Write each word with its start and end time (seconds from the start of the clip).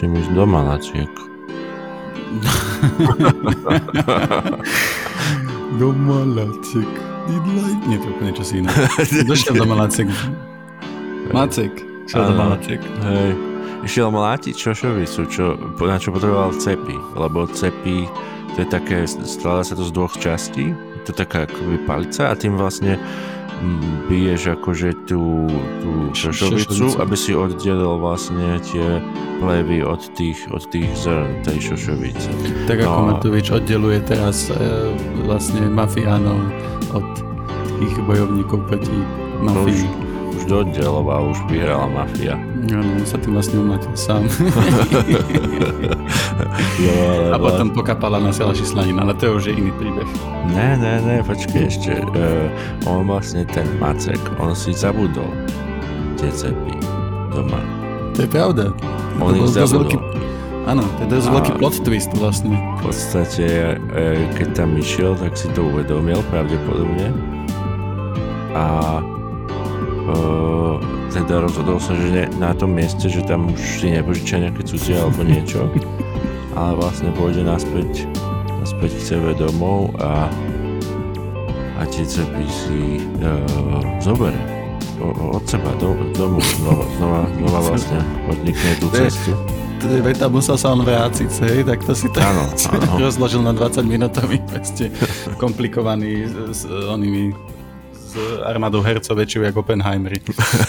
musím 0.00 0.16
ísť 0.16 0.32
do 0.32 0.48
Malaciek. 0.48 1.12
do 5.76 5.92
Malaciek. 5.92 6.88
Nie, 7.84 8.00
to 8.00 8.08
úplne 8.08 8.32
čo 8.32 8.40
si 8.40 8.64
iné. 8.64 8.72
Došiel 9.28 9.60
do 9.60 9.68
Malaciek. 9.68 10.08
Macek. 11.36 11.84
Šiel 12.08 12.32
do 12.32 12.32
Malaciek. 12.32 12.80
Hej. 12.80 13.36
Išiel 13.84 14.08
mlátiť 14.08 14.56
šošovicu, 14.56 15.20
čo, 15.28 15.60
na 15.84 16.00
čo 16.00 16.16
potreboval 16.16 16.56
cepy, 16.56 16.96
lebo 17.20 17.44
cepy, 17.52 18.08
to 18.56 18.64
je 18.64 18.68
také, 18.72 19.04
skladá 19.04 19.68
sa 19.68 19.76
to 19.76 19.84
z 19.84 19.92
dvoch 19.92 20.16
častí, 20.16 20.72
to 21.04 21.12
je 21.12 21.16
taká 21.20 21.44
akoby 21.44 21.76
palica 21.84 22.32
a 22.32 22.34
tým 22.40 22.56
vlastne 22.56 22.96
biješ 24.08 24.56
akože 24.56 25.04
tú, 25.04 25.46
tú 25.84 25.92
šošovicu, 26.16 26.96
aby 26.96 27.16
si 27.16 27.36
oddelil 27.36 28.00
vlastne 28.00 28.56
tie 28.64 28.98
plevy 29.40 29.84
od 29.84 30.00
tých, 30.16 30.48
od 30.52 30.64
tých 30.72 30.88
zrn 30.96 31.44
tej 31.44 31.72
šošovice. 31.72 32.28
Tak 32.64 32.80
ako 32.80 32.98
no, 33.00 33.08
Matovič 33.16 33.52
oddeluje 33.52 34.00
teraz 34.04 34.48
e, 34.48 34.56
vlastne 35.28 35.68
mafiánov 35.68 36.40
od 36.96 37.08
tých 37.80 37.94
bojovníkov 38.04 38.64
proti 38.68 38.96
mafii. 39.44 40.09
Už, 40.40 40.48
už 40.48 40.72
doddeloval, 40.72 41.36
už 41.36 41.38
vyhrala 41.52 41.84
mafia. 41.92 42.40
Áno, 42.72 42.96
on 42.96 43.04
sa 43.04 43.20
tým 43.20 43.36
vlastne 43.36 43.60
umlatil 43.60 43.92
sám. 43.92 44.24
jo, 46.80 46.92
ale 46.96 47.32
a 47.32 47.36
potom 47.36 47.68
pokapala 47.76 48.16
na 48.16 48.32
Selaši 48.32 48.64
Slanina, 48.64 49.04
ale 49.04 49.12
to 49.20 49.28
je 49.28 49.32
už 49.36 49.44
je 49.52 49.54
iný 49.60 49.72
príbeh. 49.76 50.08
Ne, 50.56 50.80
ne, 50.80 50.96
ne, 51.04 51.16
počkej 51.20 51.68
ešte. 51.68 51.92
Uh, 52.16 52.48
on 52.88 53.04
vlastne 53.04 53.44
ten 53.44 53.68
Macek, 53.76 54.20
on 54.40 54.56
si 54.56 54.72
zabudol 54.72 55.28
tie 56.16 56.32
cepy 56.32 56.72
doma. 57.36 57.60
To 58.16 58.24
je 58.24 58.28
pravda. 58.28 58.64
On 59.20 59.36
ich 59.36 59.44
zabudol. 59.52 59.92
Veľký... 59.92 59.96
Áno, 60.68 60.84
to 60.96 61.04
je 61.04 61.08
dosť 61.16 61.26
a 61.26 61.32
veľký 61.36 61.52
plot 61.56 61.76
twist 61.84 62.12
vlastne. 62.16 62.56
V 62.80 62.92
podstate, 62.92 63.76
e, 63.76 64.28
keď 64.36 64.48
tam 64.56 64.76
išiel, 64.76 65.16
tak 65.16 65.36
si 65.36 65.48
to 65.56 65.64
uvedomil 65.64 66.20
pravdepodobne. 66.28 67.12
A 68.52 69.00
uh, 70.10 70.76
teda 71.10 71.42
rozhodol 71.42 71.78
sa, 71.78 71.94
že 71.94 72.08
ne, 72.10 72.24
na 72.38 72.54
tom 72.54 72.74
mieste, 72.74 73.06
že 73.10 73.22
tam 73.26 73.50
už 73.50 73.62
si 73.82 73.88
nepožičia 73.90 74.46
nejaké 74.46 74.62
cudzie 74.66 74.98
alebo 74.98 75.22
niečo, 75.22 75.66
ale 76.58 76.78
vlastne 76.78 77.10
pôjde 77.14 77.46
naspäť, 77.46 78.06
naspäť 78.62 78.90
k 78.98 79.02
sebe 79.16 79.30
domov 79.34 79.94
a, 80.02 80.28
a 81.78 81.82
tie 81.88 82.04
cepy 82.04 82.46
si 82.46 82.80
uh, 83.22 83.82
zoberie 84.02 84.60
od 85.08 85.44
seba 85.48 85.72
do, 85.80 85.96
domu 86.12 86.40
znova, 86.60 86.84
znova, 86.96 87.20
znova 87.32 87.58
vlastne 87.72 87.98
podnikne 88.28 88.72
tú 88.76 88.86
cestu. 88.92 89.32
Veď 89.80 90.28
tam 90.28 90.36
musel 90.36 90.60
sa 90.60 90.76
on 90.76 90.84
vráciť, 90.84 91.30
hej, 91.48 91.64
tak 91.64 91.80
to 91.80 91.96
si 91.96 92.04
to 92.12 92.20
ano, 92.20 92.52
ano. 92.52 93.00
rozložil 93.00 93.40
na 93.40 93.56
20 93.56 93.80
minútový, 93.88 94.36
komplikovaný 95.42 96.28
s, 96.28 96.68
s 96.68 96.68
onými 96.68 97.32
s 98.10 98.18
armádou 98.42 98.82
hercov 98.82 99.14
väčšiu 99.14 99.46
ako 99.46 99.62
Oppenheimer. 99.62 100.18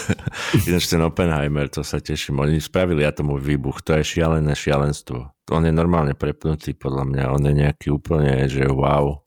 Ináč 0.68 0.86
ten 0.86 1.02
Oppenheimer, 1.02 1.66
to 1.66 1.82
sa 1.82 1.98
teším. 1.98 2.38
Oni 2.38 2.62
spravili 2.62 3.02
atomový 3.02 3.58
výbuch, 3.58 3.82
to 3.82 3.98
je 3.98 4.06
šialené 4.06 4.54
šialenstvo. 4.54 5.34
On 5.50 5.62
je 5.66 5.74
normálne 5.74 6.14
prepnutý 6.14 6.78
podľa 6.78 7.04
mňa, 7.10 7.24
on 7.34 7.42
je 7.42 7.54
nejaký 7.66 7.90
úplne, 7.90 8.46
že 8.46 8.70
wow, 8.70 9.26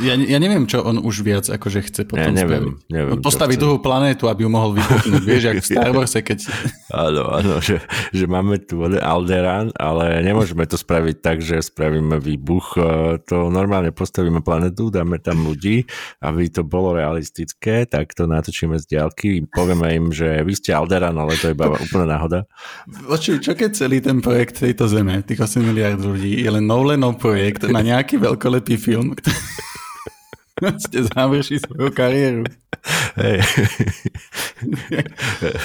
ja, 0.00 0.16
ja 0.16 0.38
neviem, 0.40 0.64
čo 0.64 0.80
on 0.80 0.96
už 1.04 1.20
viac 1.20 1.44
akože 1.52 1.84
chce 1.84 2.02
potom 2.08 2.32
ja 2.32 2.32
neviem, 2.32 2.80
spraviť. 2.80 2.88
neviem, 2.88 3.12
on 3.12 3.20
postaví 3.20 3.60
druhú 3.60 3.76
planétu, 3.76 4.32
aby 4.32 4.48
ju 4.48 4.50
mohol 4.50 4.72
vybuchnúť. 4.80 5.22
Vieš, 5.28 5.44
ako 5.52 5.60
v 5.60 5.68
Star 5.68 5.90
Warse, 5.92 6.20
keď... 6.24 6.38
Áno, 6.88 7.22
áno, 7.28 7.54
že, 7.60 7.84
že 8.16 8.24
máme 8.24 8.56
tu 8.64 8.80
Alderan, 8.80 9.68
ale 9.76 10.24
nemôžeme 10.24 10.64
to 10.64 10.80
spraviť 10.80 11.16
tak, 11.20 11.44
že 11.44 11.60
spravíme 11.60 12.16
výbuch. 12.16 12.80
E, 12.80 12.80
to 13.20 13.52
normálne 13.52 13.92
postavíme 13.92 14.40
planetu, 14.40 14.88
dáme 14.88 15.20
tam 15.20 15.44
ľudí, 15.44 15.84
aby 16.24 16.48
to 16.48 16.64
bolo 16.64 16.96
realistické, 16.96 17.84
tak 17.84 18.16
to 18.16 18.24
natočíme 18.24 18.80
z 18.80 18.96
diálky. 18.96 19.44
Povieme 19.52 19.92
im, 19.92 20.08
že 20.08 20.40
vy 20.40 20.56
ste 20.56 20.72
Alderan, 20.72 21.20
ale 21.20 21.36
to 21.36 21.52
je 21.52 21.56
iba 21.56 21.68
úplná 21.68 22.16
náhoda. 22.16 22.48
Oči, 23.12 23.36
čo 23.44 23.52
keď 23.52 23.76
celý 23.76 24.00
ten 24.00 24.24
projekt 24.24 24.64
tejto 24.64 24.88
zeme, 24.88 25.20
tých 25.20 25.44
8 25.44 25.60
miliard 25.60 26.00
ľudí, 26.00 26.40
je 26.40 26.48
len 26.48 26.64
Nolanov 26.64 27.20
projekt 27.20 27.68
na 27.68 27.84
nejaký 27.84 28.16
veľkolepý 28.16 28.80
film, 28.80 29.12
ktorý 29.12 29.33
ste 30.84 30.98
završí 31.04 31.60
svoju 31.60 31.90
kariéru. 31.92 32.44
Hej. 33.16 33.38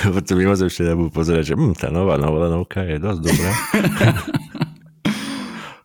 Potom 0.15 0.35
mimozemšťania 0.39 0.95
budú 0.97 1.11
pozerať, 1.11 1.53
že 1.53 1.55
hm, 1.55 1.75
tá 1.77 1.87
nová 1.91 2.15
novelenovka 2.15 2.83
je 2.85 2.97
dosť 2.99 3.19
dobrá. 3.21 3.51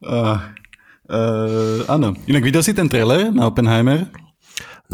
uh, 0.05 0.39
uh, 1.15 1.81
áno. 1.91 2.17
Inak 2.27 2.43
videl 2.45 2.63
si 2.63 2.73
ten 2.77 2.89
trailer 2.89 3.31
na 3.31 3.49
Oppenheimer? 3.49 4.24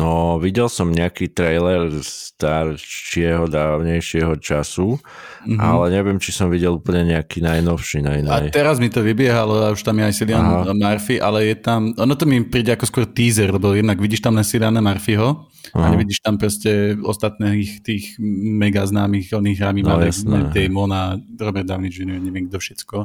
No, 0.00 0.41
videl 0.41 0.72
som 0.72 0.88
nejaký 0.88 1.28
trailer 1.37 1.93
staršieho, 2.00 3.44
dávnejšieho 3.53 4.33
času, 4.41 4.97
mm-hmm. 4.97 5.61
ale 5.61 5.93
neviem, 5.93 6.16
či 6.16 6.33
som 6.33 6.49
videl 6.49 6.81
úplne 6.81 7.12
nejaký 7.12 7.44
najnovší. 7.44 8.00
Naj, 8.00 8.19
naj... 8.25 8.49
A 8.49 8.55
teraz 8.55 8.81
mi 8.81 8.88
to 8.88 9.05
vybiehalo, 9.05 9.61
a 9.61 9.77
už 9.77 9.84
tam 9.84 10.00
je 10.00 10.09
aj 10.09 10.15
Cillian 10.16 10.72
Murphy, 10.72 11.21
ale 11.21 11.53
je 11.53 11.56
tam, 11.61 11.93
ono 12.00 12.16
to 12.16 12.25
mi 12.25 12.41
príde 12.49 12.72
ako 12.72 12.88
skôr 12.88 13.05
teaser, 13.05 13.53
lebo 13.53 13.77
jednak 13.77 14.00
vidíš 14.00 14.25
tam 14.25 14.41
len 14.41 14.47
Cilliana 14.49 14.81
Murphyho 14.81 15.53
Aha. 15.77 15.84
a 15.84 15.87
nevidíš 15.93 16.25
tam 16.25 16.41
proste 16.41 16.97
ostatných 17.05 17.84
tých 17.84 18.17
mega 18.56 18.88
známych 18.88 19.37
oných 19.37 19.61
Rami 19.61 19.84
no, 19.84 20.00
Malek, 20.00 20.17
Damon 20.56 20.97
a 20.97 21.21
Robert 21.37 21.69
Downey 21.69 21.93
Jr., 21.93 22.17
neviem 22.17 22.49
kto 22.49 22.56
všetko. 22.56 22.97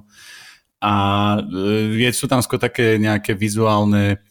A 0.85 0.93
e, 1.41 2.03
je, 2.03 2.09
sú 2.13 2.29
tam 2.29 2.45
skôr 2.45 2.61
také 2.61 3.01
nejaké 3.01 3.33
vizuálne 3.33 4.21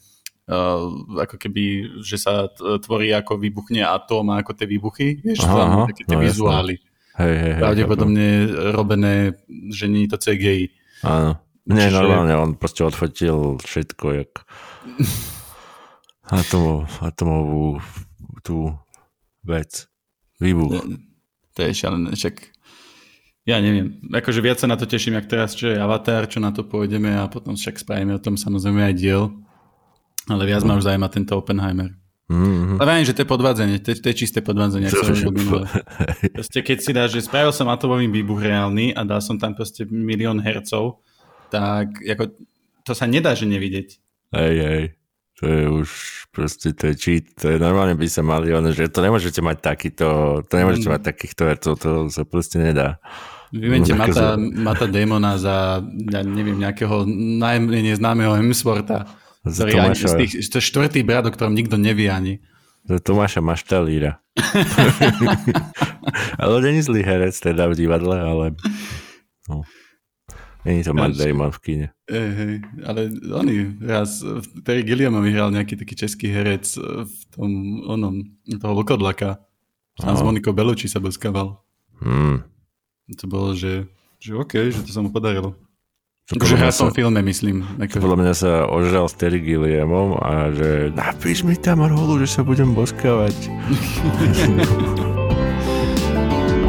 ako 0.45 1.35
keby, 1.41 1.97
že 2.05 2.21
sa 2.21 2.45
tvorí 2.55 3.09
ako 3.09 3.41
vybuchne 3.41 3.81
atóm 3.81 4.29
a 4.29 4.45
ako 4.45 4.53
tie 4.53 4.69
výbuchy, 4.69 5.07
vieš, 5.25 5.41
aha, 5.41 5.55
tam 5.57 5.69
aha, 5.73 5.85
také 5.89 6.03
tie 6.05 6.17
no, 6.17 6.21
vizuály. 6.21 6.75
Hej, 7.15 7.33
hej, 7.33 7.53
hej, 7.57 7.61
Pravdepodobne 7.63 8.27
robené, 8.75 9.15
že 9.71 9.89
nie 9.89 10.05
je 10.05 10.09
to 10.13 10.17
CGI. 10.21 10.69
Áno. 11.01 11.39
Nie, 11.65 11.89
Čiže... 11.89 11.97
normálne, 11.97 12.33
on 12.37 12.51
proste 12.61 12.85
odfotil 12.85 13.57
všetko, 13.57 14.05
jak 14.13 14.31
atomov, 16.37 16.85
atomovú 17.01 17.81
tú 18.45 18.77
vec. 19.41 19.89
Výbuch. 20.37 20.83
To 21.55 21.59
je 21.63 21.71
šialené, 21.71 22.11
však 22.11 22.53
ja 23.45 23.61
neviem, 23.61 24.03
akože 24.09 24.41
viac 24.41 24.57
sa 24.59 24.67
na 24.67 24.75
to 24.75 24.89
teším, 24.89 25.15
jak 25.21 25.29
teraz, 25.29 25.53
čo 25.53 25.69
je 25.69 25.77
Avatar, 25.77 26.25
čo 26.25 26.41
na 26.41 26.49
to 26.49 26.65
pôjdeme 26.65 27.13
a 27.13 27.29
potom 27.29 27.53
však 27.53 27.77
spravíme 27.77 28.17
o 28.17 28.21
tom 28.21 28.35
samozrejme 28.35 28.91
aj 28.91 28.95
diel. 28.97 29.31
Ale 30.25 30.43
viac 30.49 30.65
ma 30.65 30.77
už 30.77 30.89
zaujíma 30.89 31.09
tento 31.13 31.37
Oppenheimer. 31.37 31.93
Mm-hmm. 32.25 32.81
Ale 32.81 32.89
viem, 32.97 33.05
že 33.05 33.13
to 33.13 33.21
je 33.21 33.29
podvádzanie, 33.29 33.77
to, 33.85 33.93
to 33.93 34.07
je 34.09 34.15
čisté 34.17 34.41
podvádzanie. 34.41 34.89
Ak 34.89 34.97
som 34.97 35.13
proste 36.41 36.59
keď 36.65 36.77
si 36.81 36.89
dáš, 36.89 37.09
že 37.13 37.29
spravil 37.29 37.53
som 37.53 37.69
atomový 37.69 38.09
výbuch 38.09 38.41
reálny 38.41 38.97
a 38.97 39.05
dal 39.05 39.21
som 39.21 39.37
tam 39.37 39.53
proste 39.53 39.85
milión 39.85 40.41
hercov, 40.41 41.05
tak 41.53 42.01
ako, 42.01 42.33
to 42.81 42.91
sa 42.97 43.05
nedá, 43.05 43.37
že 43.37 43.45
nevidieť. 43.45 44.01
Hej, 44.33 44.55
hej. 44.57 44.83
To 45.35 45.43
je 45.45 45.63
už 45.69 45.89
proste, 46.33 46.73
to 46.73 46.89
je 46.89 46.95
cheat. 46.97 47.25
To 47.45 47.53
je 47.53 47.57
normálne 47.61 47.93
by 47.93 48.07
sa 48.09 48.25
mali, 48.25 48.49
ono, 48.49 48.73
že 48.73 48.89
to 48.89 49.05
nemôžete 49.05 49.45
mať 49.45 49.57
takýto, 49.61 50.07
to 50.49 50.53
nemôžete 50.57 50.89
mm. 50.89 50.93
mať 50.97 51.01
takýchto 51.05 51.43
hercov, 51.45 51.73
to 51.77 51.89
sa 52.09 52.23
proste 52.25 52.57
nedá. 52.57 52.97
Vymente 53.53 53.93
no, 53.93 54.01
Mata, 54.01 54.33
Mata 54.41 54.85
Damona 54.89 55.37
za, 55.37 55.77
ja 56.09 56.25
neviem, 56.25 56.57
nejakého 56.57 57.05
najmenej 57.37 58.01
známeho 58.01 58.33
Hemswortha 58.33 59.05
z, 59.45 59.71
Tomáša... 59.71 60.07
z 60.09 60.13
tých, 60.17 60.33
to 60.49 60.57
je 60.57 60.65
štvrtý 60.65 60.99
brat, 61.05 61.25
o 61.25 61.31
ktorom 61.31 61.53
nikto 61.53 61.77
nevie 61.77 62.09
ani. 62.09 62.41
Z 62.85 63.01
Tomáša 63.01 63.41
Maštalíra. 63.41 64.21
ale 66.41 66.61
není 66.61 66.81
zlý 66.81 67.01
herec 67.01 67.39
teda 67.39 67.69
v 67.71 67.77
divadle, 67.77 68.21
ale 68.21 68.45
no. 69.49 69.61
Není 70.65 70.81
to 70.81 70.97
Matt 70.97 71.13
Damon 71.13 71.53
v 71.53 71.59
kine. 71.61 71.87
Hey, 72.09 72.29
hey, 72.33 72.53
ale 72.89 73.13
oni 73.37 73.77
raz, 73.85 74.25
Terry 74.65 74.81
Gilliam 74.81 75.13
vyhral 75.21 75.53
nejaký 75.53 75.77
taký 75.77 75.93
český 75.93 76.33
herec 76.33 76.65
v 77.05 77.21
tom, 77.29 77.49
onom, 77.85 78.25
toho 78.49 78.73
vlkodlaka. 78.81 79.45
Tam 80.01 80.17
s 80.17 80.25
Monikou 80.25 80.57
Belucci 80.57 80.89
sa 80.89 80.97
boskával. 80.97 81.61
Hmm. 82.01 82.41
To 83.13 83.25
bolo, 83.29 83.53
že, 83.53 83.85
že 84.17 84.33
OK, 84.33 84.73
že 84.73 84.81
to 84.81 84.91
sa 84.91 85.05
mu 85.05 85.13
podarilo. 85.13 85.53
Akože 86.25 86.57
hrá 86.57 86.73
v 86.73 86.81
tom 86.81 86.89
filme, 86.89 87.21
myslím. 87.21 87.61
Ako... 87.77 88.01
Podľa 88.01 88.17
mňa 88.17 88.33
sa 88.33 88.65
ožral 88.65 89.05
s 89.05 89.13
Terry 89.13 89.37
Gilliamom 89.45 90.17
a 90.17 90.49
že 90.49 90.89
napíš 90.89 91.45
mi 91.45 91.53
tam 91.53 91.85
rolu, 91.85 92.17
že 92.17 92.25
sa 92.25 92.41
budem 92.41 92.73
boskávať. 92.73 93.37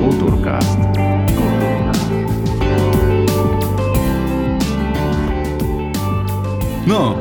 Kultúrkast. 0.04 0.76
No, 6.84 7.16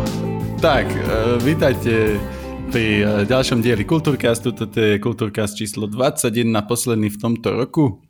tak, 0.60 0.92
uh, 0.92 1.40
vítajte 1.40 2.20
pri 2.68 2.88
uh, 3.00 3.24
ďalšom 3.24 3.64
dieli 3.64 3.88
Kultúrkastu. 3.88 4.52
Toto 4.52 4.76
je 4.76 5.00
Kultúrkast 5.00 5.56
číslo 5.56 5.88
21, 5.88 6.52
posledný 6.68 7.16
v 7.16 7.16
tomto 7.16 7.56
roku. 7.56 8.04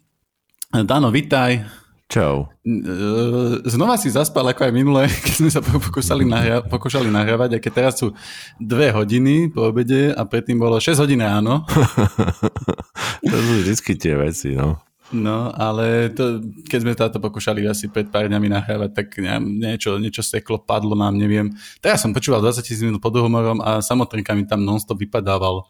Dano, 0.73 1.13
vítaj. 1.13 1.84
Čau. 2.05 2.45
Znova 3.65 3.97
si 3.97 4.13
zaspal 4.13 4.45
ako 4.45 4.61
aj 4.69 4.73
minule, 4.73 5.09
keď 5.25 5.33
sme 5.41 5.49
sa 5.49 5.61
pokúšali, 5.65 6.21
nahra- 6.21 6.61
pokúšali 6.61 7.09
nahrávať, 7.09 7.57
a 7.57 7.61
keď 7.61 7.71
teraz 7.73 7.93
sú 7.97 8.13
dve 8.61 8.93
hodiny 8.93 9.49
po 9.49 9.73
obede 9.73 10.13
a 10.13 10.21
predtým 10.21 10.61
bolo 10.61 10.77
6 10.77 11.01
hodín 11.01 11.25
ráno. 11.25 11.65
to 13.29 13.35
sú 13.35 13.53
vždy 13.65 13.93
tie 13.97 14.13
veci, 14.13 14.53
no. 14.53 14.77
No, 15.13 15.53
ale 15.53 16.09
to, 16.17 16.41
keď 16.65 16.79
sme 16.81 16.97
táto 16.97 17.21
pokúšali 17.21 17.61
asi 17.69 17.93
pred 17.93 18.09
pár 18.09 18.25
dňami 18.25 18.49
nahrávať, 18.49 18.89
tak 18.89 19.07
niečo, 19.45 20.01
niečo 20.01 20.25
seklo, 20.25 20.57
padlo 20.57 20.97
nám, 20.97 21.13
neviem. 21.13 21.53
Teraz 21.77 22.01
som 22.01 22.09
počúval 22.09 22.41
20 22.41 22.65
tisíc 22.65 22.81
minút 22.81 23.05
pod 23.05 23.13
humorom 23.13 23.61
a 23.61 23.85
samotrinka 23.85 24.33
mi 24.33 24.49
tam 24.49 24.65
nonstop 24.65 24.97
vypadával. 24.97 25.61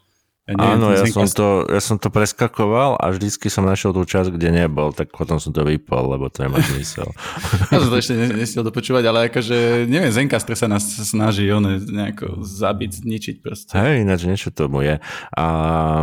Ja 0.45 0.53
neviem, 0.53 0.77
Áno, 0.77 0.94
ja 0.94 1.09
som, 1.09 1.25
to, 1.25 1.65
ja 1.65 1.81
som 1.81 1.97
to 1.97 2.13
preskakoval 2.13 3.01
a 3.01 3.09
vždycky 3.09 3.50
som 3.50 3.65
našiel 3.65 3.97
tú 3.97 4.06
časť, 4.06 4.30
kde 4.30 4.53
nebol, 4.53 4.94
tak 4.94 5.09
potom 5.09 5.42
som 5.42 5.50
to 5.50 5.65
vypol, 5.65 6.06
lebo 6.13 6.30
to 6.30 6.45
nemá 6.45 6.62
zmysel. 6.62 7.09
ja 7.74 7.81
som 7.81 7.89
to 7.89 7.97
ešte 7.97 8.13
nestiel 8.13 8.62
dopočúvať, 8.62 9.03
ale 9.09 9.33
akože, 9.33 9.89
neviem, 9.89 10.13
Zenkastr 10.13 10.53
sa 10.53 10.69
nás 10.69 10.86
snaží 10.86 11.50
on 11.50 11.65
nejako 11.81 12.45
zabiť, 12.45 12.92
zničiť 12.94 13.36
proste. 13.42 13.74
Hej, 13.74 14.06
ináč 14.06 14.30
niečo 14.30 14.53
tomu 14.53 14.86
je. 14.86 15.01
A 15.33 15.45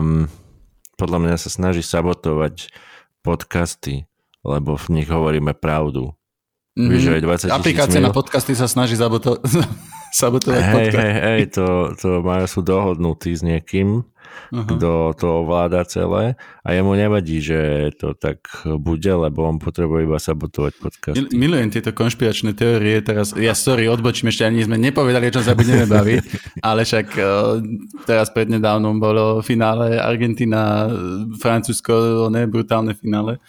um, 0.03 0.27
podľa 0.99 1.19
mňa 1.23 1.37
sa 1.39 1.47
snaží 1.47 1.87
sabotovať 1.87 2.67
podcasty, 3.23 4.11
lebo 4.43 4.75
v 4.75 4.87
nich 4.91 5.06
hovoríme 5.06 5.55
pravdu. 5.55 6.19
Mm-hmm. 6.75 6.91
Víš, 6.91 7.03
20 7.47 7.47
Aplikácia 7.47 8.03
minút. 8.03 8.11
na 8.11 8.17
podcasty 8.17 8.59
sa 8.59 8.67
snaží 8.67 8.99
saboto- 8.99 9.39
sabotovať 10.19 10.62
hej, 10.67 10.75
podcast. 10.75 10.99
Hej, 10.99 11.12
hej, 11.23 11.43
to, 11.55 11.67
to 11.94 12.09
majú, 12.27 12.44
sú 12.50 12.61
dohodnutí 12.67 13.31
s 13.31 13.47
niekým, 13.47 14.03
uh-huh. 14.52 14.69
kto 14.69 14.90
to 15.17 15.26
ovláda 15.44 15.84
celé 15.84 16.37
a 16.62 16.69
jemu 16.73 16.93
nevadí, 16.94 17.40
že 17.43 17.90
to 17.96 18.14
tak 18.14 18.44
bude, 18.64 19.12
lebo 19.12 19.49
on 19.49 19.56
potrebuje 19.56 20.06
iba 20.06 20.19
sabotovať 20.20 20.73
podcasty. 20.79 21.32
Milujem 21.34 21.73
tieto 21.73 21.90
konšpiračné 21.96 22.52
teórie, 22.52 23.00
teraz, 23.00 23.32
ja 23.34 23.52
sorry, 23.56 23.88
odbočím, 23.88 24.31
ešte 24.31 24.46
ani 24.46 24.64
sme 24.64 24.76
nepovedali, 24.79 25.29
o 25.29 25.34
čom 25.34 25.44
sa 25.44 25.58
budeme 25.58 25.88
baviť, 25.88 26.23
ale 26.69 26.84
však 26.84 27.06
teraz 28.05 28.29
prednedávnom 28.31 28.99
bolo 28.99 29.40
finále 29.40 29.96
Argentina, 29.99 30.88
Francúzsko, 31.40 32.29
ne, 32.29 32.44
brutálne 32.46 32.93
finále 32.93 33.43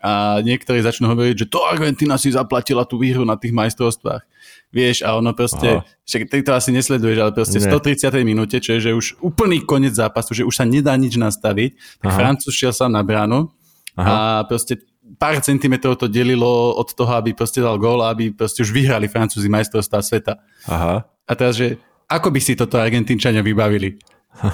a 0.00 0.40
niektorí 0.40 0.80
začnú 0.80 1.12
hovoriť, 1.12 1.44
že 1.44 1.50
to 1.52 1.60
Argentina 1.68 2.16
si 2.16 2.32
zaplatila 2.32 2.88
tú 2.88 2.96
výhru 2.96 3.28
na 3.28 3.36
tých 3.36 3.52
majstrovstvách. 3.52 4.24
Vieš, 4.70 5.02
a 5.02 5.18
ono 5.18 5.34
proste, 5.34 5.82
Aha. 5.82 5.86
však 6.06 6.30
ty 6.30 6.46
to 6.46 6.54
asi 6.54 6.70
nesleduješ, 6.70 7.18
ale 7.18 7.34
proste 7.34 7.58
v 7.58 7.66
130. 7.66 8.06
minúte, 8.22 8.62
čo 8.62 8.78
je, 8.78 8.90
že 8.90 8.90
už 8.94 9.18
úplný 9.18 9.66
koniec 9.66 9.98
zápasu, 9.98 10.30
že 10.30 10.46
už 10.46 10.54
sa 10.54 10.62
nedá 10.62 10.94
nič 10.94 11.18
nastaviť, 11.18 11.74
tak 11.98 12.10
Francúz 12.14 12.54
šiel 12.54 12.70
sám 12.70 12.94
na 12.94 13.02
bránu 13.02 13.50
Aha. 13.98 14.06
a 14.06 14.16
proste 14.46 14.78
pár 15.18 15.42
centimetrov 15.42 15.98
to 15.98 16.06
delilo 16.06 16.78
od 16.78 16.86
toho, 16.94 17.18
aby 17.18 17.34
proste 17.34 17.58
dal 17.58 17.82
gól, 17.82 17.98
aby 18.06 18.30
proste 18.30 18.62
už 18.62 18.70
vyhrali 18.70 19.10
Francúzi 19.10 19.50
majstrovstvá 19.50 19.98
sveta. 20.06 20.38
Aha. 20.70 21.02
A 21.02 21.32
teraz, 21.34 21.58
že 21.58 21.82
ako 22.06 22.30
by 22.30 22.40
si 22.42 22.54
toto 22.54 22.78
Argentínčania 22.78 23.42
vybavili? 23.42 23.98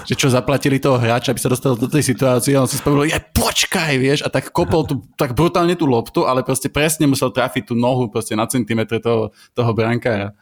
Že 0.08 0.14
čo 0.18 0.32
zaplatili 0.32 0.80
toho 0.82 0.98
hráča, 0.98 1.30
aby 1.30 1.40
sa 1.40 1.52
dostal 1.52 1.78
do 1.78 1.86
tej 1.86 2.02
situácie 2.02 2.56
a 2.56 2.64
on 2.64 2.70
si 2.70 2.80
spomenul, 2.80 3.06
je 3.06 3.20
počkaj, 3.36 3.94
vieš, 4.00 4.20
a 4.26 4.28
tak 4.32 4.50
kopol 4.50 4.82
tu, 4.88 5.04
tak 5.14 5.36
brutálne 5.36 5.78
tú 5.78 5.86
loptu, 5.86 6.26
ale 6.26 6.42
proste 6.42 6.72
presne 6.72 7.06
musel 7.06 7.30
trafiť 7.30 7.70
tú 7.70 7.74
nohu 7.78 8.10
proste 8.10 8.34
na 8.34 8.48
centimetre 8.50 8.98
toho, 8.98 9.30
toho 9.54 9.70
brankára. 9.76 10.34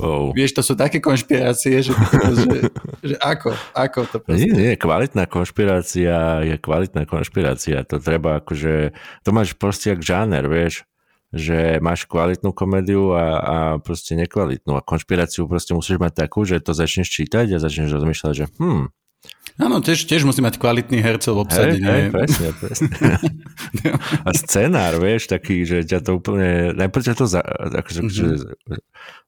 Oh. 0.00 0.32
Vieš, 0.32 0.56
to 0.56 0.62
sú 0.64 0.72
také 0.72 1.04
konšpirácie, 1.04 1.84
že, 1.84 1.92
že, 1.92 2.58
že 3.04 3.14
ako, 3.20 3.52
ako 3.76 4.00
to 4.08 4.16
proste... 4.24 4.48
Nie, 4.48 4.52
nie, 4.52 4.72
kvalitná 4.80 5.28
konšpirácia 5.28 6.40
je 6.48 6.56
kvalitná 6.56 7.04
konšpirácia, 7.04 7.84
to 7.84 8.00
treba 8.00 8.40
akože, 8.40 8.96
to 9.20 9.28
máš 9.36 9.52
proste 9.52 9.92
jak 9.92 10.00
žáner, 10.00 10.48
vieš, 10.48 10.88
že 11.32 11.80
máš 11.80 12.04
kvalitnú 12.04 12.52
komédiu 12.52 13.16
a, 13.16 13.26
a 13.40 13.56
proste 13.80 14.12
nekvalitnú. 14.14 14.76
A 14.76 14.84
konšpiráciu 14.84 15.48
proste 15.48 15.72
musíš 15.72 15.96
mať 15.96 16.28
takú, 16.28 16.44
že 16.44 16.60
to 16.60 16.76
začneš 16.76 17.08
čítať 17.08 17.56
a 17.56 17.62
začneš 17.62 17.96
rozmýšľať, 17.96 18.32
že 18.36 18.46
hm, 18.60 18.92
Áno, 19.60 19.84
tiež, 19.84 20.08
tiež 20.08 20.24
musí 20.24 20.40
mať 20.40 20.56
kvalitný 20.56 21.04
hercov 21.04 21.36
v 21.36 21.42
obsade. 21.44 21.76
Hej, 21.76 21.84
hej, 21.84 22.04
presne, 22.08 22.48
presne. 22.56 22.88
a 24.26 24.30
scenár, 24.32 24.96
vieš, 24.96 25.28
taký, 25.28 25.68
že 25.68 25.84
ťa 25.84 25.98
to 26.00 26.10
úplne, 26.16 26.72
najprv 26.72 27.02
ťa 27.12 27.14
to 27.14 27.26
za, 27.28 27.44
akože, 27.44 28.00
mm-hmm. 28.00 28.80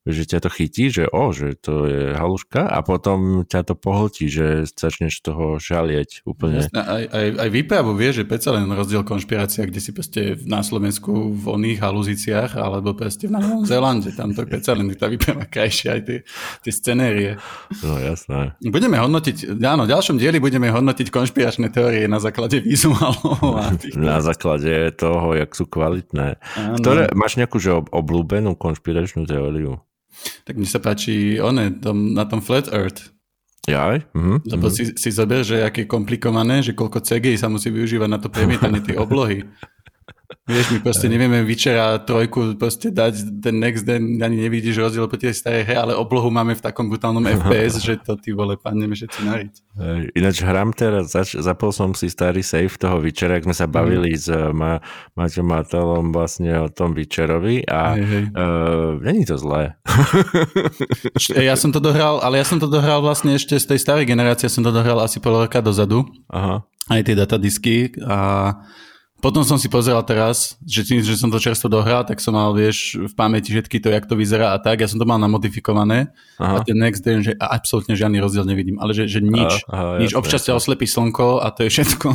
Že, 0.08 0.24
ťa 0.24 0.38
to 0.40 0.48
chytí, 0.48 0.88
že 0.88 1.04
o, 1.10 1.34
že 1.36 1.60
to 1.60 1.84
je 1.84 2.02
haluška 2.16 2.64
a 2.64 2.80
potom 2.80 3.44
ťa 3.44 3.60
to 3.68 3.74
pohltí, 3.76 4.32
že 4.32 4.64
začneš 4.64 5.20
toho 5.20 5.60
žalieť 5.60 6.24
úplne. 6.24 6.64
Jasne, 6.64 6.80
aj, 6.80 7.04
aj, 7.12 7.26
aj 7.44 7.48
výpravu 7.52 7.92
vie, 7.92 8.10
že 8.16 8.24
predsa 8.24 8.56
len 8.56 8.64
rozdiel 8.72 9.04
konšpirácia, 9.04 9.68
kde 9.68 9.80
si 9.84 9.92
proste 9.92 10.40
na 10.48 10.64
Slovensku 10.64 11.36
v 11.36 11.44
oných 11.60 11.84
haluziciach 11.84 12.56
alebo 12.56 12.96
proste 12.96 13.28
v 13.28 13.36
Novom 13.36 13.66
Zélande, 13.70 14.16
tam 14.16 14.32
to 14.32 14.48
predsa 14.48 14.72
len 14.72 14.88
tá 14.96 15.10
výprava 15.10 15.44
krajšia 15.44 16.00
aj 16.00 16.02
tie, 16.08 16.18
tie 16.64 16.72
scenérie. 16.72 17.36
No 17.84 18.00
jasné. 18.00 18.56
Budeme 18.64 18.96
hodnotiť, 18.96 19.60
áno, 19.60 19.84
ďalšom 19.84 20.14
ďalšom 20.14 20.20
dieli 20.20 20.38
budeme 20.38 20.70
hodnotiť 20.70 21.10
konšpiračné 21.10 21.74
teórie 21.74 22.06
na 22.06 22.22
základe 22.22 22.62
vizuálov. 22.62 23.58
Na 23.96 24.22
základe 24.22 24.94
toho, 24.94 25.34
jak 25.34 25.50
sú 25.56 25.66
kvalitné. 25.66 26.38
Ktoré, 26.78 27.10
máš 27.16 27.40
nejakú 27.40 27.58
že 27.58 27.74
obľúbenú 27.74 28.54
konšpiračnú 28.54 29.26
teóriu? 29.26 29.82
Tak 30.44 30.54
mi 30.56 30.66
sa 30.68 30.78
páči 30.80 31.40
one, 31.40 31.80
tom, 31.80 32.12
na 32.12 32.24
tom 32.28 32.44
Flat 32.44 32.70
Earth. 32.70 33.14
Jaj? 33.64 34.04
Mm-hmm. 34.12 34.38
Lebo 34.52 34.68
si, 34.68 34.92
si 34.92 35.08
zober, 35.08 35.40
že 35.40 35.64
aké 35.64 35.88
komplikované, 35.88 36.60
že 36.60 36.76
koľko 36.76 37.00
CGI 37.00 37.40
sa 37.40 37.48
musí 37.48 37.72
využívať 37.72 38.08
na 38.12 38.20
to 38.20 38.28
premietanie 38.28 38.84
tej 38.84 39.00
oblohy. 39.00 39.40
Vieš, 40.44 40.76
my 40.76 40.78
proste 40.84 41.06
nevieme 41.08 41.40
vyčera 41.40 41.96
trojku 42.02 42.58
proste 42.60 42.92
dať 42.92 43.40
ten 43.40 43.56
next 43.56 43.88
den, 43.88 44.20
ani 44.20 44.44
nevidíš 44.44 44.76
rozdiel 44.76 45.08
po 45.08 45.16
tej 45.16 45.32
starej 45.32 45.64
hre, 45.64 45.76
ale 45.80 45.92
oblohu 45.96 46.28
máme 46.28 46.52
v 46.52 46.62
takom 46.62 46.92
brutálnom 46.92 47.24
FPS, 47.40 47.80
že 47.80 47.96
to 48.02 48.20
ty 48.20 48.36
vole, 48.36 48.60
padneme 48.60 48.92
všetci 48.92 49.20
nariť. 49.24 49.54
Ináč 50.12 50.36
hram 50.44 50.76
teraz, 50.76 51.16
zač- 51.16 51.40
zapol 51.40 51.72
som 51.72 51.96
si 51.96 52.12
starý 52.12 52.44
save 52.44 52.76
toho 52.76 53.00
Vyčera, 53.00 53.40
ak 53.40 53.48
sme 53.48 53.56
sa 53.56 53.64
bavili 53.64 54.14
mm. 54.14 54.20
s 54.20 54.28
ma- 54.52 54.80
Maťom 55.16 55.46
Matalom 55.48 56.12
vlastne 56.12 56.52
o 56.60 56.68
tom 56.68 56.92
Vyčerovi 56.92 57.64
a 57.64 57.96
hej, 57.96 58.04
hej. 58.04 58.24
Uh, 58.36 59.00
není 59.00 59.24
to 59.24 59.40
zlé. 59.40 59.74
ja 61.48 61.56
som 61.56 61.72
to 61.72 61.80
dohral, 61.80 62.20
ale 62.20 62.38
ja 62.38 62.46
som 62.46 62.60
to 62.60 62.68
dohral 62.70 63.00
vlastne 63.00 63.34
ešte 63.34 63.58
z 63.58 63.74
tej 63.74 63.78
starej 63.80 64.06
generácie, 64.06 64.46
som 64.52 64.62
to 64.62 64.70
dohral 64.70 65.00
asi 65.00 65.18
pol 65.18 65.40
roka 65.40 65.64
dozadu. 65.64 66.04
Aha. 66.30 66.62
Aj 66.84 67.00
tie 67.00 67.16
datadisky 67.16 67.96
a 68.04 68.52
potom 69.24 69.40
som 69.40 69.56
si 69.56 69.72
pozeral 69.72 70.04
teraz, 70.04 70.60
že 70.60 70.84
tým, 70.84 71.00
že 71.00 71.16
som 71.16 71.32
to 71.32 71.40
čerstvo 71.40 71.72
dohral, 71.72 72.04
tak 72.04 72.20
som 72.20 72.36
mal, 72.36 72.52
vieš, 72.52 73.00
v 73.08 73.14
pamäti 73.16 73.56
všetky 73.56 73.80
to, 73.80 73.88
jak 73.88 74.04
to 74.04 74.20
vyzerá 74.20 74.52
a 74.52 74.60
tak. 74.60 74.84
Ja 74.84 74.88
som 74.92 75.00
to 75.00 75.08
mal 75.08 75.16
namodifikované 75.16 76.12
aha. 76.36 76.60
a 76.60 76.64
ten 76.64 76.76
next 76.76 77.00
day, 77.00 77.16
že 77.24 77.32
absolútne 77.40 77.96
žiadny 77.96 78.20
rozdiel 78.20 78.44
nevidím. 78.44 78.76
Ale 78.76 78.92
že, 78.92 79.08
že 79.08 79.24
nič. 79.24 79.64
Aha, 79.64 79.96
aha, 79.96 80.04
nič. 80.04 80.12
Občas 80.12 80.44
ťa 80.44 80.60
oslepí 80.60 80.84
slnko 80.84 81.40
a 81.40 81.48
to 81.56 81.64
je 81.64 81.72
všetko. 81.72 82.08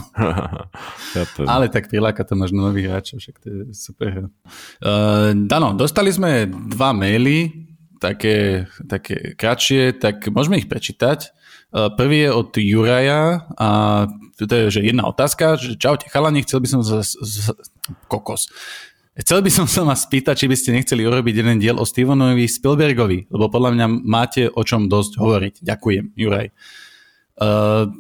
ale 1.58 1.66
tak 1.74 1.90
priláka 1.90 2.22
to 2.22 2.38
možno 2.38 2.70
nových 2.70 2.94
hráčov, 2.94 3.18
však 3.26 3.36
to 3.42 3.48
je 3.50 3.62
super. 3.74 4.30
Uh, 4.78 5.34
Dano, 5.50 5.74
dostali 5.74 6.14
sme 6.14 6.46
dva 6.46 6.94
maily, 6.94 7.50
také, 7.98 8.70
také 8.86 9.34
kratšie, 9.34 9.98
tak 9.98 10.30
môžeme 10.30 10.62
ich 10.62 10.70
prečítať. 10.70 11.39
Uh, 11.70 11.94
prvý 11.94 12.26
je 12.26 12.32
od 12.34 12.50
Juraja 12.58 13.46
a 13.58 13.70
to 14.40 14.50
je 14.50 14.80
že 14.80 14.82
jedna 14.90 15.06
otázka, 15.06 15.60
že 15.60 15.78
čaute 15.78 16.10
chalani, 16.10 16.42
chcel 16.42 16.64
by 16.64 16.68
som 16.68 16.82
sa... 16.82 17.06
Kokos. 18.10 18.50
Chcel 19.20 19.44
by 19.44 19.52
som 19.52 19.68
sa 19.68 19.84
vás 19.84 20.08
spýtať, 20.08 20.46
či 20.46 20.48
by 20.48 20.56
ste 20.56 20.72
nechceli 20.72 21.04
urobiť 21.04 21.44
jeden 21.44 21.60
diel 21.60 21.76
o 21.76 21.84
Stevenovi 21.84 22.48
Spielbergovi, 22.48 23.28
lebo 23.28 23.52
podľa 23.52 23.76
mňa 23.76 23.86
máte 24.08 24.48
o 24.48 24.64
čom 24.64 24.88
dosť 24.88 25.20
hovoriť. 25.20 25.54
Ďakujem, 25.60 26.16
Juraj. 26.16 26.48
Uh, 27.36 27.92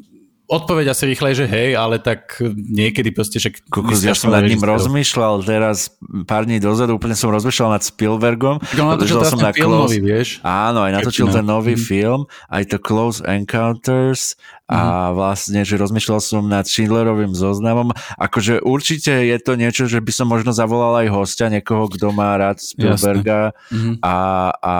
odpoveď 0.49 0.97
asi 0.97 1.05
rýchle, 1.05 1.29
že 1.37 1.45
hej, 1.45 1.77
ale 1.77 2.01
tak 2.01 2.41
niekedy 2.57 3.13
proste 3.13 3.37
však... 3.37 3.69
Kukos, 3.69 4.01
ja 4.01 4.17
som 4.17 4.33
nad 4.33 4.41
ním 4.41 4.57
rozmýšľal 4.57 5.45
teraz 5.45 5.93
pár 6.25 6.49
dní 6.49 6.57
dozadu, 6.57 6.97
úplne 6.97 7.13
som 7.13 7.29
rozmýšľal 7.29 7.77
nad 7.77 7.85
Spielbergom. 7.85 8.57
Natočil 8.73 9.21
som 9.29 9.37
na 9.37 9.53
close... 9.53 9.93
nový, 9.93 9.97
vieš? 10.01 10.41
Áno, 10.41 10.81
aj 10.81 10.91
natočil 10.97 11.29
ten 11.29 11.45
nový 11.45 11.77
mm. 11.77 11.83
film, 11.85 12.25
aj 12.49 12.65
to 12.65 12.77
Close 12.81 13.21
Encounters 13.21 14.33
mm. 14.65 14.73
a 14.73 14.79
mhm. 14.81 15.11
vlastne, 15.13 15.61
že 15.61 15.77
rozmýšľal 15.77 16.19
som 16.19 16.41
nad 16.49 16.65
Schindlerovým 16.65 17.37
zoznamom. 17.37 17.93
Akože 18.17 18.65
určite 18.65 19.13
je 19.29 19.37
to 19.37 19.53
niečo, 19.53 19.85
že 19.85 20.01
by 20.01 20.09
som 20.09 20.25
možno 20.25 20.49
zavolal 20.49 21.05
aj 21.05 21.13
hostia, 21.13 21.53
niekoho, 21.53 21.85
kto 21.93 22.09
má 22.09 22.33
rád 22.41 22.57
Spielberga 22.57 23.53
mm-hmm. 23.69 24.01
a, 24.01 24.17
a 24.57 24.75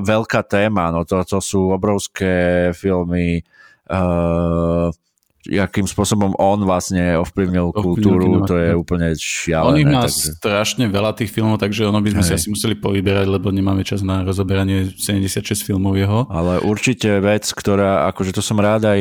veľká 0.00 0.40
téma, 0.48 0.88
no 0.88 1.04
to, 1.04 1.20
to 1.28 1.44
sú 1.44 1.76
obrovské 1.76 2.72
filmy 2.72 3.44
uh, 3.90 4.88
akým 5.44 5.84
spôsobom 5.84 6.32
on 6.40 6.64
vlastne 6.64 7.20
ovplyvnil 7.20 7.76
kultúru, 7.76 8.48
to 8.48 8.56
je 8.56 8.72
úplne 8.72 9.12
šialené. 9.12 9.68
On 9.68 9.76
ich 9.76 9.88
má 9.88 10.08
takže... 10.08 10.40
strašne 10.40 10.84
veľa 10.88 11.12
tých 11.12 11.28
filmov, 11.28 11.60
takže 11.60 11.84
ono 11.84 12.00
by 12.00 12.16
sme 12.16 12.22
Hej. 12.24 12.28
si 12.28 12.32
asi 12.32 12.48
museli 12.48 12.74
povyberať, 12.80 13.28
lebo 13.28 13.52
nemáme 13.52 13.84
čas 13.84 14.00
na 14.00 14.24
rozoberanie 14.24 14.88
76 14.96 15.44
filmov 15.60 16.00
jeho. 16.00 16.24
Ale 16.32 16.64
určite 16.64 17.20
vec, 17.20 17.44
ktorá, 17.44 18.08
akože 18.08 18.32
to 18.32 18.40
som 18.40 18.56
rád 18.56 18.88
aj 18.88 19.00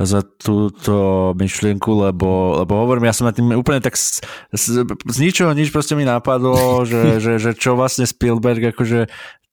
za 0.00 0.24
túto 0.24 1.30
myšlienku, 1.36 2.08
lebo, 2.08 2.56
lebo 2.64 2.72
hovorím, 2.88 3.12
ja 3.12 3.16
som 3.16 3.28
na 3.28 3.36
tým 3.36 3.52
úplne 3.52 3.84
tak 3.84 4.00
z, 4.00 4.24
z, 4.56 4.88
z 4.88 5.16
ničoho 5.20 5.52
nič 5.52 5.68
proste 5.68 5.92
mi 5.92 6.08
napadlo, 6.08 6.88
že, 6.88 7.20
že, 7.20 7.36
že 7.36 7.50
čo 7.52 7.76
vlastne 7.76 8.08
Spielberg 8.08 8.72
akože 8.72 9.12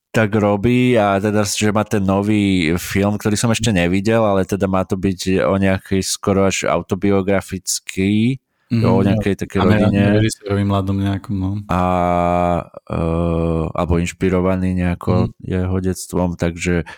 tak 0.10 0.34
robí 0.34 0.98
a 0.98 1.22
teda, 1.22 1.46
že 1.46 1.70
má 1.70 1.86
ten 1.86 2.02
nový 2.02 2.74
film, 2.82 3.16
ktorý 3.22 3.38
som 3.38 3.54
ešte 3.54 3.70
nevidel, 3.70 4.26
ale 4.26 4.42
teda 4.42 4.66
má 4.66 4.82
to 4.82 4.98
byť 4.98 5.46
o 5.46 5.54
nejakej 5.62 6.02
skoro 6.02 6.50
až 6.50 6.66
autobiografický, 6.66 8.42
mm-hmm, 8.74 8.90
o 8.90 9.06
nejakej 9.06 9.36
takej 9.46 9.60
rodine. 9.62 10.02
mladom 10.66 10.98
nejakom, 10.98 11.36
no. 11.38 11.52
A, 11.70 11.82
uh, 12.90 13.66
alebo 13.70 14.02
inšpirovaný 14.02 14.74
nejako 14.74 15.30
mm. 15.30 15.46
jeho 15.46 15.78
detstvom, 15.78 16.34
takže 16.34 16.90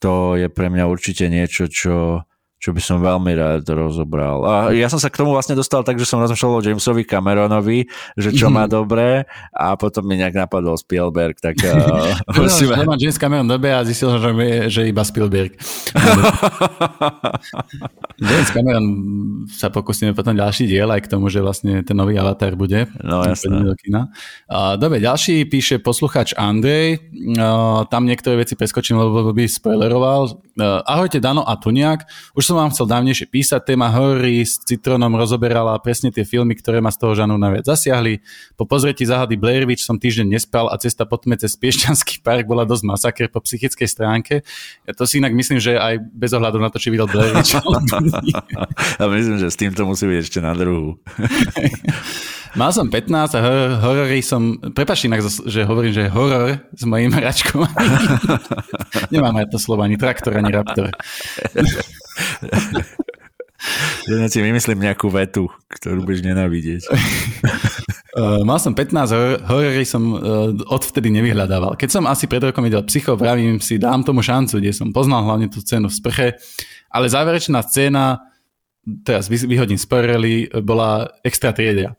to 0.00 0.40
je 0.40 0.48
pre 0.48 0.72
mňa 0.72 0.84
určite 0.88 1.28
niečo, 1.28 1.68
čo 1.68 2.24
čo 2.64 2.72
by 2.72 2.80
som 2.80 3.04
veľmi 3.04 3.36
rád 3.36 3.68
rozobral. 3.76 4.40
A 4.48 4.72
ja 4.72 4.88
som 4.88 4.96
sa 4.96 5.12
k 5.12 5.20
tomu 5.20 5.36
vlastne 5.36 5.52
dostal 5.52 5.84
tak, 5.84 6.00
že 6.00 6.08
som 6.08 6.16
rozmýšľal 6.24 6.56
o 6.56 6.64
Jamesovi 6.64 7.04
Cameronovi, 7.04 7.84
že 8.16 8.32
čo 8.32 8.48
má 8.48 8.64
dobré 8.64 9.28
a 9.52 9.76
potom 9.76 10.08
mi 10.08 10.16
nejak 10.16 10.32
napadol 10.32 10.72
Spielberg, 10.80 11.36
tak 11.44 11.60
uh, 11.68 12.16
musíme... 12.32 12.80
Nemá 12.80 12.96
James 12.96 13.20
Cameron 13.20 13.44
dobe 13.44 13.68
a 13.68 13.84
zistil 13.84 14.16
som, 14.16 14.16
že, 14.16 14.72
že 14.72 14.88
iba 14.88 15.04
Spielberg. 15.04 15.52
James 18.32 18.48
Cameron 18.48 18.86
sa 19.52 19.68
pokúsime 19.68 20.16
potom 20.16 20.32
ďalší 20.32 20.64
diel 20.64 20.88
aj 20.88 21.04
k 21.04 21.10
tomu, 21.12 21.28
že 21.28 21.44
vlastne 21.44 21.84
ten 21.84 21.92
nový 21.92 22.16
avatar 22.16 22.56
bude. 22.56 22.88
No 23.04 23.28
jasné. 23.28 23.60
Dobre, 24.80 25.04
ďalší 25.04 25.44
píše 25.52 25.84
posluchač 25.84 26.32
Andrej. 26.32 27.12
Tam 27.92 28.08
niektoré 28.08 28.40
veci 28.40 28.56
preskočím, 28.56 28.96
lebo 28.96 29.36
by 29.36 29.44
spoileroval. 29.44 30.40
Ahojte 30.86 31.18
Dano 31.18 31.42
a 31.42 31.58
Tuniak. 31.58 32.06
Už 32.38 32.46
som 32.46 32.53
som 32.54 32.62
vám 32.62 32.70
chcel 32.70 32.86
dávnejšie 32.86 33.26
písať, 33.34 33.66
téma 33.66 33.90
Hory 33.90 34.46
s 34.46 34.62
Citronom 34.62 35.10
rozoberala 35.18 35.74
presne 35.82 36.14
tie 36.14 36.22
filmy, 36.22 36.54
ktoré 36.54 36.78
ma 36.78 36.94
z 36.94 37.02
toho 37.02 37.18
žanu 37.18 37.34
najviac 37.34 37.66
zasiahli. 37.66 38.22
Po 38.54 38.62
pozretí 38.62 39.02
záhady 39.02 39.34
Blair 39.34 39.66
Witch 39.66 39.82
som 39.82 39.98
týždeň 39.98 40.38
nespal 40.38 40.70
a 40.70 40.78
cesta 40.78 41.02
po 41.02 41.18
tme 41.18 41.34
cez 41.34 41.58
Piešťanský 41.58 42.22
park 42.22 42.46
bola 42.46 42.62
dosť 42.62 42.86
masaker 42.86 43.26
po 43.26 43.42
psychickej 43.42 43.88
stránke. 43.90 44.46
Ja 44.86 44.94
to 44.94 45.02
si 45.02 45.18
inak 45.18 45.34
myslím, 45.34 45.58
že 45.58 45.74
aj 45.74 45.98
bez 46.14 46.30
ohľadu 46.30 46.62
na 46.62 46.70
to, 46.70 46.78
či 46.78 46.94
videl 46.94 47.10
Blair 47.10 47.34
Witch. 47.34 47.58
a 49.02 49.04
myslím, 49.10 49.42
že 49.42 49.50
s 49.50 49.58
týmto 49.58 49.82
musí 49.82 50.06
byť 50.06 50.18
ešte 50.22 50.38
na 50.38 50.54
druhú. 50.54 50.94
Mal 52.54 52.70
som 52.70 52.86
15 52.86 53.34
a 53.34 53.40
hor- 53.42 53.74
horory 53.82 54.22
som... 54.22 54.54
Prepač 54.62 55.10
inak, 55.10 55.26
že 55.26 55.66
hovorím, 55.66 55.90
že 55.90 56.06
horor 56.06 56.62
s 56.70 56.86
mojím 56.86 57.10
hračkom. 57.10 57.66
Nemám 59.14 59.42
aj 59.42 59.50
to 59.50 59.58
slovo, 59.58 59.82
ani 59.82 59.98
traktor, 59.98 60.38
ani 60.38 60.54
raptor. 60.54 60.94
Ja 64.04 64.28
si 64.28 64.44
vymyslím 64.44 64.84
nejakú 64.84 65.08
vetu, 65.08 65.48
ktorú 65.72 66.04
budeš 66.04 66.28
nenávidieť. 66.28 66.92
Uh, 68.12 68.44
mal 68.48 68.60
som 68.60 68.76
15, 68.76 69.48
horory 69.48 69.88
som 69.88 70.02
uh, 70.12 70.52
odvtedy 70.68 71.08
nevyhľadával. 71.08 71.80
Keď 71.80 71.88
som 71.88 72.04
asi 72.04 72.28
pred 72.28 72.44
rokom 72.44 72.68
videl 72.68 72.84
Psycho, 72.84 73.16
vravím 73.16 73.56
si, 73.64 73.80
dám 73.80 74.04
tomu 74.04 74.20
šancu, 74.20 74.60
kde 74.60 74.76
som 74.76 74.92
poznal 74.92 75.24
hlavne 75.24 75.48
tú 75.48 75.64
scénu 75.64 75.88
v 75.88 75.96
sprche, 75.96 76.26
ale 76.92 77.08
záverečná 77.08 77.64
scéna, 77.64 78.28
teraz 79.08 79.32
vyhodím 79.32 79.80
spoilery, 79.80 80.52
bola 80.60 81.08
extra 81.24 81.56
triedia. 81.56 81.96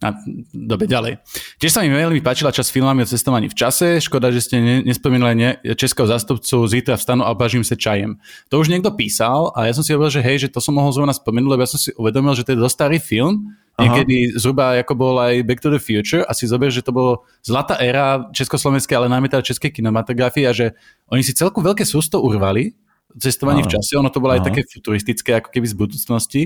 A 0.00 0.16
dobe 0.56 0.88
ďalej. 0.88 1.20
Tiež 1.60 1.76
sa 1.76 1.84
mi 1.84 1.92
veľmi 1.92 2.24
páčila 2.24 2.48
čas 2.48 2.72
filmami 2.72 3.04
o 3.04 3.08
cestovaní 3.08 3.52
v 3.52 3.56
čase. 3.56 4.00
Škoda, 4.00 4.32
že 4.32 4.40
ste 4.40 4.56
ne, 4.56 4.76
nespomínali 4.80 5.36
ne, 5.36 5.50
českého 5.76 6.08
zástupcu 6.08 6.64
Zítra 6.64 6.96
vstanu 6.96 7.20
a 7.28 7.36
bažím 7.36 7.60
sa 7.60 7.76
čajem. 7.76 8.16
To 8.48 8.64
už 8.64 8.72
niekto 8.72 8.96
písal 8.96 9.52
a 9.52 9.68
ja 9.68 9.76
som 9.76 9.84
si 9.84 9.92
hovoril, 9.92 10.16
že 10.16 10.24
hej, 10.24 10.48
že 10.48 10.48
to 10.48 10.64
som 10.64 10.72
mohol 10.72 10.88
zrovna 10.96 11.12
spomenúť, 11.12 11.52
lebo 11.52 11.60
ja 11.60 11.68
som 11.68 11.76
si 11.76 11.92
uvedomil, 12.00 12.32
že 12.32 12.48
to 12.48 12.56
je 12.56 12.62
dosť 12.64 12.74
starý 12.80 12.96
film. 12.96 13.52
Aha. 13.76 13.84
Niekedy 13.84 14.40
zhruba 14.40 14.80
ako 14.80 14.92
bol 14.96 15.20
aj 15.20 15.44
Back 15.44 15.60
to 15.60 15.68
the 15.68 15.80
Future 15.80 16.24
a 16.24 16.32
si 16.32 16.48
zober, 16.48 16.72
že 16.72 16.80
to 16.80 16.96
bolo 16.96 17.28
zlatá 17.44 17.76
éra 17.76 18.24
československej, 18.32 18.96
ale 18.96 19.12
najmä 19.12 19.28
teda 19.28 19.44
českej 19.44 19.68
kinematografie 19.68 20.48
a 20.48 20.56
že 20.56 20.72
oni 21.12 21.20
si 21.20 21.36
celku 21.36 21.60
veľké 21.60 21.84
sústo 21.84 22.24
urvali 22.24 22.72
cestovanie 23.18 23.66
v 23.66 23.72
čase. 23.72 23.98
Ono 23.98 24.08
to 24.08 24.22
bolo 24.22 24.36
Aha. 24.36 24.40
aj 24.40 24.46
také 24.52 24.62
futuristické, 24.64 25.44
ako 25.44 25.48
keby 25.50 25.66
z 25.66 25.76
budúcnosti. 25.76 26.42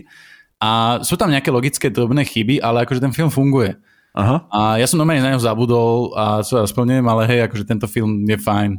A 0.63 1.01
sú 1.03 1.19
tam 1.19 1.31
nejaké 1.31 1.51
logické 1.51 1.91
drobné 1.91 2.25
chyby, 2.25 2.63
ale 2.63 2.87
akože 2.87 3.03
ten 3.03 3.13
film 3.13 3.29
funguje. 3.29 3.77
Aha. 4.15 4.47
A 4.49 4.61
ja 4.79 4.87
som 4.87 4.97
normálne 5.03 5.27
na 5.27 5.35
ňo 5.35 5.43
zabudol 5.43 6.15
a 6.15 6.41
sa 6.47 6.63
neviem, 6.87 7.07
ale 7.11 7.27
hej, 7.27 7.51
akože 7.51 7.67
tento 7.67 7.91
film 7.91 8.23
je 8.23 8.39
fajn. 8.39 8.79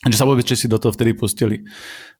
Že 0.00 0.16
sa 0.16 0.28
vôbec 0.28 0.48
si 0.48 0.68
do 0.68 0.80
toho 0.80 0.92
vtedy 0.96 1.12
pustili. 1.12 1.60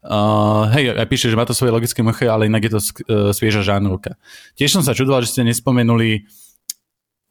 Uh, 0.04 0.68
hej, 0.72 0.96
aj 0.96 1.08
píše, 1.08 1.32
že 1.32 1.36
má 1.36 1.48
to 1.48 1.56
svoje 1.56 1.72
logické 1.72 2.00
mochy, 2.04 2.28
ale 2.28 2.48
inak 2.48 2.64
je 2.68 2.72
to 2.72 2.80
uh, 2.80 2.88
svieža 3.32 3.64
žánrovka. 3.64 4.16
Tiež 4.56 4.72
som 4.72 4.84
sa 4.84 4.96
čudoval, 4.96 5.24
že 5.24 5.32
ste 5.32 5.48
nespomenuli 5.48 6.28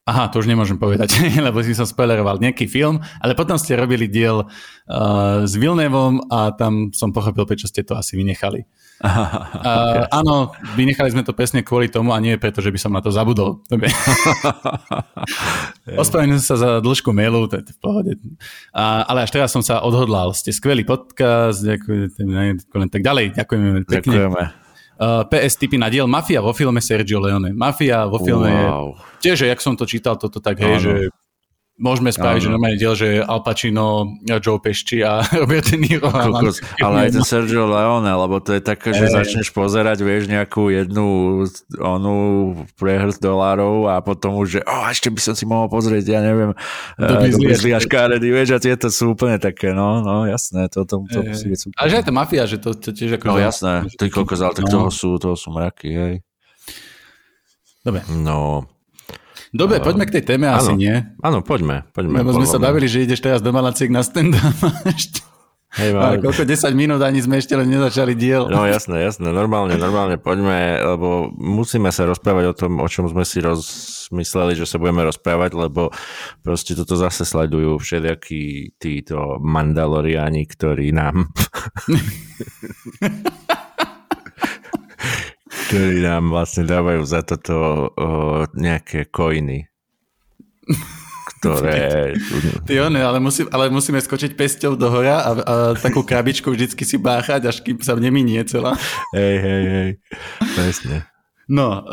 Aha, 0.09 0.25
to 0.33 0.41
už 0.41 0.49
nemôžem 0.49 0.81
povedať, 0.81 1.21
lebo 1.45 1.61
si 1.61 1.77
som 1.77 1.85
spoileroval 1.85 2.41
nejaký 2.41 2.65
film, 2.65 2.97
ale 3.21 3.37
potom 3.37 3.61
ste 3.61 3.77
robili 3.77 4.09
diel 4.09 4.41
uh, 4.41 5.45
s 5.45 5.53
Vilnevom 5.53 6.33
a 6.33 6.49
tam 6.49 6.89
som 6.97 7.13
pochopil, 7.13 7.45
prečo 7.45 7.69
ste 7.69 7.85
to 7.85 7.93
asi 7.93 8.17
vynechali. 8.17 8.65
Uh, 8.99 10.03
áno, 10.11 10.51
vynechali 10.75 11.15
sme 11.15 11.23
to 11.23 11.31
presne 11.31 11.63
kvôli 11.63 11.87
tomu 11.87 12.11
a 12.11 12.19
nie 12.19 12.35
preto, 12.35 12.59
že 12.59 12.67
by 12.67 12.79
som 12.79 12.91
na 12.91 12.99
to 12.99 13.15
zabudol. 13.15 13.63
Ospravedlňujem 16.03 16.43
sa 16.43 16.59
za 16.59 16.69
dĺžku 16.83 17.15
mailu, 17.15 17.47
to 17.47 17.63
je 17.63 17.71
v 17.71 17.79
pohode. 17.79 18.11
Uh, 18.75 19.07
ale 19.07 19.23
až 19.23 19.31
teraz 19.31 19.55
som 19.55 19.63
sa 19.63 19.79
odhodlal. 19.79 20.35
Ste 20.35 20.51
skvelý 20.51 20.83
podcast, 20.83 21.63
ďakujem, 21.63 22.11
tak 22.91 22.99
ďalej. 22.99 23.39
Ďakujeme 23.39 23.87
pekne. 23.87 23.95
Ďakujeme. 24.03 24.43
Uh, 24.99 25.23
PS 25.31 25.55
typy 25.55 25.79
na 25.79 25.87
diel 25.87 26.11
Mafia 26.11 26.43
vo 26.43 26.51
filme 26.51 26.83
Sergio 26.83 27.23
Leone. 27.23 27.55
Mafia 27.55 28.03
vo 28.03 28.19
filme 28.19 28.51
wow. 28.51 28.99
tiež, 29.23 29.47
jak 29.47 29.63
som 29.63 29.79
to 29.79 29.87
čítal, 29.87 30.19
toto 30.19 30.43
tak, 30.43 30.59
hej, 30.59 30.75
že 30.83 30.91
Môžeme 31.79 32.11
spraviť, 32.11 32.43
že 32.43 32.49
normálne 32.51 32.75
diel, 32.75 32.91
že 32.91 33.23
Al 33.23 33.39
Pacino, 33.39 34.19
Joe 34.27 34.59
Pesci 34.59 34.99
a 34.99 35.23
Robert 35.39 35.63
De 35.63 35.79
Niro. 35.79 36.11
Kokos, 36.11 36.59
ale 36.83 37.07
aj 37.07 37.15
ten 37.15 37.23
Sergio 37.23 37.71
Leone, 37.71 38.11
lebo 38.11 38.43
to 38.43 38.51
je 38.51 38.61
také, 38.61 38.91
že 38.91 39.07
e... 39.07 39.15
začneš 39.15 39.55
pozerať, 39.55 40.03
vieš, 40.03 40.27
nejakú 40.27 40.67
jednu 40.67 41.39
onú 41.79 42.17
prehrst 42.75 43.23
dolárov 43.23 43.87
a 43.87 44.03
potom 44.03 44.35
už, 44.43 44.59
že 44.59 44.61
oh, 44.67 44.91
ešte 44.91 45.07
by 45.07 45.21
som 45.23 45.33
si 45.39 45.47
mohol 45.47 45.71
pozrieť, 45.71 46.03
ja 46.03 46.19
neviem, 46.19 46.51
Dobizli 46.99 47.71
až 47.71 47.87
Škáredy, 47.87 48.27
vieš, 48.27 48.55
a 48.55 48.59
tieto 48.59 48.91
sú 48.91 49.15
úplne 49.15 49.39
také, 49.39 49.71
no, 49.71 50.03
no, 50.03 50.27
jasné, 50.27 50.67
to, 50.67 50.83
to, 50.83 50.99
to 51.07 51.19
musí 51.23 51.47
byť 51.47 51.59
super. 51.63 51.75
A 51.79 51.87
že 51.87 52.03
aj 52.03 52.05
tá 52.05 52.13
mafia, 52.13 52.43
že 52.43 52.59
to, 52.59 52.75
to 52.75 52.91
tiež 52.91 53.15
ako... 53.15 53.31
No 53.31 53.39
jasné, 53.39 53.87
ty 53.95 54.11
kokos, 54.11 54.43
ale 54.43 54.51
tak 54.51 54.67
no. 54.67 54.83
toho 54.83 54.89
sú, 54.91 55.15
toho 55.15 55.39
sú 55.39 55.55
mraky, 55.55 55.89
hej. 55.95 56.15
Dobre. 57.87 58.03
No, 58.11 58.67
Dobre, 59.49 59.81
poďme 59.81 60.05
k 60.05 60.19
tej 60.19 60.23
téme, 60.35 60.45
áno, 60.45 60.61
asi 60.61 60.73
nie. 60.77 60.93
Áno, 61.25 61.41
poďme. 61.41 61.89
poďme 61.89 62.21
Lebo 62.21 62.37
sme 62.37 62.45
sa 62.45 62.61
bavili, 62.61 62.85
že 62.85 63.05
ideš 63.05 63.25
teraz 63.25 63.41
do 63.41 63.49
Malaciek 63.49 63.89
na 63.89 64.05
stand-up. 64.05 64.61
Hej, 65.69 65.93
ale 65.93 66.17
koľko 66.17 66.49
10 66.49 66.73
minút 66.73 66.97
ani 67.05 67.21
sme 67.21 67.37
ešte 67.37 67.53
len 67.53 67.69
nezačali 67.69 68.17
diel. 68.17 68.49
No 68.49 68.65
jasné, 68.65 69.05
jasné, 69.05 69.29
normálne, 69.29 69.77
normálne 69.77 70.17
poďme, 70.17 70.81
lebo 70.81 71.29
musíme 71.37 71.93
sa 71.93 72.09
rozprávať 72.09 72.45
o 72.49 72.57
tom, 72.57 72.81
o 72.81 72.87
čom 72.89 73.05
sme 73.05 73.21
si 73.21 73.37
rozmysleli, 73.37 74.57
že 74.57 74.65
sa 74.65 74.81
budeme 74.81 75.05
rozprávať, 75.05 75.53
lebo 75.53 75.93
proste 76.41 76.73
toto 76.73 76.97
zase 76.97 77.21
sledujú 77.21 77.77
všelijakí 77.77 78.73
títo 78.81 79.37
mandaloriani, 79.37 80.41
ktorí 80.49 80.89
nám 80.89 81.29
ktorí 85.69 86.01
nám 86.01 86.33
vlastne 86.33 86.65
dávajú 86.65 87.05
za 87.05 87.21
toto 87.21 87.53
o, 87.53 88.07
nejaké 88.57 89.05
koiny, 89.05 89.69
ktoré... 91.37 92.09
Ty 92.65 92.89
one, 92.89 92.97
ale, 92.97 93.21
musí, 93.21 93.45
ale 93.53 93.69
musíme 93.69 94.01
skočiť 94.01 94.33
pesťou 94.33 94.73
do 94.73 94.89
hora 94.89 95.21
a, 95.21 95.31
a 95.37 95.53
takú 95.77 96.01
krabičku 96.01 96.49
vždycky 96.49 96.81
si 96.81 96.97
báchať, 96.97 97.45
až 97.45 97.61
kým 97.61 97.77
sa 97.85 97.93
neminie 97.93 98.41
celá. 98.49 98.73
Hej, 99.13 99.35
hej, 99.45 99.63
hej, 99.69 99.91
presne. 100.57 101.05
No, 101.45 101.85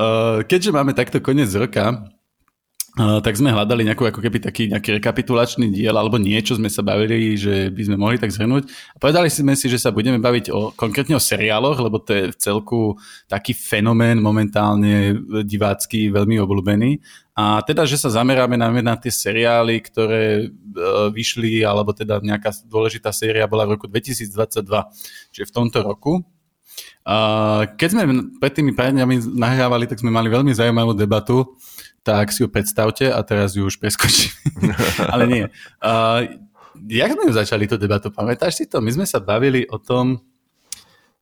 keďže 0.48 0.72
máme 0.72 0.96
takto 0.96 1.20
koniec 1.20 1.52
roka, 1.52 2.00
tak 2.96 3.36
sme 3.36 3.52
hľadali 3.52 3.84
nejakú, 3.84 4.08
ako 4.08 4.24
keby 4.24 4.40
taký 4.40 4.72
nejaký 4.72 4.96
rekapitulačný 4.96 5.68
diel 5.68 5.92
alebo 5.92 6.16
niečo 6.16 6.56
sme 6.56 6.72
sa 6.72 6.80
bavili, 6.80 7.36
že 7.36 7.68
by 7.68 7.82
sme 7.92 7.96
mohli 8.00 8.16
tak 8.16 8.32
zhrnúť. 8.32 8.64
A 8.66 8.96
povedali 8.96 9.28
sme 9.28 9.52
si, 9.52 9.68
že 9.68 9.76
sa 9.76 9.92
budeme 9.92 10.16
baviť 10.16 10.48
o, 10.48 10.72
konkrétne 10.72 11.12
o 11.12 11.20
seriáloch, 11.20 11.76
lebo 11.76 12.00
to 12.00 12.16
je 12.16 12.24
v 12.32 12.36
celku 12.40 12.96
taký 13.28 13.52
fenomén 13.52 14.16
momentálne 14.16 15.12
divácky 15.44 16.08
veľmi 16.08 16.40
obľúbený. 16.40 16.96
A 17.36 17.60
teda, 17.68 17.84
že 17.84 18.00
sa 18.00 18.08
zameráme 18.08 18.56
najmä 18.56 18.80
na 18.80 18.96
tie 18.96 19.12
seriály, 19.12 19.84
ktoré 19.84 20.48
uh, 20.48 21.12
vyšli, 21.12 21.60
alebo 21.68 21.92
teda 21.92 22.16
nejaká 22.24 22.64
dôležitá 22.64 23.12
séria 23.12 23.44
bola 23.44 23.68
v 23.68 23.76
roku 23.76 23.84
2022, 23.92 24.64
čiže 25.36 25.44
v 25.44 25.52
tomto 25.52 25.84
roku. 25.84 26.24
Uh, 27.04 27.68
keď 27.76 27.88
sme 27.92 28.02
pred 28.40 28.56
tými 28.56 28.72
pár 28.72 28.88
dňami 28.96 29.36
nahrávali, 29.36 29.84
tak 29.84 30.00
sme 30.00 30.08
mali 30.08 30.32
veľmi 30.32 30.56
zaujímavú 30.56 30.96
debatu, 30.96 31.44
tak 32.06 32.30
si 32.30 32.46
ju 32.46 32.48
predstavte 32.48 33.10
a 33.10 33.18
teraz 33.26 33.58
ju 33.58 33.66
už 33.66 33.82
preskočím. 33.82 34.30
Ale 35.12 35.26
nie. 35.26 35.44
Uh, 35.82 36.38
jak 36.86 37.10
sme 37.10 37.26
ju 37.26 37.32
začali 37.34 37.66
tú 37.66 37.74
debatu? 37.74 38.14
Pamätáš 38.14 38.62
si 38.62 38.64
to? 38.70 38.78
My 38.78 38.94
sme 38.94 39.02
sa 39.02 39.18
bavili 39.18 39.66
o 39.66 39.82
tom, 39.82 40.22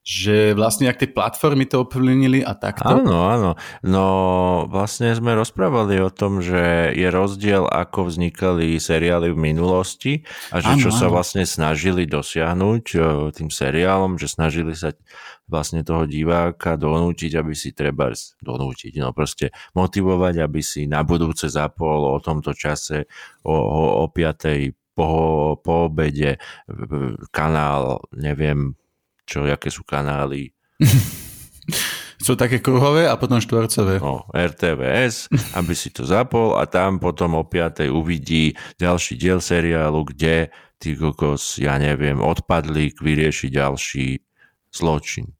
že 0.05 0.53
vlastne 0.53 0.85
ak 0.85 1.01
tie 1.01 1.09
platformy 1.09 1.65
to 1.65 1.81
ovplyvnili 1.81 2.45
a 2.45 2.53
takto. 2.53 2.85
Áno, 2.85 3.25
áno. 3.25 3.51
No 3.81 4.05
vlastne 4.69 5.09
sme 5.17 5.33
rozprávali 5.33 5.97
o 5.97 6.13
tom, 6.13 6.45
že 6.45 6.93
je 6.93 7.09
rozdiel, 7.09 7.65
ako 7.65 8.13
vznikali 8.13 8.77
seriály 8.77 9.33
v 9.33 9.39
minulosti 9.41 10.21
a 10.53 10.61
že 10.61 10.77
áno, 10.77 10.81
čo 10.85 10.89
áno. 10.93 10.99
sa 11.01 11.07
vlastne 11.09 11.41
snažili 11.49 12.05
dosiahnuť 12.05 12.85
e, 12.93 12.97
tým 13.33 13.49
seriálom, 13.49 14.21
že 14.21 14.29
snažili 14.29 14.77
sa 14.77 14.93
vlastne 15.49 15.81
toho 15.81 16.05
diváka 16.05 16.77
donútiť, 16.77 17.41
aby 17.41 17.57
si 17.57 17.73
treba 17.73 18.13
donútiť, 18.45 19.01
no 19.01 19.09
proste 19.09 19.49
motivovať, 19.73 20.37
aby 20.37 20.61
si 20.61 20.85
na 20.85 21.01
budúce 21.01 21.49
zapol 21.49 22.13
o 22.13 22.21
tomto 22.21 22.53
čase 22.53 23.09
o, 23.41 23.57
o, 23.57 23.81
o 24.01 24.13
5. 24.13 24.69
Po, 24.95 25.59
po 25.59 25.91
obede 25.91 26.39
kanál, 27.35 27.99
neviem, 28.15 28.79
čo, 29.25 29.43
aké 29.45 29.73
sú 29.73 29.81
kanály. 29.83 30.53
sú 32.25 32.33
také 32.33 32.63
kruhové 32.63 33.05
a 33.05 33.19
potom 33.19 33.37
štvorcové. 33.41 34.01
No, 34.01 34.25
RTVS, 34.33 35.29
aby 35.53 35.73
si 35.77 35.91
to 35.91 36.07
zapol 36.07 36.57
a 36.57 36.65
tam 36.65 36.97
potom 36.97 37.37
o 37.37 37.43
5. 37.43 37.85
uvidí 37.91 38.55
ďalší 38.79 39.13
diel 39.19 39.43
seriálu, 39.43 40.09
kde 40.09 40.49
ty 40.79 40.95
kokos, 40.95 41.61
ja 41.61 41.77
neviem, 41.79 42.19
odpadlík 42.19 42.99
vyrieši 42.99 43.47
ďalší 43.51 44.21
zločin. 44.73 45.31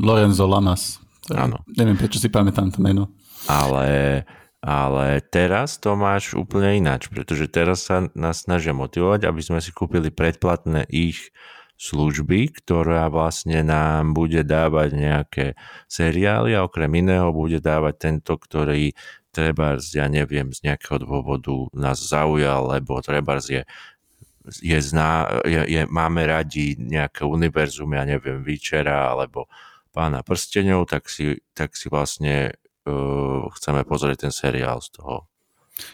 Lorenzo 0.00 0.48
Lamas. 0.48 0.98
Áno. 1.28 1.60
Neviem, 1.76 2.00
prečo 2.00 2.16
si 2.16 2.32
pamätám 2.32 2.72
to 2.72 2.80
meno. 2.80 3.12
Ale, 3.46 4.24
ale 4.64 5.20
teraz 5.28 5.76
to 5.76 5.92
máš 5.92 6.32
úplne 6.32 6.80
ináč, 6.80 7.12
pretože 7.12 7.52
teraz 7.52 7.84
sa 7.84 8.08
nás 8.16 8.48
snažia 8.48 8.72
motivovať, 8.72 9.28
aby 9.28 9.40
sme 9.44 9.60
si 9.60 9.70
kúpili 9.70 10.08
predplatné 10.08 10.88
ich 10.88 11.30
služby, 11.78 12.58
ktorá 12.58 13.06
vlastne 13.06 13.62
nám 13.62 14.10
bude 14.12 14.42
dávať 14.42 14.88
nejaké 14.98 15.46
seriály 15.86 16.58
a 16.58 16.66
okrem 16.66 16.90
iného 16.98 17.30
bude 17.30 17.62
dávať 17.62 17.94
tento, 17.96 18.34
ktorý 18.34 18.92
treba, 19.30 19.78
ja 19.78 20.10
neviem, 20.10 20.50
z 20.50 20.66
nejakého 20.66 21.06
dôvodu 21.06 21.54
nás 21.70 22.02
zaujal, 22.02 22.74
lebo 22.74 22.98
treba 22.98 23.38
je 23.38 23.62
je, 24.48 24.80
zná, 24.80 25.44
je, 25.44 25.60
je, 25.68 25.82
máme 25.92 26.24
radi 26.24 26.72
nejaké 26.80 27.28
univerzum, 27.28 27.92
ja 27.92 28.08
neviem, 28.08 28.40
Výčera 28.40 29.12
alebo 29.12 29.44
Pána 29.92 30.24
prstenov, 30.24 30.88
tak 30.88 31.12
si, 31.12 31.36
tak 31.52 31.76
si 31.76 31.92
vlastne 31.92 32.56
uh, 32.88 33.44
chceme 33.60 33.84
pozrieť 33.84 34.28
ten 34.28 34.32
seriál 34.32 34.80
z 34.80 34.96
toho 34.96 35.27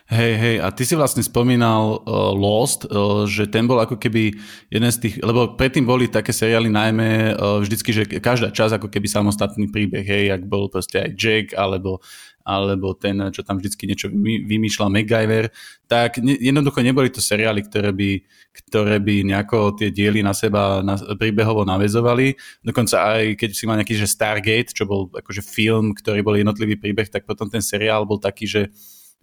Hej, 0.09 0.33
hej, 0.41 0.57
a 0.65 0.73
ty 0.73 0.89
si 0.89 0.97
vlastne 0.97 1.21
spomínal 1.21 2.01
uh, 2.01 2.33
Lost, 2.33 2.89
uh, 2.89 3.29
že 3.29 3.45
ten 3.45 3.69
bol 3.69 3.77
ako 3.77 4.01
keby 4.01 4.33
jeden 4.73 4.91
z 4.93 4.99
tých, 5.01 5.15
lebo 5.21 5.61
predtým 5.61 5.85
boli 5.85 6.09
také 6.09 6.33
seriály 6.33 6.73
najmä 6.73 7.37
uh, 7.37 7.61
vždycky, 7.61 7.91
že 7.93 8.03
každá 8.17 8.49
čas 8.49 8.73
ako 8.73 8.89
keby 8.89 9.05
samostatný 9.05 9.69
príbeh, 9.69 10.05
hej, 10.05 10.33
ak 10.33 10.49
bol 10.49 10.73
proste 10.73 11.05
aj 11.05 11.11
Jack, 11.13 11.47
alebo, 11.53 12.01
alebo 12.49 12.97
ten, 12.97 13.17
čo 13.29 13.45
tam 13.45 13.61
vždycky 13.61 13.85
niečo 13.85 14.09
vymýšľal 14.49 14.89
MacGyver, 14.89 15.53
tak 15.85 16.17
ne, 16.21 16.37
jednoducho 16.37 16.81
neboli 16.81 17.13
to 17.13 17.21
seriály, 17.21 17.65
ktoré 17.65 17.93
by, 17.93 18.25
ktoré 18.65 18.97
by 19.05 19.25
nejako 19.25 19.77
tie 19.77 19.93
diely 19.93 20.25
na 20.25 20.33
seba 20.33 20.81
na, 20.81 20.97
príbehovo 20.97 21.65
navezovali. 21.65 22.37
Dokonca 22.65 23.21
aj 23.21 23.37
keď 23.37 23.51
si 23.53 23.65
mal 23.69 23.77
nejaký, 23.81 23.97
že 24.01 24.09
Stargate, 24.09 24.73
čo 24.73 24.89
bol 24.89 25.13
akože 25.13 25.45
film, 25.45 25.93
ktorý 25.93 26.25
bol 26.25 26.37
jednotlivý 26.37 26.81
príbeh, 26.81 27.09
tak 27.13 27.29
potom 27.29 27.49
ten 27.53 27.61
seriál 27.61 28.09
bol 28.09 28.17
taký, 28.17 28.49
že 28.49 28.63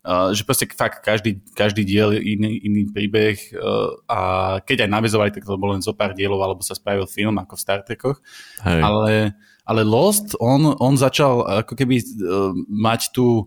Uh, 0.01 0.33
že 0.33 0.41
proste 0.41 0.65
fakt 0.65 1.05
každý, 1.05 1.45
každý 1.53 1.85
diel 1.85 2.17
je 2.17 2.33
iný, 2.33 2.57
iný 2.65 2.89
príbeh 2.89 3.37
uh, 3.53 3.93
a 4.09 4.19
keď 4.65 4.89
aj 4.89 4.97
navezovali, 4.97 5.29
tak 5.29 5.45
to 5.45 5.61
bolo 5.61 5.77
len 5.77 5.85
zo 5.85 5.93
pár 5.93 6.17
dielov, 6.17 6.41
alebo 6.41 6.65
sa 6.65 6.73
spravil 6.73 7.05
film 7.05 7.37
ako 7.37 7.53
v 7.53 7.61
Star 7.61 7.85
Trekoch. 7.85 8.17
Hej. 8.65 8.81
Ale, 8.81 9.37
ale 9.61 9.81
Lost, 9.85 10.33
on, 10.41 10.73
on 10.81 10.97
začal 10.97 11.45
ako 11.45 11.77
keby 11.77 12.01
uh, 12.01 12.49
mať 12.65 13.13
tú 13.13 13.45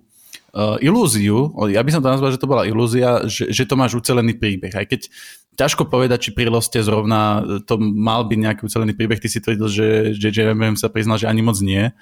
uh, 0.54 0.78
ilúziu, 0.78 1.50
ja 1.66 1.82
by 1.82 1.90
som 1.90 2.06
to 2.06 2.14
nazval, 2.14 2.30
že 2.30 2.38
to 2.38 2.46
bola 2.46 2.70
ilúzia, 2.70 3.26
že, 3.26 3.50
že 3.50 3.66
to 3.66 3.74
máš 3.74 3.98
ucelený 3.98 4.38
príbeh. 4.38 4.78
Aj 4.78 4.86
keď 4.86 5.10
ťažko 5.54 5.86
povedať, 5.88 6.28
či 6.28 6.30
pri 6.34 6.50
Loste 6.50 6.82
zrovna 6.82 7.42
to 7.64 7.78
mal 7.78 8.26
byť 8.26 8.38
nejaký 8.38 8.60
ucelený 8.66 8.92
príbeh, 8.98 9.22
ty 9.22 9.30
si 9.30 9.38
tvrdil, 9.40 9.66
že 9.70 9.86
J.J. 10.18 10.54
sa 10.76 10.90
priznal, 10.90 11.16
že 11.16 11.30
ani 11.30 11.40
moc 11.40 11.58
nie. 11.62 11.94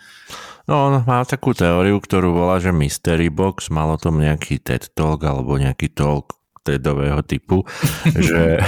No 0.71 0.89
on 0.91 1.03
má 1.03 1.27
takú 1.27 1.53
teóriu, 1.53 1.99
ktorú 1.99 2.39
volá, 2.39 2.63
že 2.63 2.71
Mystery 2.71 3.29
Box, 3.29 3.69
malo 3.69 3.99
tom 3.99 4.23
nejaký 4.23 4.63
TED 4.63 4.95
Talk 4.95 5.27
alebo 5.27 5.59
nejaký 5.59 5.91
talk 5.91 6.39
TEDového 6.63 7.21
typu, 7.27 7.67
že 8.27 8.63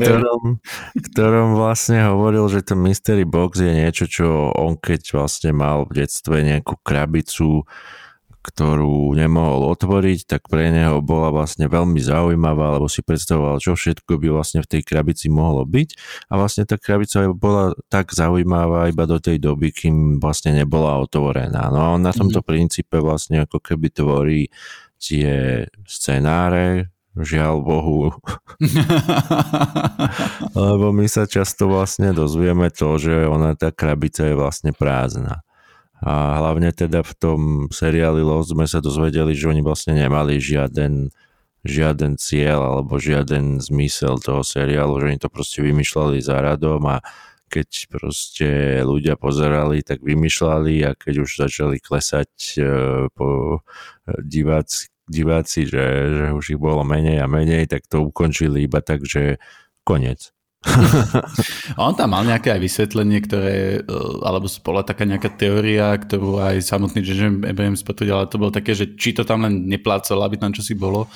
ktorom, 0.00 0.64
ktorom 1.12 1.48
vlastne 1.60 2.08
hovoril, 2.08 2.48
že 2.48 2.64
to 2.64 2.74
Mystery 2.74 3.28
Box 3.28 3.60
je 3.60 3.72
niečo, 3.72 4.08
čo 4.08 4.50
on 4.56 4.80
keď 4.80 5.12
vlastne 5.12 5.52
mal 5.52 5.84
v 5.84 6.04
detstve 6.04 6.40
nejakú 6.40 6.80
krabicu 6.80 7.68
ktorú 8.46 9.10
nemohol 9.18 9.74
otvoriť, 9.74 10.30
tak 10.30 10.46
pre 10.46 10.70
neho 10.70 11.02
bola 11.02 11.34
vlastne 11.34 11.66
veľmi 11.66 11.98
zaujímavá, 11.98 12.78
lebo 12.78 12.86
si 12.86 13.02
predstavoval, 13.02 13.58
čo 13.58 13.74
všetko 13.74 14.22
by 14.22 14.28
vlastne 14.30 14.62
v 14.62 14.70
tej 14.70 14.82
krabici 14.86 15.26
mohlo 15.26 15.66
byť. 15.66 15.88
A 16.30 16.38
vlastne 16.38 16.62
tá 16.62 16.78
krabica 16.78 17.26
bola 17.34 17.74
tak 17.90 18.14
zaujímavá 18.14 18.86
iba 18.86 19.04
do 19.10 19.18
tej 19.18 19.42
doby, 19.42 19.74
kým 19.74 20.22
vlastne 20.22 20.54
nebola 20.54 21.02
otvorená. 21.02 21.74
No 21.74 21.78
a 21.82 21.88
on 21.98 22.06
na 22.06 22.14
tomto 22.14 22.38
mm-hmm. 22.38 22.52
princípe 22.54 22.96
vlastne 23.02 23.42
ako 23.42 23.58
keby 23.58 23.90
tvorí 23.90 24.42
tie 25.02 25.66
scenáre, 25.84 26.94
žiaľ 27.16 27.64
Bohu. 27.64 28.12
Lebo 30.56 30.92
my 30.92 31.06
sa 31.08 31.24
často 31.24 31.68
vlastne 31.72 32.12
dozvieme 32.12 32.68
to, 32.68 33.00
že 33.00 33.24
ona 33.24 33.56
tá 33.56 33.72
krabica 33.72 34.28
je 34.28 34.36
vlastne 34.36 34.76
prázdna. 34.76 35.45
A 36.04 36.36
hlavne 36.44 36.76
teda 36.76 37.00
v 37.00 37.12
tom 37.16 37.40
seriáli 37.72 38.20
Lost 38.20 38.52
sme 38.52 38.68
sa 38.68 38.84
dozvedeli, 38.84 39.32
že 39.32 39.48
oni 39.48 39.64
vlastne 39.64 39.96
nemali 39.96 40.36
žiaden, 40.36 41.08
žiaden 41.64 42.20
cieľ 42.20 42.60
alebo 42.60 43.00
žiaden 43.00 43.64
zmysel 43.64 44.20
toho 44.20 44.44
seriálu, 44.44 45.00
že 45.00 45.06
oni 45.08 45.18
to 45.20 45.32
proste 45.32 45.64
vymýšľali 45.64 46.20
za 46.20 46.36
radom 46.36 46.84
a 46.84 47.00
keď 47.46 47.68
proste 47.88 48.82
ľudia 48.82 49.16
pozerali, 49.16 49.80
tak 49.80 50.02
vymýšľali 50.02 50.84
a 50.84 50.92
keď 50.98 51.14
už 51.24 51.30
začali 51.46 51.78
klesať 51.78 52.30
e, 52.58 52.62
po 53.14 53.62
diváci, 54.20 54.90
diváci 55.06 55.64
že, 55.64 55.86
že 56.10 56.26
už 56.34 56.58
ich 56.58 56.60
bolo 56.60 56.82
menej 56.82 57.22
a 57.22 57.30
menej, 57.30 57.70
tak 57.70 57.86
to 57.86 58.02
ukončili 58.02 58.66
iba 58.66 58.82
tak, 58.82 59.06
že 59.06 59.38
koniec. 59.86 60.35
On 61.80 61.94
tam 61.94 62.12
mal 62.12 62.26
nejaké 62.26 62.50
aj 62.50 62.60
vysvetlenie, 62.60 63.22
ktoré, 63.22 63.80
e, 63.86 63.96
alebo 64.24 64.50
bola 64.64 64.82
taká 64.82 65.06
nejaká 65.06 65.30
teória, 65.36 65.94
ktorú 65.94 66.42
aj 66.42 66.64
samotný 66.64 67.00
J.J. 67.04 67.46
Abrams 67.46 67.86
potvrdil, 67.86 68.16
ale 68.16 68.30
to 68.30 68.40
bolo 68.40 68.50
také, 68.50 68.74
že 68.74 68.96
či 68.98 69.14
to 69.14 69.22
tam 69.22 69.46
len 69.46 69.68
neplácalo, 69.70 70.26
aby 70.26 70.40
tam 70.40 70.50
čosi 70.50 70.74
bolo. 70.74 71.06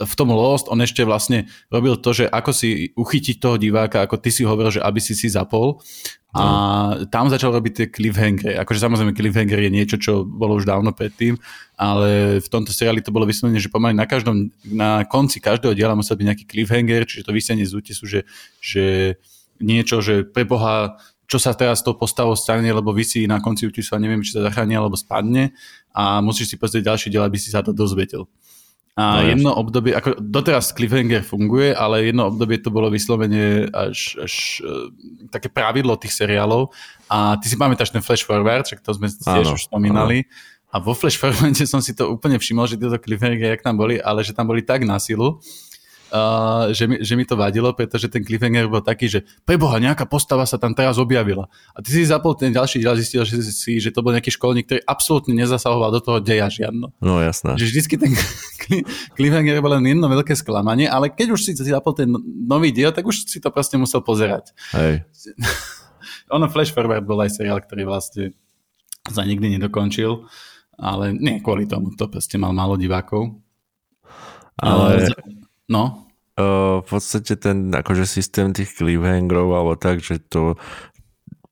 V 0.00 0.14
tom 0.16 0.32
Lost 0.32 0.70
on 0.72 0.80
ešte 0.80 1.04
vlastne 1.04 1.50
robil 1.68 1.98
to, 2.00 2.16
že 2.16 2.24
ako 2.30 2.50
si 2.56 2.94
uchytiť 2.96 3.36
toho 3.36 3.60
diváka, 3.60 4.00
ako 4.00 4.16
ty 4.16 4.32
si 4.32 4.46
hovoril, 4.46 4.80
že 4.80 4.84
aby 4.84 5.00
si 5.02 5.12
si 5.12 5.28
zapol 5.28 5.82
a 6.30 6.42
no. 6.94 7.10
tam 7.10 7.26
začal 7.26 7.50
robiť 7.50 7.72
tie 7.74 7.86
cliffhangery. 7.90 8.54
Akože 8.62 8.78
samozrejme 8.78 9.18
cliffhanger 9.18 9.66
je 9.66 9.70
niečo, 9.70 9.96
čo 9.98 10.22
bolo 10.22 10.54
už 10.54 10.62
dávno 10.62 10.94
predtým, 10.94 11.34
ale 11.74 12.38
v 12.38 12.48
tomto 12.48 12.70
seriáli 12.70 13.02
to 13.02 13.10
bolo 13.10 13.26
vyslovene, 13.26 13.58
že 13.58 13.66
pomaly 13.66 13.98
na 13.98 14.06
každom, 14.06 14.54
na 14.62 15.02
konci 15.10 15.42
každého 15.42 15.74
diela 15.74 15.98
musel 15.98 16.14
byť 16.14 16.26
nejaký 16.30 16.44
cliffhanger, 16.46 17.02
čiže 17.02 17.26
to 17.26 17.34
vysenie 17.34 17.66
z 17.66 17.74
útesu, 17.74 18.06
že, 18.06 18.22
že 18.62 19.18
niečo, 19.58 19.98
že 19.98 20.22
pre 20.22 20.46
Boha, 20.46 20.94
čo 21.26 21.42
sa 21.42 21.50
teraz 21.50 21.82
to 21.82 21.98
postavou 21.98 22.38
stane, 22.38 22.70
lebo 22.70 22.94
vysí 22.94 23.26
na 23.26 23.42
konci 23.42 23.66
útesu 23.66 23.98
a 23.98 24.02
neviem, 24.02 24.22
či 24.22 24.38
sa 24.38 24.46
zachráni 24.46 24.78
alebo 24.78 24.94
spadne 24.94 25.50
a 25.90 26.22
musíš 26.22 26.54
si 26.54 26.56
pozrieť 26.62 26.94
ďalší 26.94 27.06
diel, 27.10 27.26
aby 27.26 27.42
si 27.42 27.50
sa 27.50 27.58
to 27.58 27.74
dozvedel. 27.74 28.30
A 29.00 29.24
no, 29.24 29.28
jedno 29.32 29.50
obdobie, 29.56 29.96
ako 29.96 30.20
doteraz 30.20 30.76
Cliffhanger 30.76 31.24
funguje, 31.24 31.72
ale 31.72 32.12
jedno 32.12 32.28
obdobie 32.28 32.60
to 32.60 32.68
bolo 32.68 32.92
vyslovene 32.92 33.64
až, 33.72 34.20
až 34.20 34.60
uh, 34.60 34.92
také 35.32 35.48
pravidlo 35.48 35.96
tých 35.96 36.12
seriálov. 36.12 36.68
A 37.08 37.40
ty 37.40 37.48
si 37.48 37.56
pamätáš 37.56 37.88
ten 37.88 38.04
Flash 38.04 38.28
Forward, 38.28 38.68
však 38.68 38.84
to 38.84 38.92
sme 38.92 39.08
tiež 39.08 39.56
už 39.56 39.72
spomínali. 39.72 40.28
Áno. 40.28 40.68
A 40.70 40.76
vo 40.78 40.92
Flash 40.92 41.16
Forward 41.16 41.56
som 41.64 41.80
si 41.80 41.96
to 41.96 42.12
úplne 42.12 42.36
všimol, 42.36 42.68
že 42.68 42.76
tieto 42.76 43.00
Cliffhanger, 43.00 43.56
jak 43.56 43.64
tam 43.64 43.80
boli, 43.80 43.96
ale 43.96 44.20
že 44.20 44.36
tam 44.36 44.44
boli 44.44 44.60
tak 44.60 44.84
na 44.84 45.00
silu, 45.00 45.40
uh, 46.10 46.70
že, 46.74 46.84
mi, 46.86 46.96
že 47.02 47.14
mi 47.14 47.24
to 47.24 47.38
vadilo, 47.38 47.70
pretože 47.72 48.10
ten 48.10 48.22
cliffhanger 48.22 48.66
bol 48.66 48.82
taký, 48.82 49.06
že 49.06 49.20
preboha, 49.46 49.78
nejaká 49.78 50.06
postava 50.06 50.44
sa 50.44 50.58
tam 50.58 50.74
teraz 50.74 50.98
objavila. 50.98 51.46
A 51.74 51.78
ty 51.80 51.94
si 51.94 52.06
zapol 52.06 52.34
ten 52.34 52.50
ďalší 52.50 52.82
diel, 52.82 52.94
zistil, 52.98 53.22
že, 53.22 53.40
si, 53.42 53.78
že 53.78 53.90
to 53.94 54.02
bol 54.02 54.14
nejaký 54.14 54.34
školník, 54.34 54.66
ktorý 54.66 54.80
absolútne 54.84 55.34
nezasahoval 55.34 55.94
do 55.94 56.00
toho 56.02 56.18
deja 56.18 56.50
žiadno. 56.50 56.92
No 57.00 57.22
jasné. 57.22 57.56
Že 57.56 57.66
vždycky 57.70 57.94
ten 57.98 58.12
cliffhanger 59.16 59.58
bol 59.62 59.74
len 59.78 59.86
jedno 59.96 60.06
veľké 60.10 60.34
sklamanie, 60.34 60.90
ale 60.90 61.10
keď 61.10 61.34
už 61.34 61.40
si 61.46 61.52
zapol 61.56 61.94
ten 61.94 62.10
nový 62.46 62.74
diel, 62.74 62.90
tak 62.90 63.06
už 63.06 63.30
si 63.30 63.38
to 63.38 63.48
proste 63.54 63.78
musel 63.78 64.02
pozerať. 64.02 64.52
Hej. 64.74 65.06
ono 66.34 66.46
Flash 66.46 66.74
Forward 66.74 67.02
bol 67.02 67.18
aj 67.22 67.34
seriál, 67.34 67.58
ktorý 67.62 67.86
vlastne 67.86 68.34
sa 69.08 69.26
nikdy 69.26 69.58
nedokončil, 69.58 70.26
ale 70.78 71.12
nie 71.12 71.42
kvôli 71.42 71.66
tomu, 71.66 71.92
to 71.96 72.06
proste 72.06 72.36
mal 72.36 72.54
málo 72.54 72.78
divákov. 72.78 73.36
Ale... 74.60 75.08
No? 75.70 76.10
v 76.80 76.86
podstate 76.88 77.36
ten 77.36 77.68
akože 77.68 78.08
systém 78.08 78.56
tých 78.56 78.72
cliffhangerov 78.72 79.52
alebo 79.52 79.74
tak, 79.76 80.00
že 80.00 80.16
to 80.16 80.56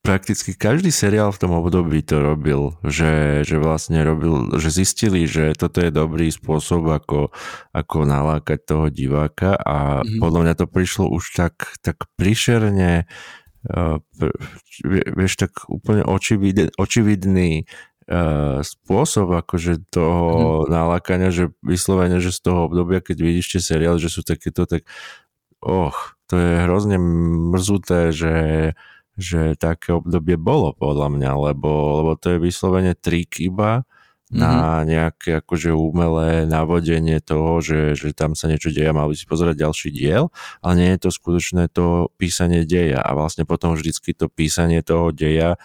prakticky 0.01 0.57
každý 0.57 0.89
seriál 0.89 1.29
v 1.35 1.41
tom 1.45 1.53
období 1.53 2.01
to 2.01 2.17
robil, 2.17 2.73
že, 2.81 3.45
že 3.45 3.61
vlastne 3.61 4.01
robil, 4.01 4.57
že 4.57 4.73
zistili, 4.73 5.29
že 5.29 5.53
toto 5.53 5.85
je 5.85 5.93
dobrý 5.93 6.33
spôsob, 6.33 6.89
ako, 6.89 7.29
ako 7.77 7.97
nalákať 8.09 8.59
toho 8.65 8.87
diváka 8.89 9.53
a 9.53 10.01
mm-hmm. 10.01 10.17
podľa 10.17 10.41
mňa 10.49 10.55
to 10.57 10.67
prišlo 10.71 11.13
už 11.13 11.25
tak, 11.37 11.77
tak 11.85 12.09
prišerne 12.17 13.05
uh, 13.69 14.01
vieš, 15.13 15.33
tak 15.37 15.69
úplne 15.69 16.07
očividný, 16.09 16.73
očividný 16.81 17.69
uh, 18.09 18.65
spôsob 18.65 19.31
akože 19.45 19.85
toho 19.93 20.65
mm. 20.65 20.73
nalákania, 20.73 21.31
že 21.31 21.53
vyslovene, 21.61 22.19
že 22.19 22.33
z 22.33 22.41
toho 22.43 22.67
obdobia, 22.67 23.05
keď 23.05 23.17
vidíš 23.21 23.47
tie 23.55 23.63
seriály, 23.63 24.01
že 24.01 24.11
sú 24.11 24.25
takéto, 24.25 24.65
tak 24.65 24.89
och, 25.61 26.17
to 26.29 26.35
je 26.37 26.65
hrozne 26.65 26.97
mrzuté, 27.53 28.11
že 28.11 28.35
že 29.19 29.59
také 29.59 29.99
obdobie 29.99 30.39
bolo 30.39 30.71
podľa 30.71 31.11
mňa, 31.11 31.51
lebo, 31.51 31.71
lebo 32.01 32.15
to 32.15 32.39
je 32.39 32.39
vyslovene 32.39 32.95
trik 32.95 33.43
iba 33.43 33.83
mm-hmm. 33.83 34.39
na 34.39 34.87
nejaké 34.87 35.43
akože 35.43 35.75
umelé 35.75 36.47
navodenie 36.47 37.19
toho, 37.19 37.59
že, 37.59 37.99
že 37.99 38.15
tam 38.15 38.39
sa 38.39 38.47
niečo 38.47 38.71
deje 38.71 38.87
a 38.87 38.95
mal 38.97 39.11
by 39.11 39.19
si 39.19 39.27
pozerať 39.27 39.59
ďalší 39.59 39.89
diel, 39.91 40.31
ale 40.63 40.73
nie 40.79 40.91
je 40.95 41.03
to 41.03 41.11
skutočné 41.11 41.67
to 41.75 42.15
písanie 42.15 42.63
deja 42.63 43.03
a 43.03 43.11
vlastne 43.19 43.43
potom 43.43 43.75
vždycky 43.75 44.15
to 44.15 44.31
písanie 44.31 44.87
toho 44.87 45.11
deja 45.11 45.59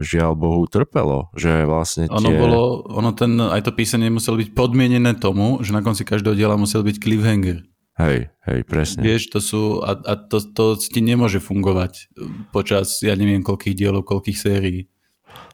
žiaľ 0.00 0.32
Bohu 0.34 0.64
trpelo, 0.64 1.28
že 1.36 1.68
vlastne 1.68 2.08
tie... 2.08 2.16
Ono 2.16 2.30
bolo, 2.32 2.60
ono 2.88 3.12
ten, 3.12 3.36
aj 3.36 3.68
to 3.68 3.72
písanie 3.76 4.08
muselo 4.08 4.40
byť 4.40 4.56
podmienené 4.56 5.14
tomu, 5.20 5.60
že 5.60 5.76
na 5.76 5.84
konci 5.84 6.08
každého 6.08 6.34
diela 6.34 6.56
musel 6.56 6.80
byť 6.80 6.96
cliffhanger. 6.96 7.68
Hej, 8.00 8.32
hej, 8.48 8.60
presne. 8.64 9.04
Vieš, 9.04 9.28
to 9.28 9.38
sú, 9.44 9.62
a, 9.84 9.92
a 9.92 10.16
to, 10.16 10.40
to 10.40 10.80
ti 10.80 11.04
nemôže 11.04 11.36
fungovať 11.36 12.08
počas, 12.48 13.04
ja 13.04 13.12
neviem, 13.12 13.44
koľkých 13.44 13.76
dielov, 13.76 14.08
koľkých 14.08 14.40
sérií. 14.40 14.88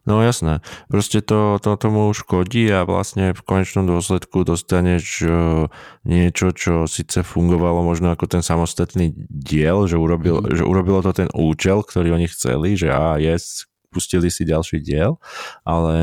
No 0.06 0.22
jasné, 0.22 0.62
proste 0.86 1.18
to, 1.18 1.58
to 1.58 1.74
tomu 1.74 2.14
škodí 2.14 2.70
a 2.70 2.86
vlastne 2.86 3.34
v 3.34 3.42
konečnom 3.42 3.90
dôsledku 3.90 4.46
dostaneš 4.46 5.26
uh, 5.26 5.66
niečo, 6.06 6.54
čo 6.54 6.86
síce 6.86 7.26
fungovalo 7.26 7.82
možno 7.82 8.14
ako 8.14 8.30
ten 8.30 8.42
samostatný 8.46 9.10
diel, 9.26 9.90
že, 9.90 9.98
urobil, 9.98 10.46
mm. 10.46 10.54
že 10.54 10.62
urobilo 10.62 11.02
to 11.02 11.10
ten 11.10 11.26
účel, 11.34 11.82
ktorý 11.82 12.14
oni 12.14 12.30
chceli, 12.30 12.78
že 12.78 12.94
a 12.94 13.18
yes, 13.18 13.66
pustili 13.88 14.30
si 14.30 14.46
ďalší 14.46 14.82
diel, 14.82 15.18
ale 15.62 15.94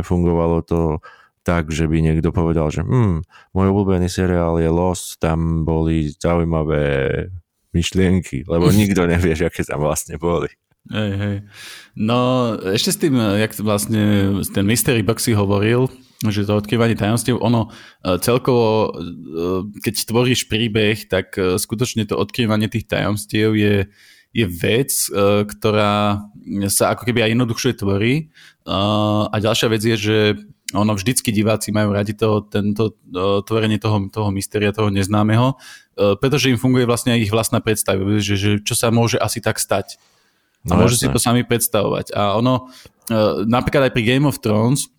nefungovalo 0.00 0.62
to 0.64 0.80
tak, 1.40 1.72
že 1.72 1.88
by 1.88 2.04
niekto 2.04 2.30
povedal, 2.30 2.68
že 2.68 2.84
hm, 2.84 3.24
môj 3.56 3.66
obľúbený 3.72 4.12
seriál 4.12 4.60
je 4.60 4.68
Lost, 4.68 5.18
tam 5.18 5.64
boli 5.64 6.12
zaujímavé 6.12 7.26
myšlienky, 7.72 8.44
lebo 8.44 8.68
nikto 8.74 9.08
nevie, 9.08 9.34
aké 9.34 9.64
tam 9.64 9.82
vlastne 9.82 10.20
boli. 10.20 10.52
Hej, 10.88 11.12
hej. 11.20 11.36
No 11.92 12.52
ešte 12.56 12.90
s 12.90 12.98
tým, 12.98 13.14
jak 13.14 13.52
vlastne 13.60 14.32
ten 14.48 14.64
Mystery 14.64 15.04
Box 15.04 15.28
si 15.28 15.36
hovoril, 15.36 15.92
že 16.24 16.44
to 16.44 16.56
odkrývanie 16.56 16.96
tajomstiev, 16.96 17.40
ono 17.40 17.68
e, 18.04 18.16
celkovo, 18.20 18.88
e, 18.88 19.80
keď 19.80 19.94
tvoríš 20.08 20.52
príbeh, 20.52 21.08
tak 21.08 21.36
e, 21.36 21.56
skutočne 21.56 22.04
to 22.04 22.16
odkrývanie 22.16 22.68
tých 22.68 22.88
tajomstiev 22.88 23.56
je, 23.56 23.88
je 24.30 24.46
vec, 24.46 24.90
ktorá 25.46 26.22
sa 26.70 26.84
ako 26.94 27.02
keby 27.02 27.26
aj 27.26 27.30
jednoduchšie 27.34 27.72
tvorí. 27.78 28.30
A 29.30 29.36
ďalšia 29.36 29.68
vec 29.70 29.82
je, 29.82 29.96
že 29.98 30.18
ono 30.70 30.94
vždycky 30.94 31.34
diváci 31.34 31.74
majú 31.74 31.90
radi 31.90 32.14
to, 32.14 32.46
tento 32.46 32.94
uh, 32.94 33.42
tvorenie 33.42 33.82
toho, 33.82 34.06
toho 34.06 34.30
mystéria, 34.30 34.70
toho 34.70 34.86
neznámeho, 34.86 35.58
pretože 36.22 36.46
im 36.46 36.62
funguje 36.62 36.86
vlastne 36.86 37.10
aj 37.10 37.26
ich 37.26 37.34
vlastná 37.34 37.58
predstava, 37.58 38.06
že, 38.22 38.38
že 38.38 38.50
čo 38.62 38.78
sa 38.78 38.94
môže 38.94 39.18
asi 39.18 39.42
tak 39.42 39.58
stať. 39.58 39.98
A 40.68 40.76
no, 40.76 40.84
môžu 40.84 40.94
si 41.00 41.08
to 41.08 41.18
sami 41.18 41.42
predstavovať. 41.42 42.14
A 42.14 42.36
ono, 42.36 42.70
napríklad 43.48 43.90
aj 43.90 43.92
pri 43.96 44.02
Game 44.06 44.28
of 44.28 44.38
Thrones, 44.38 44.92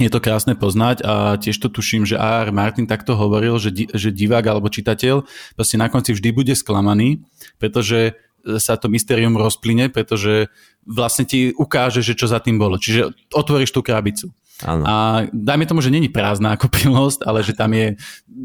je 0.00 0.10
to 0.10 0.24
krásne 0.24 0.56
poznať 0.58 1.04
a 1.04 1.36
tiež 1.38 1.60
to 1.62 1.68
tuším, 1.68 2.08
že 2.08 2.16
A.R. 2.18 2.50
Martin 2.50 2.88
takto 2.88 3.14
hovoril, 3.14 3.60
že, 3.60 3.70
di, 3.70 3.84
že 3.92 4.10
divák 4.10 4.42
alebo 4.48 4.72
čitateľ 4.72 5.22
proste 5.54 5.76
na 5.76 5.92
konci 5.92 6.16
vždy 6.16 6.32
bude 6.32 6.54
sklamaný, 6.56 7.22
pretože 7.60 8.18
sa 8.58 8.74
to 8.74 8.90
mystérium 8.90 9.38
rozplyne, 9.38 9.88
pretože 9.88 10.50
vlastne 10.82 11.22
ti 11.22 11.54
ukáže, 11.54 12.02
že 12.02 12.18
čo 12.18 12.26
za 12.26 12.42
tým 12.42 12.58
bolo. 12.58 12.78
Čiže 12.78 13.14
otvoríš 13.30 13.70
tú 13.70 13.80
krabicu. 13.80 14.34
Ano. 14.62 14.86
A 14.86 14.94
dajme 15.34 15.66
tomu, 15.66 15.82
že 15.82 15.90
není 15.90 16.06
prázdna 16.06 16.54
ako 16.54 16.70
pilnosť, 16.70 17.26
ale 17.26 17.42
že 17.42 17.54
tam 17.54 17.74
je 17.74 17.98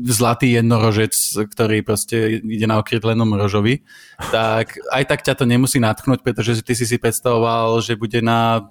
zlatý 0.09 0.57
jednorožec, 0.57 1.13
ktorý 1.53 1.85
proste 1.85 2.41
ide 2.41 2.65
na 2.65 2.81
okrydlenom 2.81 3.37
rožovi, 3.37 3.85
tak 4.33 4.81
aj 4.89 5.03
tak 5.05 5.21
ťa 5.21 5.33
to 5.37 5.45
nemusí 5.45 5.77
natchnúť, 5.77 6.25
pretože 6.25 6.61
ty 6.65 6.73
si 6.73 6.89
si 6.89 6.97
predstavoval, 6.97 7.81
že 7.85 7.93
bude 7.97 8.21
na 8.25 8.65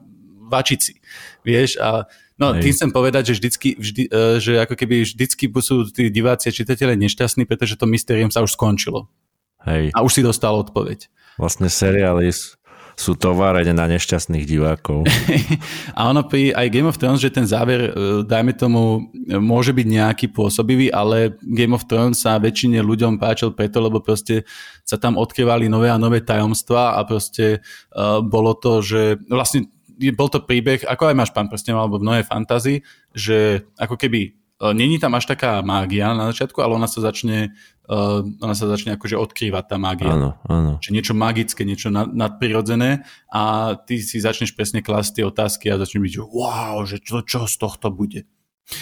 vačici. 0.47 0.99
Vieš, 1.43 1.79
a 1.79 2.07
No, 2.37 2.53
Hej. 2.53 2.69
tým 2.69 2.73
chcem 2.77 2.91
povedať, 2.93 3.33
že 3.33 3.41
vždycky, 3.41 3.69
vždy, 3.81 4.03
e, 4.12 4.37
že 4.45 4.61
ako 4.61 4.77
keby 4.77 5.09
vždycky 5.09 5.49
sú 5.65 5.89
tí 5.89 6.12
diváci 6.12 6.53
a 6.53 6.57
čitatelia 6.57 6.93
nešťastní, 6.93 7.49
pretože 7.49 7.81
to 7.81 7.89
mystérium 7.89 8.29
sa 8.29 8.45
už 8.45 8.53
skončilo. 8.53 9.09
Hej. 9.67 9.91
A 9.93 10.03
už 10.07 10.13
si 10.15 10.23
dostal 10.23 10.55
odpoveď. 10.55 11.11
Vlastne 11.37 11.69
seriály 11.69 12.33
sú 12.97 13.13
továreň 13.13 13.77
na 13.77 13.85
nešťastných 13.93 14.49
divákov. 14.49 15.05
a 15.99 16.09
ono 16.09 16.25
pri 16.25 16.57
aj 16.57 16.73
Game 16.73 16.89
of 16.89 16.97
Thrones, 16.97 17.21
že 17.21 17.29
ten 17.29 17.45
záver, 17.45 17.93
e, 17.93 18.25
dajme 18.25 18.57
tomu, 18.57 19.13
môže 19.37 19.77
byť 19.77 19.87
nejaký 19.87 20.27
pôsobivý, 20.33 20.89
ale 20.89 21.37
Game 21.45 21.77
of 21.77 21.85
Thrones 21.85 22.25
sa 22.25 22.41
väčšine 22.41 22.81
ľuďom 22.81 23.21
páčil 23.21 23.53
preto, 23.53 23.85
lebo 23.85 24.01
proste 24.01 24.49
sa 24.81 24.97
tam 24.97 25.21
odkrývali 25.21 25.69
nové 25.69 25.93
a 25.93 26.01
nové 26.01 26.25
tajomstvá 26.25 26.97
a 26.97 27.05
proste 27.05 27.61
uh, 27.93 28.25
bolo 28.25 28.57
to, 28.57 28.81
že 28.81 29.21
vlastne 29.29 29.69
bol 30.17 30.33
to 30.33 30.41
príbeh, 30.41 30.89
ako 30.89 31.13
aj 31.13 31.17
máš 31.21 31.31
pán 31.37 31.53
prstenov 31.53 31.85
alebo 31.85 32.01
mnohé 32.01 32.25
fantazy, 32.25 32.81
že 33.13 33.69
ako 33.77 34.01
keby 34.01 34.33
E, 34.33 34.46
není 34.61 34.97
tam 34.97 35.12
až 35.14 35.29
taká 35.29 35.61
mágia 35.61 36.16
na 36.16 36.33
začiatku, 36.33 36.64
ale 36.64 36.81
ona 36.81 36.88
sa 36.88 37.05
začne, 37.05 37.53
uh, 37.92 38.25
ona 38.40 38.55
sa 38.57 38.64
začne 38.64 38.97
akože 38.97 39.16
odkrývať 39.21 39.64
tá 39.69 39.77
mágia. 39.77 40.16
Áno, 40.16 40.40
áno. 40.49 40.81
Čiže 40.81 40.95
niečo 40.97 41.14
magické, 41.14 41.62
niečo 41.69 41.92
nad, 41.92 42.09
nadprirodzené 42.09 43.05
a 43.29 43.77
ty 43.77 44.01
si 44.01 44.16
začneš 44.16 44.57
presne 44.57 44.81
klásť 44.81 45.21
tie 45.21 45.25
otázky 45.29 45.69
a 45.69 45.81
začneš 45.81 46.01
byť, 46.01 46.12
že 46.16 46.23
wow, 46.25 46.77
že 46.88 46.97
čo, 47.05 47.21
čo 47.21 47.45
z 47.45 47.57
tohto 47.61 47.92
bude. 47.92 48.25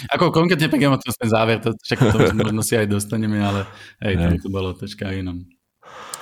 Ako 0.09 0.33
konkrétne 0.33 0.65
pre 0.65 0.81
Game 0.81 0.97
ten 0.97 1.29
záver, 1.29 1.61
to, 1.61 1.77
však 1.77 1.99
to 2.09 2.17
možno 2.33 2.65
si 2.65 2.73
aj 2.73 2.89
dostaneme, 2.89 3.37
ale 3.37 3.69
hej, 4.01 4.17
tam 4.17 4.33
to 4.41 4.49
bolo 4.49 4.73
troška 4.73 5.13
inom. 5.13 5.45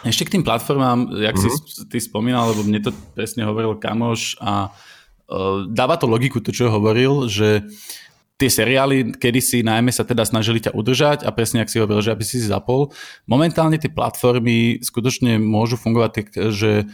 Ešte 0.03 0.27
k 0.27 0.33
tým 0.35 0.43
platformám, 0.43 1.15
jak 1.15 1.39
mm-hmm. 1.39 1.47
si 1.47 1.79
mhm. 1.79 1.87
ty 1.87 1.97
spomínal, 2.03 2.51
lebo 2.51 2.67
mne 2.67 2.83
to 2.83 2.91
presne 3.15 3.47
hovoril 3.47 3.79
kamoš 3.79 4.35
a 4.43 4.67
uh, 4.67 5.63
dáva 5.71 5.95
to 5.95 6.11
logiku, 6.11 6.43
to 6.43 6.51
čo 6.51 6.67
hovoril, 6.67 7.31
že 7.31 7.63
tie 8.37 8.49
seriály 8.49 9.13
kedysi 9.15 9.61
najmä 9.61 9.93
sa 9.93 10.03
teda 10.03 10.25
snažili 10.25 10.59
ťa 10.59 10.73
udržať 10.73 11.19
a 11.23 11.29
presne 11.29 11.61
ak 11.61 11.69
si 11.69 11.79
hovoril, 11.79 12.01
že 12.01 12.13
aby 12.13 12.23
si 12.25 12.41
si 12.41 12.47
zapol. 12.49 12.89
Momentálne 13.29 13.77
tie 13.77 13.93
platformy 13.93 14.81
skutočne 14.81 15.37
môžu 15.37 15.77
fungovať 15.77 16.11
tak, 16.11 16.27
že 16.51 16.89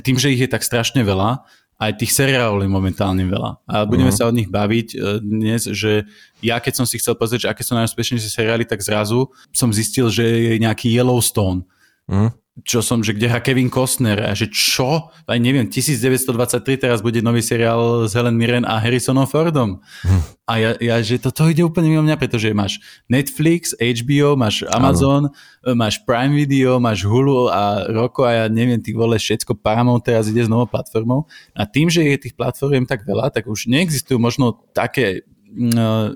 tým, 0.00 0.16
že 0.16 0.32
ich 0.32 0.42
je 0.44 0.50
tak 0.50 0.64
strašne 0.64 1.04
veľa, 1.04 1.44
aj 1.78 2.02
tých 2.02 2.10
seriálov 2.10 2.66
je 2.66 2.70
momentálne 2.70 3.22
veľa. 3.22 3.62
A 3.70 3.86
budeme 3.86 4.10
uh-huh. 4.10 4.26
sa 4.26 4.28
o 4.28 4.34
nich 4.34 4.50
baviť 4.50 4.88
e, 4.92 4.96
dnes, 5.22 5.62
že 5.70 6.10
ja 6.42 6.58
keď 6.58 6.82
som 6.82 6.86
si 6.90 6.98
chcel 6.98 7.14
pozrieť, 7.14 7.46
že 7.46 7.50
aké 7.54 7.62
sú 7.62 7.78
najúspešnejšie 7.78 8.34
seriály, 8.34 8.66
tak 8.66 8.82
zrazu 8.82 9.30
som 9.54 9.70
zistil, 9.70 10.10
že 10.10 10.26
je 10.26 10.54
nejaký 10.58 10.90
Yellowstone. 10.90 11.62
Uh-huh 12.10 12.34
čo 12.64 12.82
som, 12.82 13.04
že 13.04 13.14
kde 13.14 13.30
hrá 13.30 13.38
Kevin 13.38 13.70
Costner 13.70 14.18
a 14.22 14.32
že 14.34 14.50
čo? 14.50 15.10
Aj 15.28 15.38
neviem, 15.38 15.68
1923 15.70 16.78
teraz 16.78 16.98
bude 17.04 17.22
nový 17.22 17.44
seriál 17.44 18.06
s 18.08 18.16
Helen 18.16 18.34
Mirren 18.34 18.66
a 18.66 18.80
Harrisonom 18.82 19.26
Fordom. 19.28 19.78
Hm. 20.02 20.22
A 20.48 20.52
ja, 20.56 20.70
ja, 20.80 20.96
že 21.04 21.20
toto 21.20 21.44
ide 21.44 21.60
úplne 21.60 21.92
mimo 21.92 22.00
mňa, 22.02 22.16
pretože 22.16 22.48
máš 22.56 22.80
Netflix, 23.06 23.76
HBO, 23.76 24.32
máš 24.34 24.64
Amazon, 24.72 25.28
ano. 25.28 25.76
máš 25.76 26.00
Prime 26.08 26.32
Video, 26.32 26.80
máš 26.80 27.04
Hulu 27.04 27.52
a 27.52 27.84
Roko 27.92 28.24
a 28.24 28.32
ja 28.32 28.44
neviem, 28.48 28.80
ty 28.80 28.96
vole, 28.96 29.20
všetko 29.20 29.60
Paramount 29.60 30.00
teraz 30.02 30.26
ide 30.32 30.40
s 30.40 30.48
novou 30.48 30.64
platformou. 30.64 31.28
A 31.52 31.68
tým, 31.68 31.92
že 31.92 32.00
je 32.00 32.16
tých 32.16 32.34
platform 32.34 32.88
tak 32.88 33.04
veľa, 33.04 33.28
tak 33.28 33.44
už 33.44 33.68
neexistujú 33.68 34.16
možno 34.16 34.56
také 34.72 35.26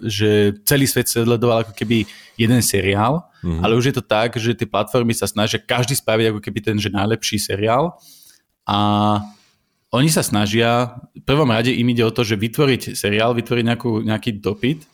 že 0.04 0.60
celý 0.68 0.84
svet 0.84 1.08
sledoval 1.08 1.64
ako 1.64 1.72
keby 1.72 2.04
jeden 2.36 2.60
seriál, 2.60 3.24
mm-hmm. 3.42 3.60
ale 3.60 3.74
už 3.74 3.90
je 3.90 3.94
to 3.98 4.04
tak, 4.06 4.38
že 4.38 4.54
tie 4.54 4.70
platformy 4.70 5.12
sa 5.12 5.26
snažia 5.26 5.58
každý 5.58 5.98
spraviť 5.98 6.32
ako 6.32 6.40
keby 6.40 6.58
ten 6.62 6.76
že 6.78 6.94
najlepší 6.94 7.42
seriál 7.42 7.98
a 8.64 8.78
oni 9.92 10.08
sa 10.08 10.24
snažia, 10.24 10.96
v 11.12 11.20
prvom 11.28 11.52
rade 11.52 11.68
im 11.68 11.84
ide 11.92 12.00
o 12.00 12.14
to, 12.14 12.24
že 12.24 12.40
vytvoriť 12.40 12.96
seriál, 12.96 13.36
vytvoriť 13.36 13.64
nejakú, 13.68 14.00
nejaký 14.00 14.40
dopyt 14.40 14.88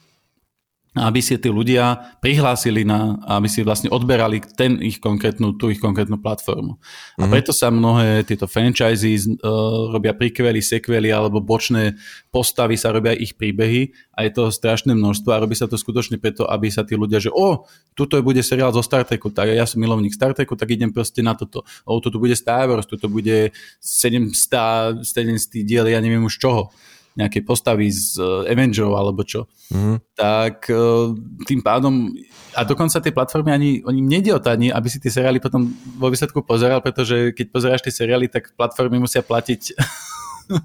aby 0.97 1.21
si 1.21 1.37
tí 1.37 1.53
ľudia 1.53 2.17
prihlásili 2.25 2.83
na, 2.83 3.21
aby 3.29 3.47
si 3.47 3.61
vlastne 3.61 3.93
odberali 3.93 4.41
ten 4.41 4.81
ich 4.81 4.99
konkrétnu, 4.99 5.55
tú 5.55 5.69
ich 5.69 5.79
konkrétnu 5.79 6.17
platformu. 6.17 6.81
Mm-hmm. 6.81 7.21
A 7.21 7.25
mhm. 7.29 7.33
preto 7.33 7.53
sa 7.53 7.69
mnohé 7.69 8.25
tieto 8.25 8.49
franchises 8.49 9.29
uh, 9.29 9.93
robia 9.93 10.17
prikvely, 10.17 10.65
sekvely 10.65 11.13
alebo 11.13 11.45
bočné 11.45 11.95
postavy 12.33 12.81
sa 12.81 12.91
robia 12.91 13.13
ich 13.13 13.37
príbehy 13.37 13.93
a 14.17 14.25
je 14.27 14.31
to 14.33 14.51
strašné 14.51 14.97
množstvo 14.97 15.29
a 15.31 15.43
robí 15.43 15.55
sa 15.55 15.69
to 15.69 15.77
skutočne 15.77 16.17
preto, 16.17 16.49
aby 16.49 16.73
sa 16.73 16.83
tí 16.83 16.99
ľudia, 16.99 17.21
že 17.21 17.31
o, 17.31 17.69
tuto 17.95 18.19
bude 18.25 18.41
seriál 18.43 18.73
zo 18.75 18.83
Star 18.83 19.05
Treku, 19.05 19.31
tak 19.31 19.53
ja 19.53 19.69
som 19.69 19.79
milovník 19.79 20.15
Star 20.17 20.35
Treku, 20.35 20.59
tak 20.59 20.73
idem 20.75 20.91
proste 20.91 21.23
na 21.23 21.37
toto. 21.39 21.63
O, 21.87 22.03
tuto 22.03 22.19
bude 22.19 22.35
Star 22.35 22.67
Wars, 22.67 22.89
tuto 22.89 23.07
bude 23.07 23.55
700, 23.79 25.05
700 25.05 25.63
diel, 25.63 25.87
ja 25.87 26.01
neviem 26.03 26.25
už 26.25 26.41
čoho 26.41 26.75
nejaké 27.19 27.43
postavy 27.43 27.91
z 27.91 28.23
uh, 28.23 28.47
Avengerov 28.47 28.95
alebo 28.95 29.27
čo, 29.27 29.51
mm-hmm. 29.75 29.97
tak 30.15 30.71
uh, 30.71 31.11
tým 31.43 31.61
pádom, 31.67 32.15
a 32.55 32.63
dokonca 32.63 33.03
tie 33.03 33.11
platformy 33.11 33.51
ani, 33.51 33.71
oni 33.83 33.99
nejde 33.99 34.31
o 34.31 34.39
to 34.39 34.55
ani, 34.55 34.71
aby 34.71 34.87
si 34.87 35.03
tie 35.03 35.11
seriály 35.11 35.43
potom 35.43 35.67
vo 35.99 36.07
výsledku 36.07 36.47
pozeral, 36.47 36.79
pretože 36.79 37.35
keď 37.35 37.47
pozeráš 37.51 37.83
tie 37.83 37.95
seriály, 38.07 38.31
tak 38.31 38.55
platformy 38.55 39.03
musia 39.03 39.27
platiť 39.27 39.75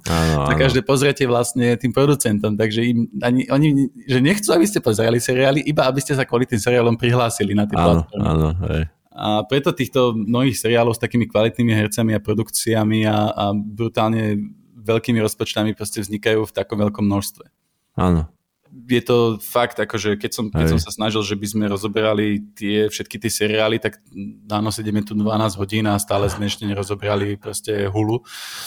Áno, 0.07 0.33
áno. 0.47 0.55
každé 0.55 0.81
pozriete 0.87 1.27
vlastne 1.27 1.75
tým 1.75 1.91
producentom, 1.91 2.55
takže 2.55 2.87
im, 2.87 3.11
ani, 3.19 3.49
oni, 3.51 3.91
že 4.07 4.23
nechcú, 4.23 4.55
aby 4.55 4.63
ste 4.63 4.79
pozerali 4.79 5.19
seriály, 5.19 5.59
iba 5.67 5.89
aby 5.89 5.99
ste 5.99 6.15
sa 6.15 6.23
kvôli 6.23 6.47
tým 6.47 6.61
seriálom 6.61 6.95
prihlásili 6.95 7.51
na 7.51 7.67
tie 7.67 7.75
áno, 7.75 8.07
platformy. 8.07 8.23
Áno, 8.23 8.49
hej. 8.71 8.83
A 9.13 9.45
preto 9.45 9.69
týchto 9.77 10.17
mnohých 10.17 10.57
seriálov 10.57 10.97
s 10.97 11.03
takými 11.03 11.29
kvalitnými 11.29 11.69
hercami 11.69 12.17
a 12.17 12.23
produkciami 12.23 13.05
a, 13.05 13.29
a 13.29 13.43
brutálne 13.53 14.41
veľkými 14.83 15.19
rozpočtami 15.23 15.71
proste 15.73 16.03
vznikajú 16.03 16.43
v 16.43 16.55
takom 16.55 16.77
veľkom 16.77 17.07
množstve. 17.07 17.47
Áno. 17.95 18.27
Je 18.73 19.01
to 19.05 19.37
fakt, 19.37 19.77
akože 19.77 20.17
keď 20.17 20.31
som, 20.33 20.45
keď 20.49 20.65
som 20.73 20.81
sa 20.81 20.89
snažil, 20.89 21.21
že 21.21 21.37
by 21.37 21.45
sme 21.45 21.65
rozoberali 21.69 22.41
tie, 22.57 22.89
všetky 22.89 23.21
tie 23.21 23.29
seriály, 23.29 23.77
tak 23.77 24.01
dáno 24.41 24.73
sedíme 24.73 25.05
tu 25.05 25.13
12 25.13 25.61
hodín 25.61 25.85
a 25.85 26.01
stále 26.01 26.25
sme 26.25 26.49
ešte 26.49 26.65
nerozoberali 26.65 27.37
proste 27.37 27.85
hulu. 27.85 28.25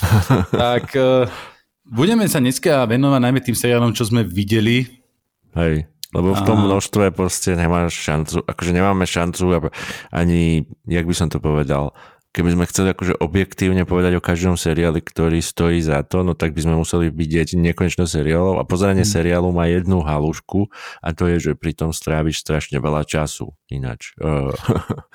tak 0.55 0.95
uh, 0.95 1.27
budeme 1.83 2.31
sa 2.31 2.39
dneska 2.39 2.87
venovať 2.87 3.19
najmä 3.19 3.41
tým 3.43 3.59
seriálom, 3.59 3.91
čo 3.99 4.07
sme 4.07 4.23
videli. 4.23 4.87
Hej. 5.59 5.91
Lebo 6.15 6.33
v 6.33 6.43
tom 6.47 6.65
množstve 6.65 7.11
proste 7.11 7.59
nemáš 7.59 7.99
šancu, 7.99 8.47
akože 8.47 8.73
nemáme 8.73 9.05
šancu 9.05 9.69
ani, 10.15 10.65
jak 10.87 11.05
by 11.05 11.15
som 11.19 11.29
to 11.29 11.43
povedal, 11.43 11.93
keby 12.37 12.53
sme 12.53 12.69
chceli 12.69 12.93
akože 12.93 13.17
objektívne 13.17 13.89
povedať 13.89 14.21
o 14.21 14.25
každom 14.25 14.61
seriáli, 14.61 15.01
ktorý 15.01 15.41
stojí 15.41 15.81
za 15.81 16.05
to, 16.05 16.21
no 16.21 16.37
tak 16.37 16.53
by 16.53 16.69
sme 16.69 16.77
museli 16.77 17.09
vidieť 17.09 17.57
nekonečno 17.57 18.05
seriálov 18.05 18.61
a 18.61 18.69
pozeranie 18.69 19.09
mm. 19.09 19.13
seriálu 19.17 19.49
má 19.57 19.65
jednu 19.73 20.05
halušku 20.05 20.69
a 21.01 21.17
to 21.17 21.33
je, 21.33 21.41
že 21.41 21.53
pri 21.57 21.73
tom 21.73 21.97
stráviš 21.97 22.45
strašne 22.45 22.77
veľa 22.77 23.09
času 23.09 23.57
ináč. 23.73 24.13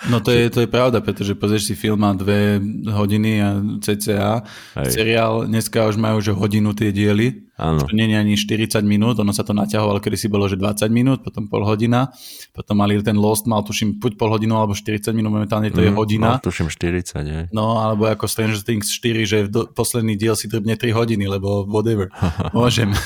No 0.10 0.18
to 0.18 0.34
je, 0.34 0.50
to 0.50 0.66
je 0.66 0.70
pravda, 0.70 0.98
pretože 0.98 1.38
pozrieš 1.38 1.72
si 1.72 1.74
film 1.78 2.02
má 2.02 2.12
dve 2.18 2.58
hodiny 2.90 3.32
a 3.38 3.62
cca. 3.86 4.42
Hej. 4.74 4.90
Seriál 4.98 5.46
dneska 5.46 5.86
už 5.86 6.02
majú 6.02 6.18
že 6.26 6.34
hodinu 6.34 6.74
tie 6.74 6.90
diely 6.90 7.51
Áno. 7.62 7.86
Čo 7.86 7.94
nie 7.94 8.10
je 8.10 8.18
ani 8.18 8.34
40 8.34 8.82
minút, 8.82 9.22
ono 9.22 9.30
sa 9.30 9.46
to 9.46 9.54
naťahovalo, 9.54 10.02
kedy 10.02 10.18
si 10.18 10.26
bolo, 10.26 10.50
že 10.50 10.58
20 10.58 10.90
minút, 10.90 11.22
potom 11.22 11.46
pol 11.46 11.62
hodina, 11.62 12.10
potom 12.58 12.82
mali 12.82 12.98
ten 13.06 13.14
Lost, 13.14 13.46
mal 13.46 13.62
tuším 13.62 14.02
buď 14.02 14.18
pol 14.18 14.34
hodinu 14.34 14.58
alebo 14.58 14.74
40 14.74 15.14
minút, 15.14 15.30
momentálne 15.30 15.70
to 15.70 15.78
mm, 15.78 15.86
je 15.86 15.92
hodina. 15.94 16.42
No, 16.42 16.42
tuším 16.42 16.74
40, 16.74 17.22
je. 17.22 17.40
No, 17.54 17.78
alebo 17.78 18.10
ako 18.10 18.26
Stranger 18.26 18.66
Things 18.66 18.90
4, 18.90 19.30
že 19.30 19.38
do, 19.46 19.70
posledný 19.70 20.18
diel 20.18 20.34
si 20.34 20.50
drbne 20.50 20.74
3 20.74 20.90
hodiny, 20.90 21.30
lebo 21.30 21.70
whatever. 21.70 22.10
Môžem. 22.58 22.98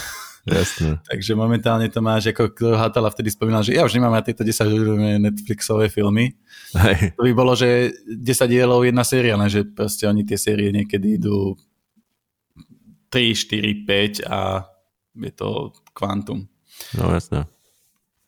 Jasne. 0.47 1.01
Takže 1.11 1.35
momentálne 1.35 1.89
to 1.91 1.99
máš, 1.99 2.31
ako 2.31 2.55
Hatala 2.79 3.09
vtedy 3.11 3.33
spomínal, 3.33 3.65
že 3.65 3.75
ja 3.75 3.83
už 3.83 3.97
nemám 3.97 4.15
na 4.15 4.23
tieto 4.23 4.45
10 4.45 5.19
Netflixové 5.19 5.91
filmy. 5.91 6.37
Hej. 6.77 7.17
To 7.19 7.27
by 7.27 7.33
bolo, 7.35 7.57
že 7.57 7.91
10 8.07 8.23
dielov 8.47 8.85
jedna 8.85 9.03
séria, 9.03 9.35
že 9.51 9.65
proste 9.65 10.05
oni 10.07 10.23
tie 10.23 10.39
série 10.39 10.71
niekedy 10.71 11.19
idú 11.19 11.59
3, 13.09 13.35
4, 13.35 13.85
5 13.87 14.27
a 14.27 14.69
je 15.15 15.31
to 15.31 15.71
kvantum. 15.95 16.47
No 16.99 17.11
jasné. 17.11 17.47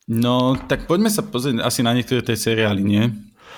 No, 0.07 0.55
tak 0.55 0.87
poďme 0.87 1.11
sa 1.11 1.19
pozrieť 1.19 1.59
asi 1.59 1.83
na 1.83 1.91
niektoré 1.91 2.23
tie 2.23 2.39
seriály, 2.39 2.79
nie? 2.79 3.11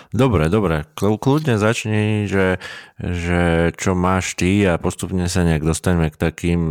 Dobre, 0.10 0.50
dobre. 0.50 0.90
Kľudne 0.98 1.62
začni, 1.62 2.26
že, 2.26 2.58
že 2.98 3.70
čo 3.78 3.94
máš 3.94 4.34
ty 4.34 4.66
a 4.66 4.82
postupne 4.82 5.30
sa 5.30 5.46
nejak 5.46 5.62
dostaneme 5.62 6.10
k 6.10 6.18
takým 6.18 6.62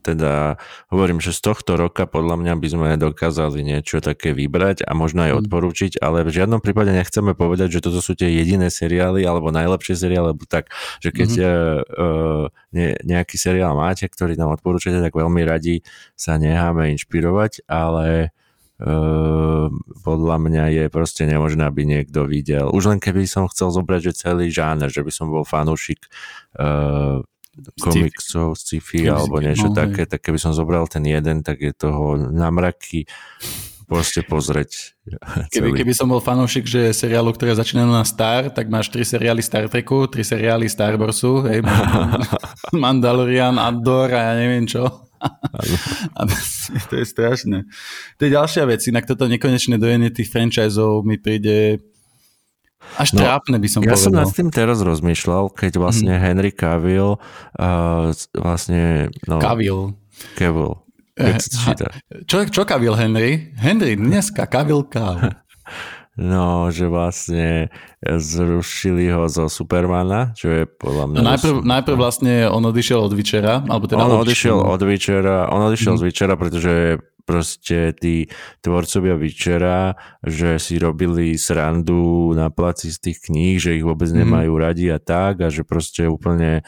teda 0.00 0.56
hovorím, 0.88 1.20
že 1.20 1.36
z 1.36 1.40
tohto 1.44 1.76
roka 1.76 2.08
podľa 2.08 2.40
mňa 2.40 2.54
by 2.56 2.68
sme 2.68 2.88
dokázali 2.96 3.60
niečo 3.60 4.00
také 4.00 4.32
vybrať 4.32 4.82
a 4.82 4.96
možno 4.96 5.28
aj 5.28 5.32
mm. 5.36 5.38
odporúčiť, 5.44 5.92
ale 6.00 6.24
v 6.24 6.32
žiadnom 6.32 6.64
prípade 6.64 6.90
nechceme 6.90 7.36
povedať, 7.36 7.78
že 7.78 7.84
toto 7.84 8.00
sú 8.00 8.16
tie 8.16 8.32
jediné 8.32 8.72
seriály 8.72 9.22
alebo 9.22 9.52
najlepšie 9.52 9.94
seriály, 9.94 10.32
alebo 10.32 10.48
tak, 10.48 10.72
že 11.04 11.12
keď 11.12 11.30
mm-hmm. 11.36 11.84
uh, 12.00 12.44
ne, 12.72 12.96
nejaký 13.04 13.36
seriál 13.36 13.76
máte, 13.76 14.08
ktorý 14.08 14.34
nám 14.40 14.56
odporúčate, 14.56 14.98
tak 14.98 15.12
veľmi 15.12 15.44
radi 15.44 15.84
sa 16.16 16.40
necháme 16.40 16.90
inšpirovať, 16.96 17.68
ale 17.68 18.32
Uh, 18.80 19.68
podľa 20.08 20.40
mňa 20.40 20.64
je 20.72 20.84
proste 20.88 21.28
nemožné, 21.28 21.68
aby 21.68 21.84
niekto 21.84 22.24
videl. 22.24 22.72
Už 22.72 22.88
len 22.88 22.96
keby 22.96 23.28
som 23.28 23.44
chcel 23.44 23.68
zobrať, 23.68 24.08
že 24.08 24.24
celý 24.24 24.48
žáner, 24.48 24.88
že 24.88 25.04
by 25.04 25.12
som 25.12 25.28
bol 25.28 25.44
fanúšik 25.44 26.08
uh, 26.56 27.20
komiksov, 27.80 28.56
sci-fi 28.56 29.08
alebo 29.08 29.38
niečo 29.40 29.70
no, 29.70 29.76
také, 29.76 30.04
tak 30.04 30.24
keby 30.24 30.38
som 30.40 30.56
zobral 30.56 30.86
ten 30.86 31.04
jeden, 31.04 31.44
tak 31.44 31.60
je 31.60 31.72
toho 31.74 32.16
na 32.16 32.48
mraky 32.48 33.04
proste 33.90 34.22
pozrieť. 34.22 34.94
Keby, 35.50 35.74
keby 35.74 35.90
som 35.90 36.06
bol 36.06 36.22
fanúšik, 36.22 36.62
že 36.62 36.94
seriálu, 36.94 37.34
ktoré 37.34 37.58
začínajú 37.58 37.90
na 37.90 38.06
Star, 38.06 38.46
tak 38.54 38.70
máš 38.70 38.86
tri 38.94 39.02
seriály 39.02 39.42
Star 39.42 39.66
Treku, 39.66 40.06
tri 40.06 40.22
seriály 40.22 40.70
Star 40.70 40.94
Warsu, 40.94 41.42
hej, 41.50 41.66
Mandalorian, 42.82 43.58
Andor 43.58 44.14
a 44.14 44.30
ja 44.30 44.34
neviem 44.38 44.70
čo. 44.70 45.10
a 46.18 46.20
to 46.88 46.94
je 46.96 47.04
strašné. 47.04 47.66
To 48.16 48.20
je 48.24 48.30
ďalšia 48.30 48.64
vec, 48.70 48.80
inak 48.86 49.10
toto 49.10 49.26
nekonečné 49.26 49.76
dojenie 49.76 50.14
tých 50.14 50.30
franchiseov 50.30 51.02
mi 51.02 51.18
príde 51.18 51.82
až 52.98 53.14
no, 53.14 53.22
trápne 53.22 53.56
by 53.60 53.68
som 53.68 53.80
ja 53.84 53.92
povedal. 53.92 53.98
Ja 53.98 54.06
som 54.06 54.14
nad 54.16 54.30
tým 54.32 54.50
teraz 54.50 54.78
rozmýšľal, 54.82 55.52
keď 55.54 55.72
vlastne 55.78 56.14
mm. 56.16 56.20
Henry 56.20 56.52
Cavill 56.52 57.16
uh, 57.16 58.10
vlastne... 58.34 59.12
No, 59.28 59.38
Cavill. 59.38 59.94
Cavill. 60.36 60.74
Eh, 61.20 61.36
čo, 62.24 62.48
čo 62.48 62.62
Cavill 62.64 62.96
Henry? 62.96 63.52
Henry 63.60 63.96
dneska 63.96 64.48
Cavill 64.48 64.88
Cavill. 64.88 65.36
No, 66.20 66.68
že 66.68 66.84
vlastne 66.84 67.72
zrušili 68.04 69.08
ho 69.08 69.24
zo 69.30 69.48
Supermana, 69.48 70.36
čo 70.36 70.52
je 70.52 70.62
podľa 70.68 71.04
mňa... 71.08 71.16
No, 71.16 71.24
najprv, 71.24 71.56
najprv 71.64 71.96
vlastne 71.96 72.44
on 72.44 72.60
odišiel 72.60 73.00
od 73.00 73.16
Vyčera, 73.16 73.64
alebo 73.64 73.88
teda... 73.88 74.04
On 74.04 74.20
odišiel 74.20 74.58
od 74.58 74.82
Vyčera, 74.84 75.48
on 75.48 75.64
odišiel 75.72 75.96
mm. 75.96 76.00
z 76.02 76.02
Vyčera, 76.04 76.34
pretože 76.36 77.00
proste 77.30 77.94
tí 77.94 78.26
tvorcovia 78.58 79.14
Vyčera, 79.14 79.94
že 80.26 80.58
si 80.58 80.82
robili 80.82 81.38
srandu 81.38 82.34
na 82.34 82.50
placi 82.50 82.90
z 82.90 82.98
tých 82.98 83.30
kníh, 83.30 83.62
že 83.62 83.78
ich 83.78 83.86
vôbec 83.86 84.10
mm. 84.10 84.26
nemajú 84.26 84.52
radi 84.58 84.90
a 84.90 84.98
tak 84.98 85.46
a 85.46 85.48
že 85.48 85.62
proste 85.62 86.10
úplne 86.10 86.66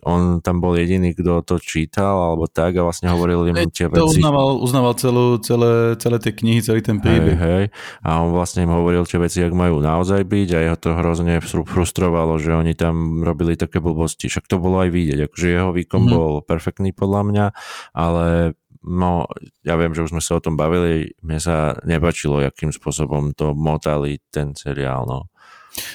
on 0.00 0.40
tam 0.40 0.64
bol 0.64 0.72
jediný, 0.76 1.12
kto 1.12 1.44
to 1.44 1.60
čítal 1.60 2.32
alebo 2.32 2.48
tak 2.48 2.72
a 2.80 2.84
vlastne 2.84 3.12
hovoril 3.12 3.52
im 3.52 3.68
tie 3.68 3.88
veci. 3.88 4.20
Uznával, 4.20 4.56
uznával 4.60 4.94
celú, 4.96 5.36
celé, 5.44 5.96
celé 6.00 6.16
tie 6.16 6.32
knihy, 6.32 6.60
celý 6.64 6.80
ten 6.80 7.04
príbeh. 7.04 7.36
Hej, 7.36 7.52
hej. 7.52 7.64
A 8.00 8.24
on 8.24 8.32
vlastne 8.32 8.64
im 8.64 8.72
hovoril 8.72 9.04
tie 9.04 9.20
veci, 9.20 9.44
ak 9.44 9.52
majú 9.52 9.84
naozaj 9.84 10.24
byť 10.24 10.48
a 10.56 10.58
jeho 10.64 10.76
to 10.80 10.90
hrozne 10.96 11.34
frustrovalo, 11.44 12.40
že 12.40 12.56
oni 12.56 12.72
tam 12.72 13.20
robili 13.20 13.60
také 13.60 13.82
blbosti. 13.82 14.32
Však 14.32 14.48
to 14.48 14.56
bolo 14.56 14.80
aj 14.80 14.88
vidieť, 14.88 15.28
akože 15.28 15.46
jeho 15.48 15.70
výkon 15.76 16.00
mm-hmm. 16.00 16.16
bol 16.16 16.32
perfektný 16.40 16.96
podľa 16.96 17.22
mňa, 17.28 17.46
ale 17.92 18.56
No, 18.80 19.28
ja 19.60 19.76
viem, 19.76 19.92
že 19.92 20.08
už 20.08 20.16
sme 20.16 20.24
sa 20.24 20.40
o 20.40 20.44
tom 20.44 20.56
bavili, 20.56 21.12
mne 21.20 21.36
sa 21.36 21.76
nebačilo, 21.84 22.40
akým 22.40 22.72
spôsobom 22.72 23.36
to 23.36 23.52
motali 23.52 24.24
ten 24.32 24.56
seriál, 24.56 25.04
no. 25.04 25.28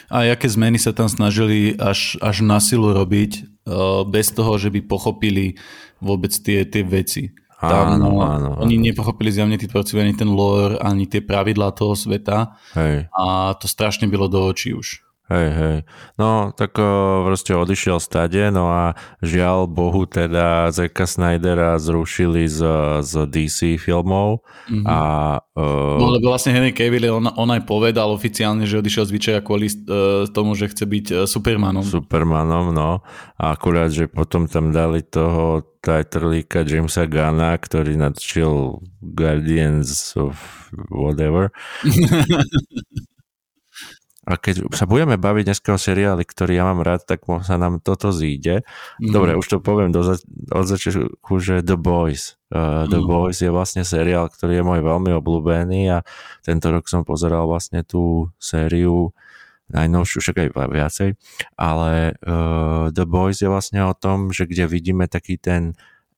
A 0.08 0.24
aké 0.30 0.48
zmeny 0.48 0.80
sa 0.80 0.96
tam 0.96 1.10
snažili 1.12 1.76
až, 1.76 2.16
až 2.24 2.46
na 2.46 2.62
silu 2.64 2.96
robiť, 2.96 3.32
uh, 3.68 4.08
bez 4.08 4.32
toho, 4.32 4.56
že 4.56 4.72
by 4.72 4.86
pochopili 4.86 5.60
vôbec 6.00 6.32
tie, 6.32 6.64
tie 6.64 6.86
veci. 6.86 7.34
Tam, 7.56 7.98
áno, 7.98 8.20
áno, 8.22 8.50
oni 8.62 8.78
áno. 8.78 8.86
nepochopili 8.92 9.32
zjavne 9.32 9.58
tí 9.58 9.66
tvorci 9.66 9.98
ani 9.98 10.14
ten 10.14 10.30
lore, 10.30 10.78
ani 10.78 11.08
tie 11.08 11.24
pravidlá 11.24 11.72
toho 11.74 11.96
sveta. 11.96 12.60
Hej. 12.78 13.10
A 13.16 13.56
to 13.58 13.66
strašne 13.66 14.06
bylo 14.12 14.28
do 14.28 14.44
očí 14.46 14.76
už. 14.76 15.05
Hej, 15.26 15.50
hej. 15.58 15.78
No, 16.22 16.54
tak 16.54 16.78
o, 16.78 17.26
proste 17.26 17.58
odišiel 17.58 17.98
stade, 17.98 18.54
no 18.54 18.70
a 18.70 18.94
žiaľ 19.26 19.66
Bohu 19.66 20.06
teda 20.06 20.70
Zeka 20.70 21.10
Snydera 21.10 21.82
zrušili 21.82 22.46
z, 22.46 22.62
z 23.02 23.26
DC 23.26 23.82
filmov 23.82 24.46
mm-hmm. 24.70 24.86
a... 24.86 25.00
Uh, 25.58 25.98
no, 25.98 26.14
lebo 26.14 26.30
vlastne 26.30 26.54
Henry 26.54 26.78
Cavill, 26.78 27.10
on, 27.10 27.26
on 27.26 27.50
aj 27.50 27.66
povedal 27.66 28.14
oficiálne, 28.14 28.70
že 28.70 28.78
odišiel 28.78 29.10
z 29.10 29.12
Witchera 29.18 29.42
kvôli 29.42 29.66
uh, 29.66 30.30
tomu, 30.30 30.54
že 30.54 30.70
chce 30.70 30.86
byť 30.86 31.06
uh, 31.10 31.18
Supermanom. 31.26 31.82
Supermanom, 31.82 32.70
no. 32.70 33.02
A 33.42 33.58
akurát, 33.58 33.90
že 33.90 34.06
potom 34.06 34.46
tam 34.46 34.70
dali 34.70 35.02
toho 35.02 35.66
tajtrlíka 35.82 36.62
Jamesa 36.62 37.10
Gana, 37.10 37.58
ktorý 37.58 37.98
nadčil 37.98 38.78
Guardians 39.02 40.14
of 40.14 40.38
whatever. 40.94 41.50
A 44.26 44.42
keď 44.42 44.74
sa 44.74 44.90
budeme 44.90 45.22
baviť 45.22 45.44
dneska 45.46 45.78
o 45.78 45.80
seriáli, 45.80 46.26
ktorý 46.26 46.58
ja 46.58 46.66
mám 46.66 46.82
rád, 46.82 47.06
tak 47.06 47.30
sa 47.46 47.62
nám 47.62 47.78
toto 47.78 48.10
zíde. 48.10 48.66
Mm. 48.98 49.14
Dobre, 49.14 49.32
už 49.38 49.46
to 49.46 49.58
poviem 49.62 49.94
do 49.94 50.02
za- 50.02 50.26
od 50.50 50.66
začiatku, 50.66 51.34
že 51.38 51.62
The 51.62 51.78
Boys. 51.78 52.42
Uh, 52.50 52.90
The 52.90 53.02
mm. 53.02 53.08
Boys 53.08 53.38
je 53.46 53.54
vlastne 53.54 53.86
seriál, 53.86 54.34
ktorý 54.34 54.60
je 54.60 54.64
môj 54.66 54.82
veľmi 54.82 55.14
obľúbený 55.14 55.82
a 55.94 55.98
tento 56.42 56.74
rok 56.74 56.90
som 56.90 57.06
pozeral 57.06 57.46
vlastne 57.46 57.86
tú 57.86 58.34
sériu 58.42 59.14
najnovšiu, 59.70 60.18
však 60.22 60.38
aj 60.46 60.50
viacej, 60.70 61.10
ale 61.58 62.14
uh, 62.22 62.94
The 62.94 63.06
Boys 63.10 63.42
je 63.42 63.50
vlastne 63.50 63.82
o 63.86 63.98
tom, 63.98 64.30
že 64.30 64.46
kde 64.46 64.70
vidíme 64.70 65.10
taký 65.10 65.42
ten 65.42 65.74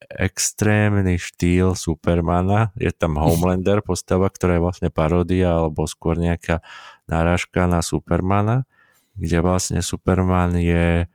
extrémny 0.07 1.17
štýl 1.19 1.73
Supermana. 1.75 2.71
Je 2.77 2.91
tam 2.93 3.17
Homelander 3.21 3.83
postava, 3.83 4.29
ktorá 4.29 4.59
je 4.59 4.65
vlastne 4.65 4.89
paródia 4.91 5.57
alebo 5.57 5.89
skôr 5.89 6.15
nejaká 6.19 6.63
narážka 7.07 7.65
na 7.65 7.79
Supermana, 7.81 8.67
kde 9.17 9.41
vlastne 9.41 9.79
Superman 9.81 10.53
je 10.59 11.09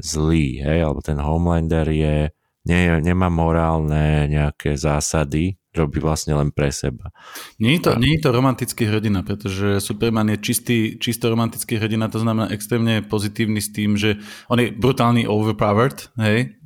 zlý, 0.00 0.64
hej, 0.64 0.86
alebo 0.86 1.00
ten 1.04 1.20
Homelander 1.20 1.88
je, 1.90 2.32
nie, 2.64 2.82
nemá 3.04 3.28
morálne 3.28 4.28
nejaké 4.30 4.76
zásady, 4.76 5.60
robí 5.70 6.02
vlastne 6.02 6.34
len 6.34 6.50
pre 6.50 6.74
seba. 6.74 7.14
Nie 7.62 7.78
je 7.78 7.86
to, 7.86 7.90
nie 8.00 8.18
je 8.18 8.22
to 8.26 8.34
romantický 8.34 8.90
hrdina, 8.90 9.22
pretože 9.22 9.78
Superman 9.78 10.34
je 10.34 10.38
čistý, 10.42 10.78
čisto 10.98 11.30
romantický 11.30 11.78
hrdina, 11.78 12.10
to 12.10 12.18
znamená 12.18 12.50
extrémne 12.50 13.04
pozitívny 13.06 13.60
s 13.62 13.70
tým, 13.70 13.94
že 13.94 14.18
on 14.50 14.58
je 14.58 14.74
brutálny 14.74 15.30
overpowered, 15.30 16.10
hej, 16.18 16.58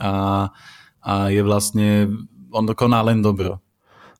a, 0.00 0.48
a 1.04 1.12
je 1.32 1.42
vlastne, 1.44 2.12
on 2.52 2.64
koná 2.72 3.04
len 3.04 3.20
dobro. 3.20 3.60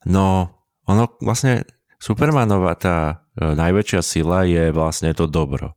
No, 0.04 0.52
ono 0.86 1.10
vlastne 1.18 1.66
Supermanová 1.96 2.76
tá 2.76 3.24
e, 3.34 3.56
najväčšia 3.56 4.00
sila 4.04 4.44
je 4.44 4.70
vlastne 4.70 5.12
to 5.16 5.24
dobro. 5.24 5.76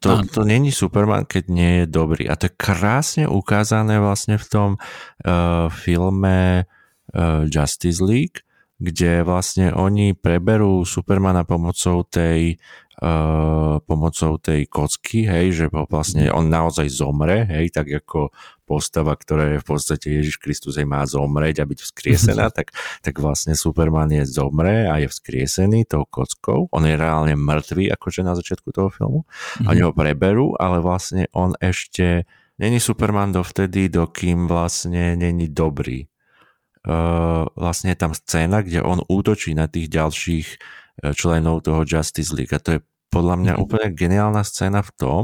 To, 0.00 0.24
to 0.24 0.48
není 0.48 0.72
Superman, 0.72 1.28
keď 1.28 1.44
nie 1.52 1.72
je 1.84 1.86
dobrý. 1.86 2.24
A 2.24 2.32
to 2.32 2.48
je 2.48 2.56
krásne 2.56 3.28
ukázané 3.28 4.00
vlastne 4.00 4.40
v 4.40 4.46
tom 4.48 4.70
uh, 4.80 5.68
filme 5.68 6.64
uh, 6.64 7.44
Justice 7.44 8.00
League, 8.00 8.40
kde 8.80 9.22
vlastne 9.28 9.76
oni 9.76 10.16
preberú 10.16 10.88
Supermana 10.88 11.44
pomocou 11.44 12.00
tej 12.08 12.56
uh, 13.04 13.76
pomocou 13.84 14.40
tej 14.40 14.68
kocky, 14.68 15.28
hej, 15.28 15.46
že 15.52 15.64
vlastne 15.68 16.32
on 16.32 16.48
naozaj 16.48 16.88
zomre, 16.88 17.44
hej, 17.48 17.72
tak 17.72 17.92
ako 17.92 18.32
postava, 18.68 19.18
ktorá 19.18 19.56
je 19.56 19.62
v 19.62 19.66
podstate 19.66 20.06
Ježiš 20.22 20.38
Kristus 20.38 20.78
aj 20.78 20.86
má 20.86 21.02
zomreť 21.02 21.60
a 21.60 21.68
byť 21.68 21.80
vzkriesená, 21.82 22.48
tak, 22.56 22.70
tak 23.02 23.14
vlastne 23.18 23.58
Superman 23.58 24.14
je 24.14 24.24
zomre 24.24 24.86
a 24.86 25.02
je 25.02 25.10
vzkriesený 25.10 25.90
tou 25.90 26.06
kockou. 26.06 26.70
On 26.70 26.84
je 26.86 26.94
reálne 26.94 27.34
mŕtvý, 27.34 27.90
akože 27.98 28.22
na 28.22 28.38
začiatku 28.38 28.70
toho 28.70 28.88
filmu. 28.88 29.26
Mm-hmm. 29.26 29.66
Oni 29.66 29.80
ho 29.82 29.92
preberú, 29.92 30.54
ale 30.54 30.78
vlastne 30.78 31.26
on 31.34 31.52
ešte 31.58 32.28
není 32.60 32.78
Superman 32.78 33.34
dovtedy, 33.34 33.90
dokým 33.90 34.46
vlastne 34.46 35.18
není 35.18 35.50
dobrý. 35.50 36.09
Vlastne 37.56 37.92
je 37.92 37.98
tam 37.98 38.16
scéna, 38.16 38.64
kde 38.64 38.80
on 38.80 39.04
útočí 39.04 39.52
na 39.52 39.68
tých 39.68 39.92
ďalších 39.92 40.48
členov 41.12 41.64
toho 41.64 41.84
Justice 41.84 42.32
League. 42.32 42.52
A 42.52 42.60
to 42.60 42.78
je 42.78 42.80
podľa 43.10 43.36
mňa 43.36 43.52
mm-hmm. 43.56 43.64
úplne 43.64 43.88
geniálna 43.92 44.42
scéna 44.46 44.80
v 44.86 44.92
tom, 44.96 45.22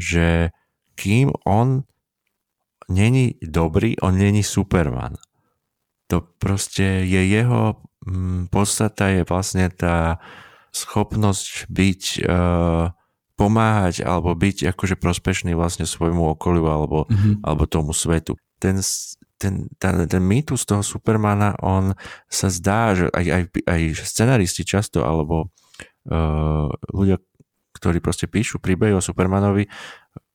že 0.00 0.50
kým 0.96 1.30
on 1.44 1.84
není 2.88 3.36
dobrý, 3.38 4.00
on 4.00 4.16
není 4.16 4.42
Superman. 4.42 5.20
To 6.10 6.24
proste 6.42 7.06
je 7.06 7.22
jeho 7.22 7.78
mm, 8.02 8.50
podstata 8.50 9.14
je 9.14 9.22
vlastne 9.22 9.70
tá 9.70 10.18
schopnosť 10.74 11.70
byť, 11.70 12.02
uh, 12.26 12.90
pomáhať 13.38 14.02
alebo 14.02 14.34
byť 14.34 14.74
akože 14.74 14.98
prospešný 14.98 15.54
vlastne 15.54 15.86
svojmu 15.86 16.34
okoliu 16.34 16.66
alebo, 16.66 17.06
mm-hmm. 17.06 17.46
alebo 17.46 17.64
tomu 17.70 17.92
svetu. 17.94 18.34
Ten, 18.60 18.82
ten, 19.40 19.72
ten, 19.80 20.04
ten 20.04 20.20
mýtus 20.20 20.68
toho 20.68 20.84
Supermana, 20.84 21.56
on 21.64 21.96
sa 22.28 22.52
zdá, 22.52 22.92
že 22.92 23.08
aj, 23.08 23.24
aj, 23.24 23.42
aj 23.64 23.80
scenaristi 24.04 24.68
často, 24.68 25.00
alebo 25.00 25.48
uh, 26.12 26.68
ľudia, 26.92 27.16
ktorí 27.72 28.04
proste 28.04 28.28
píšu 28.28 28.60
príbehy 28.60 28.92
o 28.92 29.00
Supermanovi, 29.00 29.64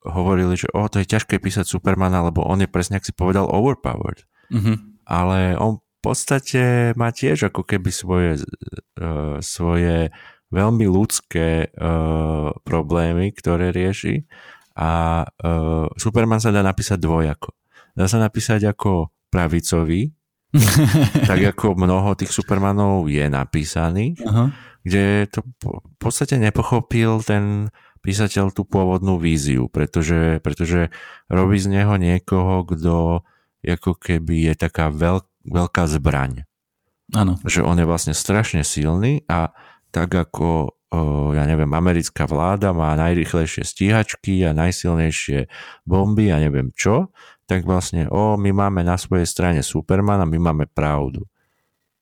hovorili, 0.10 0.58
že 0.58 0.70
o, 0.74 0.90
to 0.90 1.02
je 1.02 1.10
ťažké 1.14 1.38
písať 1.38 1.70
Supermana, 1.70 2.26
lebo 2.26 2.42
on 2.42 2.66
je 2.66 2.70
presne, 2.70 2.98
ak 2.98 3.06
si 3.06 3.14
povedal, 3.14 3.46
overpowered. 3.46 4.26
Mm-hmm. 4.50 5.06
Ale 5.06 5.54
on 5.62 5.78
v 5.78 6.00
podstate 6.02 6.94
má 6.98 7.14
tiež 7.14 7.54
ako 7.54 7.62
keby 7.66 7.90
svoje, 7.94 8.42
uh, 8.98 9.38
svoje 9.42 10.10
veľmi 10.50 10.86
ľudské 10.86 11.70
uh, 11.74 12.54
problémy, 12.62 13.34
ktoré 13.34 13.74
rieši 13.74 14.26
a 14.78 15.24
uh, 15.26 15.90
Superman 15.98 16.38
sa 16.38 16.54
dá 16.54 16.62
napísať 16.62 17.02
dvojako 17.02 17.65
dá 17.96 18.06
sa 18.12 18.20
napísať 18.20 18.68
ako 18.70 19.10
pravicový, 19.32 20.12
tak 21.30 21.40
ako 21.56 21.76
mnoho 21.76 22.16
tých 22.16 22.32
Supermanov 22.32 23.12
je 23.12 23.28
napísaný, 23.28 24.16
uh-huh. 24.20 24.52
kde 24.84 25.28
to 25.28 25.44
v 25.64 25.98
podstate 26.00 26.40
nepochopil 26.40 27.20
ten 27.24 27.68
písateľ 28.06 28.54
tú 28.54 28.64
pôvodnú 28.64 29.18
víziu, 29.18 29.66
pretože, 29.68 30.40
pretože 30.46 30.94
robí 31.28 31.58
z 31.58 31.82
neho 31.82 31.98
niekoho, 31.98 32.62
kto 32.64 33.26
ako 33.66 33.98
keby 33.98 34.54
je 34.54 34.54
taká 34.54 34.94
veľk, 34.94 35.26
veľká 35.50 35.90
zbraň. 35.90 36.46
Áno. 37.18 37.42
Že 37.42 37.66
on 37.66 37.82
je 37.82 37.90
vlastne 37.90 38.14
strašne 38.14 38.62
silný 38.62 39.26
a 39.26 39.50
tak 39.90 40.14
ako 40.14 40.76
ja 41.34 41.44
neviem, 41.44 41.72
americká 41.76 42.24
vláda 42.30 42.72
má 42.72 42.96
najrychlejšie 42.96 43.68
stíhačky 43.68 44.48
a 44.48 44.56
najsilnejšie 44.56 45.50
bomby 45.84 46.32
a 46.32 46.40
neviem 46.40 46.72
čo, 46.72 47.12
tak 47.46 47.66
vlastne, 47.66 48.10
o, 48.10 48.38
my 48.38 48.52
máme 48.52 48.82
na 48.82 48.98
svojej 48.98 49.30
strane 49.30 49.62
Superman 49.62 50.22
a 50.22 50.30
my 50.30 50.38
máme 50.38 50.66
pravdu. 50.66 51.26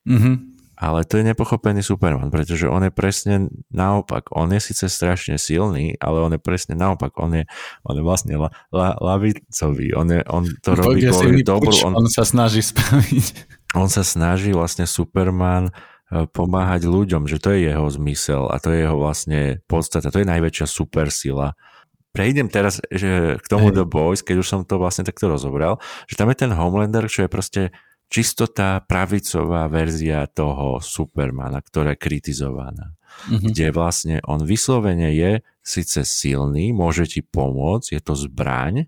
Mm-hmm. 0.07 0.53
Ale 0.73 1.05
to 1.05 1.21
je 1.21 1.23
nepochopený 1.23 1.85
Superman, 1.85 2.33
pretože 2.33 2.67
on 2.67 2.83
je 2.83 2.91
presne 2.91 3.47
naopak. 3.71 4.27
On 4.33 4.49
je 4.51 4.59
síce 4.59 4.89
strašne 4.89 5.37
silný, 5.39 5.95
ale 6.01 6.17
on 6.19 6.33
je 6.33 6.41
presne 6.41 6.75
naopak. 6.75 7.13
On 7.21 7.31
je, 7.31 7.47
on 7.87 7.95
je 7.95 8.03
vlastne 8.03 8.35
la, 8.35 8.49
la, 8.73 8.97
lavicový. 8.99 9.95
On, 9.95 10.07
je, 10.09 10.19
on 10.27 10.43
to 10.59 10.75
robí 10.75 11.07
kvôli 11.07 11.45
dobru. 11.45 11.71
On, 11.87 11.93
on 11.93 12.09
sa 12.09 12.27
snaží 12.27 12.59
spraviť. 12.65 13.47
On 13.79 13.87
sa 13.87 14.03
snaží 14.03 14.51
vlastne 14.51 14.89
Superman 14.89 15.69
e, 15.69 16.25
pomáhať 16.27 16.89
ľuďom, 16.89 17.31
že 17.31 17.37
to 17.39 17.53
je 17.53 17.69
jeho 17.69 17.87
zmysel 17.93 18.49
a 18.49 18.57
to 18.57 18.73
je 18.73 18.83
jeho 18.83 18.97
vlastne 18.97 19.63
podstata. 19.69 20.11
To 20.11 20.19
je 20.19 20.27
najväčšia 20.27 20.67
supersila 20.67 21.53
prejdem 22.13 22.47
teraz 22.47 22.79
že 22.93 23.41
k 23.41 23.45
tomu 23.49 23.73
hey. 23.73 23.75
The 23.81 23.85
Boys, 23.89 24.21
keď 24.21 24.35
už 24.39 24.47
som 24.47 24.61
to 24.63 24.77
vlastne 24.77 25.03
takto 25.03 25.27
rozobral, 25.27 25.81
že 26.05 26.15
tam 26.15 26.29
je 26.29 26.45
ten 26.45 26.51
Homelander, 26.53 27.09
čo 27.09 27.25
je 27.25 27.29
proste 27.29 27.61
čisto 28.13 28.45
tá 28.45 28.77
pravicová 28.85 29.65
verzia 29.65 30.29
toho 30.29 30.77
Supermana, 30.77 31.59
ktorá 31.65 31.97
je 31.97 32.01
kritizovaná. 32.05 32.93
Mm-hmm. 33.25 33.49
Kde 33.49 33.67
vlastne 33.73 34.15
on 34.29 34.45
vyslovene 34.45 35.09
je 35.17 35.41
síce 35.65 36.05
silný, 36.05 36.69
môže 36.69 37.09
ti 37.09 37.25
pomôcť, 37.25 37.97
je 37.97 38.01
to 38.01 38.13
zbraň, 38.13 38.85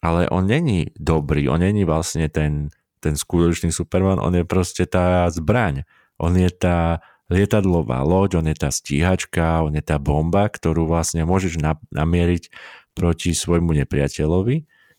ale 0.00 0.26
on 0.32 0.48
není 0.48 0.90
dobrý, 0.96 1.46
on 1.52 1.60
není 1.60 1.84
vlastne 1.84 2.26
ten, 2.32 2.72
ten 3.04 3.14
skutočný 3.14 3.68
Superman, 3.70 4.18
on 4.18 4.32
je 4.34 4.44
proste 4.48 4.88
tá 4.88 5.28
zbraň. 5.28 5.84
On 6.22 6.30
je 6.32 6.50
tá 6.54 7.02
lietadlová 7.30 8.02
loď, 8.02 8.42
on 8.42 8.46
je 8.50 8.56
tá 8.58 8.70
stíhačka, 8.72 9.62
on 9.62 9.76
je 9.78 9.84
tá 9.84 10.00
bomba, 10.00 10.48
ktorú 10.50 10.88
vlastne 10.88 11.22
môžeš 11.22 11.60
namieriť 11.92 12.50
proti 12.92 13.32
svojmu 13.32 13.72
nepriateľovi, 13.84 14.56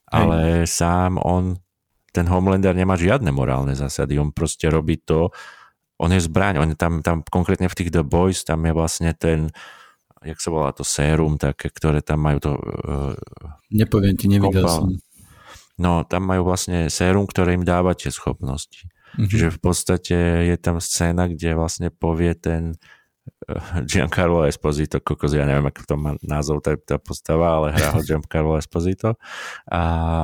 ale 0.10 0.64
Hej. 0.64 0.72
sám 0.72 1.22
on, 1.22 1.58
ten 2.14 2.26
Homelander 2.30 2.74
nemá 2.74 2.98
žiadne 2.98 3.30
morálne 3.34 3.74
zásady, 3.74 4.18
on 4.18 4.34
proste 4.34 4.70
robí 4.70 5.02
to, 5.02 5.30
on 6.02 6.10
je 6.10 6.22
zbraň, 6.22 6.62
on 6.62 6.70
je 6.74 6.78
tam, 6.78 7.06
tam 7.06 7.22
konkrétne 7.24 7.70
v 7.70 7.78
tých 7.78 7.94
The 7.94 8.04
Boys, 8.06 8.42
tam 8.44 8.66
je 8.66 8.74
vlastne 8.74 9.14
ten, 9.14 9.54
jak 10.26 10.40
sa 10.42 10.50
volá 10.50 10.70
to 10.74 10.82
sérum 10.82 11.38
také, 11.38 11.70
ktoré 11.70 12.02
tam 12.02 12.24
majú 12.24 12.40
to... 12.42 12.52
Uh, 12.58 13.14
Nepoviem 13.70 14.18
ti, 14.18 14.26
nevidel 14.26 14.66
som. 14.66 14.90
No, 15.78 16.06
tam 16.06 16.30
majú 16.30 16.46
vlastne 16.46 16.90
sérum, 16.90 17.26
ktoré 17.26 17.58
im 17.58 17.66
dáva 17.66 17.98
tie 17.98 18.14
schopnosti. 18.14 18.86
Mm-hmm. 19.14 19.30
Čiže 19.30 19.48
v 19.54 19.60
podstate 19.62 20.18
je 20.50 20.56
tam 20.58 20.82
scéna, 20.82 21.30
kde 21.30 21.54
vlastne 21.54 21.94
povie 21.94 22.34
ten 22.34 22.78
Giancarlo 23.88 24.48
Esposito, 24.48 25.00
kokos, 25.00 25.36
ja 25.36 25.44
neviem, 25.48 25.68
ako 25.68 25.82
to 25.84 25.96
má 25.96 26.12
názov 26.24 26.64
tá, 26.64 26.76
tá 26.80 26.96
postava, 27.00 27.60
ale 27.60 27.76
hrá 27.76 27.96
ho 27.96 28.02
Giancarlo 28.08 28.60
Esposito 28.60 29.20
a 29.68 29.82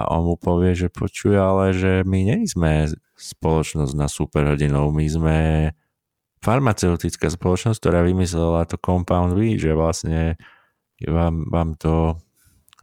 on 0.07 0.27
mu 0.27 0.35
povie, 0.35 0.75
že 0.75 0.87
počuje, 0.91 1.35
ale 1.35 1.75
že 1.75 2.03
my 2.07 2.19
nie 2.23 2.39
sme 2.47 2.91
spoločnosť 3.19 3.93
na 3.95 4.07
superhrdinov, 4.07 4.95
my 4.95 5.05
sme 5.07 5.37
farmaceutická 6.39 7.27
spoločnosť, 7.27 7.79
ktorá 7.79 8.03
vymyslela 8.07 8.67
to 8.67 8.79
Compound 8.79 9.35
V, 9.35 9.59
že 9.59 9.75
vlastne 9.75 10.39
vám, 11.03 11.47
vám 11.51 11.75
to 11.75 12.15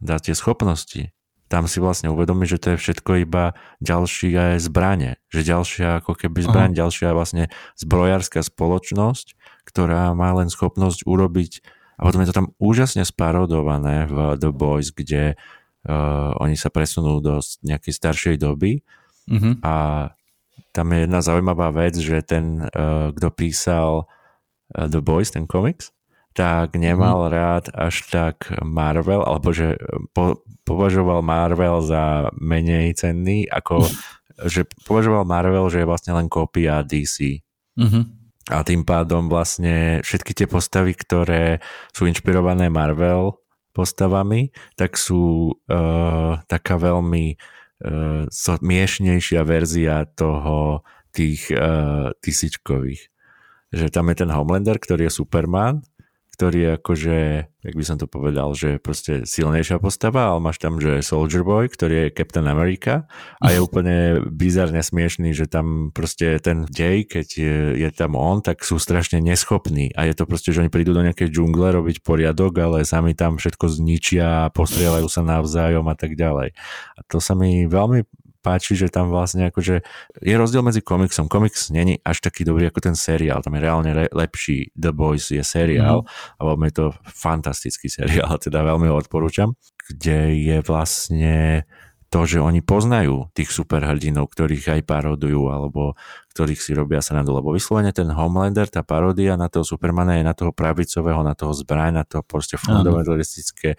dá 0.01 0.21
tie 0.21 0.37
schopnosti. 0.37 1.09
Tam 1.47 1.63
si 1.65 1.79
vlastne 1.79 2.11
uvedomí, 2.11 2.43
že 2.43 2.59
to 2.59 2.75
je 2.75 2.77
všetko 2.77 3.23
iba 3.23 3.55
ďalšie 3.79 4.59
zbranie. 4.59 5.15
Že 5.31 5.41
ďalšia 5.47 5.87
ako 6.03 6.13
keby 6.15 6.43
zbraň, 6.43 6.71
Aha. 6.75 6.79
ďalšia 6.83 7.15
vlastne 7.15 7.47
zbrojárska 7.79 8.43
spoločnosť, 8.43 9.39
ktorá 9.63 10.11
má 10.11 10.35
len 10.35 10.51
schopnosť 10.51 11.07
urobiť 11.07 11.63
a 11.97 12.05
potom 12.05 12.21
je 12.21 12.29
to 12.29 12.37
tam 12.37 12.47
úžasne 12.61 13.01
sparodované 13.01 14.05
v 14.05 14.37
The 14.37 14.53
Boys, 14.53 14.93
kde 14.93 15.33
uh, 15.33 16.31
oni 16.37 16.53
sa 16.53 16.69
presunú 16.69 17.17
do 17.19 17.41
nejakej 17.65 17.93
staršej 17.93 18.35
doby 18.37 18.85
uh-huh. 19.25 19.57
a 19.65 19.73
tam 20.77 20.93
je 20.93 21.09
jedna 21.09 21.19
zaujímavá 21.25 21.73
vec, 21.73 21.97
že 21.97 22.21
ten, 22.21 22.69
uh, 22.69 23.09
kto 23.17 23.33
písal 23.33 24.05
uh, 24.05 24.85
The 24.85 25.01
Boys, 25.01 25.33
ten 25.33 25.49
komiks, 25.49 25.89
tak 26.37 26.77
nemal 26.77 27.25
mm. 27.25 27.29
rád 27.33 27.65
až 27.73 28.05
tak 28.13 28.53
Marvel, 28.61 29.25
alebo 29.25 29.49
že 29.49 29.73
po, 30.13 30.45
považoval 30.69 31.25
Marvel 31.25 31.81
za 31.81 32.29
menej 32.37 32.93
cenný, 32.93 33.49
ako 33.49 33.89
že 34.53 34.69
považoval 34.85 35.25
Marvel, 35.25 35.65
že 35.73 35.81
je 35.81 35.89
vlastne 35.89 36.13
len 36.13 36.29
kópia 36.29 36.85
DC. 36.85 37.41
Mm-hmm. 37.73 38.03
A 38.53 38.61
tým 38.61 38.85
pádom 38.85 39.27
vlastne 39.27 40.05
všetky 40.05 40.37
tie 40.37 40.47
postavy, 40.47 40.93
ktoré 40.93 41.57
sú 41.89 42.05
inšpirované 42.05 42.69
Marvel 42.69 43.41
postavami, 43.73 44.53
tak 44.77 44.93
sú 44.95 45.51
uh, 45.51 46.37
taká 46.45 46.77
veľmi 46.77 47.33
uh, 47.33 48.29
miešnejšia 48.61 49.41
verzia 49.41 50.05
toho 50.13 50.85
tých 51.11 51.49
uh, 51.49 52.13
tisíčkových. 52.21 53.09
Že 53.73 53.85
tam 53.89 54.05
je 54.13 54.15
ten 54.21 54.29
Homelander, 54.31 54.77
ktorý 54.79 55.09
je 55.09 55.17
Superman 55.17 55.81
ktorý 56.37 56.57
je 56.61 56.71
akože, 56.77 57.17
jak 57.65 57.75
by 57.75 57.81
som 57.81 57.97
to 57.97 58.05
povedal, 58.05 58.53
že 58.53 58.77
proste 58.77 59.25
silnejšia 59.25 59.81
postava, 59.81 60.29
ale 60.29 60.37
máš 60.37 60.61
tam, 60.61 60.77
že 60.77 61.01
Soldier 61.01 61.41
Boy, 61.41 61.65
ktorý 61.65 62.07
je 62.07 62.13
Captain 62.13 62.45
America 62.45 63.09
a 63.41 63.45
je 63.49 63.57
úplne 63.65 64.21
bizarne 64.29 64.85
smiešný, 64.85 65.33
že 65.33 65.49
tam 65.49 65.89
proste 65.89 66.37
ten 66.37 66.69
dej, 66.69 67.09
keď 67.09 67.27
je, 67.33 67.57
je 67.81 67.89
tam 67.89 68.13
on, 68.13 68.45
tak 68.45 68.61
sú 68.61 68.77
strašne 68.77 69.17
neschopní 69.17 69.89
a 69.97 70.05
je 70.05 70.13
to 70.13 70.29
proste, 70.29 70.53
že 70.53 70.61
oni 70.61 70.69
prídu 70.69 70.93
do 70.93 71.01
nejakej 71.01 71.33
džungle 71.33 71.73
robiť 71.73 72.05
poriadok, 72.05 72.53
ale 72.61 72.85
sami 72.85 73.17
tam 73.17 73.41
všetko 73.41 73.73
zničia, 73.73 74.53
postrieľajú 74.53 75.09
sa 75.09 75.25
navzájom 75.25 75.89
a 75.89 75.97
tak 75.97 76.13
ďalej. 76.13 76.53
A 76.95 76.99
to 77.09 77.17
sa 77.17 77.33
mi 77.33 77.65
veľmi 77.65 78.05
páči, 78.47 78.79
že 78.79 78.87
tam 78.87 79.11
vlastne 79.11 79.51
akože 79.51 79.83
je 80.23 80.35
rozdiel 80.39 80.63
medzi 80.63 80.79
komiksom. 80.79 81.27
Komiks 81.27 81.67
není 81.75 81.99
až 81.99 82.23
taký 82.23 82.47
dobrý 82.47 82.71
ako 82.71 82.79
ten 82.79 82.95
seriál, 82.95 83.43
tam 83.43 83.59
je 83.59 83.61
reálne 83.67 83.91
le- 83.91 84.13
lepší. 84.15 84.71
The 84.71 84.95
Boys 84.95 85.27
je 85.27 85.43
seriál 85.43 86.07
mm. 86.07 86.39
a 86.39 86.41
veľmi 86.47 86.65
je 86.71 86.75
to 86.79 86.85
fantastický 87.03 87.91
seriál, 87.91 88.39
teda 88.45 88.63
veľmi 88.63 88.87
ho 88.87 88.95
odporúčam, 88.95 89.59
kde 89.91 90.39
je 90.39 90.57
vlastne 90.63 91.67
to, 92.07 92.23
že 92.23 92.39
oni 92.39 92.63
poznajú 92.63 93.27
tých 93.35 93.51
superhrdinov, 93.51 94.31
ktorých 94.31 94.79
aj 94.79 94.81
parodujú, 94.87 95.51
alebo 95.51 95.99
ktorých 96.31 96.61
si 96.61 96.71
robia 96.71 97.03
sa 97.03 97.19
na 97.19 97.25
lebo 97.27 97.51
vyslovene 97.51 97.91
ten 97.91 98.07
Homelander, 98.07 98.71
tá 98.71 98.85
paródia 98.85 99.35
na 99.35 99.51
toho 99.51 99.67
Supermana 99.67 100.15
je 100.15 100.23
na 100.23 100.31
toho 100.31 100.55
pravicového, 100.55 101.19
na 101.19 101.35
toho 101.35 101.51
zbraň, 101.51 101.99
na 101.99 102.05
toho 102.07 102.23
proste 102.23 102.55
fundamentalistické 102.55 103.75
e, 103.75 103.77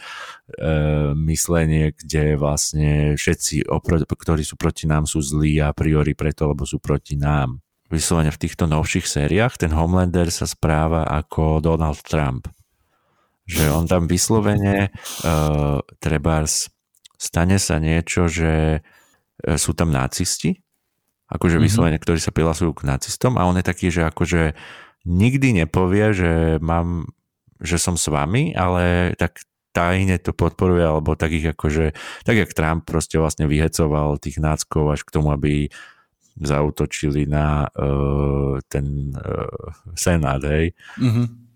myslenie, 1.16 1.96
kde 1.96 2.36
vlastne 2.36 3.16
všetci, 3.16 3.64
opro- 3.70 4.04
ktorí 4.04 4.44
sú 4.44 4.60
proti 4.60 4.84
nám, 4.84 5.08
sú 5.08 5.24
zlí 5.24 5.64
a 5.64 5.72
priori 5.72 6.12
preto, 6.12 6.52
lebo 6.52 6.68
sú 6.68 6.82
proti 6.82 7.16
nám. 7.16 7.64
Vyslovene 7.88 8.28
v 8.28 8.42
týchto 8.44 8.68
novších 8.68 9.08
sériách 9.08 9.56
ten 9.56 9.72
Homelander 9.72 10.28
sa 10.28 10.44
správa 10.44 11.08
ako 11.08 11.64
Donald 11.64 12.04
Trump. 12.04 12.52
Že 13.48 13.64
on 13.72 13.84
tam 13.88 14.04
vyslovene 14.04 14.92
uh, 15.24 15.80
trebárs 15.96 16.68
stane 17.18 17.58
sa 17.58 17.82
niečo, 17.82 18.30
že 18.30 18.78
e, 18.78 19.54
sú 19.58 19.74
tam 19.74 19.90
nacisti, 19.90 20.62
akože 21.28 21.58
mm-hmm. 21.58 21.66
vyslovene, 21.66 21.98
ktorí 21.98 22.22
sa 22.22 22.32
prihlasujú 22.32 22.72
k 22.72 22.86
nacistom 22.86 23.36
a 23.36 23.44
on 23.44 23.58
je 23.58 23.66
taký, 23.66 23.90
že 23.90 24.06
akože 24.06 24.54
nikdy 25.04 25.66
nepovie, 25.66 26.14
že 26.14 26.32
mám, 26.62 27.10
že 27.58 27.76
som 27.76 27.98
s 27.98 28.08
vami, 28.08 28.54
ale 28.54 29.12
tak 29.18 29.42
tajne 29.76 30.16
to 30.22 30.32
podporuje, 30.32 30.80
alebo 30.80 31.18
tak 31.18 31.34
ich 31.34 31.44
akože, 31.44 31.92
tak 32.24 32.34
jak 32.38 32.56
Trump 32.56 32.88
proste 32.88 33.20
vlastne 33.20 33.44
vyhecoval 33.44 34.16
tých 34.16 34.40
náckov 34.40 34.96
až 34.96 35.04
k 35.04 35.12
tomu, 35.12 35.30
aby 35.30 35.68
zautočili 36.38 37.26
na 37.26 37.66
uh, 37.66 38.62
ten 38.70 39.10
uh, 39.12 39.74
senát, 39.98 40.38
hej. 40.46 40.72
Mm-hmm 40.96 41.47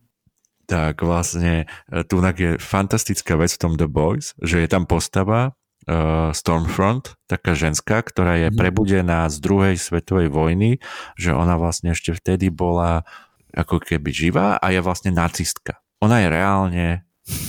tak 0.72 1.04
vlastne 1.04 1.68
e, 1.92 2.00
tu 2.08 2.24
je 2.24 2.56
fantastická 2.56 3.36
vec 3.36 3.52
v 3.52 3.60
tom 3.60 3.72
The 3.76 3.84
Boys, 3.92 4.32
že 4.40 4.64
je 4.64 4.68
tam 4.72 4.88
postava 4.88 5.52
uh, 5.52 6.32
Stormfront, 6.32 7.12
taká 7.28 7.52
ženská, 7.52 8.00
ktorá 8.00 8.40
je 8.40 8.48
mhm. 8.48 8.56
prebudená 8.56 9.28
z 9.28 9.36
druhej 9.42 9.76
svetovej 9.76 10.32
vojny, 10.32 10.80
že 11.20 11.36
ona 11.36 11.60
vlastne 11.60 11.92
ešte 11.92 12.16
vtedy 12.16 12.48
bola 12.48 13.04
ako 13.52 13.84
keby 13.84 14.08
živá 14.08 14.56
a 14.56 14.72
je 14.72 14.80
vlastne 14.80 15.12
nacistka. 15.12 15.84
Ona 16.00 16.24
je 16.24 16.28
reálne 16.32 16.86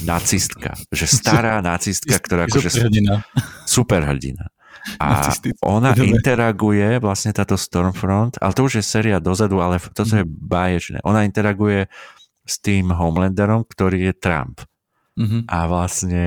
nacistka, 0.03 0.75
že 0.91 1.07
stará 1.07 1.63
nacistka, 1.73 2.19
ktorá 2.19 2.51
akože... 2.51 2.69
Superhrdina. 2.69 3.23
Superhrdina. 3.63 4.51
A 4.99 5.31
ona 5.63 5.95
interaguje, 5.95 6.99
vlastne 6.99 7.31
táto 7.31 7.55
Stormfront, 7.55 8.35
ale 8.43 8.51
to 8.51 8.67
už 8.67 8.83
je 8.83 8.83
séria 8.83 9.23
dozadu, 9.23 9.63
ale 9.63 9.79
toto 9.79 10.11
je 10.11 10.27
mhm. 10.27 10.33
báječné. 10.43 10.97
Ona 11.07 11.23
interaguje 11.23 11.87
s 12.43 12.59
tým 12.59 12.91
Homelanderom, 12.91 13.63
ktorý 13.65 14.11
je 14.11 14.13
Trump. 14.19 14.63
Mm-hmm. 15.15 15.41
A 15.47 15.57
vlastne 15.65 16.25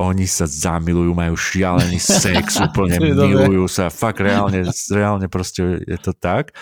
oni 0.00 0.24
sa 0.24 0.48
zamilujú, 0.48 1.12
majú 1.12 1.36
šialený 1.36 2.00
sex, 2.24 2.58
úplne 2.58 2.98
milujú 2.98 3.68
sa, 3.70 3.92
fakt 3.92 4.24
reálne, 4.24 4.66
reálne 4.90 5.26
proste 5.28 5.84
je 5.84 5.98
to 6.00 6.16
tak, 6.16 6.56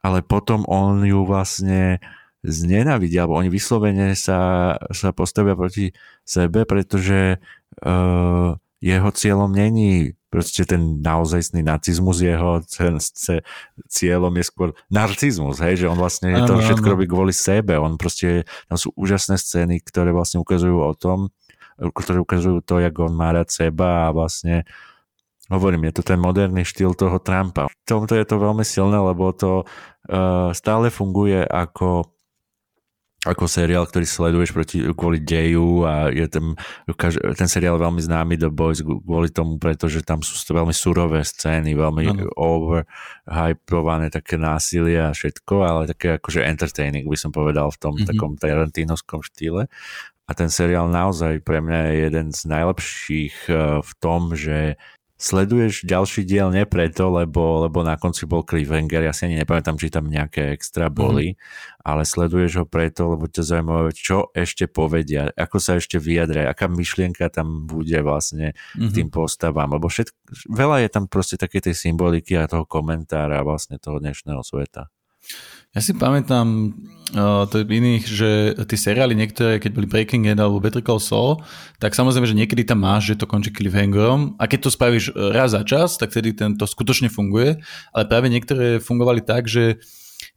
ale 0.00 0.22
potom 0.22 0.62
on 0.70 1.02
ju 1.02 1.26
vlastne 1.26 1.98
znenavidí, 2.46 3.18
alebo 3.18 3.36
oni 3.42 3.50
vyslovene 3.50 4.14
sa, 4.14 4.72
sa 4.94 5.10
postavia 5.10 5.58
proti 5.58 5.90
sebe, 6.22 6.62
pretože 6.62 7.42
uh, 7.82 8.54
jeho 8.78 9.10
cieľom 9.10 9.50
není 9.50 10.14
proste 10.26 10.66
ten 10.66 10.98
naozajstný 11.00 11.62
nacizmus, 11.62 12.18
jeho 12.18 12.60
ten, 12.66 12.98
cieľom 13.86 14.34
je 14.36 14.44
skôr 14.44 14.68
narcizmus, 14.90 15.62
hej, 15.62 15.84
že 15.84 15.86
on 15.86 15.98
vlastne 15.98 16.34
ano, 16.34 16.46
to 16.50 16.52
všetko 16.58 16.86
ano. 16.86 16.94
robí 16.98 17.06
kvôli 17.06 17.34
sebe, 17.34 17.78
on 17.78 17.94
proste, 17.94 18.42
tam 18.66 18.76
sú 18.76 18.90
úžasné 18.98 19.38
scény, 19.38 19.80
ktoré 19.86 20.10
vlastne 20.10 20.42
ukazujú 20.42 20.82
o 20.82 20.92
tom, 20.98 21.30
ktoré 21.78 22.18
ukazujú 22.20 22.64
to, 22.64 22.82
jak 22.82 22.94
on 22.98 23.14
má 23.14 23.30
rád 23.30 23.52
seba 23.52 24.10
a 24.10 24.14
vlastne 24.14 24.66
hovorím, 25.46 25.86
je 25.90 26.02
to 26.02 26.02
ten 26.02 26.18
moderný 26.18 26.66
štýl 26.66 26.98
toho 26.98 27.22
Trumpa. 27.22 27.70
V 27.70 27.76
tomto 27.86 28.18
je 28.18 28.26
to 28.26 28.42
veľmi 28.42 28.66
silné, 28.66 28.98
lebo 28.98 29.30
to 29.30 29.62
uh, 29.62 30.50
stále 30.50 30.90
funguje 30.90 31.46
ako 31.46 32.15
ako 33.26 33.50
seriál, 33.50 33.84
ktorý 33.84 34.06
sleduješ 34.06 34.54
proti, 34.54 34.78
kvôli 34.94 35.18
deju 35.18 35.82
a 35.82 36.14
je 36.14 36.30
ten, 36.30 36.54
ten 37.34 37.48
seriál 37.50 37.76
veľmi 37.76 37.98
známy 37.98 38.38
The 38.38 38.54
Boys 38.54 38.80
kvôli 38.80 39.34
tomu, 39.34 39.58
pretože 39.58 40.06
tam 40.06 40.22
sú 40.22 40.38
veľmi 40.38 40.70
surové 40.70 41.26
scény, 41.26 41.74
veľmi 41.74 42.30
overhypované 42.38 44.14
také 44.14 44.38
násilie 44.38 45.02
a 45.02 45.10
všetko, 45.10 45.54
ale 45.66 45.90
také 45.90 46.22
akože 46.22 46.46
entertaining 46.46 47.10
by 47.10 47.18
som 47.18 47.34
povedal 47.34 47.74
v 47.74 47.78
tom 47.82 47.94
mm-hmm. 47.98 48.08
takom 48.14 48.32
tarantinovskom 48.38 49.26
štýle. 49.26 49.66
A 50.26 50.30
ten 50.34 50.50
seriál 50.50 50.90
naozaj 50.90 51.42
pre 51.46 51.62
mňa 51.62 51.80
je 51.90 51.94
jeden 52.10 52.26
z 52.34 52.40
najlepších 52.50 53.36
eh, 53.50 53.82
v 53.82 53.92
tom, 53.98 54.34
že 54.34 54.78
sleduješ 55.16 55.88
ďalší 55.88 56.28
diel 56.28 56.52
nie 56.52 56.68
preto, 56.68 57.08
lebo, 57.08 57.64
lebo 57.64 57.80
na 57.80 57.96
konci 57.96 58.28
bol 58.28 58.44
cliffhanger, 58.44 59.08
ja 59.08 59.16
si 59.16 59.24
ani 59.24 59.40
nepamätám, 59.40 59.80
či 59.80 59.88
tam 59.88 60.12
nejaké 60.12 60.52
extra 60.52 60.92
mhm. 60.92 60.94
boli, 60.94 61.28
mm-hmm. 61.32 61.82
ale 61.88 62.02
sleduješ 62.04 62.52
ho 62.62 62.64
preto, 62.68 63.16
lebo 63.16 63.24
ťa 63.24 63.42
zaujímavé, 63.42 63.90
čo 63.96 64.28
ešte 64.36 64.68
povedia, 64.68 65.32
ako 65.32 65.56
sa 65.56 65.80
ešte 65.80 65.96
vyjadria, 65.96 66.52
aká 66.52 66.68
myšlienka 66.68 67.32
tam 67.32 67.64
bude 67.64 67.96
vlastne 68.04 68.52
mm-hmm. 68.52 68.92
tým 68.92 69.08
postavám, 69.08 69.80
lebo 69.80 69.88
všetko, 69.88 70.16
veľa 70.52 70.84
je 70.84 70.88
tam 70.92 71.04
proste 71.08 71.40
také 71.40 71.64
tej 71.64 71.74
symboliky 71.74 72.36
a 72.36 72.44
toho 72.44 72.68
komentára 72.68 73.40
vlastne 73.40 73.80
toho 73.80 73.96
dnešného 73.96 74.44
sveta. 74.44 74.92
Ja 75.74 75.80
si 75.84 75.92
pamätám 75.92 76.72
uh, 77.16 77.44
to 77.50 77.60
iných, 77.64 78.04
že 78.06 78.30
tie 78.64 78.78
seriály 78.78 79.12
niektoré, 79.12 79.60
keď 79.60 79.70
boli 79.76 79.86
Breaking 79.88 80.24
Bad 80.24 80.40
alebo 80.40 80.62
Better 80.62 80.80
Call 80.80 81.02
Saul, 81.02 81.42
tak 81.80 81.92
samozrejme, 81.92 82.28
že 82.28 82.38
niekedy 82.38 82.64
tam 82.64 82.84
máš, 82.84 83.12
že 83.12 83.18
to 83.20 83.28
končí 83.28 83.52
cliffhangerom. 83.52 84.40
A 84.40 84.48
keď 84.48 84.68
to 84.68 84.70
spravíš 84.72 85.12
raz 85.12 85.52
za 85.52 85.66
čas, 85.66 86.00
tak 86.00 86.14
vtedy 86.14 86.32
ten, 86.32 86.56
to 86.56 86.64
skutočne 86.64 87.12
funguje, 87.12 87.60
ale 87.92 88.04
práve 88.08 88.32
niektoré 88.32 88.80
fungovali 88.80 89.20
tak, 89.20 89.50
že 89.50 89.80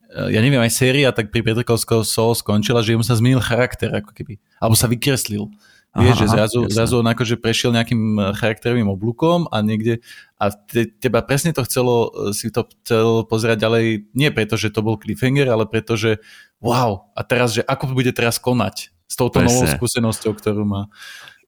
ja 0.09 0.41
neviem, 0.41 0.57
aj 0.57 0.73
séria 0.73 1.13
tak 1.13 1.29
pri 1.29 1.45
Petrkovského 1.45 2.01
Soul 2.01 2.33
skončila, 2.33 2.81
že 2.81 2.97
mu 2.97 3.05
sa 3.05 3.13
zmenil 3.13 3.37
charakter, 3.45 3.93
ako 3.93 4.09
keby, 4.17 4.41
alebo 4.57 4.73
sa 4.73 4.89
vykreslil. 4.89 5.53
Vieš, 5.89 6.21
že 6.21 6.27
zrazu, 6.29 6.59
zrazu 6.69 7.01
on 7.01 7.09
akože 7.09 7.41
prešiel 7.41 7.73
nejakým 7.73 8.33
charakterovým 8.37 8.85
oblúkom 8.93 9.49
a 9.49 9.61
niekde 9.65 10.05
a 10.39 10.55
te, 10.55 10.87
teba 10.87 11.19
presne 11.19 11.51
to 11.51 11.67
chcelo, 11.67 12.31
e, 12.31 12.31
si 12.31 12.47
to 12.47 12.63
chcel 12.63 13.27
pozerať 13.27 13.59
ďalej, 13.59 13.85
nie 14.15 14.31
preto, 14.31 14.55
že 14.55 14.71
to 14.71 14.79
bol 14.79 14.95
cliffhanger, 14.95 15.51
ale 15.51 15.67
preto, 15.67 15.99
že 15.99 16.23
wow, 16.63 17.11
a 17.11 17.21
teraz, 17.27 17.59
že 17.59 17.61
ako 17.67 17.91
bude 17.91 18.15
teraz 18.15 18.39
konať 18.39 18.95
s 19.03 19.15
touto 19.19 19.43
presne. 19.43 19.51
novou 19.51 19.65
skúsenosťou, 19.67 20.31
ktorú 20.39 20.63
má. 20.63 20.87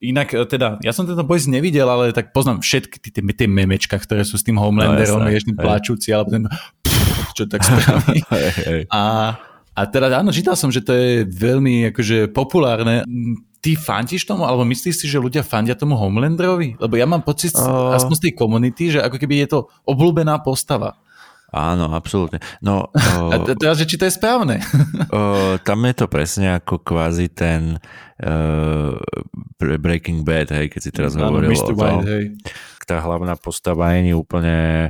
Inak 0.04 0.36
e, 0.36 0.44
teda, 0.44 0.84
ja 0.84 0.92
som 0.92 1.08
tento 1.08 1.24
boys 1.24 1.48
nevidel, 1.48 1.88
ale 1.88 2.12
tak 2.12 2.36
poznám 2.36 2.60
všetky 2.60 3.00
tie, 3.00 3.24
tie 3.24 3.48
memečka, 3.48 3.96
ktoré 3.96 4.28
sú 4.28 4.36
s 4.36 4.44
tým 4.44 4.60
Homelanderom, 4.60 5.24
no, 5.24 5.32
tým 5.32 5.56
plačúci, 5.56 6.12
alebo 6.12 6.36
ten 6.36 6.44
pff, 6.84 7.32
čo 7.32 7.48
tak 7.48 7.64
spraví. 7.64 8.28
a, 8.92 9.02
a 9.72 9.82
teda 9.88 10.12
áno, 10.20 10.36
čítal 10.36 10.60
som, 10.60 10.68
že 10.68 10.84
to 10.84 10.92
je 10.92 11.24
veľmi 11.24 11.96
akože 11.96 12.28
populárne 12.36 13.08
ty 13.62 13.78
fandíš 13.78 14.26
tomu, 14.26 14.44
alebo 14.44 14.66
myslíš 14.66 14.96
si, 14.98 15.06
že 15.06 15.22
ľudia 15.22 15.46
fandia 15.46 15.78
tomu 15.78 15.94
Homelanderovi? 15.94 16.82
Lebo 16.82 16.94
ja 16.98 17.06
mám 17.06 17.22
pocit, 17.22 17.54
uh... 17.54 17.94
aspoň 17.94 18.16
z 18.18 18.24
tej 18.28 18.34
komunity, 18.34 18.84
že 18.98 19.00
ako 19.00 19.22
keby 19.22 19.46
je 19.46 19.48
to 19.54 19.60
obľúbená 19.86 20.42
postava. 20.42 20.98
Áno, 21.52 21.92
absolútne. 21.92 22.40
No, 22.64 22.90
uh, 22.90 23.32
a 23.36 23.36
teraz, 23.54 23.78
že 23.78 23.86
či 23.86 24.00
to 24.02 24.08
je 24.10 24.18
správne? 24.18 24.64
uh, 25.14 25.60
tam 25.62 25.86
je 25.86 25.94
to 25.94 26.06
presne 26.10 26.58
ako 26.58 26.82
kvázi 26.82 27.30
ten 27.30 27.78
uh, 28.24 28.96
Breaking 29.60 30.26
Bad, 30.26 30.56
hej, 30.56 30.72
keď 30.74 30.82
si 30.82 30.92
teraz 30.96 31.14
no, 31.14 31.30
hovoril 31.30 31.54
Mr. 31.54 31.76
o 31.76 31.78
tom. 31.78 32.02
hej. 32.08 32.34
Tá 32.88 32.98
hlavná 33.04 33.38
postava 33.38 33.94
je 33.94 34.16
úplne 34.16 34.90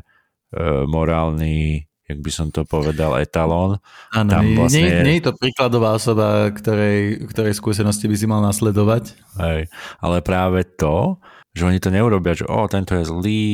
uh, 0.56 0.86
morálny 0.88 1.91
jak 2.12 2.20
by 2.20 2.32
som 2.32 2.48
to 2.52 2.68
povedal, 2.68 3.16
etalón. 3.18 3.80
Áno, 4.12 4.44
vlastne... 4.60 4.84
nie, 4.84 4.92
nie 5.08 5.16
je 5.20 5.32
to 5.32 5.34
príkladová 5.40 5.96
osoba, 5.96 6.52
ktorej, 6.52 7.24
ktorej 7.32 7.56
skúsenosti 7.56 8.12
by 8.12 8.16
si 8.20 8.26
mal 8.28 8.44
nasledovať. 8.44 9.16
Hej, 9.40 9.72
ale 10.04 10.18
práve 10.20 10.68
to, 10.76 11.18
že 11.56 11.68
oni 11.68 11.80
to 11.80 11.90
neurobia, 11.92 12.36
že 12.36 12.48
o, 12.48 12.68
tento 12.68 12.96
je 12.96 13.08
zlý, 13.08 13.48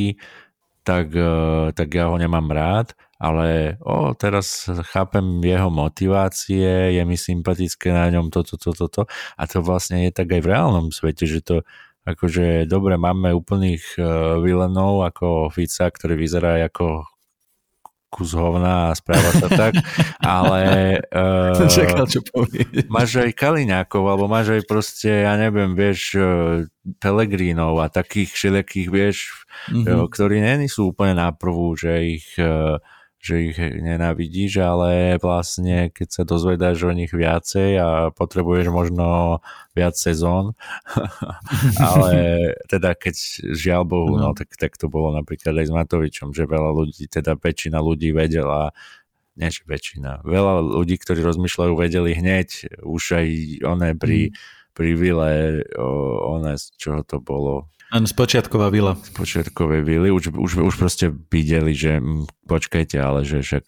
tak, 0.82 1.14
e, 1.14 1.70
tak 1.74 1.88
ja 1.94 2.10
ho 2.10 2.16
nemám 2.18 2.50
rád, 2.50 2.94
ale 3.18 3.78
o, 3.82 4.14
teraz 4.14 4.66
chápem 4.94 5.22
jeho 5.42 5.70
motivácie, 5.70 6.94
je 6.94 7.02
mi 7.02 7.18
sympatické 7.18 7.90
na 7.94 8.10
ňom 8.10 8.30
toto, 8.30 8.58
toto, 8.58 8.86
toto. 8.86 9.02
A 9.38 9.46
to 9.46 9.62
vlastne 9.62 10.06
je 10.06 10.10
tak 10.14 10.30
aj 10.30 10.40
v 10.42 10.50
reálnom 10.50 10.90
svete, 10.90 11.26
že 11.26 11.42
to 11.42 11.66
akože 12.08 12.64
dobre, 12.64 12.96
máme 12.96 13.36
úplných 13.36 14.00
uh, 14.00 14.40
vilenov 14.40 15.04
ako 15.04 15.52
Fica, 15.52 15.92
ktorý 15.92 16.16
vyzerá 16.16 16.56
ako 16.64 17.04
kus 18.08 18.32
hovna 18.32 18.90
a 18.90 18.96
správa 18.96 19.30
sa 19.36 19.48
tak, 19.52 19.72
ale 20.24 20.60
uh, 21.12 21.68
Čakal, 21.68 22.08
čo 22.08 22.24
povie. 22.24 22.64
máš 22.88 23.20
aj 23.20 23.36
Kaliňákov, 23.36 24.04
alebo 24.08 24.24
máš 24.26 24.56
aj 24.56 24.62
proste, 24.64 25.12
ja 25.28 25.36
neviem, 25.36 25.76
vieš, 25.76 26.16
uh, 26.16 26.64
Pelegrínov 26.98 27.84
a 27.84 27.92
takých 27.92 28.32
všelijakých, 28.32 28.88
vieš, 28.88 29.16
mm-hmm. 29.68 30.08
ktorí 30.08 30.40
není 30.40 30.72
sú 30.72 30.96
úplne 30.96 31.20
na 31.20 31.28
prvú, 31.36 31.76
že 31.76 32.16
ich 32.16 32.32
uh, 32.40 32.80
že 33.18 33.50
ich 33.50 33.58
nenávidíš, 33.58 34.62
ale 34.62 35.18
vlastne 35.18 35.90
keď 35.90 36.08
sa 36.08 36.22
dozvedáš 36.22 36.86
o 36.86 36.94
nich 36.94 37.10
viacej 37.10 37.70
a 37.76 37.88
potrebuješ 38.14 38.70
možno 38.70 39.38
viac 39.74 39.98
sezón, 39.98 40.54
ale 41.82 42.12
teda 42.70 42.94
keď 42.94 43.14
žiaľ 43.58 43.82
Bohu, 43.90 44.14
no, 44.14 44.30
no 44.30 44.38
tak, 44.38 44.54
tak 44.54 44.78
to 44.78 44.86
bolo 44.86 45.10
napríklad 45.10 45.50
aj 45.58 45.66
s 45.66 45.74
Matovičom, 45.74 46.30
že 46.30 46.46
veľa 46.46 46.70
ľudí, 46.70 47.10
teda 47.10 47.34
väčšina 47.34 47.82
ľudí 47.82 48.14
vedela, 48.14 48.70
nie 49.34 49.50
že 49.50 49.66
väčšina, 49.66 50.22
veľa 50.22 50.78
ľudí, 50.78 50.98
ktorí 50.98 51.18
rozmýšľajú, 51.22 51.72
vedeli 51.74 52.14
hneď, 52.14 52.82
už 52.86 53.02
aj 53.18 53.26
one 53.66 53.98
pri, 53.98 54.30
mm. 54.30 54.34
pri 54.78 54.90
vile, 54.94 55.30
one, 56.22 56.54
čo 56.78 57.02
to 57.02 57.18
bolo, 57.18 57.66
Áno, 57.88 58.04
spočiatková 58.04 58.68
vila. 58.68 59.00
Spočiatkové 59.00 59.80
vily, 59.80 60.12
už, 60.12 60.36
už, 60.36 60.60
už 60.60 60.74
proste 60.76 61.08
videli, 61.08 61.72
že 61.72 62.04
m, 62.04 62.28
počkajte, 62.44 63.00
ale 63.00 63.24
že 63.24 63.40
však 63.40 63.64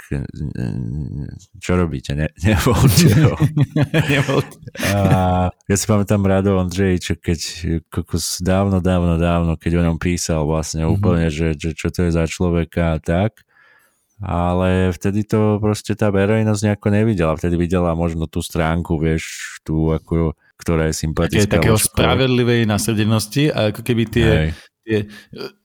čo 1.57 1.73
robíte, 1.73 2.12
ne, 2.12 2.29
nevolte 2.45 3.09
ho. 3.25 3.35
a 4.93 4.99
ja 5.49 5.77
si 5.77 5.85
pamätám 5.89 6.21
Rado 6.21 6.53
Ondřejič, 6.61 7.16
keď 7.16 7.41
kokos 7.89 8.45
dávno, 8.45 8.85
dávno, 8.85 9.16
dávno, 9.16 9.57
keď 9.57 9.81
o 9.81 9.85
ňom 9.89 9.97
písal 9.97 10.45
vlastne 10.45 10.85
mm-hmm. 10.85 10.97
úplne, 11.01 11.27
že, 11.33 11.57
že 11.57 11.73
čo 11.73 11.89
to 11.89 12.05
je 12.05 12.12
za 12.12 12.29
človeka 12.29 12.97
a 12.97 12.99
tak, 13.01 13.41
ale 14.21 14.93
vtedy 14.93 15.25
to 15.25 15.57
proste 15.64 15.97
tá 15.97 16.12
verejnosť 16.12 16.61
nejako 16.68 16.89
nevidela. 16.93 17.41
Vtedy 17.41 17.57
videla 17.57 17.97
možno 17.97 18.29
tú 18.29 18.45
stránku, 18.45 19.01
vieš, 19.01 19.57
tú 19.64 19.97
ako 19.97 20.37
ktorá 20.61 20.92
je 20.92 20.94
sympatická. 21.00 21.48
Také, 21.48 21.72
takého 21.72 21.78
spravedlivej 21.80 22.68
nasledenosti 22.68 23.48
a 23.48 23.72
ako 23.72 23.80
keby 23.80 24.04
tie, 24.06 24.30
tie... 24.84 25.08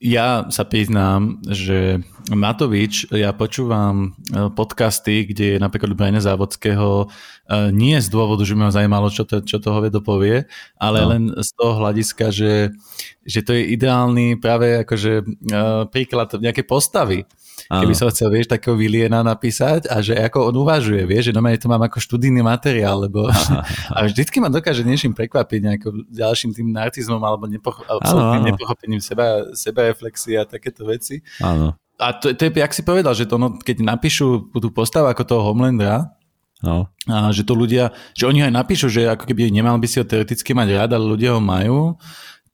Ja 0.00 0.48
sa 0.48 0.64
priznám, 0.64 1.44
že 1.44 2.00
Matovič, 2.32 3.12
ja 3.12 3.30
počúvam 3.36 4.16
e, 4.32 4.50
podcasty, 4.50 5.28
kde 5.28 5.56
je 5.56 5.58
napríklad 5.62 5.94
Brane 5.94 6.18
Závodského 6.18 7.06
e, 7.06 7.06
nie 7.70 8.00
z 8.00 8.08
dôvodu, 8.08 8.42
že 8.42 8.58
ma 8.58 8.72
zajímalo, 8.72 9.12
čo, 9.12 9.28
to, 9.28 9.44
čo 9.44 9.60
toho 9.60 9.84
vedo 9.84 10.00
povie, 10.00 10.48
ale 10.80 10.98
no. 11.04 11.08
len 11.12 11.22
z 11.36 11.50
toho 11.54 11.78
hľadiska, 11.78 12.32
že, 12.32 12.74
že 13.22 13.40
to 13.44 13.54
je 13.54 13.76
ideálny 13.76 14.40
práve 14.40 14.82
akože 14.82 15.12
e, 15.22 15.24
príklad 15.92 16.34
nejakej 16.40 16.66
postavy 16.66 17.28
Keby 17.66 17.94
som 17.96 18.12
chcel, 18.12 18.28
vieš, 18.30 18.52
takého 18.52 18.76
Viliena 18.76 19.24
napísať 19.24 19.88
a 19.88 19.98
že 20.04 20.14
ako 20.14 20.52
on 20.52 20.56
uvažuje, 20.60 21.02
vieš, 21.08 21.32
že 21.32 21.34
normálne 21.34 21.58
to 21.58 21.72
mám 21.72 21.82
ako 21.82 21.98
študijný 21.98 22.44
materiál, 22.44 23.08
lebo 23.08 23.26
a 23.96 23.98
vždycky 24.06 24.38
ma 24.38 24.52
dokáže 24.52 24.84
niečím 24.84 25.16
prekvapiť 25.16 25.60
nejakým 25.64 25.94
ďalším 26.12 26.52
tým 26.52 26.68
narcizmom 26.70 27.18
alebo 27.18 27.48
nepocho- 27.48 27.82
absolútnym 27.88 28.54
nepochopením 28.54 29.00
seba, 29.02 29.50
sebareflexie 29.56 30.36
a 30.38 30.44
takéto 30.44 30.86
veci. 30.86 31.24
Áno. 31.42 31.74
A 31.96 32.12
to, 32.12 32.36
to 32.36 32.42
je, 32.46 32.52
jak 32.52 32.76
si 32.76 32.84
povedal, 32.84 33.16
že 33.16 33.24
to, 33.24 33.40
no, 33.40 33.56
keď 33.56 33.80
napíšu 33.80 34.52
tú 34.52 34.68
postavu 34.68 35.08
ako 35.08 35.22
toho 35.24 35.42
Homelandera, 35.48 36.12
No. 36.64 36.88
A 37.04 37.28
že 37.36 37.44
to 37.44 37.52
ľudia, 37.52 37.92
že 38.16 38.24
oni 38.24 38.48
aj 38.48 38.52
napíšu, 38.56 38.88
že 38.88 39.12
ako 39.12 39.28
keby 39.28 39.52
nemal 39.52 39.76
by 39.76 39.84
si 39.84 40.00
ho 40.00 40.08
teoreticky 40.08 40.56
mať 40.56 40.68
rád, 40.72 40.90
ale 40.96 41.04
ľudia 41.04 41.36
ho 41.36 41.40
majú 41.40 42.00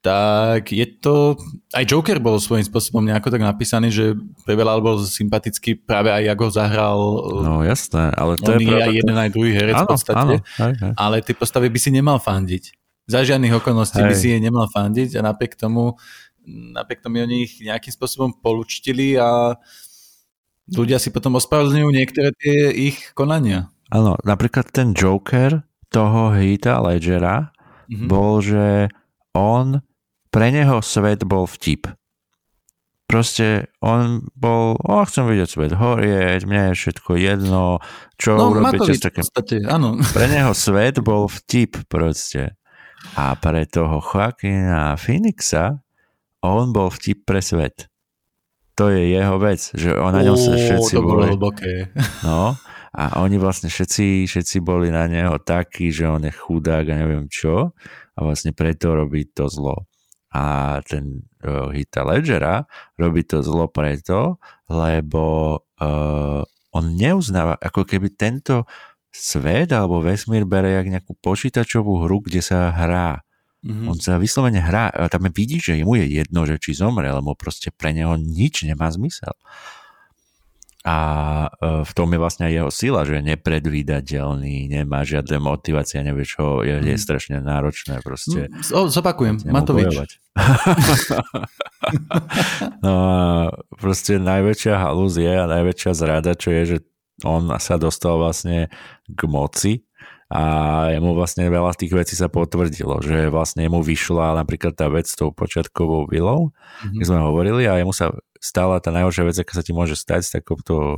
tak 0.03 0.75
je 0.75 0.83
to, 0.99 1.39
aj 1.71 1.87
Joker 1.87 2.19
bol 2.19 2.43
svojím 2.43 2.67
spôsobom 2.67 3.07
nejako 3.07 3.31
tak 3.31 3.47
napísaný, 3.47 3.95
že 3.95 4.19
pre 4.43 4.59
veľa 4.59 4.83
bol 4.83 4.99
sympatický 4.99 5.79
práve 5.79 6.11
aj 6.11 6.35
ako 6.35 6.45
zahral. 6.51 6.99
No 7.47 7.63
jasné, 7.63 8.11
ale 8.19 8.35
to 8.35 8.59
je 8.59 8.67
práve... 8.67 8.83
aj 8.83 8.93
jeden 8.99 9.17
aj 9.17 9.31
druhý 9.31 9.55
herec 9.55 9.79
áno, 9.79 9.87
v 9.87 9.91
podstate, 9.95 10.19
áno, 10.19 10.35
hej, 10.43 10.75
hej. 10.75 10.93
ale 10.99 11.17
tie 11.23 11.35
postavy 11.39 11.71
by 11.71 11.79
si 11.79 11.91
nemal 11.95 12.19
fandiť. 12.19 12.65
Za 13.07 13.23
žiadnych 13.23 13.55
okolností 13.63 14.03
hej. 14.03 14.11
by 14.11 14.15
si 14.19 14.29
je 14.35 14.39
nemal 14.43 14.67
fandiť 14.67 15.23
a 15.23 15.31
napriek 15.31 15.55
tomu 15.55 15.95
napriek 16.47 17.07
tomu 17.07 17.23
oni 17.23 17.47
ich 17.47 17.63
nejakým 17.63 17.95
spôsobom 17.95 18.35
polučtili 18.43 19.15
a 19.15 19.55
ľudia 20.71 20.99
si 20.99 21.15
potom 21.15 21.39
ospravedlňujú 21.39 21.89
niektoré 21.95 22.35
tie 22.35 22.71
ich 22.75 23.15
konania. 23.15 23.71
Áno, 23.93 24.19
napríklad 24.27 24.73
ten 24.75 24.97
Joker 24.97 25.63
toho 25.93 26.33
Heatha 26.33 26.81
Ledgera 26.81 27.53
mm-hmm. 27.87 28.09
bol, 28.09 28.41
že 28.41 28.89
on 29.37 29.85
pre 30.33 30.49
neho 30.49 30.81
svet 30.81 31.23
bol 31.29 31.45
vtip. 31.45 31.93
Proste 33.05 33.69
on 33.85 34.25
bol, 34.33 34.81
o, 34.81 35.05
chcem 35.05 35.29
vidieť 35.29 35.49
svet 35.53 35.73
horieť, 35.77 36.49
mne 36.49 36.73
je 36.73 36.81
všetko 36.81 37.21
jedno, 37.21 37.85
čo 38.17 38.41
no, 38.41 38.57
urobíte 38.57 38.97
s 38.97 39.05
takým... 39.05 39.21
Podstate, 39.29 39.61
áno. 39.69 40.01
Pre 40.17 40.27
neho 40.33 40.57
svet 40.57 41.05
bol 41.05 41.29
vtip 41.29 41.85
proste. 41.93 42.57
A 43.19 43.35
pre 43.37 43.67
toho 43.67 43.99
Joaquina 44.01 44.97
Phoenixa 44.97 45.83
on 46.41 46.73
bol 46.73 46.89
vtip 46.89 47.27
pre 47.27 47.43
svet. 47.43 47.91
To 48.79 48.89
je 48.95 49.11
jeho 49.11 49.43
vec, 49.43 49.59
že 49.75 49.91
on 49.93 50.15
na 50.15 50.23
ňom 50.23 50.39
sa 50.39 50.55
všetci 50.55 50.95
to 50.97 51.03
boli... 51.03 51.29
hlboké. 51.35 51.93
No, 52.25 52.55
a 52.95 53.05
oni 53.21 53.43
vlastne 53.43 53.69
všetci, 53.69 54.31
všetci 54.31 54.63
boli 54.63 54.95
na 54.95 55.11
neho 55.11 55.37
takí, 55.43 55.91
že 55.91 56.07
on 56.07 56.23
je 56.25 56.33
chudák 56.33 56.87
a 56.89 56.95
neviem 56.95 57.27
čo 57.27 57.75
a 58.15 58.19
vlastne 58.23 58.55
preto 58.55 58.95
robí 58.95 59.27
to 59.29 59.51
zlo 59.51 59.92
a 60.33 60.81
ten 60.85 61.29
uh, 61.45 61.69
Hita 61.69 62.03
Ledgera 62.09 62.65
robí 62.97 63.23
to 63.29 63.45
zlo 63.45 63.69
preto, 63.69 64.41
lebo 64.73 65.57
uh, 65.61 66.43
on 66.73 66.85
neuznáva, 66.97 67.61
ako 67.61 67.85
keby 67.85 68.17
tento 68.17 68.65
svet 69.13 69.77
alebo 69.77 70.01
vesmír 70.01 70.49
bere 70.49 70.73
jak 70.73 70.89
nejakú 70.89 71.13
počítačovú 71.21 72.09
hru, 72.09 72.25
kde 72.25 72.41
sa 72.41 72.73
hrá. 72.73 73.21
Mm-hmm. 73.63 73.87
On 73.87 73.99
sa 74.01 74.17
vyslovene 74.17 74.59
hrá. 74.59 74.89
A 74.91 75.07
tam 75.13 75.29
vidí, 75.31 75.61
že 75.61 75.79
mu 75.85 75.95
je 76.01 76.09
jedno, 76.09 76.49
že 76.49 76.59
či 76.59 76.75
zomre, 76.75 77.13
lebo 77.13 77.37
proste 77.37 77.71
pre 77.71 77.93
neho 77.93 78.17
nič 78.17 78.65
nemá 78.65 78.91
zmysel. 78.91 79.37
A 80.83 80.99
e, 81.47 81.87
v 81.87 81.93
tom 81.95 82.11
je 82.11 82.19
vlastne 82.19 82.51
aj 82.51 82.55
jeho 82.59 82.71
sila, 82.75 83.07
že 83.07 83.23
je 83.23 83.31
nepredvídateľný, 83.31 84.67
nemá 84.67 85.07
žiadne 85.07 85.39
motivácie, 85.39 86.03
nevie 86.03 86.27
čo, 86.27 86.67
je, 86.67 86.83
je 86.83 86.97
mhm. 86.99 86.99
strašne 86.99 87.39
náročné 87.39 88.03
proste. 88.03 88.51
No, 88.75 88.91
zopakujem, 88.91 89.47
Matovič. 89.47 90.19
no 92.85 92.95
a 92.99 93.21
proste 93.79 94.19
najväčšia 94.19 94.75
halúz 94.75 95.23
je 95.23 95.31
a 95.31 95.47
najväčšia 95.47 95.93
zrada, 95.95 96.35
čo 96.35 96.51
je, 96.51 96.63
že 96.67 96.79
on 97.23 97.47
sa 97.63 97.79
dostal 97.79 98.19
vlastne 98.19 98.67
k 99.07 99.21
moci 99.31 99.87
a 100.33 100.45
jemu 100.97 101.13
vlastne 101.13 101.45
veľa 101.53 101.77
tých 101.77 101.93
vecí 101.93 102.17
sa 102.17 102.33
potvrdilo, 102.33 103.05
že 103.05 103.29
vlastne 103.29 103.69
mu 103.69 103.85
vyšla 103.85 104.33
napríklad 104.41 104.73
tá 104.73 104.89
vec 104.89 105.05
s 105.05 105.13
tou 105.13 105.29
počiatkovou 105.29 106.09
vilou, 106.09 106.57
mm-hmm. 106.57 107.05
sme 107.05 107.21
hovorili 107.21 107.69
a 107.69 107.77
jemu 107.77 107.93
sa 107.93 108.17
stala 108.41 108.81
tá 108.81 108.89
najhoršia 108.97 109.29
vec, 109.29 109.37
aká 109.37 109.61
sa 109.61 109.63
ti 109.63 109.77
môže 109.77 109.93
stať 109.93 110.21
s 110.25 110.33
takouto 110.33 110.97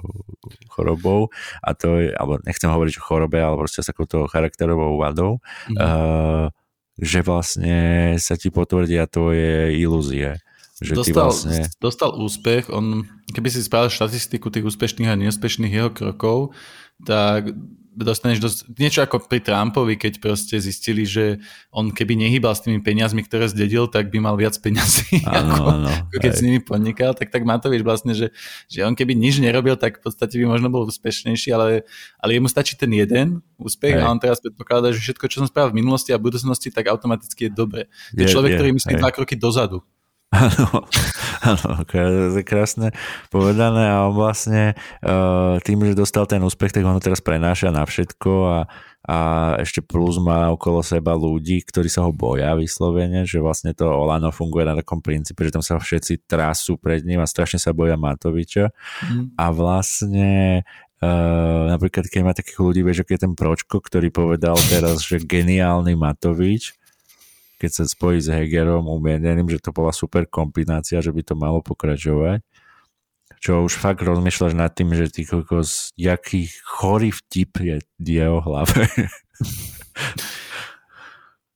chorobou 0.70 1.34
a 1.66 1.74
to 1.74 1.98
je, 1.98 2.14
alebo 2.14 2.38
nechcem 2.46 2.70
hovoriť 2.70 2.94
o 3.02 3.02
chorobe, 3.02 3.42
ale 3.42 3.58
proste 3.58 3.82
s 3.82 3.90
takouto 3.90 4.30
charakterovou 4.30 5.02
vadou, 5.02 5.42
mm-hmm. 5.66 5.76
uh, 5.82 6.46
že 7.02 7.26
vlastne 7.26 7.78
sa 8.22 8.38
ti 8.38 8.54
potvrdia 8.54 9.10
tvoje 9.10 9.74
ilúzie. 9.74 10.38
Že 10.78 11.02
dostal, 11.02 11.26
vlastne... 11.26 11.58
dostal 11.82 12.10
úspech, 12.14 12.70
on, 12.70 13.02
keby 13.34 13.50
si 13.50 13.66
spravil 13.66 13.90
štatistiku 13.90 14.54
tých 14.54 14.70
úspešných 14.70 15.10
a 15.10 15.18
neúspešných 15.18 15.74
jeho 15.74 15.90
krokov, 15.90 16.54
tak 17.02 17.50
dostaneš 17.94 18.38
dosť, 18.42 18.58
niečo 18.74 19.00
ako 19.06 19.30
pri 19.30 19.38
Trumpovi, 19.38 19.94
keď 19.94 20.18
proste 20.18 20.58
zistili, 20.58 21.06
že 21.06 21.38
on 21.70 21.94
keby 21.94 22.18
nehýbal 22.18 22.52
s 22.52 22.66
tými 22.66 22.82
peniazmi, 22.82 23.22
ktoré 23.22 23.46
zdedil, 23.46 23.86
tak 23.86 24.10
by 24.10 24.18
mal 24.18 24.34
viac 24.34 24.58
peňazí, 24.58 25.22
ano, 25.30 25.54
ako, 25.54 25.68
ano, 25.70 25.90
ako 26.10 26.18
keď 26.18 26.32
hej. 26.34 26.38
s 26.38 26.42
nimi 26.42 26.58
podnikal, 26.60 27.14
tak 27.14 27.30
tak 27.30 27.46
má 27.46 27.56
to 27.62 27.70
vieš 27.70 27.86
vlastne, 27.86 28.12
že, 28.12 28.34
že 28.66 28.82
on 28.82 28.98
keby 28.98 29.14
nič 29.14 29.38
nerobil, 29.38 29.78
tak 29.78 30.02
v 30.02 30.10
podstate 30.10 30.34
by 30.42 30.44
možno 30.50 30.68
bol 30.68 30.82
úspešnejší, 30.90 31.54
ale, 31.54 31.86
ale 32.18 32.30
jemu 32.34 32.50
stačí 32.50 32.74
ten 32.74 32.90
jeden 32.90 33.40
úspech 33.56 33.94
hej. 33.94 34.02
a 34.02 34.10
on 34.10 34.18
teraz 34.18 34.42
predpokladá, 34.42 34.90
že 34.90 34.98
všetko, 34.98 35.24
čo 35.30 35.36
som 35.44 35.48
spravil 35.48 35.70
v 35.70 35.78
minulosti 35.80 36.10
a 36.10 36.18
budúcnosti, 36.18 36.74
tak 36.74 36.90
automaticky 36.90 37.46
je 37.46 37.52
dobre. 37.54 37.86
To 38.12 38.20
je 38.20 38.28
človek, 38.28 38.54
je, 38.54 38.56
ktorý 38.58 38.70
myslí 38.74 38.92
hej. 38.98 39.00
dva 39.00 39.10
kroky 39.14 39.38
dozadu. 39.38 39.86
Áno, 40.34 40.82
áno, 41.54 41.70
krásne 42.42 42.90
povedané 43.30 43.86
a 43.86 44.10
on 44.10 44.14
vlastne 44.18 44.74
uh, 45.06 45.62
tým, 45.62 45.86
že 45.86 45.94
dostal 45.94 46.26
ten 46.26 46.42
úspech, 46.42 46.74
tak 46.74 46.82
on 46.82 46.98
ho 46.98 47.02
teraz 47.02 47.22
prenáša 47.22 47.70
na 47.70 47.86
všetko 47.86 48.30
a, 48.42 48.58
a 49.06 49.18
ešte 49.62 49.78
plus 49.78 50.18
má 50.18 50.50
okolo 50.50 50.82
seba 50.82 51.14
ľudí, 51.14 51.62
ktorí 51.62 51.86
sa 51.86 52.02
ho 52.02 52.10
boja 52.10 52.50
vyslovene, 52.58 53.22
že 53.22 53.38
vlastne 53.38 53.70
to 53.78 53.86
Olano 53.86 54.34
funguje 54.34 54.66
na 54.66 54.74
takom 54.74 54.98
princípe, 54.98 55.46
že 55.46 55.54
tam 55.54 55.62
sa 55.62 55.78
všetci 55.78 56.26
trasú 56.26 56.74
pred 56.82 57.06
ním 57.06 57.22
a 57.22 57.30
strašne 57.30 57.62
sa 57.62 57.70
boja 57.70 57.94
Matoviča 57.94 58.74
mm. 59.06 59.38
a 59.38 59.46
vlastne 59.54 60.30
Uh, 61.04 61.68
napríklad 61.68 62.08
keď 62.08 62.20
má 62.24 62.32
takých 62.32 62.64
ľudí, 62.64 62.80
vieš, 62.80 63.04
je 63.04 63.20
ten 63.20 63.36
Pročko, 63.36 63.76
ktorý 63.76 64.08
povedal 64.08 64.56
teraz, 64.72 65.04
že 65.04 65.20
geniálny 65.20 65.92
Matovič, 66.00 66.72
keď 67.64 67.72
sa 67.72 67.84
spojí 67.88 68.20
s 68.20 68.28
Hegerom 68.28 68.84
umierneným, 68.84 69.48
že 69.48 69.56
to 69.56 69.72
bola 69.72 69.88
super 69.88 70.28
kombinácia, 70.28 71.00
že 71.00 71.08
by 71.08 71.24
to 71.24 71.32
malo 71.32 71.64
pokračovať. 71.64 72.44
Čo 73.40 73.64
už 73.64 73.80
fakt 73.80 74.04
rozmýšľaš 74.04 74.52
nad 74.52 74.68
tým, 74.76 74.92
že 74.92 75.08
ty 75.08 75.24
kokos, 75.24 75.96
jaký 75.96 76.52
chorý 76.60 77.08
vtip 77.08 77.56
je 77.64 77.80
jeho 78.04 78.44
hlave. 78.44 78.84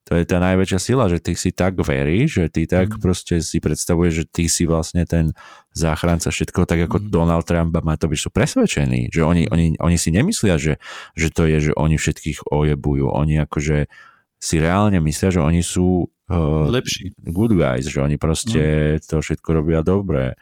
to 0.09 0.17
je 0.17 0.25
tá 0.25 0.41
najväčšia 0.41 0.81
sila, 0.81 1.13
že 1.13 1.21
ty 1.21 1.37
si 1.37 1.53
tak 1.53 1.77
veríš, 1.77 2.41
že 2.41 2.45
ty 2.49 2.65
tak 2.65 2.97
mm. 2.97 3.05
proste 3.05 3.45
si 3.45 3.61
predstavuješ, 3.61 4.13
že 4.17 4.25
ty 4.25 4.45
si 4.49 4.65
vlastne 4.65 5.05
ten 5.05 5.37
záchranca 5.77 6.33
všetko, 6.33 6.65
tak 6.65 6.89
ako 6.89 7.05
mm. 7.05 7.13
Donald 7.13 7.45
Trump 7.45 7.77
a 7.77 7.85
Matovič 7.85 8.25
sú 8.25 8.33
presvedčení, 8.33 9.13
že 9.13 9.21
oni, 9.21 9.53
oni, 9.53 9.77
oni 9.77 9.97
si 10.01 10.09
nemyslia, 10.09 10.57
že, 10.57 10.81
že 11.13 11.29
to 11.29 11.45
je, 11.45 11.69
že 11.69 11.73
oni 11.77 12.01
všetkých 12.01 12.49
ojebujú, 12.49 13.13
oni 13.13 13.45
akože 13.45 13.93
si 14.39 14.57
reálne 14.63 15.03
myslia, 15.03 15.35
že 15.35 15.43
oni 15.43 15.63
sú 15.67 16.07
uh, 16.07 16.67
lepší 16.71 17.15
good 17.27 17.59
guys, 17.59 17.91
že 17.91 17.99
oni 17.99 18.17
proste 18.17 18.97
no. 18.99 19.03
to 19.03 19.17
všetko 19.19 19.49
robia 19.51 19.83
dobre. 19.83 20.39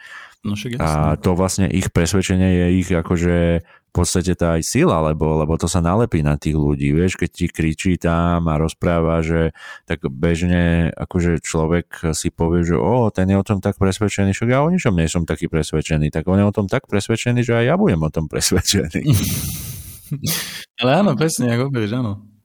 No 0.46 0.54
však 0.54 0.78
A 0.78 1.18
to 1.18 1.34
vlastne 1.34 1.66
ich 1.66 1.90
presvedčenie 1.90 2.46
je 2.46 2.66
ich 2.78 2.88
akože 2.92 3.36
v 3.66 3.92
podstate 4.04 4.36
tá 4.36 4.60
aj 4.60 4.62
sila, 4.62 5.00
lebo, 5.00 5.40
lebo 5.40 5.56
to 5.56 5.64
sa 5.66 5.80
nalepí 5.80 6.20
na 6.20 6.36
tých 6.36 6.52
ľudí, 6.52 6.92
vieš, 6.92 7.16
keď 7.16 7.30
ti 7.32 7.46
kričí 7.48 7.96
tam 7.96 8.44
a 8.44 8.60
rozpráva, 8.60 9.24
že 9.24 9.56
tak 9.88 10.04
bežne 10.12 10.92
akože 10.92 11.40
človek 11.40 12.12
si 12.12 12.28
povie, 12.28 12.60
že 12.60 12.76
o, 12.76 13.08
ten 13.08 13.32
je 13.32 13.40
o 13.40 13.42
tom 13.42 13.64
tak 13.64 13.80
presvedčený, 13.80 14.36
však 14.36 14.52
ja 14.52 14.60
o 14.60 14.68
ničom 14.68 14.92
nie 14.92 15.08
som 15.08 15.24
taký 15.24 15.48
presvedčený, 15.48 16.12
tak 16.12 16.28
on 16.28 16.36
je 16.36 16.44
o 16.44 16.52
tom 16.52 16.68
tak 16.68 16.84
presvedčený, 16.84 17.40
že 17.40 17.56
aj 17.56 17.64
ja 17.72 17.74
budem 17.80 18.04
o 18.04 18.12
tom 18.12 18.28
presvedčený. 18.28 19.00
Ale 20.80 20.90
áno, 21.02 21.16
presne, 21.18 21.50
ako 21.50 21.72
hovoríš, 21.72 21.92
áno. 21.96 22.35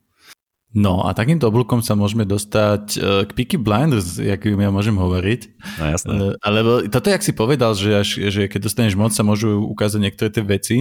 No 0.72 1.04
a 1.04 1.12
takýmto 1.12 1.52
oblúkom 1.52 1.84
sa 1.84 2.00
môžeme 2.00 2.24
dostať 2.24 2.84
e, 2.96 2.98
k 3.28 3.32
Peaky 3.36 3.58
Blinders, 3.60 4.16
jakým 4.16 4.56
ja 4.56 4.72
môžem 4.72 4.96
hovoriť. 4.96 5.42
No 5.60 5.84
jasné. 5.84 6.12
E, 6.16 6.28
alebo 6.40 6.88
toto, 6.88 7.12
jak 7.12 7.20
si 7.20 7.36
povedal, 7.36 7.76
že, 7.76 7.92
až, 7.92 8.10
že 8.32 8.48
keď 8.48 8.72
dostaneš 8.72 8.96
moc, 8.96 9.12
sa 9.12 9.28
môžu 9.28 9.60
ukázať 9.68 10.00
niektoré 10.00 10.32
tie 10.32 10.44
veci 10.48 10.78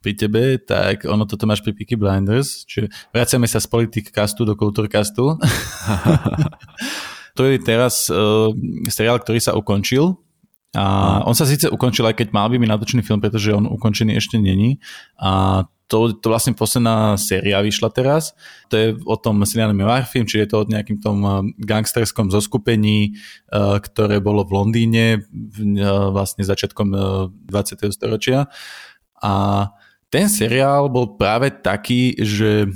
pri 0.00 0.16
tebe, 0.16 0.56
tak 0.56 1.04
ono 1.04 1.28
toto 1.28 1.44
máš 1.44 1.60
pri 1.60 1.76
Peaky 1.76 1.92
Blinders. 2.00 2.64
Čiže 2.64 2.88
vraciame 3.12 3.44
sa 3.44 3.60
z 3.60 3.68
castu 4.08 4.48
do 4.48 4.56
kultúrkastu. 4.56 5.36
to 7.36 7.44
je 7.44 7.60
teraz 7.60 8.08
uh, 8.08 8.48
seriál, 8.88 9.20
ktorý 9.20 9.44
sa 9.44 9.52
ukončil. 9.52 10.16
A 10.74 11.20
on 11.22 11.36
sa 11.36 11.46
síce 11.46 11.70
ukončil, 11.70 12.02
aj 12.08 12.18
keď 12.18 12.28
mal 12.34 12.50
by 12.50 12.58
mi 12.58 12.66
natočený 12.66 13.06
film, 13.06 13.22
pretože 13.22 13.54
on 13.54 13.68
ukončený 13.68 14.18
ešte 14.18 14.40
není. 14.42 14.82
A 15.20 15.62
to, 15.94 16.10
to 16.10 16.26
vlastne 16.26 16.58
posledná 16.58 17.14
séria 17.14 17.62
vyšla 17.62 17.86
teraz. 17.94 18.34
To 18.66 18.74
je 18.74 18.98
o 19.06 19.14
tom 19.14 19.46
Cillianom 19.46 19.78
Murphy, 19.78 20.26
čiže 20.26 20.42
je 20.42 20.50
to 20.50 20.58
o 20.58 20.66
nejakým 20.66 20.98
tom 20.98 21.22
eh, 21.22 21.30
gangsterskom 21.62 22.34
zoskupení, 22.34 23.14
eh, 23.14 23.78
ktoré 23.78 24.18
bolo 24.18 24.42
v 24.42 24.58
Londýne 24.58 25.22
eh, 25.22 25.22
vlastne 26.10 26.42
začiatkom 26.42 26.90
20. 27.46 27.94
storočia. 27.94 28.50
A 29.22 29.70
ten 30.10 30.26
seriál 30.26 30.90
bol 30.90 31.14
práve 31.14 31.54
taký, 31.54 32.18
že 32.18 32.66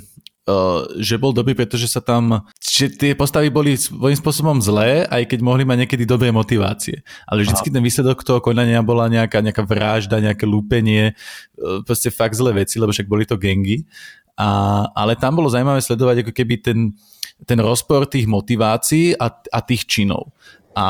že 0.96 1.20
bol 1.20 1.36
dobrý, 1.36 1.52
pretože 1.52 1.90
sa 1.90 2.00
tam, 2.00 2.48
že 2.56 2.88
tie 2.88 3.12
postavy 3.12 3.52
boli 3.52 3.76
svojím 3.76 4.16
spôsobom 4.16 4.56
zlé, 4.64 5.04
aj 5.08 5.28
keď 5.28 5.40
mohli 5.44 5.68
mať 5.68 5.84
niekedy 5.84 6.08
dobré 6.08 6.32
motivácie. 6.32 7.04
Ale 7.28 7.44
vždycky 7.44 7.68
ten 7.68 7.84
výsledok 7.84 8.24
toho 8.24 8.40
konania 8.40 8.80
bola 8.80 9.10
nejaká, 9.12 9.44
nejaká 9.44 9.62
vražda, 9.66 10.24
nejaké 10.24 10.48
lúpenie, 10.48 11.12
uh, 11.12 11.84
proste 11.84 12.08
fakt 12.08 12.38
zlé 12.38 12.64
veci, 12.64 12.80
lebo 12.80 12.94
však 12.94 13.10
boli 13.10 13.28
to 13.28 13.36
gengy. 13.36 13.84
A, 14.38 14.86
ale 14.94 15.18
tam 15.18 15.36
bolo 15.42 15.50
zaujímavé 15.50 15.82
sledovať 15.82 16.22
ako 16.22 16.32
keby 16.32 16.54
ten, 16.62 16.94
ten 17.42 17.58
rozpor 17.58 18.06
tých 18.06 18.30
motivácií 18.30 19.18
a, 19.18 19.34
a 19.34 19.58
tých 19.60 19.84
činov. 19.90 20.30
A 20.78 20.84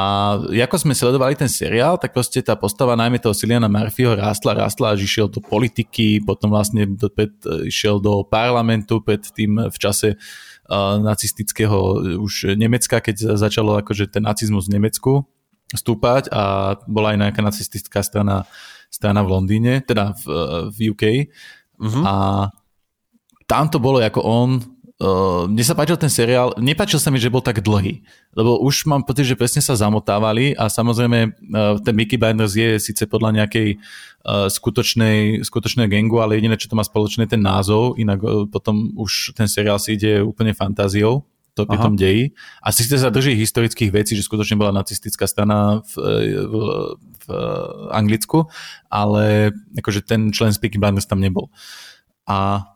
ako 0.69 0.77
sme 0.85 0.93
sledovali 0.93 1.33
ten 1.33 1.49
seriál, 1.49 1.97
tak 1.97 2.13
proste 2.13 2.45
tá 2.45 2.53
postava 2.61 2.93
najmä 2.93 3.17
toho 3.25 3.33
Ciliana 3.33 3.73
Murphyho 3.73 4.13
rástla, 4.13 4.53
rástla, 4.53 4.93
až 4.93 5.09
išiel 5.09 5.33
do 5.33 5.41
politiky, 5.41 6.21
potom 6.21 6.53
vlastne 6.53 6.85
do, 6.85 7.09
pred, 7.09 7.33
išiel 7.65 7.97
do 7.97 8.21
parlamentu 8.21 9.01
pred 9.01 9.25
tým 9.33 9.57
v 9.57 9.77
čase 9.81 10.21
uh, 10.21 11.01
nacistického 11.01 12.05
už 12.21 12.53
Nemecka, 12.61 13.01
keď 13.01 13.41
začalo 13.41 13.81
akože 13.81 14.13
ten 14.13 14.29
nacizmus 14.29 14.69
v 14.69 14.77
Nemecku 14.77 15.25
stúpať 15.73 16.29
a 16.37 16.77
bola 16.85 17.17
aj 17.17 17.19
nejaká 17.25 17.41
nacistická 17.41 18.05
strana, 18.05 18.45
strana 18.93 19.25
v 19.25 19.33
Londýne, 19.41 19.81
teda 19.81 20.13
v, 20.21 20.25
v 20.69 20.77
UK. 20.93 21.05
Uh-huh. 21.81 21.89
Mhm. 21.89 22.03
A 22.05 22.15
tam 23.49 23.73
to 23.73 23.81
bolo 23.81 24.05
ako 24.05 24.21
on 24.21 24.61
Uh, 24.99 25.47
mne 25.47 25.63
sa 25.63 25.79
páčil 25.79 25.95
ten 25.95 26.11
seriál, 26.11 26.59
nepáčil 26.59 26.99
sa 26.99 27.15
mi, 27.15 27.23
že 27.23 27.31
bol 27.31 27.39
tak 27.39 27.63
dlhý, 27.63 28.03
lebo 28.35 28.59
už 28.59 28.83
mám 28.91 29.07
pocit, 29.07 29.31
že 29.31 29.39
presne 29.39 29.63
sa 29.63 29.79
zamotávali 29.79 30.59
a 30.59 30.67
samozrejme 30.67 31.19
uh, 31.23 31.79
ten 31.79 31.95
Mickey 31.95 32.19
Binders 32.19 32.59
je 32.59 32.83
síce 32.83 33.07
podľa 33.07 33.39
nejakej 33.39 33.79
uh, 33.79 34.51
skutočnej, 34.51 35.47
skutočnej 35.47 35.87
gangu, 35.87 36.19
ale 36.19 36.43
jediné, 36.43 36.59
čo 36.59 36.67
to 36.67 36.75
má 36.75 36.83
spoločné, 36.83 37.31
ten 37.31 37.39
názov, 37.39 37.95
inak 37.95 38.19
uh, 38.27 38.51
potom 38.51 38.91
už 38.99 39.39
ten 39.39 39.47
seriál 39.47 39.79
si 39.79 39.95
ide 39.95 40.19
úplne 40.19 40.51
fantáziou, 40.51 41.23
to 41.55 41.63
pri 41.63 41.79
tom 41.79 41.95
dejí. 41.95 42.35
A 42.59 42.75
síce 42.75 42.99
sa 42.99 43.11
drží 43.11 43.39
historických 43.39 43.95
vecí, 43.95 44.19
že 44.19 44.27
skutočne 44.27 44.59
bola 44.59 44.75
nacistická 44.75 45.31
strana 45.31 45.83
v, 45.83 45.95
v, 46.43 46.55
v 46.99 47.27
Anglicku, 47.95 48.51
ale 48.91 49.55
akože 49.79 50.07
ten 50.07 50.35
člen 50.35 50.51
z 50.51 50.59
Peaky 50.59 50.79
Blinders 50.79 51.07
tam 51.07 51.23
nebol. 51.23 51.51
A 52.27 52.67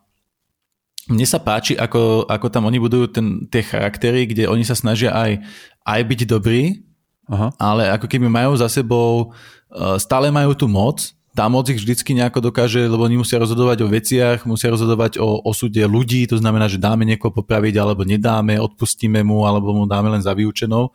mne 1.11 1.25
sa 1.27 1.39
páči, 1.39 1.75
ako, 1.75 2.29
ako 2.31 2.47
tam 2.47 2.67
oni 2.71 2.79
budujú 2.79 3.05
ten, 3.11 3.27
tie 3.51 3.59
charaktery, 3.59 4.23
kde 4.23 4.47
oni 4.47 4.63
sa 4.63 4.75
snažia 4.75 5.11
aj, 5.11 5.43
aj 5.83 6.01
byť 6.03 6.19
dobrí, 6.27 6.87
Aha. 7.27 7.51
ale 7.59 7.91
ako 7.91 8.07
keby 8.07 8.31
majú 8.31 8.55
za 8.55 8.71
sebou, 8.71 9.35
e, 9.67 9.99
stále 9.99 10.31
majú 10.31 10.55
tú 10.55 10.71
moc, 10.71 11.11
tá 11.33 11.49
moc 11.49 11.65
ich 11.65 11.81
vždycky 11.81 12.13
nejako 12.13 12.53
dokáže, 12.53 12.85
lebo 12.85 13.03
oni 13.03 13.17
musia 13.17 13.41
rozhodovať 13.41 13.77
o 13.83 13.89
veciach, 13.89 14.45
musia 14.45 14.69
rozhodovať 14.69 15.17
o 15.17 15.41
osude 15.49 15.81
ľudí, 15.81 16.29
to 16.29 16.37
znamená, 16.37 16.69
že 16.69 16.77
dáme 16.77 17.03
niekoho 17.09 17.33
popraviť, 17.33 17.73
alebo 17.81 18.05
nedáme, 18.05 18.61
odpustíme 18.61 19.25
mu, 19.25 19.43
alebo 19.49 19.73
mu 19.73 19.89
dáme 19.89 20.13
len 20.13 20.21
za 20.21 20.31
vyučenou. 20.37 20.93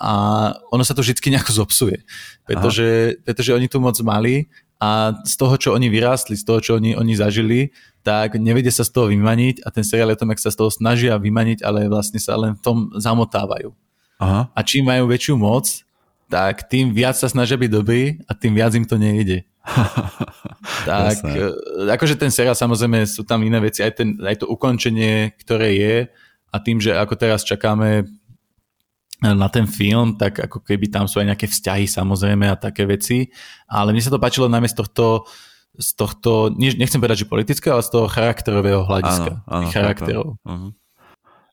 A 0.00 0.12
ono 0.72 0.82
sa 0.86 0.96
to 0.96 1.04
vždy 1.04 1.20
nejako 1.20 1.52
zopsuje, 1.52 2.00
pretože, 2.48 3.20
pretože 3.28 3.50
oni 3.52 3.68
tu 3.68 3.76
moc 3.76 3.98
mali 4.00 4.48
a 4.78 5.10
z 5.26 5.34
toho, 5.34 5.54
čo 5.58 5.68
oni 5.74 5.90
vyrástli, 5.90 6.38
z 6.38 6.46
toho, 6.46 6.62
čo 6.62 6.72
oni, 6.78 6.94
oni 6.94 7.18
zažili, 7.18 7.74
tak 8.06 8.38
nevedia 8.38 8.70
sa 8.70 8.86
z 8.86 8.94
toho 8.94 9.10
vymaniť 9.10 9.66
a 9.66 9.74
ten 9.74 9.82
seriál 9.82 10.14
je 10.14 10.22
tom, 10.22 10.30
ak 10.30 10.38
sa 10.38 10.54
z 10.54 10.58
toho 10.62 10.70
snažia 10.70 11.18
vymaniť, 11.18 11.66
ale 11.66 11.90
vlastne 11.90 12.22
sa 12.22 12.38
len 12.38 12.54
v 12.54 12.62
tom 12.62 12.76
zamotávajú. 12.94 13.74
Aha. 14.22 14.50
A 14.54 14.60
čím 14.62 14.86
majú 14.86 15.10
väčšiu 15.10 15.34
moc, 15.34 15.82
tak 16.30 16.70
tým 16.70 16.94
viac 16.94 17.18
sa 17.18 17.26
snažia 17.26 17.58
byť 17.58 17.70
dobrý 17.72 18.22
a 18.30 18.32
tým 18.38 18.54
viac 18.54 18.72
im 18.78 18.86
to 18.86 18.96
nejde. 18.96 19.42
Tak, 20.88 21.20
Jasné. 21.20 21.92
akože 21.92 22.16
ten 22.16 22.32
seriál, 22.32 22.56
samozrejme 22.56 23.04
sú 23.04 23.22
tam 23.22 23.44
iné 23.44 23.60
veci, 23.60 23.84
aj, 23.84 23.92
ten, 23.94 24.16
aj 24.18 24.42
to 24.42 24.46
ukončenie, 24.48 25.36
ktoré 25.36 25.76
je 25.76 25.96
a 26.48 26.56
tým, 26.58 26.80
že 26.80 26.96
ako 26.96 27.14
teraz 27.14 27.44
čakáme 27.44 28.08
na 29.18 29.48
ten 29.50 29.66
film, 29.66 30.14
tak 30.14 30.38
ako 30.38 30.62
keby 30.62 30.94
tam 30.94 31.10
sú 31.10 31.18
aj 31.18 31.34
nejaké 31.34 31.46
vzťahy 31.50 31.90
samozrejme 31.90 32.46
a 32.46 32.54
také 32.54 32.86
veci, 32.86 33.34
ale 33.66 33.90
mne 33.90 34.02
sa 34.02 34.14
to 34.14 34.22
páčilo 34.22 34.46
najmä 34.46 34.70
z 34.70 34.78
tohto 34.78 35.26
z 35.78 35.94
tohto, 35.94 36.50
nechcem 36.58 36.98
povedať, 36.98 37.22
že 37.22 37.30
politické, 37.30 37.70
ale 37.70 37.86
z 37.86 37.94
toho 37.94 38.10
charakterového 38.10 38.82
hľadiska. 38.82 39.46
Áno, 39.46 39.62
áno, 39.62 39.68
charakterov. 39.70 40.26
Uh-huh. 40.42 40.74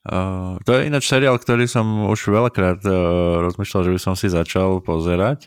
Uh, 0.06 0.58
to 0.66 0.74
je 0.74 0.90
ináč 0.90 1.06
seriál, 1.06 1.38
ktorý 1.38 1.70
som 1.70 2.10
už 2.10 2.30
veľakrát 2.30 2.82
uh, 2.86 2.94
rozmýšľal, 3.46 3.86
že 3.86 3.94
by 3.94 4.00
som 4.02 4.14
si 4.18 4.26
začal 4.26 4.82
pozerať. 4.82 5.46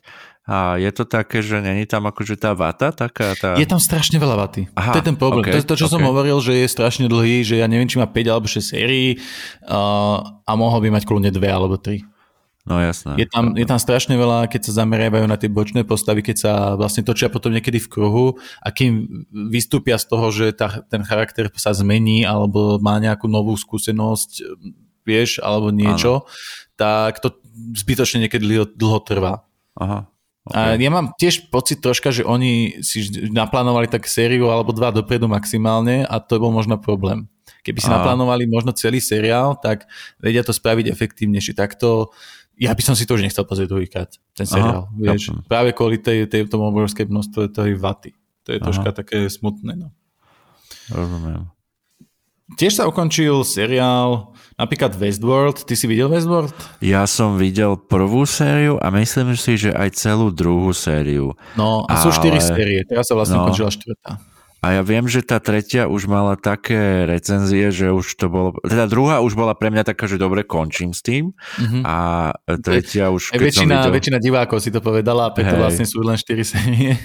A 0.49 0.81
je 0.81 0.89
to 0.89 1.05
také, 1.05 1.45
že 1.45 1.61
není 1.61 1.85
tam 1.85 2.09
akože 2.09 2.33
tá 2.33 2.57
vata 2.57 2.89
taká? 2.89 3.37
Tá... 3.37 3.53
Je 3.53 3.69
tam 3.69 3.77
strašne 3.77 4.17
veľa 4.17 4.33
vaty. 4.33 4.65
Aha, 4.73 4.97
to 4.97 5.05
je 5.05 5.07
ten 5.13 5.13
problém. 5.13 5.45
Okay, 5.45 5.61
to, 5.61 5.77
to, 5.77 5.85
čo 5.85 5.85
okay. 5.85 5.93
som 5.93 6.01
hovoril, 6.01 6.41
že 6.41 6.57
je 6.57 6.65
strašne 6.65 7.05
dlhý, 7.05 7.45
že 7.45 7.61
ja 7.61 7.69
neviem, 7.69 7.85
či 7.85 8.01
má 8.01 8.09
5 8.09 8.33
alebo 8.33 8.49
6 8.49 8.57
sérií 8.57 9.21
uh, 9.69 10.25
a 10.25 10.51
mohol 10.57 10.81
by 10.81 10.97
mať 10.97 11.05
kľudne 11.05 11.29
2 11.29 11.37
alebo 11.45 11.77
3. 11.77 12.01
No 12.65 12.81
jasné. 12.81 13.13
Je 13.21 13.29
tam, 13.29 13.53
je 13.53 13.65
tam 13.65 13.77
strašne 13.77 14.17
veľa, 14.17 14.49
keď 14.49 14.69
sa 14.69 14.85
zameriavajú 14.85 15.25
na 15.29 15.37
tie 15.37 15.53
bočné 15.53 15.85
postavy, 15.85 16.25
keď 16.25 16.37
sa 16.37 16.53
vlastne 16.73 17.05
točia 17.05 17.29
potom 17.29 17.53
niekedy 17.53 17.77
v 17.77 17.89
kruhu 17.89 18.27
a 18.61 18.73
kým 18.73 19.05
vystúpia 19.53 20.01
z 20.01 20.05
toho, 20.09 20.33
že 20.33 20.53
tá, 20.57 20.81
ten 20.89 21.05
charakter 21.05 21.49
sa 21.57 21.77
zmení 21.77 22.25
alebo 22.25 22.81
má 22.81 22.97
nejakú 22.97 23.29
novú 23.29 23.53
skúsenosť, 23.53 24.59
vieš, 25.05 25.41
alebo 25.45 25.69
niečo, 25.69 26.25
ano. 26.25 26.29
tak 26.73 27.21
to 27.21 27.37
zbytočne 27.73 28.25
niekedy 28.25 28.45
dlho, 28.45 28.65
dlho 28.69 28.99
trvá. 29.01 29.33
Aha. 29.77 30.09
Okay. 30.49 30.75
A 30.75 30.81
ja 30.81 30.89
mám 30.89 31.13
tiež 31.13 31.53
pocit 31.53 31.77
troška, 31.77 32.09
že 32.09 32.25
oni 32.25 32.81
si 32.81 33.05
naplánovali 33.29 33.85
tak 33.85 34.09
sériu 34.09 34.49
alebo 34.49 34.73
dva 34.73 34.89
dopredu 34.89 35.29
maximálne 35.29 36.03
a 36.09 36.17
to 36.17 36.41
bol 36.41 36.49
možno 36.49 36.81
problém. 36.81 37.29
Keby 37.61 37.79
si 37.79 37.89
a... 37.89 38.01
naplánovali 38.01 38.49
možno 38.49 38.73
celý 38.73 38.97
seriál, 38.97 39.53
tak 39.61 39.85
vedia 40.17 40.41
to 40.41 40.49
spraviť 40.49 40.89
efektívnejšie. 40.89 41.53
Takto 41.53 42.09
ja 42.59 42.75
by 42.75 42.83
som 42.83 42.97
si 42.97 43.07
to 43.07 43.15
už 43.15 43.23
nechcel 43.23 43.47
pozrieť 43.47 43.71
druhýkrát, 43.71 44.09
ten 44.35 44.43
seriál. 44.43 44.91
Aha, 44.91 44.99
vieš, 44.99 45.31
práve 45.47 45.71
kvôli 45.71 45.95
tej, 45.95 46.27
tej, 46.27 46.43
tomu 46.51 46.67
obrovskej 46.67 47.07
množstve 47.07 47.55
tej 47.55 47.79
vaty. 47.79 48.11
To 48.43 48.51
je 48.51 48.59
troška 48.59 48.91
také 48.91 49.31
smutné. 49.31 49.79
No. 49.79 49.95
Rozumiem. 50.91 51.47
Tiež 52.57 52.81
sa 52.81 52.89
ukončil 52.89 53.45
seriál 53.45 54.33
napríklad 54.57 54.97
Westworld. 54.97 55.69
Ty 55.69 55.73
si 55.77 55.85
videl 55.85 56.09
Westworld? 56.09 56.55
Ja 56.81 57.05
som 57.05 57.37
videl 57.37 57.77
prvú 57.77 58.25
sériu 58.25 58.81
a 58.81 58.89
myslím 58.89 59.37
si, 59.37 59.55
že 59.55 59.71
aj 59.75 59.99
celú 59.99 60.33
druhú 60.33 60.73
sériu. 60.73 61.37
No 61.53 61.85
a 61.85 62.01
sú 62.01 62.09
štyri 62.09 62.41
série. 62.41 62.81
Teraz 62.89 63.07
sa 63.07 63.13
vlastne 63.13 63.37
no. 63.37 63.45
ukončila 63.45 63.69
štvrtá. 63.69 64.17
A 64.59 64.75
ja 64.75 64.83
viem, 64.83 65.07
že 65.07 65.23
tá 65.23 65.39
tretia 65.39 65.87
už 65.87 66.11
mala 66.11 66.35
také 66.35 67.07
recenzie, 67.07 67.71
že 67.71 67.95
už 67.95 68.03
to 68.19 68.27
bolo... 68.27 68.59
Teda 68.59 68.91
druhá 68.91 69.23
už 69.23 69.31
bola 69.39 69.55
pre 69.55 69.71
mňa 69.71 69.87
taká, 69.87 70.03
že 70.03 70.19
dobre, 70.19 70.43
končím 70.43 70.91
s 70.91 70.99
tým. 70.99 71.31
Mm-hmm. 71.31 71.87
A 71.87 71.95
tretia 72.59 73.07
už... 73.07 73.31
Keď 73.31 73.39
väčšina, 73.39 73.87
videl... 73.87 73.91
väčšina 73.95 74.17
divákov 74.19 74.59
si 74.59 74.67
to 74.67 74.83
povedala, 74.83 75.31
a 75.31 75.33
preto 75.33 75.55
Hej. 75.55 75.63
vlastne 75.63 75.85
sú 75.87 76.03
len 76.03 76.19
4 76.19 76.43
série. 76.43 76.99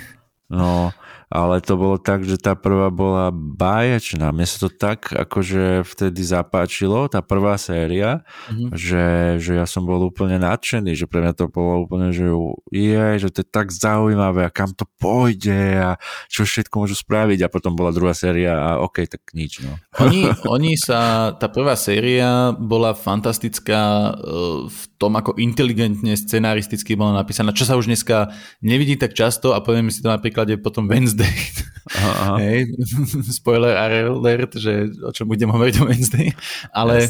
No, 0.51 0.91
ale 1.35 1.59
to 1.59 1.75
bolo 1.75 1.99
tak, 1.99 2.23
že 2.23 2.39
tá 2.39 2.55
prvá 2.55 2.95
bola 2.95 3.35
báječná. 3.35 4.31
Mne 4.31 4.47
sa 4.47 4.63
to 4.63 4.71
tak 4.71 5.11
akože 5.11 5.83
vtedy 5.83 6.23
zapáčilo, 6.23 7.11
tá 7.11 7.27
prvá 7.27 7.59
séria, 7.59 8.23
mm-hmm. 8.47 8.71
že, 8.71 9.07
že 9.43 9.59
ja 9.59 9.67
som 9.67 9.83
bol 9.83 9.99
úplne 10.07 10.39
nadšený, 10.39 10.95
že 10.95 11.11
pre 11.11 11.27
mňa 11.27 11.35
to 11.35 11.51
bolo 11.51 11.91
úplne, 11.91 12.15
že 12.15 12.31
je, 12.71 13.07
že 13.19 13.29
to 13.35 13.43
je 13.43 13.49
tak 13.51 13.75
zaujímavé 13.75 14.47
a 14.47 14.55
kam 14.55 14.71
to 14.71 14.87
pôjde 15.03 15.59
a 15.75 15.99
čo 16.31 16.47
všetko 16.47 16.87
môžu 16.87 16.95
spraviť 16.95 17.43
a 17.43 17.51
potom 17.51 17.75
bola 17.75 17.91
druhá 17.91 18.15
séria 18.15 18.55
a 18.55 18.69
ok, 18.87 19.11
tak 19.11 19.35
nič. 19.35 19.67
No. 19.67 19.75
Oni, 20.07 20.29
oni 20.47 20.73
sa, 20.77 21.33
tá 21.35 21.49
prvá 21.49 21.75
séria 21.81 22.53
bola 22.53 22.93
fantastická 22.93 24.13
e, 24.13 24.69
v 24.69 24.83
tom, 25.01 25.17
ako 25.17 25.41
inteligentne 25.41 26.13
scenaristicky 26.13 26.93
bola 26.93 27.25
napísaná, 27.25 27.57
čo 27.57 27.65
sa 27.65 27.75
už 27.75 27.89
dneska 27.89 28.31
nevidí 28.61 29.01
tak 29.01 29.17
často 29.17 29.57
a 29.57 29.65
poviem 29.65 29.89
si 29.89 30.05
to 30.05 30.13
napríklad 30.13 30.51
je 30.51 30.61
potom 30.61 30.85
Wednesday 30.85 31.24
Wednesday. 31.25 31.65
Aha. 31.95 32.35
Hey, 32.41 32.69
spoiler 33.41 33.75
alert, 33.77 34.57
že 34.57 34.93
o 35.05 35.13
čom 35.13 35.29
budem 35.29 35.53
hovoriť 35.53 35.75
o 35.81 35.85
Wednesday. 35.89 36.29
Ale 36.73 37.09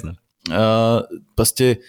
uh, 0.51 1.07
proste 1.39 1.83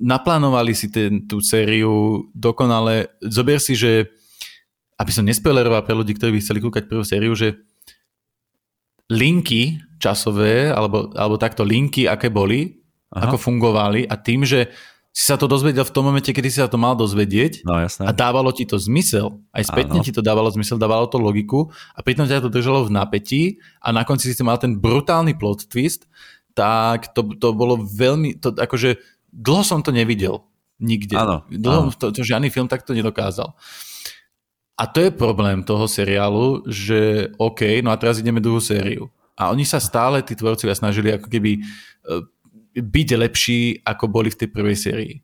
naplánovali 0.00 0.74
si 0.74 0.90
ten, 0.90 1.24
tú 1.24 1.38
sériu 1.40 2.26
dokonale. 2.34 3.14
Zober 3.22 3.62
si, 3.62 3.78
že 3.78 4.10
aby 5.00 5.10
som 5.16 5.24
nespoileroval 5.24 5.86
pre 5.88 5.96
ľudí, 5.96 6.12
ktorí 6.12 6.36
by 6.36 6.42
chceli 6.44 6.60
kúkať 6.60 6.84
prvú 6.84 7.00
sériu, 7.00 7.32
že 7.32 7.56
linky 9.08 9.80
časové, 9.96 10.68
alebo, 10.68 11.08
alebo 11.16 11.40
takto 11.40 11.64
linky, 11.64 12.04
aké 12.04 12.28
boli, 12.28 12.80
Aha. 13.12 13.28
ako 13.28 13.36
fungovali 13.40 14.04
a 14.06 14.14
tým, 14.20 14.44
že 14.44 14.68
si 15.10 15.26
sa 15.26 15.34
to 15.34 15.50
dozvedel 15.50 15.82
v 15.82 15.90
tom 15.90 16.06
momente, 16.06 16.30
kedy 16.30 16.48
si 16.54 16.62
sa 16.62 16.70
to 16.70 16.78
mal 16.78 16.94
dozvedieť 16.94 17.66
no, 17.66 17.82
jasné. 17.82 18.06
a 18.06 18.14
dávalo 18.14 18.54
ti 18.54 18.62
to 18.62 18.78
zmysel. 18.78 19.42
Aj 19.50 19.66
spätne 19.66 19.98
Áno. 19.98 20.06
ti 20.06 20.14
to 20.14 20.22
dávalo 20.22 20.46
zmysel, 20.54 20.78
dávalo 20.78 21.10
to 21.10 21.18
logiku 21.18 21.74
a 21.94 22.00
pritom 22.00 22.30
ťa 22.30 22.46
to 22.46 22.50
držalo 22.50 22.86
v 22.86 22.94
napätí 22.94 23.42
a 23.82 23.90
na 23.90 24.06
konci 24.06 24.30
si 24.30 24.42
mal 24.46 24.62
ten 24.62 24.78
brutálny 24.78 25.34
plot 25.34 25.66
twist, 25.66 26.06
tak 26.54 27.10
to, 27.10 27.26
to 27.42 27.50
bolo 27.50 27.82
veľmi, 27.82 28.38
to, 28.38 28.54
akože 28.54 29.02
dlho 29.34 29.66
som 29.66 29.82
to 29.82 29.90
nevidel 29.90 30.46
nikde. 30.80 31.14
Áno. 31.18 31.44
Dlho 31.50 31.92
To, 31.98 32.10
to 32.10 32.24
žiadny 32.24 32.48
film 32.48 32.66
takto 32.66 32.96
nedokázal. 32.96 33.52
A 34.80 34.88
to 34.88 35.04
je 35.04 35.12
problém 35.12 35.60
toho 35.60 35.84
seriálu, 35.84 36.64
že 36.64 37.28
OK, 37.36 37.84
no 37.84 37.92
a 37.92 38.00
teraz 38.00 38.16
ideme 38.16 38.40
druhú 38.40 38.64
sériu. 38.64 39.12
A 39.36 39.52
oni 39.52 39.68
sa 39.68 39.76
stále, 39.76 40.24
tí 40.24 40.32
tvorcovia, 40.32 40.72
snažili 40.72 41.12
ako 41.12 41.28
keby 41.28 41.60
e, 41.60 41.60
byť 42.74 43.08
lepší, 43.18 43.60
ako 43.82 44.04
boli 44.10 44.28
v 44.30 44.38
tej 44.44 44.48
prvej 44.50 44.76
sérii. 44.78 45.14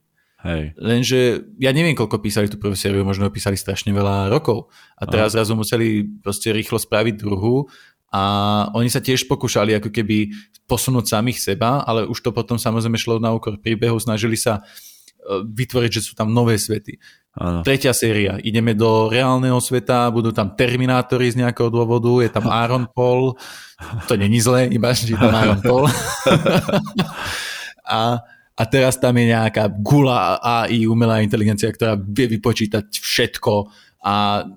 Hej. 0.46 0.78
Lenže 0.78 1.20
ja 1.58 1.74
neviem, 1.74 1.98
koľko 1.98 2.22
písali 2.22 2.46
tú 2.46 2.60
prvú 2.60 2.78
sériu, 2.78 3.02
možno 3.02 3.26
písali 3.34 3.58
strašne 3.58 3.90
veľa 3.90 4.30
rokov. 4.30 4.70
A 4.94 5.08
teraz 5.08 5.34
Aha. 5.34 5.42
zrazu 5.42 5.58
museli 5.58 6.06
proste 6.22 6.54
rýchlo 6.54 6.78
spraviť 6.78 7.14
druhú 7.18 7.66
a 8.14 8.22
oni 8.70 8.86
sa 8.86 9.02
tiež 9.02 9.26
pokúšali 9.26 9.74
ako 9.74 9.90
keby 9.90 10.30
posunúť 10.70 11.10
samých 11.10 11.42
seba, 11.42 11.82
ale 11.82 12.06
už 12.06 12.22
to 12.22 12.30
potom 12.30 12.58
samozrejme 12.58 12.94
šlo 12.94 13.18
na 13.18 13.34
úkor 13.34 13.58
príbehu, 13.58 13.98
snažili 13.98 14.38
sa 14.38 14.62
e, 14.62 15.42
vytvoriť, 15.42 15.90
že 15.90 16.04
sú 16.06 16.12
tam 16.14 16.30
nové 16.30 16.54
svety. 16.58 17.02
Ano. 17.36 17.60
Tretia 17.60 17.92
séria, 17.92 18.40
ideme 18.40 18.72
do 18.72 19.12
reálneho 19.12 19.60
sveta, 19.60 20.08
budú 20.08 20.32
tam 20.32 20.56
Terminátory 20.56 21.36
z 21.36 21.44
nejakého 21.44 21.68
dôvodu, 21.68 22.24
je 22.24 22.32
tam 22.32 22.48
Aaron 22.48 22.88
Paul, 22.88 23.36
to 24.08 24.16
není 24.16 24.40
zlé, 24.40 24.72
iba 24.72 24.96
že 24.96 25.12
tam 25.12 25.36
Aaron 25.36 25.60
Paul. 25.60 25.84
a, 27.84 28.24
a 28.56 28.62
teraz 28.64 28.96
tam 28.96 29.20
je 29.20 29.36
nejaká 29.36 29.68
gula 29.68 30.40
AI, 30.40 30.88
umelá 30.88 31.20
inteligencia, 31.20 31.68
ktorá 31.68 32.00
vie 32.00 32.24
vypočítať 32.40 32.88
všetko 32.88 33.68
a 34.00 34.48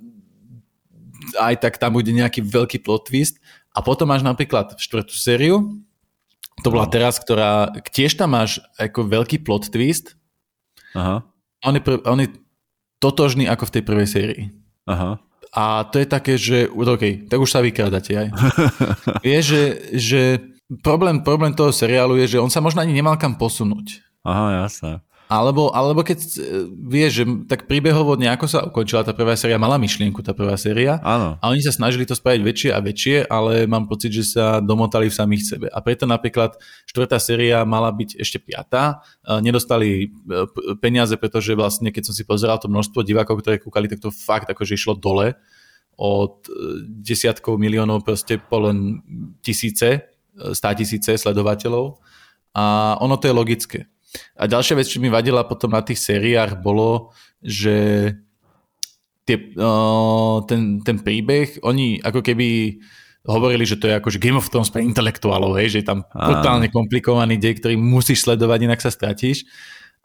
aj 1.35 1.53
tak 1.59 1.83
tam 1.83 1.99
bude 1.99 2.15
nejaký 2.15 2.47
veľký 2.47 2.79
plot 2.79 3.11
twist. 3.11 3.43
A 3.75 3.83
potom 3.83 4.07
máš 4.07 4.23
napríklad 4.23 4.79
štvrtú 4.79 5.13
sériu, 5.13 5.83
to 6.63 6.71
bola 6.71 6.87
no. 6.87 6.91
teraz, 6.91 7.19
ktorá 7.19 7.75
tiež 7.91 8.15
tam 8.15 8.39
máš 8.39 8.63
ako 8.79 9.03
veľký 9.03 9.43
plot 9.43 9.67
twist. 9.67 10.15
Aha. 10.95 11.27
On 11.63 11.73
je, 11.75 11.81
on 12.07 12.19
je 12.23 12.27
totožný 12.99 13.47
ako 13.47 13.67
v 13.67 13.73
tej 13.79 13.83
prvej 13.83 14.07
sérii. 14.07 14.43
Aha. 14.85 15.19
A 15.49 15.81
to 15.89 15.97
je 15.97 16.05
také, 16.05 16.37
že 16.37 16.69
OK, 16.69 17.25
tak 17.25 17.41
už 17.41 17.49
sa 17.49 17.65
vykradate 17.65 18.13
aj. 18.13 18.27
Vieš, 19.25 19.43
že, 19.49 19.63
že 19.97 20.21
problém, 20.85 21.25
problém 21.25 21.55
toho 21.57 21.73
seriálu 21.73 22.21
je, 22.21 22.37
že 22.37 22.41
on 22.43 22.53
sa 22.53 22.61
možno 22.61 22.85
ani 22.85 22.93
nemal 22.93 23.17
kam 23.17 23.33
posunúť. 23.33 24.05
Aha, 24.21 24.67
jasné. 24.67 25.01
Alebo, 25.29 25.69
alebo 25.77 26.01
keď 26.01 26.19
e, 26.25 26.29
vieš, 26.89 27.21
že 27.21 27.23
tak 27.45 27.69
príbehovo 27.69 28.17
nejako 28.17 28.49
sa 28.49 28.65
ukončila 28.65 29.05
tá 29.05 29.13
prvá 29.13 29.37
séria, 29.37 29.61
mala 29.61 29.77
myšlienku 29.77 30.25
tá 30.25 30.33
prvá 30.33 30.57
séria. 30.57 30.97
Áno. 31.05 31.37
A 31.37 31.53
oni 31.53 31.61
sa 31.61 31.69
snažili 31.69 32.01
to 32.09 32.17
spraviť 32.17 32.41
väčšie 32.41 32.69
a 32.73 32.81
väčšie, 32.81 33.15
ale 33.29 33.69
mám 33.69 33.85
pocit, 33.85 34.09
že 34.09 34.25
sa 34.25 34.57
domotali 34.57 35.05
v 35.05 35.13
samých 35.13 35.43
sebe. 35.45 35.67
A 35.69 35.85
preto 35.85 36.09
napríklad 36.09 36.57
štvrtá 36.89 37.21
séria 37.21 37.61
mala 37.61 37.93
byť 37.93 38.17
ešte 38.17 38.41
piatá. 38.41 39.05
Nedostali 39.21 40.09
e, 40.09 40.43
peniaze, 40.81 41.13
pretože 41.13 41.53
vlastne 41.53 41.93
keď 41.93 42.09
som 42.09 42.17
si 42.17 42.25
pozeral 42.25 42.57
to 42.57 42.65
množstvo 42.65 43.05
divákov, 43.05 43.45
ktoré 43.45 43.61
kúkali, 43.61 43.85
tak 43.85 44.01
to 44.01 44.09
fakt 44.09 44.49
akože 44.49 44.81
išlo 44.81 44.97
dole 44.97 45.37
od 45.93 46.41
e, 46.49 46.89
desiatkov 47.05 47.61
miliónov 47.61 48.01
proste 48.01 48.41
po 48.41 48.65
len 48.65 49.05
tisíce, 49.45 50.09
stá 50.57 50.73
tisíce 50.73 51.21
sledovateľov. 51.21 52.01
A 52.57 52.97
ono 52.97 53.13
to 53.21 53.29
je 53.29 53.37
logické 53.37 53.79
a 54.37 54.43
ďalšia 54.49 54.77
vec, 54.79 54.87
čo 54.89 55.01
mi 55.01 55.11
vadila 55.11 55.45
potom 55.45 55.73
na 55.73 55.85
tých 55.85 56.01
sériách, 56.01 56.61
bolo, 56.61 57.13
že 57.43 58.09
tie, 59.25 59.37
uh, 59.57 60.41
ten, 60.49 60.81
ten 60.81 60.97
príbeh, 60.97 61.61
oni 61.61 62.01
ako 62.01 62.25
keby 62.25 62.79
hovorili, 63.29 63.67
že 63.67 63.77
to 63.77 63.85
je 63.85 63.99
akože 63.99 64.17
Game 64.17 64.39
of 64.39 64.49
Thrones 64.49 64.73
pre 64.73 64.81
intelektuálov, 64.81 65.59
hej, 65.61 65.77
že 65.77 65.79
je 65.83 65.87
tam 65.87 66.01
totálne 66.09 66.71
komplikovaný 66.71 67.37
dej, 67.37 67.61
ktorý 67.61 67.75
musíš 67.77 68.25
sledovať, 68.25 68.65
inak 68.65 68.81
sa 68.81 68.89
stratíš. 68.89 69.45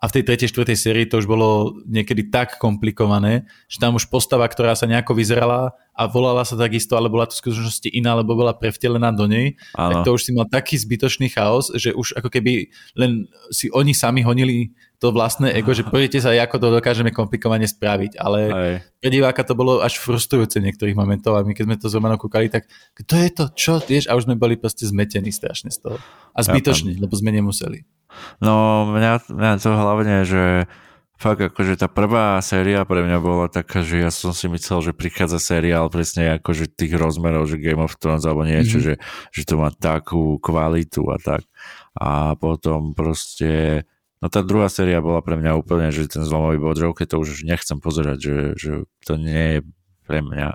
A 0.03 0.11
v 0.11 0.21
tej 0.21 0.25
tretej, 0.27 0.53
štvrtej 0.53 0.77
sérii 0.77 1.07
to 1.09 1.23
už 1.23 1.25
bolo 1.25 1.81
niekedy 1.89 2.29
tak 2.29 2.61
komplikované, 2.61 3.49
že 3.73 3.81
tam 3.81 3.97
už 3.97 4.13
postava, 4.13 4.45
ktorá 4.45 4.77
sa 4.77 4.85
nejako 4.85 5.17
vyzerala 5.17 5.73
a 5.95 6.03
volala 6.11 6.45
sa 6.45 6.59
takisto, 6.59 6.99
ale 6.99 7.09
bola 7.09 7.25
to 7.25 7.39
v 7.39 7.49
skutočnosti 7.49 7.89
iná, 7.89 8.19
lebo 8.19 8.37
bola 8.37 8.53
prevtelená 8.53 9.15
do 9.15 9.25
nej, 9.25 9.57
ano. 9.73 9.89
tak 9.89 9.97
to 10.05 10.11
už 10.19 10.23
si 10.27 10.31
mal 10.35 10.45
taký 10.51 10.77
zbytočný 10.77 11.31
chaos, 11.33 11.73
že 11.73 11.95
už 11.95 12.19
ako 12.21 12.29
keby 12.29 12.69
len 12.99 13.31
si 13.49 13.71
oni 13.71 13.95
sami 13.95 14.21
honili 14.27 14.75
to 14.99 15.09
vlastné 15.15 15.55
ego, 15.55 15.73
že 15.73 15.87
poviete 15.87 16.19
sa, 16.21 16.35
ako 16.35 16.57
to 16.59 16.69
dokážeme 16.81 17.09
komplikovane 17.09 17.69
spraviť, 17.69 18.19
ale 18.21 18.41
Aj. 18.51 18.75
pre 18.99 19.09
diváka 19.09 19.41
to 19.47 19.57
bolo 19.57 19.81
až 19.81 20.01
frustrujúce 20.01 20.61
niektorých 20.61 20.97
momentov 20.97 21.37
a 21.39 21.45
my 21.45 21.53
keď 21.53 21.65
sme 21.65 21.77
to 21.77 21.93
Romanou 21.93 22.19
kúkali, 22.19 22.49
tak 22.49 22.67
kto 22.93 23.15
je 23.21 23.31
to, 23.31 23.45
čo, 23.53 23.73
vieš, 23.85 24.09
a 24.11 24.17
už 24.17 24.27
sme 24.27 24.37
boli 24.37 24.57
proste 24.57 24.89
zmetení 24.89 25.31
strašne 25.31 25.71
z 25.71 25.81
toho. 25.81 25.97
A 26.35 26.41
zbytočne, 26.41 26.97
ja 26.97 27.01
lebo 27.01 27.15
sme 27.15 27.31
nemuseli. 27.31 27.94
No, 28.39 28.85
mňa, 28.91 29.31
mňa 29.31 29.51
to 29.61 29.71
hlavne, 29.73 30.17
že 30.27 30.71
fakt 31.15 31.41
akože 31.41 31.79
tá 31.79 31.89
prvá 31.89 32.37
séria 32.43 32.83
pre 32.85 33.01
mňa 33.07 33.19
bola 33.23 33.47
taká, 33.47 33.81
že 33.81 34.03
ja 34.03 34.11
som 34.11 34.35
si 34.35 34.51
myslel, 34.51 34.91
že 34.91 34.93
prichádza 34.93 35.39
seriál 35.41 35.89
presne 35.89 36.37
akože 36.37 36.69
tých 36.75 36.99
rozmerov, 36.99 37.47
že 37.47 37.63
Game 37.63 37.81
of 37.81 37.97
Thrones 37.97 38.27
alebo 38.27 38.45
niečo, 38.45 38.83
mm-hmm. 38.83 39.01
že, 39.01 39.33
že 39.33 39.43
to 39.47 39.55
má 39.57 39.71
takú 39.73 40.37
kvalitu 40.43 41.07
a 41.09 41.17
tak. 41.17 41.47
A 41.95 42.35
potom 42.35 42.93
proste, 42.93 43.87
no 44.19 44.27
tá 44.27 44.43
druhá 44.43 44.67
séria 44.67 44.99
bola 44.99 45.23
pre 45.23 45.39
mňa 45.39 45.55
úplne, 45.55 45.95
že 45.95 46.11
ten 46.11 46.27
zlomový 46.27 46.59
bod, 46.59 46.77
že 46.77 46.91
okay, 46.91 47.07
to 47.07 47.23
už 47.23 47.47
nechcem 47.47 47.79
pozerať, 47.79 48.19
že, 48.21 48.37
že 48.59 48.73
to 49.07 49.15
nie 49.15 49.59
je 49.59 49.59
pre 50.05 50.21
mňa. 50.21 50.49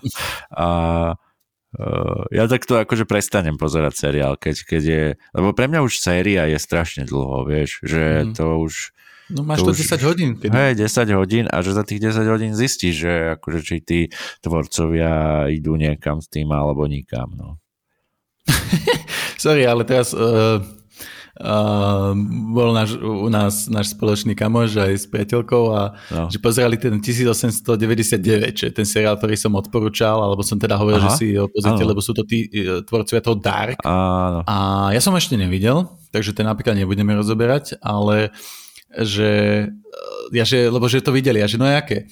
a 0.64 0.68
Uh, 1.74 2.22
ja 2.30 2.46
takto 2.46 2.78
akože 2.78 3.02
prestanem 3.02 3.58
pozerať 3.58 3.98
seriál, 3.98 4.38
keď, 4.38 4.56
keď 4.62 4.82
je, 4.82 5.04
lebo 5.34 5.50
pre 5.50 5.66
mňa 5.66 5.82
už 5.82 5.98
séria 5.98 6.46
je 6.46 6.58
strašne 6.62 7.02
dlho, 7.02 7.42
vieš, 7.42 7.82
že 7.82 8.30
mm. 8.30 8.38
to 8.38 8.46
už... 8.62 8.94
No 9.34 9.42
máš 9.42 9.66
to, 9.66 9.74
to 9.74 9.82
10 9.82 10.06
hodín. 10.06 10.30
Hej, 10.38 10.78
10 10.78 11.18
hodín 11.18 11.44
a 11.50 11.64
že 11.64 11.74
za 11.74 11.82
tých 11.82 11.98
10 11.98 12.30
hodín 12.30 12.52
zistíš, 12.54 12.94
že 12.94 13.14
akože 13.40 13.60
či 13.66 13.76
tí 13.82 14.00
tvorcovia 14.44 15.48
idú 15.50 15.74
niekam 15.74 16.22
s 16.22 16.30
tým 16.30 16.52
alebo 16.54 16.86
nikam, 16.86 17.34
no. 17.34 17.58
Sorry, 19.42 19.66
ale 19.66 19.82
teraz 19.82 20.14
uh, 20.14 20.60
Uh, 21.34 22.14
bol 22.54 22.70
náš, 22.70 22.94
u 22.94 23.26
nás 23.26 23.66
náš 23.66 23.90
spoločný 23.90 24.38
kamoš 24.38 24.78
aj 24.78 24.92
s 25.02 25.06
priateľkou 25.10 25.64
a 25.74 25.98
no. 26.14 26.30
že 26.30 26.38
pozerali 26.38 26.78
ten 26.78 27.02
1899, 27.02 28.54
čo 28.54 28.70
je 28.70 28.72
ten 28.72 28.86
seriál, 28.86 29.18
ktorý 29.18 29.34
som 29.34 29.50
odporúčal, 29.58 30.14
alebo 30.22 30.46
som 30.46 30.62
teda 30.62 30.78
hovoril, 30.78 31.02
Aha. 31.02 31.10
že 31.10 31.18
si 31.18 31.26
ho 31.34 31.50
pozrite, 31.50 31.82
lebo 31.82 31.98
sú 31.98 32.14
to 32.14 32.22
tí 32.22 32.46
e, 32.46 32.86
tvorcovia 32.86 33.18
toho 33.18 33.34
Dark. 33.34 33.82
Áno. 33.82 34.46
A 34.46 34.56
ja 34.94 35.02
som 35.02 35.10
ešte 35.18 35.34
nevidel, 35.34 35.90
takže 36.14 36.38
ten 36.38 36.46
napríklad 36.46 36.78
nebudeme 36.78 37.18
rozoberať, 37.18 37.82
ale 37.82 38.30
že, 38.94 39.32
e, 39.74 40.38
ja, 40.38 40.46
že, 40.46 40.70
lebo 40.70 40.86
že 40.86 41.02
to 41.02 41.10
videli, 41.10 41.42
a 41.42 41.50
že 41.50 41.58
no 41.58 41.66
jaké. 41.66 42.06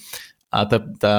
A 0.53 0.69
tá, 0.69 0.77
tá 1.01 1.13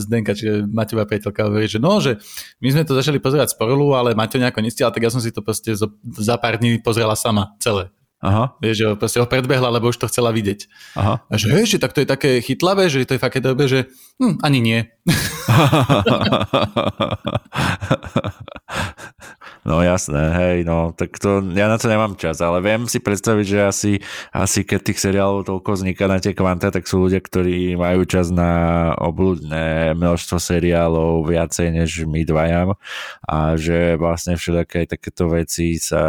Zdenka, 0.00 0.32
čiže 0.32 0.64
Maťová 0.64 1.04
priateľka 1.04 1.44
hovorí, 1.44 1.68
že 1.68 1.76
no, 1.76 2.00
že 2.00 2.16
my 2.64 2.72
sme 2.72 2.88
to 2.88 2.96
začali 2.96 3.20
pozerať 3.20 3.52
spolu, 3.52 3.92
ale 3.92 4.16
Maťo 4.16 4.40
nejako 4.40 4.64
nestiel, 4.64 4.88
tak 4.88 5.04
ja 5.04 5.12
som 5.12 5.20
si 5.20 5.28
to 5.28 5.44
proste 5.44 5.76
za 6.16 6.36
pár 6.40 6.56
dní 6.56 6.80
pozrela 6.80 7.12
sama 7.12 7.52
celé. 7.60 7.92
Aha. 8.18 8.58
Vieš, 8.58 8.74
že 8.74 8.98
proste 8.98 9.22
ho 9.22 9.30
predbehla, 9.30 9.70
lebo 9.70 9.94
už 9.94 10.02
to 10.02 10.10
chcela 10.10 10.34
vidieť. 10.34 10.66
Aha. 10.98 11.22
A 11.22 11.34
že, 11.38 11.54
že 11.62 11.78
tak 11.78 11.94
to 11.94 12.02
je 12.02 12.08
také 12.10 12.42
chytlavé, 12.42 12.90
že 12.90 13.06
to 13.06 13.14
je 13.14 13.22
také 13.22 13.38
dobe, 13.38 13.70
že 13.70 13.86
hm, 14.18 14.42
ani 14.42 14.58
nie. 14.58 14.90
No 19.68 19.84
jasné, 19.84 20.32
hej, 20.32 20.56
no, 20.64 20.96
tak 20.96 21.20
to, 21.20 21.44
ja 21.52 21.68
na 21.68 21.76
to 21.76 21.92
nemám 21.92 22.16
čas, 22.16 22.40
ale 22.40 22.64
viem 22.64 22.88
si 22.88 23.04
predstaviť, 23.04 23.44
že 23.44 23.60
asi, 23.60 23.92
asi 24.32 24.64
keď 24.64 24.80
tých 24.80 25.00
seriálov 25.04 25.44
toľko 25.44 25.76
vzniká 25.76 26.08
na 26.08 26.16
tie 26.24 26.32
kvanta, 26.32 26.72
tak 26.72 26.88
sú 26.88 27.04
ľudia, 27.04 27.20
ktorí 27.20 27.76
majú 27.76 28.08
čas 28.08 28.32
na 28.32 28.96
obľudné 28.96 29.92
množstvo 29.92 30.40
seriálov 30.40 31.28
viacej 31.28 31.84
než 31.84 32.08
my 32.08 32.24
dvajam 32.24 32.80
a 33.28 33.60
že 33.60 34.00
vlastne 34.00 34.40
všetké 34.40 34.88
takéto 34.88 35.28
veci 35.28 35.76
sa 35.76 36.00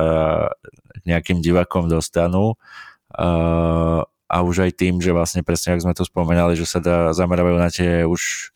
nejakým 1.04 1.44
divakom 1.44 1.92
dostanú 1.92 2.56
uh, 2.56 4.00
a 4.08 4.38
už 4.40 4.72
aj 4.72 4.80
tým, 4.80 5.04
že 5.04 5.12
vlastne 5.12 5.44
presne, 5.44 5.76
ak 5.76 5.84
sme 5.84 5.92
to 5.92 6.08
spomenali, 6.08 6.56
že 6.56 6.64
sa 6.64 6.80
dá, 6.80 7.12
zamerajú 7.12 7.60
na 7.60 7.68
tie 7.68 8.08
už 8.08 8.56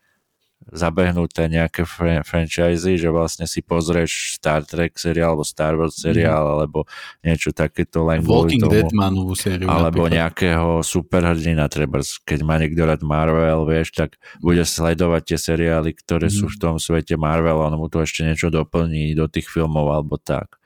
zabehnuté 0.74 1.46
nejaké 1.48 1.86
fr- 1.86 2.26
franchise, 2.26 2.84
že 2.84 3.10
vlastne 3.14 3.46
si 3.46 3.62
pozrieš 3.62 4.42
Star 4.42 4.66
Trek 4.66 4.98
seriál 4.98 5.38
alebo 5.38 5.46
Star 5.46 5.78
Wars 5.78 5.96
seriál 5.96 6.44
mm. 6.44 6.54
alebo 6.58 6.80
niečo 7.22 7.54
takéto 7.54 8.02
len 8.04 8.26
Walking 8.26 8.66
tomu, 8.66 8.74
Dead 8.74 8.90
má 8.92 9.14
novú 9.14 9.38
sériu. 9.38 9.70
Alebo 9.70 10.10
napríklad. 10.10 10.18
nejakého 10.18 10.70
superhrdina, 10.82 11.70
treba 11.70 12.02
keď 12.26 12.40
má 12.42 12.58
niekto 12.58 12.84
rád 12.84 13.06
Marvel, 13.06 13.70
vieš, 13.70 13.94
tak 13.94 14.18
bude 14.42 14.66
sledovať 14.66 15.22
tie 15.34 15.40
seriály, 15.40 15.94
ktoré 15.94 16.28
mm. 16.28 16.36
sú 16.36 16.46
v 16.50 16.58
tom 16.58 16.76
svete 16.82 17.16
Marvel 17.16 17.62
on 17.62 17.78
mu 17.78 17.88
to 17.88 18.02
ešte 18.02 18.26
niečo 18.26 18.50
doplní 18.50 19.14
do 19.14 19.30
tých 19.30 19.48
filmov 19.48 19.94
alebo 19.94 20.18
tak. 20.18 20.58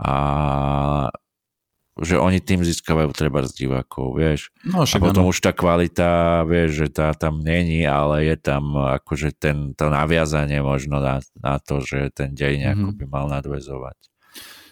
A 0.00 0.12
že 2.00 2.16
oni 2.16 2.40
tým 2.40 2.64
získavajú 2.64 3.12
treba 3.12 3.44
z 3.44 3.64
divákov, 3.64 4.16
vieš. 4.16 4.48
No, 4.64 4.88
a 4.88 4.96
potom 4.96 5.28
ano. 5.28 5.30
už 5.30 5.44
tá 5.44 5.52
kvalita, 5.52 6.42
vieš, 6.48 6.84
že 6.84 6.88
tá 6.88 7.12
tam 7.12 7.44
není, 7.44 7.84
ale 7.84 8.24
je 8.24 8.36
tam 8.40 8.72
akože 8.72 9.36
ten, 9.36 9.76
to 9.76 9.92
naviazanie 9.92 10.64
možno 10.64 10.96
na, 10.96 11.20
na 11.36 11.60
to, 11.60 11.84
že 11.84 12.08
ten 12.16 12.32
dej 12.32 12.56
nejako 12.56 12.96
mm-hmm. 12.96 13.00
by 13.00 13.04
mal 13.04 13.26
nadvezovať. 13.28 14.10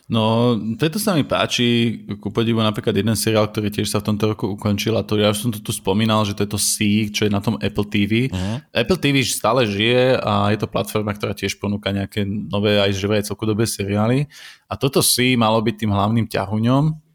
No, 0.08 0.56
preto 0.80 0.96
sa 0.96 1.12
mi 1.12 1.20
páči, 1.20 2.00
ku 2.16 2.32
podivu 2.32 2.64
napríklad 2.64 2.96
jeden 2.96 3.12
seriál, 3.12 3.44
ktorý 3.44 3.68
tiež 3.68 3.92
sa 3.92 4.00
v 4.00 4.08
tomto 4.08 4.32
roku 4.32 4.48
ukončil 4.56 4.96
a 4.96 5.04
to 5.04 5.20
ja 5.20 5.28
už 5.28 5.36
som 5.36 5.50
to 5.52 5.60
tu 5.60 5.68
spomínal, 5.68 6.24
že 6.24 6.32
to 6.32 6.48
je 6.48 6.50
to 6.56 6.56
Sea, 6.56 7.12
čo 7.12 7.28
je 7.28 7.30
na 7.30 7.44
tom 7.44 7.60
Apple 7.60 7.84
TV. 7.84 8.32
Uh-huh. 8.32 8.56
Mhm. 8.56 8.72
Apple 8.72 8.98
TV 9.04 9.20
stále 9.20 9.68
žije 9.68 10.16
a 10.16 10.48
je 10.48 10.58
to 10.64 10.72
platforma, 10.72 11.12
ktorá 11.12 11.36
tiež 11.36 11.60
ponúka 11.60 11.92
nejaké 11.92 12.24
nové 12.24 12.80
aj 12.80 12.96
živé 12.96 13.20
aj 13.20 13.28
celkodobé 13.28 13.68
seriály. 13.68 14.24
A 14.64 14.80
toto 14.80 15.04
Sea 15.04 15.36
malo 15.36 15.60
byť 15.60 15.76
tým 15.76 15.92
hlavným 15.92 16.24
ťahuňom, 16.24 17.07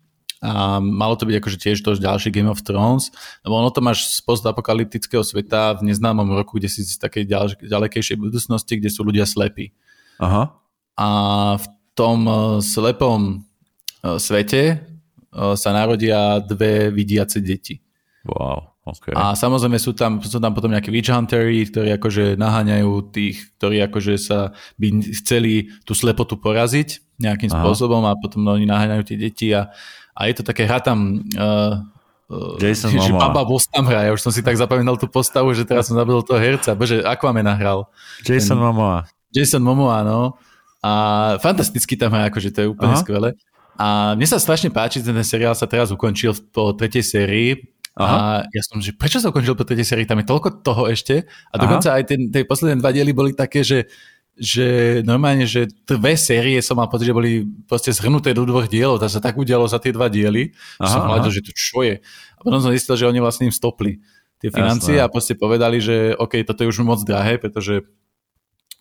a 0.44 0.84
malo 0.84 1.16
to 1.16 1.24
byť 1.24 1.39
akože 1.39 1.58
tiež 1.58 1.78
to 1.80 1.96
ďalší 1.96 2.28
Game 2.28 2.52
of 2.52 2.60
Thrones, 2.68 3.16
lebo 3.48 3.56
ono 3.56 3.72
to 3.72 3.80
máš 3.80 4.12
z 4.12 4.20
postapokalyptického 4.28 5.24
sveta 5.24 5.80
v 5.80 5.88
neznámom 5.88 6.28
roku, 6.36 6.60
kde 6.60 6.68
si 6.68 6.84
z 6.84 7.00
takej 7.00 7.24
ďalej, 7.24 7.52
ďalekejšej 7.64 8.20
budúcnosti, 8.20 8.76
kde 8.76 8.91
sú 8.91 9.08
ľudia 9.08 9.24
slepí. 9.24 9.72
Aha. 10.20 10.52
A 11.00 11.10
v 11.56 11.66
tom 11.96 12.28
e, 12.28 12.34
slepom 12.60 13.20
e, 14.04 14.20
svete 14.20 14.62
e, 14.68 14.76
sa 15.56 15.70
narodia 15.72 16.44
dve 16.44 16.91
vidiace 16.91 17.39
deti. 17.39 17.80
Wow. 18.28 18.76
Okay. 18.84 19.16
A 19.16 19.32
samozrejme 19.32 19.80
sú 19.80 19.96
tam, 19.96 20.20
sú 20.20 20.44
tam 20.44 20.52
potom 20.52 20.68
nejakí 20.68 20.91
witch 20.91 21.08
huntery, 21.08 21.64
ktorí 21.72 21.96
akože 21.96 22.36
naháňajú 22.36 23.16
tých, 23.16 23.56
ktorí 23.56 23.80
akože 23.88 24.20
sa 24.20 24.52
by 24.76 25.08
chceli 25.24 25.72
tú 25.88 25.96
slepotu 25.96 26.36
poraziť 26.36 27.16
nejakým 27.16 27.48
Aha. 27.48 27.64
spôsobom 27.64 28.04
a 28.04 28.20
potom 28.20 28.44
oni 28.44 28.68
naháňajú 28.68 29.04
tie 29.08 29.16
deti 29.16 29.48
a 29.56 29.72
a 30.14 30.30
je 30.30 30.34
to 30.38 30.43
také, 30.45 30.70
hrá 30.70 30.78
tam 30.80 31.26
uh, 31.38 31.82
Jason 32.61 32.93
že 32.95 33.11
Momoa. 33.11 33.30
Baba 33.30 33.43
Boss 33.45 33.70
tam 33.70 33.86
hrá. 33.86 34.09
Ja 34.09 34.11
už 34.14 34.22
som 34.22 34.32
si 34.34 34.41
tak 34.41 34.57
zapamätal 34.57 34.97
tú 34.97 35.09
postavu, 35.09 35.51
že 35.53 35.66
teraz 35.68 35.89
som 35.89 35.97
zabudol 35.97 36.24
toho 36.26 36.39
herca. 36.39 36.74
Bože, 36.74 37.01
Aquamena 37.03 37.53
hral. 37.53 37.89
Jason 38.26 38.57
Ten, 38.57 38.64
Momoa. 38.64 39.05
Jason 39.34 39.61
Momoa, 39.61 40.05
no. 40.05 40.38
A 40.84 40.91
fantasticky 41.39 41.95
tam 41.95 42.11
hrá, 42.11 42.28
akože 42.28 42.49
to 42.51 42.59
je 42.64 42.68
úplne 42.70 42.95
Aha. 42.95 43.01
skvelé. 43.01 43.30
A 43.80 44.14
mne 44.14 44.28
sa 44.30 44.38
strašne 44.38 44.70
páči, 44.70 45.01
ten 45.01 45.18
seriál 45.26 45.57
sa 45.57 45.66
teraz 45.66 45.89
ukončil 45.89 46.36
po 46.53 46.78
tretej 46.78 47.01
sérii. 47.01 47.49
Aha. 47.93 48.09
A 48.09 48.20
ja 48.49 48.61
som, 48.66 48.82
že 48.82 48.93
prečo 48.93 49.22
sa 49.22 49.30
ukončil 49.30 49.53
po 49.53 49.66
tretej 49.66 49.86
sérii? 49.86 50.05
Tam 50.05 50.18
je 50.22 50.30
toľko 50.30 50.61
toho 50.66 50.89
ešte. 50.89 51.26
A 51.49 51.55
dokonca 51.57 51.93
Aha. 51.93 51.97
aj 52.01 52.03
ten, 52.05 52.30
tie 52.30 52.45
posledné 52.45 52.82
dva 52.82 52.93
diely 52.93 53.14
boli 53.14 53.32
také, 53.34 53.66
že 53.66 53.89
že 54.34 55.00
normálne, 55.06 55.46
že 55.46 55.70
dve 55.86 56.18
série 56.18 56.58
som 56.66 56.74
mal 56.74 56.90
pocit, 56.90 57.06
že 57.06 57.14
boli 57.14 57.46
proste 57.70 57.94
zhrnuté 57.94 58.34
do 58.34 58.50
dvoch 58.50 58.66
dielov, 58.66 58.98
to 58.98 59.06
sa 59.06 59.22
tak 59.22 59.38
udialo 59.38 59.70
za 59.70 59.78
tie 59.78 59.94
dva 59.94 60.10
diely, 60.10 60.50
aha, 60.82 60.90
som 60.90 61.02
hľadal, 61.06 61.30
že 61.30 61.46
to 61.46 61.54
čo 61.54 61.86
je. 61.86 62.02
A 62.38 62.40
potom 62.42 62.58
som 62.58 62.74
zistil, 62.74 62.98
že 62.98 63.06
oni 63.06 63.22
vlastne 63.22 63.46
im 63.46 63.54
stopli 63.54 64.02
tie 64.42 64.50
financie 64.50 64.98
Jasné. 64.98 65.06
a 65.06 65.12
proste 65.14 65.38
povedali, 65.38 65.78
že 65.78 66.18
OK, 66.18 66.42
toto 66.50 66.66
je 66.66 66.72
už 66.74 66.82
moc 66.82 67.00
drahé, 67.06 67.38
pretože 67.38 67.86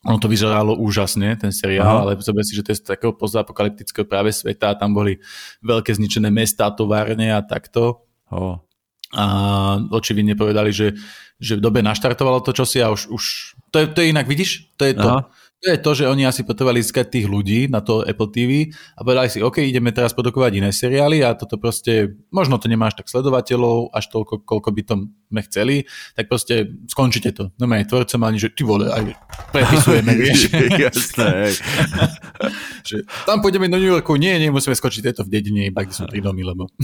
ono 0.02 0.18
to 0.18 0.26
vyzeralo 0.26 0.74
úžasne, 0.74 1.36
ten 1.38 1.52
seriál, 1.54 1.86
Aha. 1.86 2.02
ale 2.08 2.12
zober 2.18 2.42
si, 2.42 2.56
že 2.56 2.64
to 2.64 2.72
je 2.72 2.80
z 2.80 2.88
takého 2.88 3.12
postapokalyptického 3.14 4.08
práve 4.08 4.32
sveta 4.32 4.72
a 4.72 4.78
tam 4.80 4.96
boli 4.96 5.20
veľké 5.62 5.94
zničené 5.94 6.32
mestá, 6.32 6.72
továrne 6.72 7.30
a 7.30 7.44
takto. 7.44 8.08
Oh. 8.32 8.58
A 9.12 9.24
očividne 9.92 10.32
povedali, 10.32 10.72
že, 10.72 10.96
že 11.36 11.60
dobe 11.60 11.84
naštartovalo 11.84 12.40
to 12.40 12.56
čosi 12.56 12.80
a 12.82 12.90
už, 12.90 13.12
už 13.12 13.22
to, 13.68 13.76
je, 13.78 13.86
to 13.92 13.98
je 14.00 14.10
inak, 14.10 14.24
vidíš? 14.26 14.72
To 14.80 14.88
je 14.88 14.96
to. 14.96 15.10
Aha 15.12 15.41
To 15.62 15.70
je 15.70 15.78
to, 15.78 15.90
že 15.94 16.10
oni 16.10 16.26
asi 16.26 16.42
potrebovali 16.42 16.82
získať 16.82 17.06
tých 17.06 17.30
ľudí 17.30 17.70
na 17.70 17.78
to 17.78 18.02
Apple 18.02 18.34
TV 18.34 18.74
a 18.98 19.06
povedali 19.06 19.30
si, 19.30 19.38
OK, 19.38 19.62
ideme 19.62 19.94
teraz 19.94 20.10
produkovať 20.10 20.58
iné 20.58 20.74
seriály 20.74 21.22
a 21.22 21.38
toto 21.38 21.54
proste, 21.54 22.18
možno 22.34 22.58
to 22.58 22.66
nemáš 22.66 22.98
tak 22.98 23.06
sledovateľov, 23.06 23.94
až 23.94 24.10
toľko, 24.10 24.42
koľko 24.42 24.68
by 24.74 24.82
to 24.82 24.94
sme 25.06 25.40
chceli, 25.46 25.76
tak 26.18 26.26
proste 26.26 26.66
skončite 26.90 27.30
to. 27.30 27.54
No 27.62 27.70
maj, 27.70 27.86
tvorca 27.86 28.18
ani, 28.26 28.42
že 28.42 28.50
ty 28.50 28.66
vole, 28.66 28.90
aj 28.90 29.14
prepisujeme, 29.54 30.12
vieš. 30.18 30.50
Jasné, 30.90 31.54
že 32.90 33.06
tam 33.22 33.38
pôjdeme 33.38 33.70
do 33.70 33.78
New 33.78 33.94
Yorku, 33.94 34.18
nie, 34.18 34.34
nie, 34.42 34.50
musíme 34.50 34.74
skočiť 34.74 35.14
tieto 35.14 35.22
v 35.22 35.30
dedine, 35.30 35.70
iba 35.70 35.86
kde 35.86 35.94
sú 35.94 36.10
tri 36.10 36.18
domy, 36.18 36.42
lebo... 36.42 36.66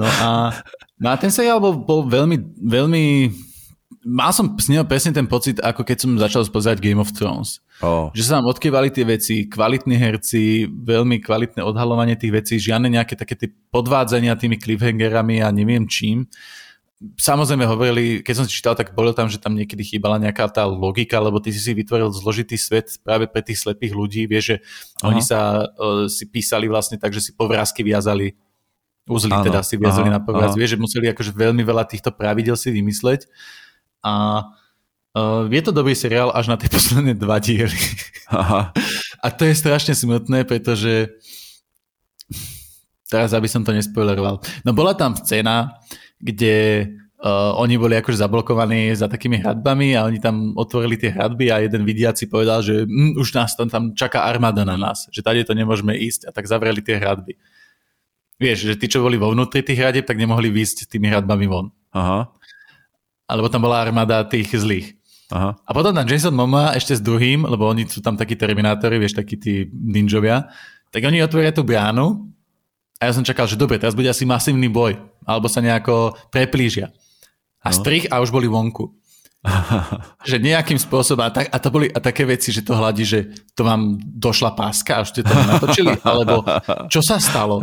no 0.00 0.08
a, 0.08 0.56
no 0.96 1.06
a 1.12 1.14
ten 1.20 1.28
seriál 1.28 1.60
bol, 1.60 1.76
bol 1.84 2.08
veľmi, 2.08 2.64
veľmi 2.64 3.04
mal 4.02 4.34
som 4.34 4.58
s 4.58 4.66
ním 4.66 4.82
presne 4.82 5.14
ten 5.14 5.30
pocit, 5.30 5.62
ako 5.62 5.86
keď 5.86 5.96
som 6.02 6.10
začal 6.18 6.42
spozerať 6.42 6.82
Game 6.82 6.98
of 6.98 7.14
Thrones. 7.14 7.62
Oh. 7.82 8.10
Že 8.14 8.22
sa 8.22 8.32
nám 8.38 8.50
odkývali 8.50 8.90
tie 8.90 9.06
veci, 9.06 9.46
kvalitní 9.46 9.94
herci, 9.98 10.66
veľmi 10.66 11.22
kvalitné 11.22 11.62
odhalovanie 11.62 12.18
tých 12.18 12.34
vecí, 12.34 12.54
žiadne 12.58 12.90
nejaké 12.90 13.14
také 13.14 13.38
tie 13.38 13.48
podvádzania 13.70 14.34
tými 14.38 14.58
cliffhangerami 14.58 15.42
a 15.42 15.54
neviem 15.54 15.86
čím. 15.86 16.26
Samozrejme 17.02 17.66
hovorili, 17.66 18.22
keď 18.22 18.34
som 18.38 18.44
si 18.46 18.54
čítal, 18.54 18.78
tak 18.78 18.94
bolo 18.94 19.10
tam, 19.10 19.26
že 19.26 19.42
tam 19.42 19.58
niekedy 19.58 19.82
chýbala 19.82 20.22
nejaká 20.22 20.46
tá 20.46 20.62
logika, 20.62 21.18
lebo 21.18 21.42
ty 21.42 21.50
si 21.50 21.58
si 21.58 21.74
vytvoril 21.74 22.14
zložitý 22.14 22.54
svet 22.54 23.02
práve 23.02 23.26
pre 23.26 23.42
tých 23.42 23.58
slepých 23.58 23.90
ľudí, 23.90 24.22
vieš, 24.30 24.54
že 24.54 24.56
Aha. 25.02 25.06
oni 25.10 25.22
sa 25.22 25.66
uh, 25.66 26.06
si 26.06 26.30
písali 26.30 26.70
vlastne 26.70 27.02
tak, 27.02 27.10
že 27.10 27.18
si 27.18 27.30
povrázky 27.34 27.82
viazali 27.82 28.38
uzly 29.10 29.34
ano, 29.34 29.42
teda 29.42 29.66
si 29.66 29.74
viazali 29.74 30.14
aha, 30.14 30.18
na 30.18 30.20
povraz, 30.22 30.54
vieš, 30.54 30.78
že 30.78 30.78
museli 30.78 31.10
akože 31.10 31.34
veľmi 31.34 31.66
veľa 31.66 31.90
týchto 31.90 32.14
pravidel 32.14 32.54
si 32.54 32.70
vymysleť 32.70 33.26
a 34.02 34.42
uh, 35.14 35.46
je 35.46 35.62
to 35.62 35.72
dobrý 35.72 35.94
seriál 35.94 36.34
až 36.34 36.50
na 36.50 36.58
tie 36.58 36.68
posledné 36.68 37.14
dva 37.14 37.38
diely. 37.38 37.78
Aha. 38.34 38.74
A 39.22 39.26
to 39.30 39.46
je 39.46 39.54
strašne 39.54 39.94
smutné, 39.94 40.42
pretože 40.42 41.14
teraz 43.06 43.30
aby 43.36 43.46
som 43.46 43.62
to 43.62 43.70
nespoileroval. 43.70 44.42
No 44.66 44.74
bola 44.74 44.96
tam 44.98 45.14
scéna, 45.14 45.78
kde 46.18 46.88
uh, 47.22 47.54
oni 47.60 47.78
boli 47.78 47.94
akože 48.00 48.18
zablokovaní 48.18 48.90
za 48.96 49.06
takými 49.06 49.38
hradbami 49.38 49.94
a 49.94 50.08
oni 50.08 50.18
tam 50.18 50.56
otvorili 50.58 50.98
tie 50.98 51.14
hradby 51.14 51.52
a 51.54 51.62
jeden 51.62 51.86
vidiaci 51.86 52.26
povedal, 52.26 52.64
že 52.64 52.88
mm, 52.88 53.14
už 53.20 53.28
nás 53.38 53.54
tam, 53.54 53.68
tam 53.70 53.84
čaká 53.94 54.26
armáda 54.26 54.66
na 54.66 54.74
nás, 54.74 55.06
že 55.12 55.22
tady 55.22 55.44
to 55.46 55.54
nemôžeme 55.54 55.94
ísť 55.94 56.26
a 56.26 56.30
tak 56.34 56.50
zavreli 56.50 56.82
tie 56.82 56.98
hradby. 56.98 57.38
Vieš, 58.42 58.74
že 58.74 58.74
tí, 58.74 58.90
čo 58.90 59.04
boli 59.04 59.20
vo 59.20 59.30
vnútri 59.30 59.62
tých 59.62 59.78
hradeb, 59.78 60.02
tak 60.02 60.18
nemohli 60.18 60.50
výjsť 60.50 60.90
tými 60.90 61.14
hradbami 61.14 61.46
von. 61.46 61.70
Aha 61.94 62.32
alebo 63.32 63.48
tam 63.48 63.64
bola 63.64 63.80
armáda 63.80 64.20
tých 64.28 64.52
zlých. 64.52 64.92
Aha. 65.32 65.56
A 65.56 65.70
potom 65.72 65.96
tam 65.96 66.04
Jason 66.04 66.36
Momoa 66.36 66.76
ešte 66.76 66.92
s 66.92 67.00
druhým, 67.00 67.48
lebo 67.48 67.64
oni 67.64 67.88
sú 67.88 68.04
tam 68.04 68.20
takí 68.20 68.36
terminátori, 68.36 69.00
vieš, 69.00 69.16
takí 69.16 69.40
tí 69.40 69.64
ninjovia, 69.72 70.52
tak 70.92 71.08
oni 71.08 71.24
otvoria 71.24 71.56
tú 71.56 71.64
bránu 71.64 72.28
a 73.00 73.08
ja 73.08 73.16
som 73.16 73.24
čakal, 73.24 73.48
že 73.48 73.56
dobre, 73.56 73.80
teraz 73.80 73.96
bude 73.96 74.12
asi 74.12 74.28
masívny 74.28 74.68
boj, 74.68 75.00
alebo 75.24 75.48
sa 75.48 75.64
nejako 75.64 76.20
preplížia. 76.28 76.92
A 77.64 77.72
no. 77.72 77.78
strich 77.80 78.04
a 78.12 78.20
už 78.20 78.28
boli 78.28 78.44
vonku. 78.44 78.92
že 80.30 80.38
nejakým 80.38 80.78
spôsobom, 80.78 81.26
a, 81.26 81.34
tak, 81.34 81.50
a 81.50 81.58
to 81.58 81.68
boli 81.74 81.90
a 81.90 81.98
také 81.98 82.22
veci, 82.22 82.54
že 82.54 82.62
to 82.62 82.78
hľadí, 82.78 83.02
že 83.02 83.34
to 83.58 83.66
vám 83.66 83.98
došla 83.98 84.54
páska 84.54 84.98
a 84.98 85.02
už 85.02 85.10
ste 85.10 85.26
to 85.26 85.34
natočili, 85.34 85.98
alebo 86.06 86.46
čo 86.86 87.02
sa 87.02 87.18
stalo? 87.18 87.58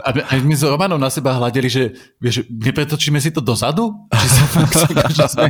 A, 0.00 0.08
a 0.08 0.32
my 0.40 0.54
s 0.56 0.64
Romanom 0.64 0.96
na 0.96 1.12
seba 1.12 1.36
hľadili, 1.36 1.68
že 1.68 1.92
vieš, 2.16 2.48
nepretočíme 2.48 3.20
si 3.20 3.28
to 3.28 3.44
dozadu? 3.44 3.92
Že, 4.08 4.28
sa, 4.32 4.44
že 5.12 5.24
sme 5.28 5.48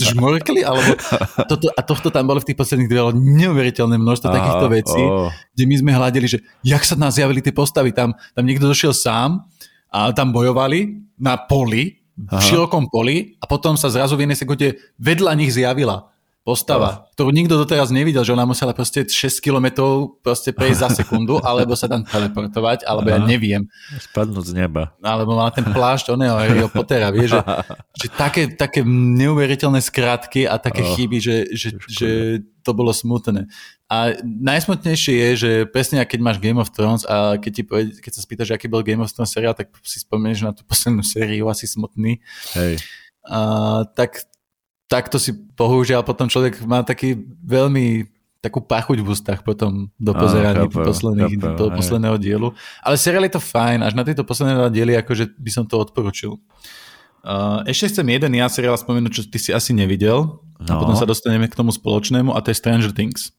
žmorkli? 0.00 0.64
Alebo 0.64 0.96
toto, 1.44 1.68
a 1.76 1.80
tohto 1.84 2.08
tam 2.08 2.24
bolo 2.24 2.40
v 2.40 2.48
tých 2.48 2.58
posledných 2.58 2.88
dvoch 2.88 3.12
neuveriteľné 3.12 4.00
množstvo 4.00 4.28
takýchto 4.32 4.66
vecí, 4.72 5.02
oh. 5.04 5.28
kde 5.52 5.64
my 5.68 5.74
sme 5.76 5.90
hľadili, 5.92 6.26
že 6.26 6.38
jak 6.64 6.80
sa 6.88 6.96
nás 6.96 7.20
zjavili 7.20 7.44
tie 7.44 7.52
postavy. 7.52 7.92
Tam, 7.92 8.16
tam 8.32 8.44
niekto 8.48 8.64
došiel 8.64 8.96
sám 8.96 9.44
a 9.92 10.08
tam 10.16 10.32
bojovali 10.32 11.04
na 11.20 11.36
poli 11.36 12.01
v 12.28 12.42
širokom 12.42 12.86
poli 12.92 13.34
a 13.42 13.48
potom 13.50 13.74
sa 13.74 13.90
zrazu 13.90 14.14
v 14.14 14.28
jednej 14.28 14.38
sekunde 14.38 14.78
vedľa 15.02 15.32
nich 15.34 15.50
zjavila 15.50 16.11
postava, 16.42 17.06
ktorú 17.14 17.30
nikto 17.30 17.54
doteraz 17.54 17.94
nevidel, 17.94 18.26
že 18.26 18.34
ona 18.34 18.42
musela 18.42 18.74
proste 18.74 19.06
6 19.06 19.38
kilometrov 19.38 20.18
proste 20.26 20.50
prejsť 20.50 20.80
za 20.82 20.88
sekundu, 21.02 21.38
alebo 21.46 21.78
sa 21.78 21.86
tam 21.86 22.02
teleportovať, 22.02 22.82
alebo 22.82 23.14
ja 23.14 23.22
neviem. 23.22 23.70
Spadnúť 24.10 24.50
z 24.50 24.54
neba. 24.58 24.90
Alebo 24.98 25.38
mala 25.38 25.54
ten 25.54 25.62
plášť 25.62 26.18
oného 26.18 26.34
Harryho 26.34 26.66
Pottera, 26.66 27.14
vieš, 27.14 27.38
že, 27.38 27.40
že 28.02 28.06
také, 28.18 28.42
také 28.50 28.82
neuveriteľné 28.82 29.78
skratky 29.78 30.50
a 30.50 30.58
také 30.58 30.82
oh, 30.82 30.90
chyby, 30.98 31.18
že, 31.22 31.36
že, 31.54 31.68
že 31.86 32.10
to 32.66 32.74
bolo 32.74 32.90
smutné. 32.90 33.46
A 33.86 34.18
najsmutnejšie 34.24 35.14
je, 35.14 35.30
že 35.38 35.50
presne 35.70 36.02
keď 36.02 36.18
máš 36.18 36.42
Game 36.42 36.58
of 36.58 36.74
Thrones 36.74 37.06
a 37.06 37.38
keď, 37.38 37.52
ti 37.54 37.62
poved, 37.62 37.88
keď 38.02 38.12
sa 38.18 38.24
spýtaš, 38.24 38.50
aký 38.50 38.66
bol 38.66 38.82
Game 38.82 38.98
of 38.98 39.14
Thrones 39.14 39.30
seriál, 39.30 39.54
tak 39.54 39.70
si 39.86 40.02
spomenieš 40.02 40.42
na 40.42 40.50
tú 40.50 40.66
poslednú 40.66 41.06
sériu, 41.14 41.46
asi 41.46 41.70
smutný. 41.70 42.18
Hej. 42.58 42.82
A, 43.30 43.86
tak 43.94 44.31
takto 44.92 45.16
si 45.16 45.32
bohužiaľ 45.32 46.04
potom 46.04 46.28
človek 46.28 46.60
má 46.68 46.84
taký 46.84 47.16
veľmi 47.40 48.12
takú 48.44 48.58
pachuť 48.60 48.98
v 49.00 49.08
ústach 49.08 49.40
potom 49.46 49.88
do 49.96 50.12
pozerania 50.12 50.66
do, 50.66 50.68
posledných, 50.68 51.38
chápe, 51.38 51.56
do 51.56 51.66
posledného 51.70 52.16
dielu. 52.18 52.48
Ale 52.82 52.98
seriál 52.98 53.24
je 53.30 53.38
to 53.38 53.42
fajn, 53.42 53.86
až 53.86 53.94
na 53.94 54.02
tieto 54.02 54.26
posledné 54.26 54.58
dva 54.58 54.68
diely 54.68 54.98
akože 54.98 55.38
by 55.38 55.50
som 55.54 55.64
to 55.64 55.78
odporučil. 55.78 56.42
Uh, 57.22 57.62
ešte 57.70 57.94
chcem 57.94 58.06
jeden 58.18 58.34
ja 58.34 58.50
seriál 58.50 58.74
spomenúť, 58.74 59.12
čo 59.14 59.22
ty 59.30 59.38
si 59.38 59.54
asi 59.54 59.70
nevidel 59.70 60.42
no. 60.42 60.66
a 60.66 60.74
potom 60.74 60.98
sa 60.98 61.06
dostaneme 61.06 61.46
k 61.46 61.54
tomu 61.54 61.70
spoločnému 61.70 62.34
a 62.34 62.42
to 62.42 62.50
je 62.50 62.58
Stranger 62.58 62.90
Things. 62.90 63.30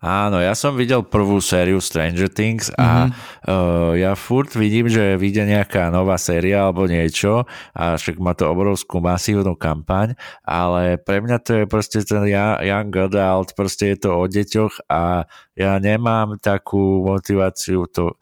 Áno, 0.00 0.40
ja 0.40 0.56
som 0.56 0.80
videl 0.80 1.04
prvú 1.04 1.44
sériu 1.44 1.76
Stranger 1.76 2.32
Things 2.32 2.72
a 2.72 3.12
mm-hmm. 3.12 3.12
uh, 3.52 3.92
ja 4.00 4.16
furt 4.16 4.48
vidím, 4.56 4.88
že 4.88 5.20
vyjde 5.20 5.44
nejaká 5.44 5.92
nová 5.92 6.16
séria 6.16 6.64
alebo 6.64 6.88
niečo 6.88 7.44
a 7.76 8.00
však 8.00 8.16
má 8.16 8.32
to 8.32 8.48
obrovskú 8.48 9.04
masívnu 9.04 9.60
kampaň, 9.60 10.16
ale 10.40 10.96
pre 10.96 11.20
mňa 11.20 11.36
to 11.44 11.50
je 11.52 11.64
proste 11.68 12.00
ten 12.08 12.24
young 12.32 12.88
adult, 12.96 13.52
proste 13.52 13.92
je 13.92 14.08
to 14.08 14.10
o 14.16 14.24
deťoch 14.24 14.88
a 14.88 15.28
ja 15.52 15.76
nemám 15.76 16.40
takú 16.40 17.04
motiváciu 17.04 17.84
to 17.92 18.16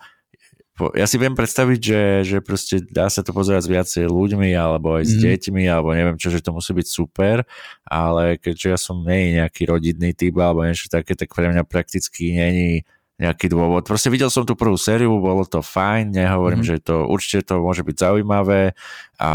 ja 0.94 1.06
si 1.10 1.18
viem 1.18 1.34
predstaviť, 1.34 1.80
že, 1.82 2.02
že 2.22 2.38
proste 2.38 2.78
dá 2.86 3.10
sa 3.10 3.26
to 3.26 3.34
pozerať 3.34 3.66
s 3.66 3.72
viacej 3.72 4.04
ľuďmi 4.06 4.54
alebo 4.54 4.98
aj 4.98 5.04
s 5.10 5.14
mm. 5.18 5.22
deťmi 5.26 5.62
alebo 5.66 5.90
neviem 5.90 6.18
čo, 6.20 6.30
že 6.30 6.38
to 6.38 6.54
musí 6.54 6.70
byť 6.70 6.86
super, 6.86 7.42
ale 7.82 8.38
keďže 8.38 8.66
ja 8.70 8.78
som 8.78 9.02
nie 9.02 9.38
nejaký 9.42 9.66
rodinný 9.66 10.14
typ 10.14 10.38
alebo 10.38 10.62
niečo 10.62 10.86
také, 10.86 11.18
tak 11.18 11.34
pre 11.34 11.50
mňa 11.50 11.66
prakticky 11.66 12.34
není 12.38 12.86
nejaký 13.18 13.50
dôvod. 13.50 13.82
Proste 13.82 14.14
videl 14.14 14.30
som 14.30 14.46
tú 14.46 14.54
prvú 14.54 14.78
sériu, 14.78 15.10
bolo 15.18 15.42
to 15.42 15.58
fajn, 15.58 16.14
nehovorím, 16.14 16.62
mm. 16.62 16.68
že 16.70 16.76
to 16.78 17.10
určite 17.10 17.50
to 17.50 17.58
môže 17.58 17.82
byť 17.82 17.96
zaujímavé 17.98 18.78
a 19.18 19.30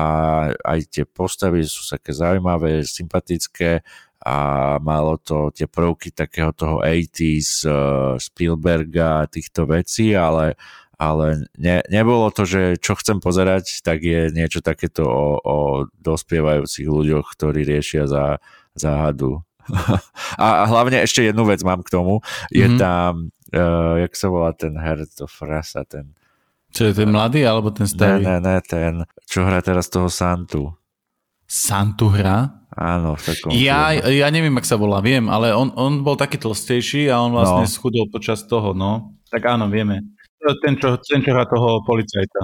aj 0.55 0.79
tie 0.87 1.03
postavy 1.03 1.67
sú 1.67 1.83
také 1.91 2.15
zaujímavé, 2.15 2.87
sympatické 2.87 3.83
a 4.23 4.35
malo 4.79 5.19
to 5.19 5.51
tie 5.51 5.67
prvky 5.67 6.15
takého 6.15 6.55
toho 6.55 6.79
80s 6.79 7.67
uh, 7.67 8.15
Spielberga 8.15 9.27
týchto 9.27 9.67
vecí, 9.67 10.15
ale 10.15 10.55
ale 11.11 11.49
ne, 11.59 11.83
nebolo 11.91 12.31
to, 12.31 12.47
že 12.47 12.79
čo 12.79 12.95
chcem 12.95 13.19
pozerať, 13.19 13.83
tak 13.83 14.05
je 14.05 14.31
niečo 14.31 14.63
takéto 14.63 15.03
o, 15.03 15.27
o 15.41 15.57
dospievajúcich 15.99 16.87
ľuďoch, 16.87 17.27
ktorí 17.35 17.67
riešia 17.67 18.07
za 18.07 18.39
záhadu. 18.77 19.43
a, 20.43 20.47
a 20.61 20.65
hlavne 20.67 21.03
ešte 21.03 21.23
jednu 21.23 21.43
vec 21.47 21.59
mám 21.63 21.83
k 21.83 21.91
tomu. 21.91 22.23
Je 22.51 22.67
mm-hmm. 22.67 22.79
tam, 22.79 23.33
uh, 23.55 23.95
jak 23.99 24.13
sa 24.15 24.27
volá 24.31 24.51
ten 24.55 24.75
her, 24.79 25.03
to 25.07 25.27
frasa, 25.27 25.83
ten... 25.83 26.15
Čo 26.73 26.89
je 26.89 26.93
ten 26.97 27.09
mladý, 27.11 27.45
alebo 27.45 27.69
ten 27.69 27.85
starý? 27.85 28.25
Ne, 28.25 28.41
ne, 28.41 28.57
ne, 28.57 28.57
ten, 28.65 28.93
čo 29.29 29.45
hrá 29.45 29.61
teraz 29.61 29.93
toho 29.93 30.09
Santu. 30.09 30.73
Santu 31.45 32.09
hra? 32.09 32.65
Áno, 32.73 33.13
v 33.13 33.21
takom 33.21 33.53
ja, 33.53 33.93
ja 33.93 34.27
neviem, 34.33 34.57
ak 34.57 34.65
sa 34.65 34.73
volá, 34.73 34.97
viem, 34.97 35.29
ale 35.29 35.53
on, 35.53 35.69
on 35.77 36.01
bol 36.01 36.17
taký 36.17 36.41
tlstejší 36.41 37.13
a 37.13 37.21
on 37.21 37.37
vlastne 37.37 37.69
no. 37.69 37.73
schudol 37.73 38.09
počas 38.09 38.41
toho, 38.49 38.73
no. 38.73 39.13
Tak 39.29 39.45
áno, 39.45 39.69
vieme 39.69 40.12
ten, 40.63 40.73
čo, 40.79 40.87
ten, 40.99 41.19
čo 41.23 41.29
hrá 41.31 41.45
toho 41.47 41.79
policajta. 41.87 42.41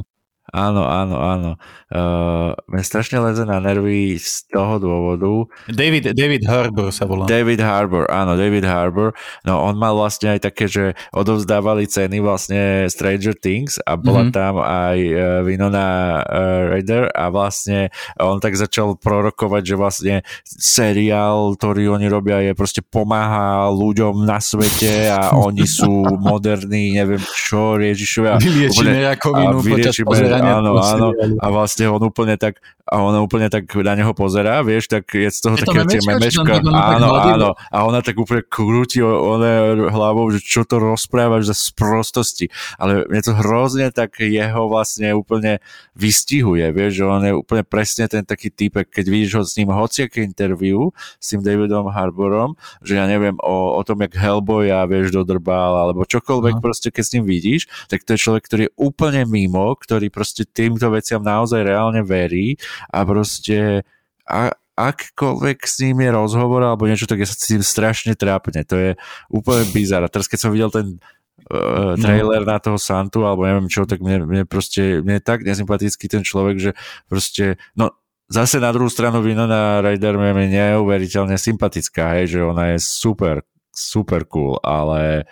Áno, 0.49 0.85
áno, 0.85 1.15
áno. 1.21 1.51
Uh, 1.89 2.53
mne 2.69 2.83
strašne 2.85 3.21
leze 3.21 3.45
na 3.45 3.61
nervy 3.61 4.17
z 4.17 4.49
toho 4.49 4.81
dôvodu. 4.81 5.49
David, 5.69 6.13
David 6.17 6.45
Harbour 6.45 6.89
sa 6.89 7.05
volá. 7.05 7.29
David 7.29 7.61
Harbour, 7.61 8.09
áno, 8.09 8.33
David 8.33 8.65
Harbour. 8.65 9.13
No 9.45 9.61
on 9.61 9.77
mal 9.77 9.93
vlastne 9.93 10.37
aj 10.37 10.49
také, 10.49 10.65
že 10.69 10.97
odovzdávali 11.13 11.85
ceny 11.85 12.21
vlastne 12.21 12.85
Stranger 12.89 13.33
Things 13.37 13.77
a 13.85 13.97
bola 13.97 14.29
mm-hmm. 14.29 14.37
tam 14.37 14.53
aj 14.61 14.97
uh, 15.01 15.17
Winona 15.45 15.87
uh, 16.25 16.73
Ryder 16.77 17.13
a 17.13 17.29
vlastne 17.29 17.93
on 18.17 18.41
tak 18.41 18.57
začal 18.57 18.97
prorokovať, 18.97 19.63
že 19.65 19.75
vlastne 19.77 20.15
seriál, 20.45 21.53
ktorý 21.57 21.93
oni 21.93 22.05
robia 22.09 22.41
je 22.41 22.53
proste 22.57 22.81
pomáha 22.81 23.69
ľuďom 23.69 24.25
na 24.25 24.41
svete 24.41 25.09
a 25.13 25.33
oni 25.47 25.65
sú 25.69 26.05
moderní, 26.17 26.97
neviem 26.97 27.21
čo, 27.37 27.77
Ježišovia. 27.77 28.41
Vyliečíme 28.41 28.97
rakovinu 29.13 29.61
počas 29.61 29.93
pozerania 30.01 30.38
pozerania. 30.39 30.63
Áno, 30.63 30.71
áno. 30.79 31.37
A 31.43 31.47
vlastne 31.51 31.85
on 31.91 32.01
úplne 32.01 32.39
tak, 32.39 32.63
a 32.87 32.95
ona 33.03 33.19
úplne 33.21 33.51
tak 33.51 33.69
na 33.69 33.93
neho 33.93 34.15
pozerá, 34.15 34.63
vieš, 34.63 34.89
tak 34.89 35.05
je 35.13 35.29
z 35.29 35.39
toho 35.43 35.55
je 35.57 35.63
také 35.67 35.97
tie 35.97 36.01
memečka. 36.05 36.63
Áno, 36.63 37.09
áno. 37.17 37.49
A 37.69 37.77
ona 37.83 37.99
tak 37.99 38.15
úplne 38.15 38.41
krúti 38.45 39.01
ona 39.03 39.75
hlavou, 39.89 40.29
že 40.29 40.39
čo 40.39 40.63
to 40.65 40.77
rozprávaš 40.77 41.51
za 41.51 41.55
sprostosti. 41.55 42.47
Ale 42.77 43.09
mne 43.09 43.21
to 43.21 43.33
hrozne 43.33 43.89
tak 43.89 44.21
jeho 44.21 44.69
vlastne 44.69 45.11
úplne 45.17 45.59
vystihuje, 45.97 46.69
vieš, 46.71 47.01
že 47.01 47.03
on 47.03 47.21
je 47.25 47.33
úplne 47.35 47.63
presne 47.65 48.07
ten 48.07 48.23
taký 48.23 48.53
typek, 48.53 48.87
keď 48.87 49.05
vidíš 49.09 49.31
ho 49.35 49.43
s 49.43 49.57
ním 49.59 49.73
hociaké 49.73 50.23
interview 50.23 50.93
s 51.19 51.33
tým 51.33 51.41
Davidom 51.43 51.89
Harborom, 51.89 52.55
že 52.85 52.95
ja 52.95 53.09
neviem 53.09 53.35
o, 53.41 53.75
o 53.75 53.81
tom, 53.83 53.99
jak 54.05 54.15
Hellboy 54.15 54.69
a 54.69 54.85
vieš, 54.85 55.11
dodrbal, 55.11 55.89
alebo 55.89 56.05
čokoľvek 56.05 56.55
no. 56.57 56.63
proste, 56.63 56.93
keď 56.93 57.03
s 57.03 57.13
ním 57.17 57.25
vidíš, 57.25 57.61
tak 57.89 58.05
to 58.05 58.13
je 58.15 58.19
človek, 58.21 58.43
ktorý 58.45 58.61
je 58.69 58.75
úplne 58.77 59.25
mimo, 59.25 59.73
ktorý 59.73 60.07
proste 60.13 60.28
týmto 60.33 60.89
veciam 60.91 61.21
naozaj 61.23 61.63
reálne 61.63 62.01
verí 62.03 62.57
a 62.89 63.05
proste 63.05 63.85
a, 64.29 64.53
akkoľvek 64.79 65.59
s 65.67 65.75
ním 65.83 66.07
je 66.07 66.09
rozhovor 66.15 66.63
alebo 66.63 66.87
niečo, 66.87 67.03
tak 67.03 67.19
ja 67.19 67.27
sa 67.27 67.35
cítim 67.35 67.65
strašne 67.65 68.15
trápne. 68.15 68.63
To 68.63 68.75
je 68.79 68.91
úplne 69.27 69.67
bizar. 69.75 69.99
A 70.07 70.11
teraz 70.11 70.31
keď 70.31 70.39
som 70.39 70.55
videl 70.55 70.71
ten 70.71 71.03
uh, 71.51 71.99
trailer 71.99 72.47
no. 72.47 72.49
na 72.55 72.57
toho 72.63 72.79
Santu 72.79 73.27
alebo 73.27 73.43
neviem 73.43 73.67
čo, 73.67 73.83
tak 73.83 73.99
mne, 73.99 74.23
mne 74.23 74.43
proste, 74.47 75.03
mne 75.03 75.19
je 75.19 75.27
tak 75.27 75.43
nesympatický 75.43 76.07
ten 76.07 76.23
človek, 76.23 76.55
že 76.63 76.71
proste, 77.11 77.59
no 77.75 77.91
zase 78.31 78.61
na 78.63 78.71
druhú 78.71 78.87
stranu 78.87 79.19
Winona 79.19 79.83
Ryder 79.83 80.15
mi 80.15 80.47
neuveriteľne 80.47 81.35
sympatická, 81.35 82.15
hej, 82.21 82.37
že 82.37 82.39
ona 82.45 82.77
je 82.77 82.79
super, 82.79 83.43
super 83.73 84.23
cool, 84.29 84.61
ale... 84.61 85.25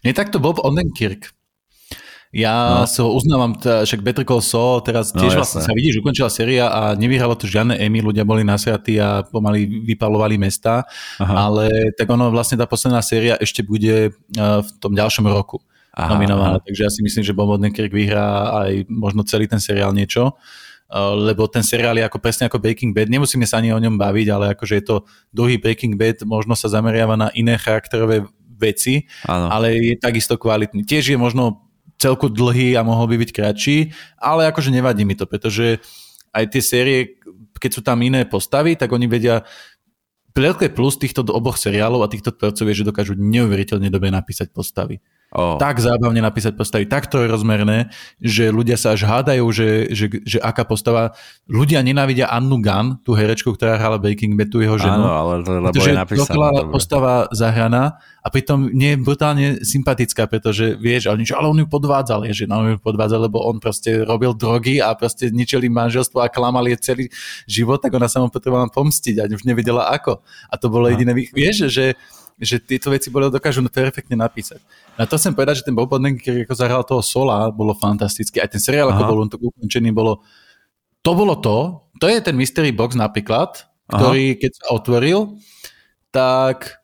Nie 0.00 0.16
takto 0.16 0.40
Bob 0.40 0.58
Odenkirk. 0.58 1.30
Ja 2.30 2.82
no. 2.82 2.86
si 2.86 3.02
ho 3.02 3.10
uznávam, 3.10 3.58
t- 3.58 3.82
však 3.82 4.06
Better 4.06 4.22
Call 4.22 4.38
Saul 4.38 4.78
teraz 4.86 5.10
no, 5.10 5.18
tiež 5.18 5.34
no, 5.34 5.42
vlastne 5.42 5.66
sa 5.66 5.74
vidí, 5.74 5.90
že 5.90 5.98
ukončila 5.98 6.30
séria 6.30 6.70
a 6.70 6.94
nevyhralo 6.94 7.34
to 7.34 7.50
žiadne 7.50 7.74
Emmy, 7.74 7.98
ľudia 7.98 8.22
boli 8.22 8.46
nasiatí 8.46 9.02
a 9.02 9.26
pomaly 9.26 9.66
vypalovali 9.66 10.38
mesta, 10.38 10.86
Aha. 11.18 11.50
ale 11.50 11.90
tak 11.98 12.06
ono 12.06 12.30
vlastne 12.30 12.54
tá 12.54 12.70
posledná 12.70 13.02
séria 13.02 13.34
ešte 13.34 13.66
bude 13.66 14.14
uh, 14.14 14.62
v 14.62 14.70
tom 14.78 14.94
ďalšom 14.94 15.26
roku 15.26 15.58
Aha. 15.90 16.14
nominovaná, 16.14 16.62
takže 16.62 16.86
ja 16.86 16.90
si 16.94 17.02
myslím, 17.02 17.26
že 17.26 17.34
Bob 17.34 17.50
Odenkirk 17.50 17.90
vyhrá 17.90 18.62
aj 18.62 18.86
možno 18.86 19.26
celý 19.26 19.50
ten 19.50 19.58
seriál 19.58 19.90
niečo 19.90 20.30
uh, 20.30 21.18
lebo 21.18 21.50
ten 21.50 21.66
seriál 21.66 21.98
je 21.98 22.06
ako 22.06 22.22
presne 22.22 22.46
ako 22.46 22.62
Breaking 22.62 22.94
Bad, 22.94 23.10
nemusíme 23.10 23.42
sa 23.42 23.58
ani 23.58 23.74
o 23.74 23.82
ňom 23.82 23.98
baviť, 23.98 24.26
ale 24.30 24.54
akože 24.54 24.74
je 24.78 24.84
to 24.86 24.96
druhý 25.34 25.58
Breaking 25.58 25.98
Bad, 25.98 26.22
možno 26.22 26.54
sa 26.54 26.70
zameriava 26.70 27.18
na 27.18 27.34
iné 27.34 27.58
charakterové 27.58 28.22
veci, 28.54 29.10
ano. 29.26 29.50
ale 29.50 29.74
je 29.82 29.96
takisto 29.98 30.38
kvalitný. 30.38 30.86
Tiež 30.86 31.10
je 31.10 31.18
možno 31.18 31.69
celku 32.00 32.32
dlhý 32.32 32.80
a 32.80 32.82
mohol 32.82 33.12
by 33.12 33.16
byť 33.20 33.30
kratší, 33.36 33.76
ale 34.16 34.48
akože 34.48 34.72
nevadí 34.72 35.04
mi 35.04 35.12
to, 35.12 35.28
pretože 35.28 35.84
aj 36.32 36.44
tie 36.48 36.62
série, 36.64 36.98
keď 37.60 37.70
sú 37.70 37.80
tam 37.84 38.00
iné 38.00 38.24
postavy, 38.24 38.74
tak 38.80 38.88
oni 38.90 39.04
vedia 39.04 39.44
veľké 40.32 40.72
plus 40.72 40.96
týchto 40.96 41.26
oboch 41.28 41.60
seriálov 41.60 42.00
a 42.06 42.12
týchto 42.12 42.32
tvorcov 42.32 42.64
je, 42.64 42.78
že 42.80 42.88
dokážu 42.88 43.12
neuveriteľne 43.18 43.92
dobre 43.92 44.08
napísať 44.08 44.48
postavy. 44.54 45.04
Oh. 45.30 45.62
Tak 45.62 45.78
zábavne 45.78 46.18
napísať 46.18 46.58
postavy, 46.58 46.90
tak 46.90 47.06
to 47.06 47.22
je 47.22 47.30
rozmerné, 47.30 47.86
že 48.18 48.50
ľudia 48.50 48.74
sa 48.74 48.98
až 48.98 49.06
hádajú, 49.06 49.46
že, 49.54 49.86
že, 49.94 50.06
že 50.26 50.42
aká 50.42 50.66
postava... 50.66 51.14
Ľudia 51.46 51.86
nenávidia 51.86 52.26
Annu 52.26 52.58
Gunn, 52.58 52.98
tú 53.06 53.14
herečku, 53.14 53.54
ktorá 53.54 53.78
hrala 53.78 54.02
Breaking 54.02 54.34
Bad, 54.34 54.50
tú 54.50 54.58
jeho 54.58 54.74
ženu. 54.74 55.06
Áno, 55.06 55.14
ale 55.14 55.32
lebo 55.46 55.78
je 55.78 55.94
napísaná. 55.94 56.66
postava 56.66 57.30
zahraná 57.30 58.02
a 58.20 58.28
pritom 58.28 58.74
nie 58.74 58.94
je 58.94 58.98
brutálne 58.98 59.46
sympatická, 59.62 60.26
pretože 60.26 60.74
vieš, 60.74 61.06
ale, 61.06 61.22
niečo, 61.22 61.38
ale 61.38 61.46
on 61.46 61.62
ju 61.62 61.66
podvádzal, 61.70 62.26
je, 62.26 62.42
že 62.42 62.44
on 62.50 62.74
ju 62.74 62.78
podvádzal, 62.82 63.30
lebo 63.30 63.38
on 63.46 63.62
proste 63.62 64.02
robil 64.02 64.34
drogy 64.34 64.82
a 64.82 64.98
proste 64.98 65.30
ničili 65.30 65.70
manželstvo 65.70 66.18
a 66.20 66.26
klamal 66.26 66.66
je 66.66 66.76
celý 66.82 67.04
život, 67.46 67.78
tak 67.78 67.94
ona 67.94 68.10
sa 68.10 68.18
mu 68.18 68.34
potrebovala 68.34 68.66
pomstiť 68.66 69.14
a 69.22 69.30
už 69.30 69.46
nevedela 69.46 69.94
ako. 69.94 70.26
A 70.50 70.54
to 70.58 70.66
bolo 70.66 70.90
jediné, 70.90 71.14
vieš, 71.14 71.70
že 71.70 71.94
že 72.40 72.56
tieto 72.56 72.88
veci 72.88 73.12
boli 73.12 73.28
dokážu 73.28 73.60
perfektne 73.68 74.16
napísať. 74.16 74.64
Na 74.96 75.04
to 75.04 75.20
chcem 75.20 75.36
povedať, 75.36 75.60
že 75.60 75.66
ten 75.68 75.76
Bob 75.76 75.92
Odenkirk, 75.92 76.48
ako 76.48 76.54
zahral 76.56 76.82
toho 76.88 77.04
Sola, 77.04 77.52
bolo 77.52 77.76
fantastický. 77.76 78.40
Aj 78.40 78.48
ten 78.48 78.58
seriál, 78.58 78.88
Aha. 78.88 78.96
ako 78.96 79.02
bol 79.04 79.20
on 79.20 79.30
to 79.30 79.36
ukončený, 79.36 79.92
bolo... 79.92 80.24
To 81.00 81.16
bolo 81.16 81.36
to, 81.40 81.88
to 82.00 82.08
je 82.08 82.20
ten 82.20 82.36
mystery 82.36 82.72
box 82.72 82.96
napríklad, 82.96 83.68
ktorý 83.88 84.36
Aha. 84.36 84.38
keď 84.40 84.50
sa 84.56 84.64
otvoril, 84.72 85.40
tak 86.12 86.80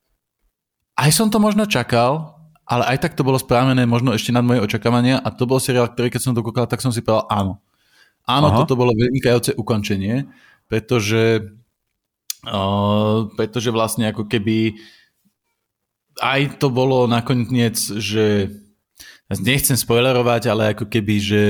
aj 0.96 1.10
som 1.12 1.28
to 1.28 1.36
možno 1.36 1.68
čakal, 1.68 2.36
ale 2.64 2.96
aj 2.96 2.98
tak 3.04 3.12
to 3.14 3.22
bolo 3.22 3.36
správené 3.36 3.84
možno 3.84 4.16
ešte 4.16 4.32
nad 4.32 4.42
moje 4.42 4.64
očakávania 4.64 5.20
a 5.20 5.28
to 5.30 5.44
bol 5.44 5.60
seriál, 5.60 5.88
ktorý 5.88 6.08
keď 6.10 6.20
som 6.20 6.34
to 6.34 6.40
kúkal, 6.40 6.64
tak 6.64 6.80
som 6.80 6.90
si 6.90 7.04
povedal 7.04 7.28
áno. 7.28 7.60
Áno, 8.26 8.50
Aha. 8.50 8.58
toto 8.64 8.74
bolo 8.74 8.90
vynikajúce 8.90 9.54
ukončenie, 9.54 10.26
pretože, 10.66 11.46
uh, 12.42 13.30
pretože 13.38 13.70
vlastne 13.70 14.10
ako 14.10 14.26
keby 14.26 14.74
aj 16.22 16.60
to 16.60 16.72
bolo 16.72 17.04
nakoniec, 17.04 17.76
že 17.80 18.50
nechcem 19.42 19.74
spoilerovať, 19.74 20.42
ale 20.46 20.62
ako 20.72 20.86
keby, 20.86 21.14
že 21.18 21.42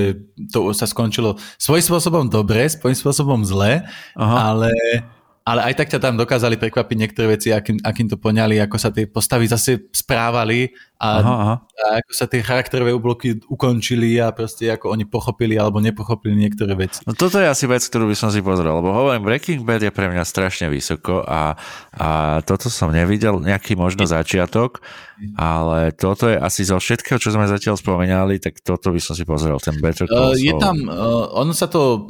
to 0.49 0.73
sa 0.73 0.89
skončilo 0.89 1.37
svojím 1.61 1.85
spôsobom 1.85 2.25
dobre, 2.33 2.65
svojím 2.73 2.97
spôsobom 2.97 3.45
zle, 3.45 3.85
Aha. 4.17 4.37
ale 4.57 4.73
ale 5.47 5.63
aj 5.63 5.75
tak 5.79 5.89
ťa 5.95 6.03
tam 6.03 6.19
dokázali 6.19 6.59
prekvapiť 6.59 6.97
niektoré 6.99 7.39
veci, 7.39 7.55
akým, 7.55 7.79
akým 7.87 8.11
to 8.11 8.19
poňali, 8.19 8.59
ako 8.59 8.77
sa 8.83 8.91
tie 8.91 9.07
postavy 9.07 9.47
zase 9.47 9.79
správali 9.95 10.75
a, 10.97 11.09
aha, 11.21 11.35
aha. 11.37 11.55
a 11.61 11.87
ako 12.01 12.13
sa 12.17 12.25
tie 12.25 12.41
charakterové 12.41 12.89
úbloky 12.97 13.37
ukončili 13.53 14.17
a 14.17 14.33
proste 14.33 14.73
ako 14.73 14.97
oni 14.97 15.05
pochopili 15.05 15.61
alebo 15.61 15.77
nepochopili 15.77 16.33
niektoré 16.33 16.73
veci. 16.73 17.05
No 17.05 17.13
toto 17.13 17.37
je 17.37 17.45
asi 17.45 17.69
vec, 17.69 17.85
ktorú 17.85 18.09
by 18.09 18.17
som 18.17 18.33
si 18.33 18.41
pozrel, 18.41 18.73
lebo 18.73 18.97
hovorím, 18.97 19.29
Breaking 19.29 19.61
Bad 19.61 19.85
je 19.85 19.93
pre 19.93 20.09
mňa 20.09 20.25
strašne 20.25 20.73
vysoko 20.73 21.21
a, 21.21 21.53
a 21.93 22.09
toto 22.49 22.73
som 22.73 22.89
nevidel, 22.89 23.37
nejaký 23.45 23.77
možno 23.77 24.09
začiatok, 24.09 24.81
ale 25.37 25.97
toto 25.97 26.29
je 26.29 26.37
asi 26.37 26.65
zo 26.65 26.77
všetkého, 26.77 27.17
čo 27.17 27.33
sme 27.33 27.49
zatiaľ 27.49 27.81
spomenali, 27.81 28.37
tak 28.37 28.61
toto 28.61 28.93
by 28.93 29.01
som 29.01 29.17
si 29.17 29.25
pozrel, 29.25 29.57
ten 29.61 29.77
Better 29.81 30.05
Call 30.05 30.33
uh, 30.33 30.37
Je 30.37 30.53
tam, 30.61 30.77
uh, 30.89 31.33
ono 31.33 31.57
sa 31.57 31.69
to, 31.73 32.09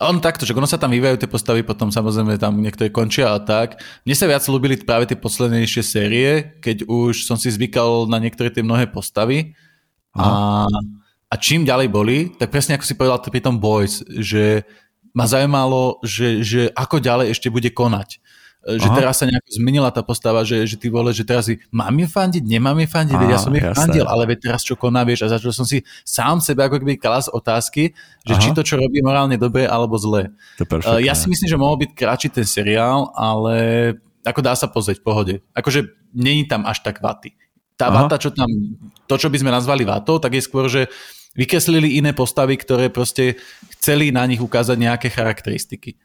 on 0.00 0.24
takto, 0.24 0.48
že 0.48 0.56
ono 0.56 0.64
sa 0.64 0.80
tam 0.80 0.92
vyvíjajú 0.92 1.20
tie 1.20 1.28
postavy, 1.28 1.60
potom 1.64 1.92
samozrejme 1.92 2.40
tam 2.40 2.56
niektoré 2.56 2.88
končia 2.88 3.36
a 3.36 3.40
tak. 3.40 3.76
Mne 4.08 4.16
sa 4.16 4.24
viac 4.24 4.44
ľúbili 4.48 4.80
práve 4.80 5.04
tie 5.04 5.20
poslednejšie 5.20 5.82
série, 5.84 6.56
keď 6.64 6.88
už 6.88 7.28
som 7.28 7.36
si 7.36 7.52
zvykal 7.52 8.08
na 8.08 8.16
niektoré 8.26 8.50
tie 8.50 8.66
mnohé 8.66 8.90
postavy 8.90 9.54
a, 10.18 10.66
a 11.30 11.34
čím 11.38 11.62
ďalej 11.62 11.88
boli, 11.88 12.18
tak 12.34 12.50
presne 12.50 12.74
ako 12.74 12.84
si 12.84 12.98
povedal 12.98 13.22
pri 13.22 13.40
tom 13.40 13.62
Boys, 13.62 14.02
že 14.10 14.66
ma 15.14 15.30
zaujímalo, 15.30 16.02
že, 16.02 16.42
že 16.42 16.68
ako 16.74 16.98
ďalej 16.98 17.32
ešte 17.32 17.48
bude 17.48 17.70
konať 17.70 18.18
že 18.66 18.90
Aha. 18.90 18.98
teraz 18.98 19.22
sa 19.22 19.30
nejako 19.30 19.46
zmenila 19.54 19.94
tá 19.94 20.02
postava, 20.02 20.42
že, 20.42 20.66
že 20.66 20.74
ty 20.74 20.90
vole, 20.90 21.14
že 21.14 21.22
teraz 21.22 21.46
si 21.46 21.62
mám 21.70 21.94
je 21.94 22.10
fandiť, 22.10 22.42
nemám 22.42 22.74
je 22.82 22.88
fandiť, 22.90 23.14
Aha, 23.14 23.30
ja 23.30 23.38
som 23.38 23.54
je 23.54 23.62
fandil, 23.62 24.02
ale 24.10 24.26
veď 24.26 24.50
teraz 24.50 24.66
čo 24.66 24.74
koná, 24.74 25.06
vieš, 25.06 25.22
a 25.22 25.38
začal 25.38 25.54
som 25.54 25.62
si 25.62 25.86
sám 26.02 26.42
sebe 26.42 26.66
ako 26.66 26.82
keby 26.82 26.98
klas 26.98 27.30
otázky, 27.30 27.94
že 28.26 28.34
Aha. 28.34 28.42
či 28.42 28.50
to, 28.50 28.66
čo 28.66 28.74
robí 28.74 28.98
morálne 29.06 29.38
dobre 29.38 29.70
alebo 29.70 29.94
zle. 30.02 30.34
Uh, 30.58 30.98
ja 30.98 31.14
si 31.14 31.30
myslím, 31.30 31.46
že 31.46 31.54
mohol 31.54 31.78
byť 31.86 31.90
kratší 31.94 32.28
ten 32.34 32.42
seriál, 32.42 33.14
ale 33.14 33.54
ako 34.26 34.42
dá 34.42 34.58
sa 34.58 34.66
pozrieť 34.66 34.98
v 34.98 35.06
pohode. 35.06 35.34
Akože 35.54 35.86
není 36.10 36.50
tam 36.50 36.66
až 36.66 36.82
tak 36.82 36.98
vaty. 36.98 37.38
Tá 37.76 37.92
Aha. 37.92 38.08
vata, 38.08 38.16
čo 38.16 38.32
tam, 38.32 38.48
to, 39.04 39.14
čo 39.20 39.28
by 39.28 39.36
sme 39.36 39.52
nazvali 39.52 39.84
vatou, 39.84 40.16
tak 40.16 40.32
je 40.32 40.42
skôr, 40.42 40.64
že 40.72 40.88
vykreslili 41.36 42.00
iné 42.00 42.16
postavy, 42.16 42.56
ktoré 42.56 42.88
proste 42.88 43.36
chceli 43.76 44.08
na 44.08 44.24
nich 44.24 44.40
ukázať 44.40 44.76
nejaké 44.80 45.12
charakteristiky. 45.12 46.00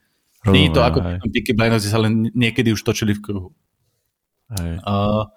Nie 0.51 0.67
je 0.67 0.75
to 0.75 0.81
ako 0.83 0.99
Peaky 1.31 1.53
Blinders, 1.55 1.87
sa 1.87 2.01
len 2.01 2.27
niekedy 2.35 2.75
už 2.75 2.81
točili 2.83 3.15
v 3.15 3.23
kruhu. 3.23 3.49
Hej. 4.59 4.83
Uh, 4.83 5.29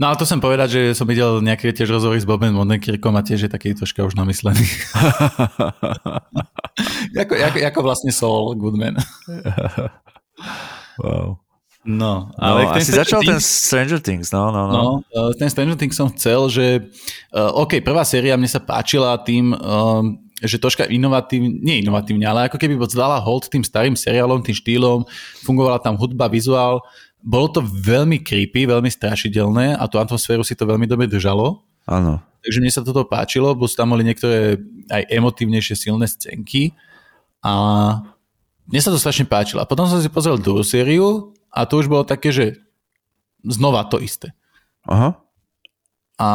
no 0.00 0.04
ale 0.08 0.16
to 0.16 0.24
som 0.24 0.40
povedať, 0.40 0.68
že 0.72 0.82
som 0.96 1.04
videl 1.04 1.44
nejaké 1.44 1.74
tiež 1.76 1.90
rozhovory 1.90 2.22
s 2.22 2.24
Bobem 2.24 2.54
Mondenkirkom 2.56 3.12
a 3.18 3.26
tiež 3.26 3.44
je 3.44 3.50
taký 3.52 3.76
troška 3.76 4.06
už 4.06 4.16
namyslený. 4.16 4.62
ako, 7.22 7.34
ako, 7.34 7.58
ako 7.60 7.80
vlastne 7.82 8.14
Saul 8.14 8.56
Goodman. 8.56 8.96
wow. 11.02 11.36
No, 11.88 12.28
ale 12.36 12.68
no, 12.68 12.76
ten 12.76 12.84
asi 12.84 12.92
začal 12.92 13.24
Things, 13.24 13.32
ten 13.32 13.40
Stranger 13.40 13.96
Things, 13.96 14.28
no, 14.28 14.52
no, 14.52 14.68
no. 14.68 14.76
no 14.76 14.84
uh, 15.08 15.32
ten 15.40 15.48
Stranger 15.48 15.72
Things 15.72 15.96
som 15.96 16.12
chcel, 16.12 16.52
že 16.52 16.84
uh, 17.32 17.64
OK, 17.64 17.80
prvá 17.80 18.04
séria 18.04 18.36
mne 18.36 18.44
sa 18.44 18.60
páčila 18.60 19.16
tým, 19.24 19.56
um, 19.56 20.20
že 20.36 20.60
troška 20.60 20.84
inovatívne, 20.84 21.48
nie 21.48 21.80
inovatívne, 21.80 22.28
ale 22.28 22.52
ako 22.52 22.60
keby 22.60 22.76
zdala 22.92 23.16
hold 23.24 23.48
tým 23.48 23.64
starým 23.64 23.96
seriálom, 23.96 24.44
tým 24.44 24.52
štýlom, 24.52 25.08
fungovala 25.40 25.80
tam 25.80 25.96
hudba, 25.96 26.28
vizuál, 26.28 26.84
bolo 27.24 27.48
to 27.56 27.64
veľmi 27.64 28.20
creepy, 28.20 28.68
veľmi 28.68 28.92
strašidelné 28.92 29.72
a 29.72 29.88
tú 29.88 29.96
atmosféru 29.96 30.44
si 30.44 30.52
to 30.52 30.68
veľmi 30.68 30.84
dobre 30.84 31.08
držalo. 31.08 31.64
Áno. 31.88 32.20
Takže 32.44 32.60
mne 32.60 32.68
sa 32.68 32.84
toto 32.84 33.08
páčilo, 33.08 33.56
bo 33.56 33.64
tam 33.64 33.96
boli 33.96 34.04
niektoré 34.04 34.60
aj 34.92 35.08
emotívnejšie 35.08 35.88
silné 35.88 36.04
scénky 36.04 36.76
a 37.40 37.52
mne 38.68 38.80
sa 38.84 38.92
to 38.92 39.00
strašne 39.00 39.24
páčilo. 39.24 39.64
A 39.64 39.68
potom 39.68 39.88
som 39.88 39.96
si 40.04 40.12
pozrel 40.12 40.36
druhú 40.36 40.60
sériu 40.60 41.32
a 41.52 41.64
to 41.64 41.80
už 41.80 41.86
bolo 41.88 42.04
také, 42.04 42.32
že 42.32 42.60
znova 43.44 43.86
to 43.88 43.98
isté. 43.98 44.32
Aha. 44.88 45.28
A 46.18 46.28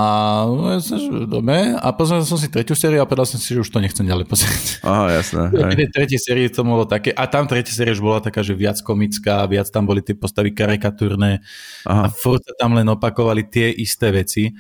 no, 0.48 0.80
dobre, 1.28 1.76
a 1.76 1.92
pozrel 1.92 2.24
som 2.24 2.40
si 2.40 2.48
tretiu 2.48 2.72
sériu 2.72 3.04
a 3.04 3.10
povedal 3.10 3.28
som 3.28 3.36
si, 3.36 3.52
že 3.52 3.68
už 3.68 3.68
to 3.68 3.84
nechcem 3.84 4.08
ďalej 4.08 4.32
pozrieť. 4.32 4.80
Aha, 4.80 5.12
jasné. 5.12 5.52
V 5.60 5.76
tej 5.76 5.90
tretej 5.92 6.20
sérii 6.24 6.48
to 6.48 6.64
bolo 6.64 6.88
také, 6.88 7.12
a 7.12 7.28
tam 7.28 7.52
tretia 7.52 7.76
série 7.76 7.92
už 7.92 8.00
bola 8.00 8.24
taká, 8.24 8.40
že 8.40 8.56
viac 8.56 8.80
komická, 8.80 9.44
viac 9.44 9.68
tam 9.68 9.84
boli 9.84 10.00
tie 10.00 10.16
postavy 10.16 10.56
karikatúrne 10.56 11.44
Aha. 11.84 12.08
a 12.08 12.14
furt 12.16 12.48
tam 12.56 12.80
len 12.80 12.88
opakovali 12.88 13.44
tie 13.44 13.76
isté 13.76 14.16
veci. 14.16 14.56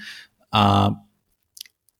A 0.51 0.91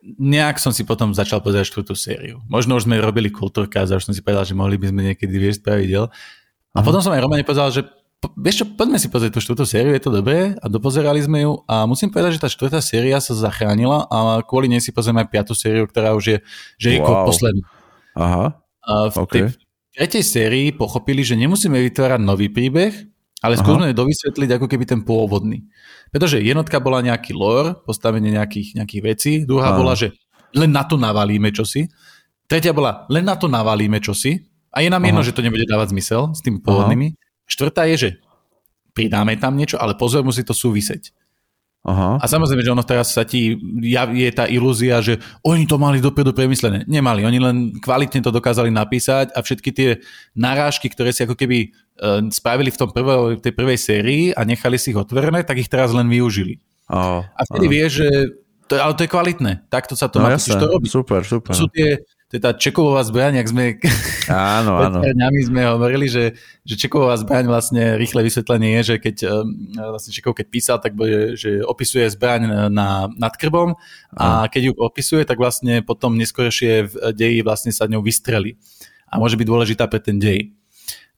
nejak 0.03 0.59
som 0.59 0.75
si 0.75 0.83
potom 0.83 1.15
začal 1.15 1.39
pozerať 1.39 1.71
štvrtú 1.71 1.95
sériu. 1.95 2.43
Možno 2.51 2.75
už 2.75 2.91
sme 2.91 2.99
robili 2.99 3.31
kultúrka 3.31 3.87
a 3.87 3.87
už 3.87 4.03
som 4.03 4.11
si 4.11 4.19
povedal, 4.19 4.43
že 4.43 4.51
mohli 4.51 4.75
by 4.75 4.91
sme 4.91 5.01
niekedy 5.15 5.31
viesť 5.31 5.63
pravidel. 5.63 6.11
A 6.75 6.77
Aha. 6.81 6.83
potom 6.83 6.99
som 6.99 7.15
aj 7.15 7.23
Romane 7.23 7.47
povedal, 7.47 7.71
že 7.71 7.87
vieš 8.37 8.63
čo, 8.63 8.65
poďme 8.69 9.01
si 9.01 9.07
pozrieť 9.09 9.35
tú 9.35 9.41
štvrtú 9.41 9.65
sériu, 9.65 9.91
je 9.91 10.03
to 10.03 10.11
dobré 10.13 10.53
a 10.59 10.65
dopozerali 10.69 11.19
sme 11.19 11.43
ju 11.43 11.51
a 11.65 11.83
musím 11.89 12.13
povedať, 12.13 12.37
že 12.37 12.43
tá 12.45 12.49
štvrtá 12.51 12.79
séria 12.79 13.17
sa 13.19 13.33
zachránila 13.33 14.05
a 14.07 14.39
kvôli 14.45 14.69
nej 14.69 14.79
si 14.79 14.93
pozrieme 14.93 15.25
aj 15.25 15.29
piatú 15.33 15.53
sériu, 15.57 15.89
ktorá 15.89 16.13
už 16.13 16.23
je, 16.23 16.37
že 16.77 16.87
je 16.95 16.99
wow. 17.01 17.27
posledná. 17.27 17.65
Aha, 18.13 18.63
a 18.83 18.93
v 19.09 19.15
okay. 19.23 19.33
tej 19.33 19.43
tretej 19.95 20.23
sérii 20.23 20.67
pochopili, 20.75 21.23
že 21.23 21.39
nemusíme 21.39 21.79
vytvárať 21.79 22.21
nový 22.21 22.51
príbeh, 22.51 22.91
ale 23.43 23.59
skúsme 23.59 23.91
dovysvetliť 23.91 24.49
ako 24.55 24.67
keby 24.71 24.85
ten 24.87 25.01
pôvodný. 25.03 25.67
Pretože 26.15 26.39
jednotka 26.39 26.79
bola 26.79 27.03
nejaký 27.03 27.35
lore, 27.35 27.75
postavenie 27.83 28.31
nejakých, 28.31 28.79
nejakých 28.79 29.01
vecí, 29.03 29.31
druhá 29.43 29.75
Aha. 29.75 29.79
bola, 29.79 29.93
že 29.99 30.15
len 30.55 30.71
na 30.71 30.87
to 30.87 30.95
navalíme 30.95 31.51
čosi, 31.51 31.91
tretia 32.47 32.71
bola, 32.71 33.03
len 33.11 33.27
na 33.27 33.35
to 33.35 33.51
navalíme 33.51 33.99
čosi, 33.99 34.47
a 34.73 34.81
je 34.81 34.89
nám 34.89 35.05
Aha. 35.05 35.09
jedno, 35.13 35.21
že 35.21 35.35
to 35.35 35.45
nebude 35.45 35.69
dávať 35.69 35.93
zmysel 35.93 36.33
s 36.33 36.41
tými 36.41 36.63
pôvodnými. 36.63 37.13
Aha. 37.13 37.19
Štvrtá 37.47 37.85
je, 37.91 37.95
že 37.97 38.09
pridáme 38.93 39.35
tam 39.41 39.57
niečo, 39.57 39.81
ale 39.81 39.97
pozor, 39.97 40.21
musí 40.21 40.45
to 40.45 40.53
súviseť. 40.53 41.11
Aha. 41.83 42.15
A 42.15 42.25
samozrejme, 42.31 42.63
že 42.63 42.71
ono 42.71 42.87
teraz 42.87 43.11
sa 43.11 43.27
ti 43.27 43.59
je 44.15 44.31
tá 44.31 44.47
ilúzia, 44.47 45.03
že 45.03 45.19
oni 45.43 45.67
to 45.67 45.75
mali 45.75 45.99
dopredu 45.99 46.31
premyslené. 46.31 46.87
Nemali, 46.87 47.27
oni 47.27 47.39
len 47.43 47.55
kvalitne 47.75 48.23
to 48.23 48.31
dokázali 48.31 48.71
napísať 48.71 49.35
a 49.35 49.43
všetky 49.43 49.69
tie 49.75 49.89
narážky, 50.31 50.87
ktoré 50.87 51.11
si 51.11 51.27
ako 51.27 51.35
keby 51.35 51.75
uh, 51.99 52.23
spravili 52.31 52.71
v 52.71 52.79
tom 52.79 52.87
prvo, 52.87 53.35
tej 53.35 53.51
prvej 53.51 53.75
sérii 53.75 54.23
a 54.31 54.47
nechali 54.47 54.79
si 54.79 54.95
ich 54.95 54.99
otvorené, 54.99 55.43
tak 55.43 55.59
ich 55.59 55.67
teraz 55.67 55.91
len 55.91 56.07
využili. 56.07 56.63
Aha. 56.87 57.27
A 57.35 57.41
vtedy 57.51 57.67
vieš, 57.67 58.07
že 58.07 58.09
to, 58.71 58.79
ale 58.79 58.95
to 58.95 59.03
je 59.03 59.11
kvalitné. 59.11 59.67
Takto 59.67 59.99
sa 59.99 60.07
to 60.07 60.23
no, 60.23 60.31
má 60.31 60.39
to 60.39 60.67
robiť. 60.71 60.87
Super, 60.87 61.21
super. 61.27 61.51
To 61.51 61.67
sú 61.67 61.67
tie, 61.67 61.99
tá 62.41 62.53
čeková 62.57 63.05
zbraň, 63.05 63.45
ak 63.45 63.47
sme 63.49 63.63
áno, 64.29 64.79
áno. 64.89 64.99
dňami 65.05 65.39
sme 65.45 65.61
hovorili, 65.69 66.09
že, 66.09 66.33
že 66.65 66.73
čeková 66.79 67.13
zbraň 67.21 67.45
vlastne 67.45 67.97
rýchle 67.99 68.25
vysvetlenie 68.25 68.81
je, 68.81 68.95
že 68.95 68.95
keď 68.97 69.15
vlastne 69.77 70.11
Čekov 70.13 70.33
keď 70.37 70.47
písal, 70.49 70.77
tak 70.81 70.97
bude, 70.97 71.37
že 71.37 71.61
opisuje 71.61 72.09
zbraň 72.09 72.73
na, 72.73 73.05
nad 73.13 73.33
krbom 73.37 73.77
a 74.17 74.49
keď 74.49 74.69
ju 74.69 74.73
opisuje, 74.81 75.21
tak 75.29 75.37
vlastne 75.37 75.85
potom 75.85 76.17
neskôršie 76.17 76.89
v 76.89 76.93
deji 77.13 77.39
vlastne 77.45 77.69
sa 77.69 77.85
ňou 77.85 78.01
vystreli 78.01 78.57
a 79.13 79.21
môže 79.21 79.37
byť 79.37 79.45
dôležitá 79.45 79.85
pre 79.85 80.01
ten 80.01 80.17
dej. 80.17 80.57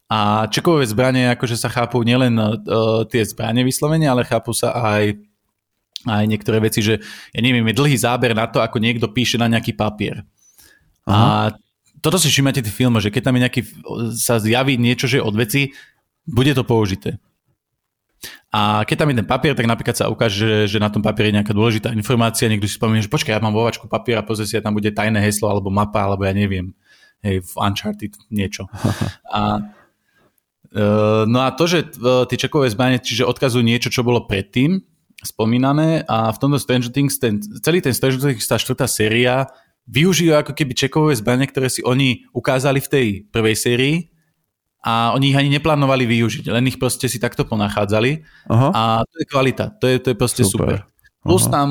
A 0.05 0.45
čekové 0.51 0.85
zbranie 0.85 1.33
akože 1.33 1.57
sa 1.57 1.71
chápu 1.71 2.03
nielen 2.05 2.37
uh, 2.37 2.61
tie 3.09 3.25
zbranie 3.25 3.65
vyslovene, 3.65 4.05
ale 4.05 4.27
chápu 4.27 4.53
sa 4.53 4.75
aj 4.75 5.17
aj 6.05 6.29
niektoré 6.29 6.61
veci, 6.61 6.85
že 6.85 7.01
ja 7.33 7.41
neviem, 7.41 7.65
je 7.65 7.81
dlhý 7.81 7.97
záber 7.97 8.37
na 8.37 8.45
to, 8.45 8.61
ako 8.61 8.77
niekto 8.77 9.09
píše 9.09 9.41
na 9.41 9.49
nejaký 9.49 9.73
papier. 9.73 10.21
Aha. 11.05 11.53
A 11.53 11.57
toto 12.01 12.21
si 12.21 12.29
všimnete 12.29 12.61
v 12.61 12.69
filme, 12.69 13.01
že 13.01 13.09
keď 13.09 13.29
tam 13.29 13.35
je 13.37 13.43
nejaký, 13.45 13.61
sa 14.13 14.37
zjaví 14.37 14.77
niečo, 14.77 15.09
že 15.09 15.21
od 15.21 15.33
veci, 15.33 15.73
bude 16.25 16.53
to 16.53 16.65
použité. 16.65 17.17
A 18.49 18.87
keď 18.87 18.95
tam 19.03 19.09
je 19.11 19.19
ten 19.21 19.27
papier, 19.27 19.53
tak 19.53 19.67
napríklad 19.67 19.97
sa 19.97 20.09
ukáže, 20.09 20.65
že 20.65 20.77
na 20.79 20.89
tom 20.89 21.03
papieri 21.03 21.29
je 21.29 21.37
nejaká 21.41 21.53
dôležitá 21.53 21.91
informácia, 21.91 22.49
niekto 22.49 22.65
si 22.65 22.79
spomíne, 22.79 23.03
že 23.03 23.11
počkaj, 23.11 23.37
ja 23.37 23.43
mám 23.43 23.53
vovačku 23.53 23.85
papiera, 23.85 24.25
pozrie 24.25 24.47
si, 24.47 24.55
a 24.55 24.63
tam 24.63 24.73
bude 24.73 24.89
tajné 24.89 25.19
heslo, 25.21 25.51
alebo 25.51 25.69
mapa, 25.69 26.07
alebo 26.07 26.23
ja 26.23 26.33
neviem, 26.33 26.71
hej, 27.21 27.43
v 27.43 27.51
Uncharted 27.59 28.15
niečo. 28.31 28.65
A, 29.35 29.59
uh, 30.71 31.23
no 31.27 31.43
a 31.43 31.51
to, 31.51 31.67
že 31.67 31.91
uh, 31.99 32.23
tie 32.23 32.39
čekové 32.39 32.71
zbranie, 32.71 33.03
čiže 33.03 33.27
odkazujú 33.27 33.63
niečo, 33.63 33.91
čo 33.91 34.07
bolo 34.07 34.23
predtým 34.23 34.79
spomínané 35.23 36.05
a 36.05 36.29
v 36.31 36.37
tomto 36.37 36.61
Stranger 36.61 36.91
Things, 36.93 37.17
ten, 37.17 37.41
celý 37.41 37.81
ten 37.81 37.91
Stranger 37.91 38.21
Things, 38.21 38.45
tá 38.45 38.55
štvrtá 38.55 38.85
séria 38.85 39.49
využijú 39.85 40.33
ako 40.33 40.57
keby 40.57 40.73
čekové 40.73 41.13
zbranie, 41.13 41.45
ktoré 41.45 41.69
si 41.69 41.85
oni 41.85 42.25
ukázali 42.33 42.81
v 42.81 42.89
tej 42.89 43.05
prvej 43.29 43.55
sérii 43.55 43.95
a 44.85 45.13
oni 45.17 45.33
ich 45.33 45.37
ani 45.37 45.49
neplánovali 45.49 46.05
využiť, 46.05 46.45
len 46.53 46.69
ich 46.69 46.77
proste 46.77 47.09
si 47.09 47.17
takto 47.17 47.45
ponachádzali 47.45 48.21
Aha. 48.49 48.69
a 48.69 48.83
to 49.05 49.15
je 49.21 49.25
kvalita, 49.25 49.65
to 49.81 49.85
je, 49.89 49.97
to 50.01 50.07
je 50.13 50.17
proste 50.17 50.43
super. 50.45 50.85
super. 50.85 50.93
Plus 51.25 51.49
Aha. 51.49 51.53
tam, 51.53 51.69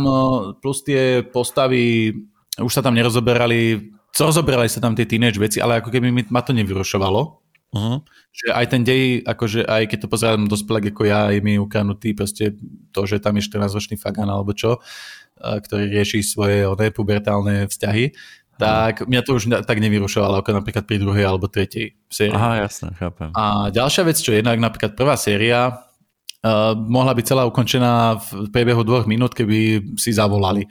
plus 0.59 0.83
tie 0.83 1.23
postavy, 1.23 2.11
už 2.59 2.73
sa 2.75 2.83
tam 2.83 2.99
nerozoberali, 2.99 3.95
rozoberali 4.11 4.67
sa 4.67 4.83
tam 4.83 4.99
tie 4.99 5.07
teenage 5.07 5.39
veci, 5.39 5.63
ale 5.63 5.79
ako 5.79 5.95
keby 5.95 6.11
mi, 6.11 6.23
ma 6.27 6.43
to 6.43 6.51
nevyrušovalo. 6.55 7.23
Uh-huh. 7.75 7.99
Že 8.31 8.47
aj 8.55 8.67
ten 8.71 8.83
dej, 8.87 9.03
akože 9.27 9.67
aj 9.67 9.91
keď 9.91 9.99
to 10.07 10.09
pozerám 10.11 10.47
dospelák 10.47 10.95
ako 10.95 11.11
ja, 11.11 11.35
je 11.35 11.43
mi 11.43 11.59
ukradnutý 11.59 12.15
proste 12.15 12.55
to, 12.95 13.03
že 13.03 13.19
tam 13.19 13.35
je 13.35 13.43
14-ročný 13.51 13.99
fagan 13.99 14.31
alebo 14.31 14.55
čo, 14.55 14.79
ktorý 15.39 15.91
rieši 15.91 16.23
svoje 16.23 16.65
oné 16.65 16.95
pubertálne 16.95 17.67
vzťahy, 17.67 18.15
tak 18.55 19.11
mňa 19.11 19.21
to 19.27 19.35
už 19.35 19.51
tak 19.67 19.83
nevyrušovalo 19.83 20.39
ako 20.39 20.63
napríklad 20.63 20.87
pri 20.87 21.03
druhej 21.03 21.27
alebo 21.27 21.51
tretej 21.51 21.99
sérii. 22.07 22.35
Aha, 22.35 22.63
jasne, 22.63 22.95
chápem. 22.95 23.35
A 23.35 23.75
ďalšia 23.75 24.03
vec, 24.07 24.17
čo 24.23 24.31
je 24.31 24.39
jednak 24.41 24.63
napríklad 24.63 24.95
prvá 24.95 25.19
séria, 25.19 25.75
uh, 25.75 26.73
mohla 26.79 27.19
byť 27.19 27.25
celá 27.27 27.43
ukončená 27.51 28.23
v 28.23 28.49
priebehu 28.55 28.87
dvoch 28.87 29.11
minút, 29.11 29.35
keby 29.35 29.83
si 29.99 30.15
zavolali. 30.15 30.71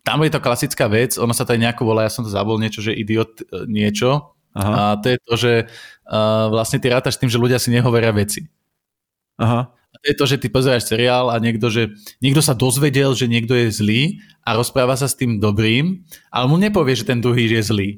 Tam 0.00 0.24
je 0.24 0.32
to 0.32 0.40
klasická 0.40 0.88
vec, 0.88 1.20
ono 1.20 1.36
sa 1.36 1.44
tady 1.44 1.60
nejako 1.60 1.84
volá, 1.84 2.08
ja 2.08 2.12
som 2.12 2.24
to 2.24 2.32
zabol 2.32 2.56
niečo, 2.56 2.80
že 2.80 2.96
idiot 2.96 3.44
e, 3.44 3.68
niečo. 3.68 4.32
Aha. 4.56 4.72
A 4.72 4.82
to 4.96 5.12
je 5.12 5.18
to, 5.20 5.34
že 5.36 5.52
uh, 5.68 6.48
vlastne 6.48 6.80
ty 6.80 6.88
rátaš 6.88 7.20
tým, 7.20 7.28
že 7.28 7.36
ľudia 7.36 7.60
si 7.60 7.68
nehovoria 7.68 8.16
veci. 8.16 8.48
Aha 9.36 9.76
je 10.00 10.14
to, 10.16 10.24
že 10.24 10.40
ty 10.40 10.48
pozeráš 10.48 10.88
seriál 10.88 11.28
a 11.28 11.36
niekto, 11.36 11.68
že 11.68 11.92
niekto 12.24 12.40
sa 12.40 12.56
dozvedel, 12.56 13.12
že 13.12 13.28
niekto 13.28 13.52
je 13.52 13.68
zlý 13.68 14.02
a 14.44 14.56
rozpráva 14.56 14.96
sa 14.96 15.04
s 15.04 15.16
tým 15.16 15.36
dobrým, 15.36 16.00
ale 16.32 16.44
mu 16.48 16.56
nepovie, 16.56 16.96
že 16.96 17.04
ten 17.04 17.20
druhý 17.20 17.48
je 17.48 17.60
zlý. 17.60 17.90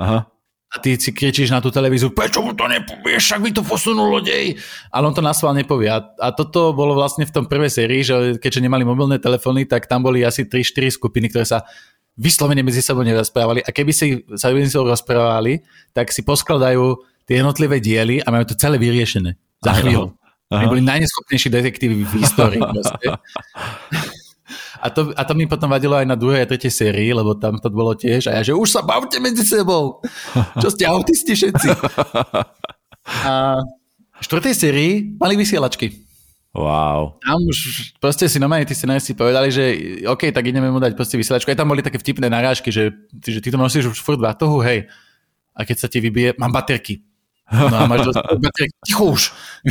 Aha. 0.00 0.32
A 0.72 0.80
ty 0.80 0.96
si 0.96 1.12
kričíš 1.12 1.52
na 1.52 1.60
tú 1.60 1.68
televíziu, 1.68 2.08
prečo 2.08 2.40
mu 2.40 2.56
to 2.56 2.64
nepovieš, 2.64 3.20
však 3.28 3.44
by 3.44 3.50
to 3.52 3.60
posunulo 3.60 4.24
dej. 4.24 4.56
Ale 4.88 5.04
on 5.04 5.12
to 5.12 5.20
na 5.20 5.36
nasval 5.36 5.52
nepovie. 5.52 5.92
A, 5.92 6.00
a 6.00 6.32
toto 6.32 6.72
bolo 6.72 6.96
vlastne 6.96 7.28
v 7.28 7.34
tom 7.36 7.44
prvej 7.44 7.68
sérii, 7.68 8.00
že 8.00 8.40
keďže 8.40 8.64
nemali 8.64 8.80
mobilné 8.88 9.20
telefóny, 9.20 9.68
tak 9.68 9.84
tam 9.84 10.00
boli 10.00 10.24
asi 10.24 10.48
3-4 10.48 10.96
skupiny, 10.96 11.28
ktoré 11.28 11.44
sa 11.44 11.68
vyslovene 12.16 12.64
medzi 12.64 12.80
sebou 12.80 13.04
nerozprávali. 13.04 13.60
A 13.60 13.68
keby 13.68 13.92
si 13.92 14.24
sa 14.40 14.48
medzi 14.48 14.72
sebou 14.72 14.88
rozprávali, 14.88 15.60
tak 15.92 16.08
si 16.08 16.24
poskladajú 16.24 17.04
tie 17.28 17.44
jednotlivé 17.44 17.76
diely 17.76 18.24
a 18.24 18.32
majú 18.32 18.48
to 18.48 18.56
celé 18.56 18.80
vyriešené. 18.80 19.36
Za 19.60 19.76
chvíľu. 19.76 20.16
Aha. 20.52 20.68
boli 20.68 20.84
najneschopnejší 20.84 21.48
detektívy 21.48 22.04
v 22.04 22.12
histórii. 22.20 22.60
A 24.82 24.90
to, 24.90 25.14
a 25.14 25.22
to 25.22 25.32
mi 25.38 25.46
potom 25.46 25.70
vadilo 25.70 25.94
aj 25.94 26.04
na 26.04 26.18
druhej 26.18 26.42
a 26.42 26.50
tretej 26.50 26.74
sérii, 26.74 27.14
lebo 27.14 27.38
tam 27.38 27.56
to 27.62 27.70
bolo 27.70 27.94
tiež. 27.94 28.26
A 28.28 28.36
ja, 28.36 28.42
že 28.42 28.52
už 28.52 28.66
sa 28.66 28.82
bavte 28.82 29.22
medzi 29.22 29.46
sebou. 29.46 30.02
Čo 30.58 30.74
ste 30.74 30.90
autisti 30.90 31.38
všetci. 31.38 31.68
A 33.22 33.62
v 34.18 34.22
štvrtej 34.26 34.54
sérii 34.58 34.92
mali 35.16 35.38
vysielačky. 35.38 36.02
Wow. 36.52 37.16
Tam 37.24 37.40
už 37.48 37.58
proste 37.96 38.28
si 38.28 38.36
normálne 38.36 38.68
tí 38.68 38.76
scenáristi 38.76 39.16
povedali, 39.16 39.48
že 39.48 39.64
OK, 40.04 40.28
tak 40.34 40.44
ideme 40.44 40.68
mu 40.68 40.76
dať 40.82 40.92
proste 40.92 41.16
vysielačku. 41.16 41.48
Aj 41.48 41.56
tam 41.56 41.72
boli 41.72 41.80
také 41.80 41.96
vtipné 41.96 42.28
narážky, 42.28 42.68
že, 42.68 42.92
že 43.24 43.40
ty 43.40 43.48
to 43.48 43.56
nosíš 43.56 43.88
už 43.88 44.04
furt 44.04 44.20
batohu, 44.20 44.60
hej. 44.60 44.84
A 45.56 45.64
keď 45.64 45.76
sa 45.80 45.88
ti 45.88 46.02
vybije, 46.04 46.36
mám 46.36 46.52
baterky. 46.52 47.00
No 47.50 47.76
a 47.76 47.84
máš 47.90 48.06
dosť 48.08 48.22
ticho 48.86 49.12
už. 49.12 49.22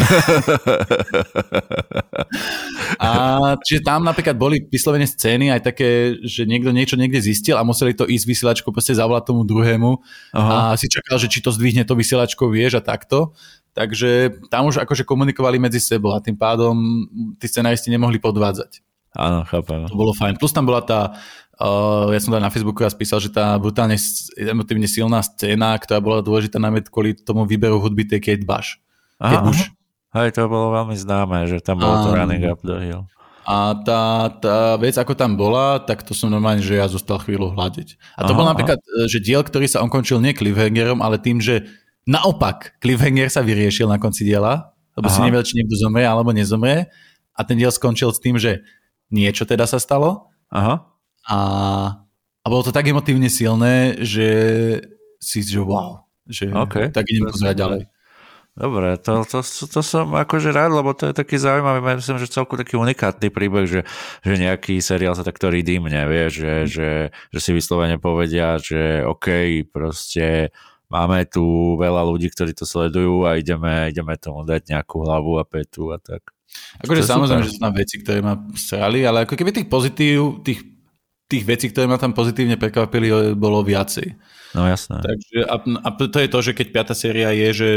a 3.02 3.10
čiže 3.64 3.82
tam 3.82 4.06
napríklad 4.06 4.38
boli 4.38 4.62
vyslovene 4.70 5.10
scény 5.10 5.50
aj 5.50 5.62
také, 5.66 6.20
že 6.22 6.46
niekto 6.46 6.70
niečo 6.70 7.00
niekde 7.00 7.18
zistil 7.24 7.58
a 7.58 7.66
museli 7.66 7.98
to 7.98 8.06
ísť 8.06 8.26
vysielačku 8.28 8.70
proste 8.70 8.94
zavolať 8.94 9.34
tomu 9.34 9.48
druhému 9.48 9.98
Aha. 10.38 10.76
a 10.76 10.78
si 10.78 10.92
čakal, 10.92 11.18
že 11.18 11.32
či 11.32 11.42
to 11.42 11.50
zdvihne 11.50 11.82
to 11.88 11.98
vysielačkou, 11.98 12.52
vieš 12.54 12.78
a 12.78 12.86
takto. 12.86 13.34
Takže 13.72 14.44
tam 14.52 14.68
už 14.68 14.84
akože 14.84 15.08
komunikovali 15.08 15.56
medzi 15.56 15.80
sebou 15.80 16.12
a 16.12 16.20
tým 16.20 16.36
pádom 16.36 16.76
tí 17.40 17.48
scenaristi 17.48 17.88
nemohli 17.88 18.20
podvádzať. 18.20 18.84
Áno, 19.12 19.44
chápem. 19.44 19.84
To 19.92 19.96
bolo 20.00 20.16
fajn. 20.16 20.40
Plus 20.40 20.56
tam 20.56 20.64
bola 20.64 20.80
tá 20.84 21.20
ja 22.12 22.20
som 22.24 22.32
tam 22.34 22.42
na 22.42 22.54
Facebooku 22.54 22.82
raz 22.82 22.96
písal, 22.96 23.20
že 23.20 23.30
tá 23.30 23.54
brutálne 23.60 24.00
emotívne 24.40 24.88
silná 24.88 25.22
scéna, 25.22 25.78
ktorá 25.78 26.00
bola 26.00 26.24
dôležitá 26.24 26.58
najmä 26.58 26.86
kvôli 26.88 27.14
tomu 27.14 27.44
výberu 27.46 27.78
hudby 27.78 28.08
tej 28.08 28.20
Kate 28.24 28.46
Bush. 28.48 28.80
Aha, 29.20 29.40
Kate 29.40 29.46
Bush. 29.46 29.64
Hej, 30.12 30.36
to 30.36 30.52
bolo 30.52 30.76
veľmi 30.76 30.96
známe, 30.98 31.48
že 31.48 31.64
tam 31.64 31.80
bolo 31.80 32.04
to 32.04 32.12
running 32.12 32.44
up 32.44 32.60
the 32.66 32.78
hill. 32.84 33.08
A 33.48 33.74
tá, 33.82 34.30
tá 34.38 34.78
vec, 34.78 34.94
ako 34.96 35.18
tam 35.18 35.34
bola, 35.34 35.82
tak 35.82 36.06
to 36.06 36.14
som 36.14 36.30
normálne, 36.30 36.62
že 36.62 36.78
ja 36.78 36.86
zostal 36.86 37.18
chvíľu 37.18 37.52
hľadiť. 37.52 37.98
A 38.20 38.28
to 38.28 38.34
aha, 38.34 38.38
bol 38.38 38.46
napríklad, 38.46 38.78
aha. 38.78 39.10
že 39.10 39.18
diel, 39.18 39.42
ktorý 39.42 39.66
sa 39.66 39.82
ukončil 39.82 40.22
nie 40.22 40.36
cliffhangerom, 40.36 41.02
ale 41.02 41.18
tým, 41.18 41.42
že 41.42 41.66
naopak 42.06 42.78
cliffhanger 42.84 43.34
sa 43.34 43.42
vyriešil 43.42 43.90
na 43.90 43.98
konci 43.98 44.28
diela, 44.28 44.76
lebo 44.94 45.10
aha. 45.10 45.16
si 45.16 45.20
nevedel, 45.26 45.46
či 45.48 45.58
niekto 45.58 45.74
zomrie 45.80 46.06
alebo 46.06 46.36
nezomrie. 46.36 46.92
A 47.34 47.42
ten 47.48 47.58
diel 47.58 47.74
skončil 47.74 48.14
s 48.14 48.22
tým, 48.22 48.38
že 48.38 48.62
niečo 49.10 49.48
teda 49.48 49.66
sa 49.66 49.82
stalo 49.82 50.32
Aha. 50.52 50.91
A, 51.32 51.40
a 52.44 52.48
bolo 52.52 52.68
to 52.68 52.76
tak 52.76 52.84
emotívne 52.92 53.32
silné, 53.32 53.96
že 54.04 54.28
si, 55.24 55.40
že 55.40 55.64
wow, 55.64 56.04
že 56.28 56.52
okay. 56.52 56.92
tak 56.92 57.08
idem 57.08 57.32
pozerať 57.32 57.56
ďalej. 57.56 57.82
Dobre, 58.52 59.00
to, 59.00 59.24
to, 59.24 59.40
to, 59.40 59.64
to 59.64 59.80
som 59.80 60.12
akože 60.12 60.52
rád, 60.52 60.76
lebo 60.76 60.92
to 60.92 61.08
je 61.08 61.16
taký 61.16 61.40
zaujímavý, 61.40 61.80
myslím, 61.96 62.20
že 62.20 62.28
celku 62.28 62.60
taký 62.60 62.76
unikátny 62.76 63.32
príbeh, 63.32 63.64
že, 63.64 63.82
že 64.28 64.34
nejaký 64.36 64.84
seriál 64.84 65.16
sa 65.16 65.24
takto 65.24 65.48
redeemne, 65.48 66.04
vie, 66.12 66.28
že, 66.28 66.68
že, 66.68 66.90
že 67.32 67.40
si 67.40 67.56
vyslovene 67.56 67.96
povedia, 67.96 68.60
že 68.60 69.08
OK, 69.08 69.64
proste 69.72 70.52
máme 70.92 71.24
tu 71.32 71.80
veľa 71.80 72.04
ľudí, 72.04 72.28
ktorí 72.28 72.52
to 72.52 72.68
sledujú 72.68 73.24
a 73.24 73.40
ideme, 73.40 73.88
ideme 73.88 74.20
tomu 74.20 74.44
dať 74.44 74.68
nejakú 74.68 75.00
hlavu 75.00 75.40
a 75.40 75.48
petu 75.48 75.96
a 75.96 75.98
tak. 76.04 76.36
Akože 76.84 77.08
samozrejme, 77.08 77.48
že 77.48 77.56
sú 77.56 77.60
tam 77.64 77.72
veci, 77.72 78.04
ktoré 78.04 78.20
ma 78.20 78.36
strali, 78.60 79.08
ale 79.08 79.24
ako 79.24 79.40
keby 79.40 79.56
tých 79.56 79.72
pozitív, 79.72 80.44
tých, 80.44 80.60
tých 81.32 81.48
vecí, 81.48 81.72
ktoré 81.72 81.88
ma 81.88 81.96
tam 81.96 82.12
pozitívne 82.12 82.60
prekvapili, 82.60 83.32
bolo 83.40 83.64
viacej. 83.64 84.20
No 84.52 84.68
jasné. 84.68 85.00
Takže, 85.00 85.48
a, 85.48 85.56
a 85.64 85.90
to 85.96 86.20
je 86.20 86.28
to, 86.28 86.40
že 86.44 86.52
keď 86.52 86.68
piata 86.76 86.96
séria 86.96 87.32
je, 87.32 87.50
že 87.56 87.70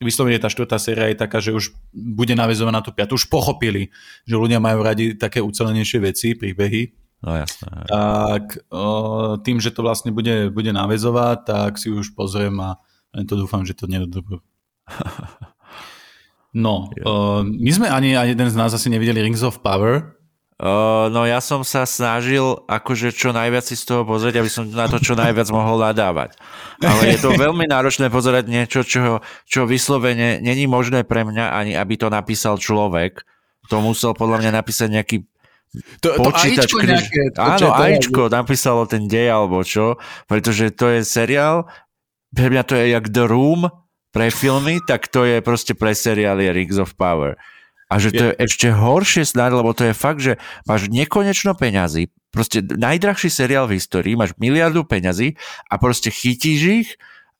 vyslovene 0.00 0.40
tá 0.40 0.48
štvrtá 0.48 0.80
séria 0.80 1.12
je 1.12 1.20
taká, 1.20 1.44
že 1.44 1.52
už 1.52 1.76
bude 1.92 2.32
navezovaná 2.32 2.80
na 2.80 2.84
tú 2.84 2.88
piatu, 2.96 3.20
už 3.20 3.28
pochopili, 3.28 3.92
že 4.24 4.40
ľudia 4.40 4.56
majú 4.56 4.80
radi 4.80 5.12
také 5.12 5.44
ucelenejšie 5.44 5.98
veci, 6.00 6.32
príbehy. 6.32 6.96
No 7.22 7.36
jasné. 7.36 7.68
Tak 7.86 8.44
o, 8.72 9.36
tým, 9.44 9.60
že 9.60 9.70
to 9.70 9.84
vlastne 9.84 10.10
bude, 10.10 10.48
bude 10.48 10.72
navezovať, 10.72 11.38
tak 11.44 11.70
si 11.76 11.92
už 11.92 12.16
pozriem 12.16 12.56
a 12.58 12.80
to 13.28 13.36
dúfam, 13.36 13.62
že 13.68 13.76
to 13.76 13.84
nedodobú. 13.84 14.40
No, 16.52 16.92
uh, 17.00 17.40
my 17.40 17.70
sme 17.72 17.88
ani, 17.88 18.12
ani 18.12 18.36
jeden 18.36 18.48
z 18.52 18.56
nás 18.60 18.76
asi 18.76 18.92
nevideli 18.92 19.24
Rings 19.24 19.40
of 19.40 19.64
Power, 19.64 20.20
Uh, 20.62 21.10
no 21.10 21.26
ja 21.26 21.42
som 21.42 21.66
sa 21.66 21.82
snažil 21.82 22.62
akože 22.70 23.10
čo 23.10 23.34
najviac 23.34 23.66
si 23.66 23.74
z 23.74 23.82
toho 23.82 24.06
pozrieť, 24.06 24.38
aby 24.38 24.46
som 24.46 24.62
na 24.70 24.86
to 24.86 25.02
čo 25.02 25.18
najviac 25.18 25.50
mohol 25.50 25.82
nadávať. 25.82 26.38
Ale 26.78 27.10
je 27.10 27.18
to 27.18 27.34
veľmi 27.50 27.66
náročné 27.66 28.06
pozerať 28.14 28.46
niečo, 28.46 28.86
čo, 28.86 29.18
čo 29.42 29.66
vyslovene 29.66 30.38
není 30.38 30.70
možné 30.70 31.02
pre 31.02 31.26
mňa, 31.26 31.50
ani 31.50 31.72
aby 31.74 31.98
to 31.98 32.06
napísal 32.06 32.62
človek. 32.62 33.26
To 33.74 33.82
musel 33.82 34.14
podľa 34.14 34.38
mňa 34.38 34.50
napísať 34.62 34.88
nejaký 34.94 35.16
to, 35.98 36.14
počítač. 36.14 36.70
To 36.70 36.78
križ... 36.78 37.10
nejaké, 37.10 37.22
to, 37.34 37.40
Áno, 37.42 37.68
Ačko 37.74 38.22
napísalo 38.30 38.86
ten 38.86 39.10
dej 39.10 39.34
alebo 39.34 39.66
čo, 39.66 39.98
pretože 40.30 40.70
to 40.78 40.94
je 40.94 41.02
seriál, 41.02 41.66
pre 42.30 42.54
mňa 42.54 42.62
to 42.62 42.78
je 42.78 42.84
jak 42.94 43.10
The 43.10 43.26
Room 43.26 43.66
pre 44.14 44.30
filmy, 44.30 44.78
tak 44.86 45.10
to 45.10 45.26
je 45.26 45.42
proste 45.42 45.74
pre 45.74 45.90
seriály 45.90 46.54
Rings 46.54 46.78
of 46.78 46.94
Power. 46.94 47.34
A 47.92 48.00
že 48.00 48.08
to 48.08 48.24
je, 48.24 48.32
je 48.32 48.48
ešte 48.48 48.68
horšie 48.72 49.28
snáď, 49.28 49.60
lebo 49.60 49.76
to 49.76 49.84
je 49.84 49.92
fakt, 49.92 50.24
že 50.24 50.40
máš 50.64 50.88
nekonečno 50.88 51.52
peňazí, 51.52 52.08
proste 52.32 52.64
najdrahší 52.64 53.28
seriál 53.28 53.68
v 53.68 53.76
histórii, 53.76 54.16
máš 54.16 54.32
miliardu 54.40 54.88
peňazí 54.88 55.36
a 55.68 55.76
proste 55.76 56.08
chytíš 56.08 56.60
ich 56.64 56.88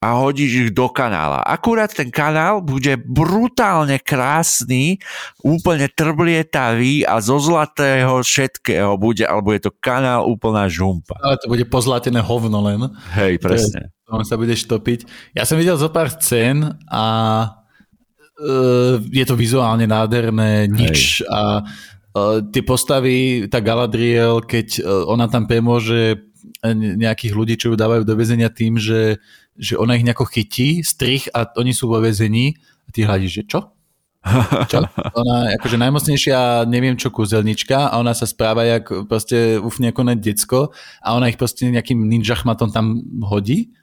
a 0.02 0.18
hodíš 0.18 0.52
ich 0.52 0.70
do 0.74 0.90
kanála. 0.90 1.46
Akurát 1.46 1.94
ten 1.94 2.10
kanál 2.10 2.58
bude 2.58 2.98
brutálne 2.98 4.02
krásny, 4.02 4.98
úplne 5.46 5.86
trblietavý 5.86 7.06
a 7.06 7.22
zo 7.22 7.38
zlatého 7.38 8.18
všetkého 8.20 8.98
bude, 8.98 9.22
alebo 9.22 9.54
je 9.54 9.70
to 9.70 9.72
kanál 9.78 10.26
úplná 10.26 10.66
žumpa. 10.66 11.14
Ale 11.22 11.38
to 11.38 11.46
bude 11.46 11.62
pozlatené 11.70 12.18
hovno 12.18 12.58
len. 12.66 12.90
Hej, 13.14 13.38
presne. 13.38 13.94
To, 14.10 14.20
sa 14.26 14.34
budeš 14.34 14.66
topiť. 14.66 15.06
Ja 15.38 15.46
som 15.46 15.56
videl 15.56 15.78
zo 15.78 15.88
pár 15.88 16.10
scén 16.18 16.76
a 16.90 17.02
je 19.10 19.24
to 19.26 19.34
vizuálne 19.38 19.86
nádherné, 19.86 20.66
nič 20.66 21.22
Hej. 21.22 21.30
a 21.30 21.40
uh, 21.62 22.38
tie 22.50 22.62
postavy, 22.66 23.46
tá 23.46 23.62
Galadriel, 23.62 24.42
keď 24.42 24.68
uh, 24.82 25.06
ona 25.06 25.30
tam 25.30 25.46
premôže 25.46 26.32
nejakých 26.72 27.32
ľudí, 27.34 27.54
čo 27.58 27.74
ju 27.74 27.76
dávajú 27.78 28.06
do 28.06 28.14
väzenia 28.14 28.50
tým, 28.50 28.78
že, 28.78 29.18
že 29.58 29.74
ona 29.74 29.98
ich 29.98 30.06
nejako 30.06 30.26
chytí, 30.30 30.86
strich 30.86 31.26
a 31.34 31.50
oni 31.58 31.74
sú 31.74 31.90
vo 31.90 31.98
väzení 31.98 32.54
a 32.86 32.88
ty 32.94 33.02
hľadíš, 33.02 33.32
že 33.42 33.44
čo? 33.46 33.60
Čo? 34.70 34.86
Ona 35.18 35.58
akože 35.58 35.82
najmocnejšia, 35.82 36.70
neviem 36.70 36.94
čo, 36.94 37.10
kúzelnička 37.10 37.90
a 37.90 37.98
ona 37.98 38.14
sa 38.14 38.22
správa 38.22 38.62
jak 38.62 38.86
proste 39.10 39.58
ufne 39.58 39.90
ako 39.90 40.14
decko 40.14 40.60
a 41.02 41.18
ona 41.18 41.26
ich 41.26 41.34
proste 41.34 41.66
nejakým 41.66 42.06
ninja 42.06 42.38
chmatom 42.38 42.70
tam 42.70 43.02
hodí 43.26 43.74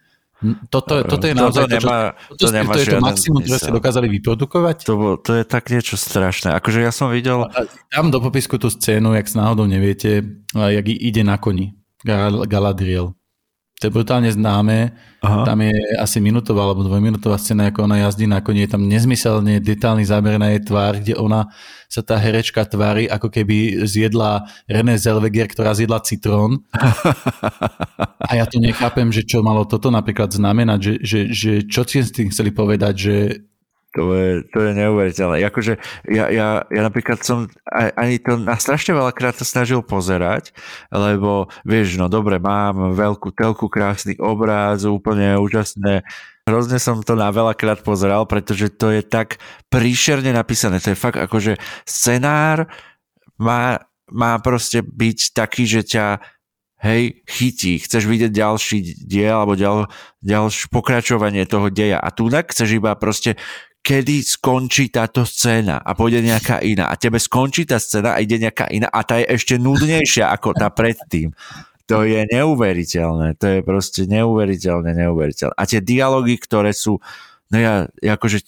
toto, 0.71 1.03
toto 1.03 1.25
je 1.27 1.35
naozaj 1.35 1.67
to, 1.67 1.75
nemá, 1.75 2.15
to, 2.31 2.47
to, 2.47 2.47
nemá 2.55 2.71
to 2.71 2.79
je 2.79 2.87
to 2.95 3.03
maximum, 3.03 3.43
ktoré 3.43 3.59
ste 3.59 3.75
dokázali 3.75 4.07
vyprodukovať? 4.07 4.77
To, 4.87 5.19
to 5.19 5.31
je 5.35 5.43
tak 5.43 5.67
niečo 5.67 5.99
strašné. 5.99 6.55
Akože 6.55 6.79
ja 6.79 6.95
som 6.95 7.11
videl... 7.11 7.43
Dám 7.91 8.07
do 8.07 8.23
popisku 8.23 8.55
tú 8.55 8.71
scénu, 8.71 9.19
jak 9.19 9.27
s 9.27 9.35
náhodou 9.35 9.67
neviete, 9.67 10.23
jak 10.55 10.85
ide 10.87 11.27
na 11.27 11.35
koni. 11.35 11.75
Galadriel. 12.47 13.18
To 13.79 13.87
je 13.87 13.95
brutálne 13.95 14.27
známe. 14.27 14.91
Aha. 15.23 15.47
Tam 15.47 15.59
je 15.63 15.71
asi 15.95 16.19
minútová 16.19 16.67
alebo 16.67 16.83
dvojminútová 16.83 17.39
scéna, 17.39 17.71
ako 17.71 17.87
ona 17.87 18.03
jazdí 18.03 18.27
na 18.27 18.43
koni. 18.43 18.67
Je 18.67 18.71
tam 18.75 18.83
nezmyselne 18.83 19.63
detálny 19.63 20.03
záber 20.03 20.35
na 20.35 20.51
jej 20.51 20.67
tvár, 20.67 20.99
kde 20.99 21.15
ona 21.15 21.47
sa 21.87 22.03
tá 22.03 22.19
herečka 22.19 22.67
tvári, 22.67 23.07
ako 23.07 23.31
keby 23.31 23.87
zjedla 23.87 24.51
René 24.67 24.99
Zellweger, 24.99 25.47
ktorá 25.47 25.71
zjedla 25.71 26.03
citrón. 26.03 26.67
A 28.29 28.31
ja 28.35 28.43
to 28.43 28.59
nechápem, 28.59 29.15
že 29.15 29.23
čo 29.23 29.39
malo 29.39 29.63
toto 29.63 29.87
napríklad 29.87 30.27
znamenať, 30.31 30.79
že, 30.79 30.93
že, 30.99 31.19
že 31.31 31.51
čo 31.63 31.87
si 31.87 32.03
s 32.03 32.11
tým 32.11 32.35
chceli 32.35 32.51
povedať, 32.51 32.93
že 32.99 33.15
to 33.89 34.13
je, 34.13 34.29
to 34.53 34.57
je 34.69 34.71
neuveriteľné. 34.77 35.41
Akože 35.49 35.81
ja, 36.05 36.29
ja, 36.29 36.61
ja 36.69 36.81
napríklad 36.85 37.25
som 37.25 37.49
ani 37.73 38.21
to 38.21 38.37
na 38.37 38.53
strašne 38.61 38.93
veľakrát 38.93 39.33
to 39.33 39.45
snažil 39.45 39.81
pozerať, 39.81 40.53
lebo 40.93 41.49
vieš, 41.65 41.97
no 41.97 42.05
dobre, 42.05 42.37
mám 42.37 42.93
veľkú 42.93 43.33
telku, 43.33 43.65
krásny 43.65 44.13
obráz, 44.21 44.85
úplne 44.85 45.41
úžasné. 45.41 46.05
Hrozne 46.45 46.77
som 46.77 47.01
to 47.01 47.17
na 47.17 47.33
veľakrát 47.33 47.81
pozeral, 47.81 48.29
pretože 48.29 48.73
to 48.73 48.93
je 48.93 49.01
tak 49.01 49.41
príšerne 49.73 50.33
napísané. 50.33 50.77
To 50.81 50.93
je 50.93 50.97
fakt 50.97 51.17
akože 51.17 51.57
scenár 51.85 52.69
má, 53.41 53.81
má 54.09 54.37
proste 54.37 54.85
byť 54.85 55.33
taký, 55.33 55.65
že 55.65 55.81
ťa 55.85 56.05
hej, 56.79 57.23
chytí, 57.27 57.79
chceš 57.83 58.07
vidieť 58.07 58.31
ďalší 58.31 59.03
diel 59.03 59.35
alebo 59.43 59.59
ďal, 59.59 59.91
ďalšie 60.23 60.71
pokračovanie 60.71 61.43
toho 61.43 61.67
deja 61.67 61.99
a 61.99 62.09
tu 62.11 62.31
chceš 62.31 62.79
iba 62.79 62.95
proste 62.95 63.35
kedy 63.79 64.21
skončí 64.21 64.91
táto 64.91 65.23
scéna 65.23 65.79
a 65.79 65.95
pôjde 65.95 66.21
nejaká 66.21 66.61
iná. 66.61 66.91
A 66.91 66.99
tebe 66.99 67.17
skončí 67.17 67.63
tá 67.65 67.79
scéna 67.79 68.15
a 68.15 68.21
ide 68.21 68.37
nejaká 68.37 68.67
iná 68.69 68.91
a 68.91 69.01
tá 69.01 69.17
je 69.17 69.31
ešte 69.33 69.55
nudnejšia 69.57 70.29
ako 70.29 70.53
tá 70.53 70.67
predtým. 70.69 71.31
To 71.89 72.05
je 72.05 72.21
neuveriteľné. 72.29 73.41
To 73.41 73.45
je 73.49 73.59
proste 73.65 74.05
neuveriteľné, 74.05 74.93
neuveriteľné. 74.93 75.55
A 75.57 75.63
tie 75.65 75.81
dialógy, 75.81 76.37
ktoré 76.37 76.69
sú, 76.69 77.01
no 77.49 77.57
ja, 77.57 77.89
akože 77.97 78.45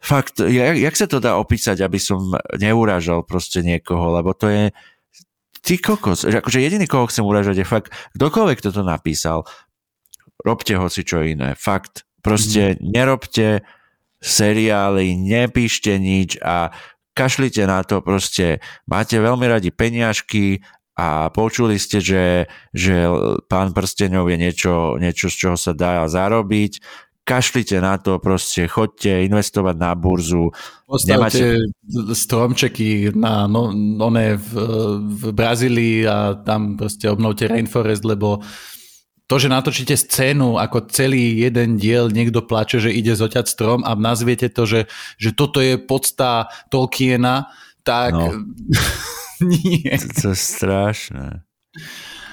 fakt, 0.00 0.40
jak, 0.40 0.76
jak 0.80 0.96
sa 0.96 1.04
to 1.04 1.20
dá 1.20 1.36
opísať, 1.36 1.84
aby 1.84 2.00
som 2.00 2.32
neuražal 2.56 3.20
proste 3.24 3.60
niekoho, 3.60 4.16
lebo 4.16 4.32
to 4.32 4.48
je 4.48 4.72
ty 5.60 5.76
kokos. 5.76 6.24
Akože 6.24 6.64
jediný, 6.64 6.88
koho 6.88 7.08
chcem 7.08 7.24
uražať, 7.24 7.60
je 7.60 7.66
fakt, 7.68 7.92
kdokoľvek 8.16 8.64
toto 8.64 8.80
napísal, 8.80 9.44
robte 10.40 10.76
ho 10.76 10.88
si 10.88 11.04
čo 11.04 11.20
iné. 11.20 11.52
Fakt. 11.56 12.08
Proste 12.24 12.76
mm. 12.76 12.96
nerobte 12.96 13.64
seriály, 14.24 15.20
nepíšte 15.20 16.00
nič 16.00 16.40
a 16.40 16.72
kašlite 17.12 17.68
na 17.68 17.84
to 17.84 18.00
proste. 18.00 18.64
Máte 18.88 19.20
veľmi 19.20 19.44
radi 19.44 19.68
peniažky 19.68 20.64
a 20.96 21.28
počuli 21.28 21.76
ste, 21.76 22.00
že, 22.00 22.48
že 22.72 23.04
pán 23.46 23.76
prstenov 23.76 24.32
je 24.32 24.36
niečo, 24.40 24.96
niečo, 24.96 25.28
z 25.28 25.36
čoho 25.36 25.56
sa 25.60 25.76
dá 25.76 26.08
zarobiť. 26.08 26.80
Kašlite 27.24 27.80
na 27.80 27.96
to, 27.96 28.20
proste 28.20 28.68
choďte 28.68 29.24
investovať 29.24 29.76
na 29.80 29.96
burzu. 29.96 30.52
Postavte 30.84 31.40
Nemáte... 31.40 32.12
stromčeky 32.12 33.16
na 33.16 33.48
no, 33.48 33.72
one 33.96 34.36
v, 34.36 34.50
v 35.08 35.22
Brazílii 35.32 36.04
a 36.04 36.36
tam 36.44 36.76
proste 36.76 37.08
obnovte 37.08 37.48
rainforest, 37.48 38.04
lebo 38.04 38.44
to, 39.24 39.40
že 39.40 39.48
natočíte 39.48 39.96
scénu, 39.96 40.60
ako 40.60 40.92
celý 40.92 41.40
jeden 41.40 41.80
diel 41.80 42.12
niekto 42.12 42.44
plače, 42.44 42.76
že 42.76 42.92
ide 42.92 43.16
zoťať 43.16 43.44
strom 43.48 43.80
a 43.80 43.96
nazviete 43.96 44.52
to, 44.52 44.68
že, 44.68 44.80
že 45.16 45.32
toto 45.32 45.64
je 45.64 45.80
podsta 45.80 46.52
Tolkiena, 46.68 47.48
tak 47.84 48.12
no. 48.12 48.44
nie. 49.52 49.96
To, 49.96 50.08
to 50.12 50.26
je 50.32 50.38
strašné. 50.38 51.28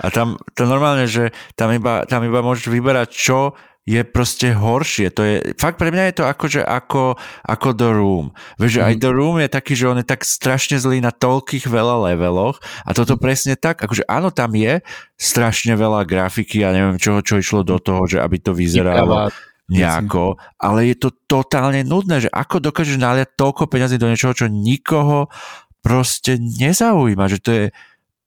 A 0.02 0.06
tam 0.10 0.42
to 0.58 0.66
normálne, 0.66 1.06
že 1.06 1.32
tam 1.56 1.72
iba, 1.72 2.04
tam 2.10 2.26
iba 2.26 2.44
môžeš 2.44 2.68
vyberať, 2.68 3.10
čo 3.14 3.56
je 3.82 4.02
proste 4.06 4.54
horšie. 4.54 5.10
To 5.18 5.22
je, 5.26 5.36
fakt 5.58 5.82
pre 5.82 5.90
mňa 5.90 6.14
je 6.14 6.16
to 6.22 6.26
ako, 6.30 6.46
že 6.46 6.62
ako, 6.62 7.18
ako 7.42 7.68
The 7.74 7.90
Room. 7.90 8.26
Vieš, 8.62 8.78
mm. 8.78 8.86
aj 8.86 8.94
mhm. 8.94 9.02
The 9.02 9.12
Room 9.12 9.36
je 9.42 9.50
taký, 9.50 9.74
že 9.74 9.90
on 9.90 9.98
je 10.00 10.08
tak 10.08 10.22
strašne 10.22 10.78
zlý 10.78 11.02
na 11.02 11.10
toľkých 11.10 11.66
veľa 11.66 12.14
leveloch 12.14 12.62
a 12.86 12.94
toto 12.94 13.18
mm. 13.18 13.22
presne 13.22 13.54
tak, 13.58 13.82
akože 13.82 14.06
áno, 14.06 14.30
tam 14.30 14.54
je 14.54 14.86
strašne 15.18 15.74
veľa 15.74 16.06
grafiky 16.06 16.62
a 16.62 16.74
neviem 16.74 17.02
čoho, 17.02 17.26
čo 17.26 17.42
išlo 17.42 17.66
do 17.66 17.82
toho, 17.82 18.06
že 18.06 18.22
aby 18.22 18.38
to 18.38 18.54
vyzeralo 18.54 19.34
nejako, 19.72 20.36
ale 20.60 20.92
je 20.92 20.96
to 21.00 21.10
totálne 21.32 21.80
nudné, 21.88 22.28
že 22.28 22.30
ako 22.30 22.60
dokážeš 22.60 23.00
naliať 23.00 23.40
toľko 23.40 23.72
peniazy 23.72 23.96
do 23.96 24.12
niečoho, 24.12 24.36
čo 24.36 24.52
nikoho 24.52 25.32
proste 25.80 26.36
nezaujíma, 26.38 27.26
že 27.32 27.40
to 27.40 27.52
je 27.56 27.66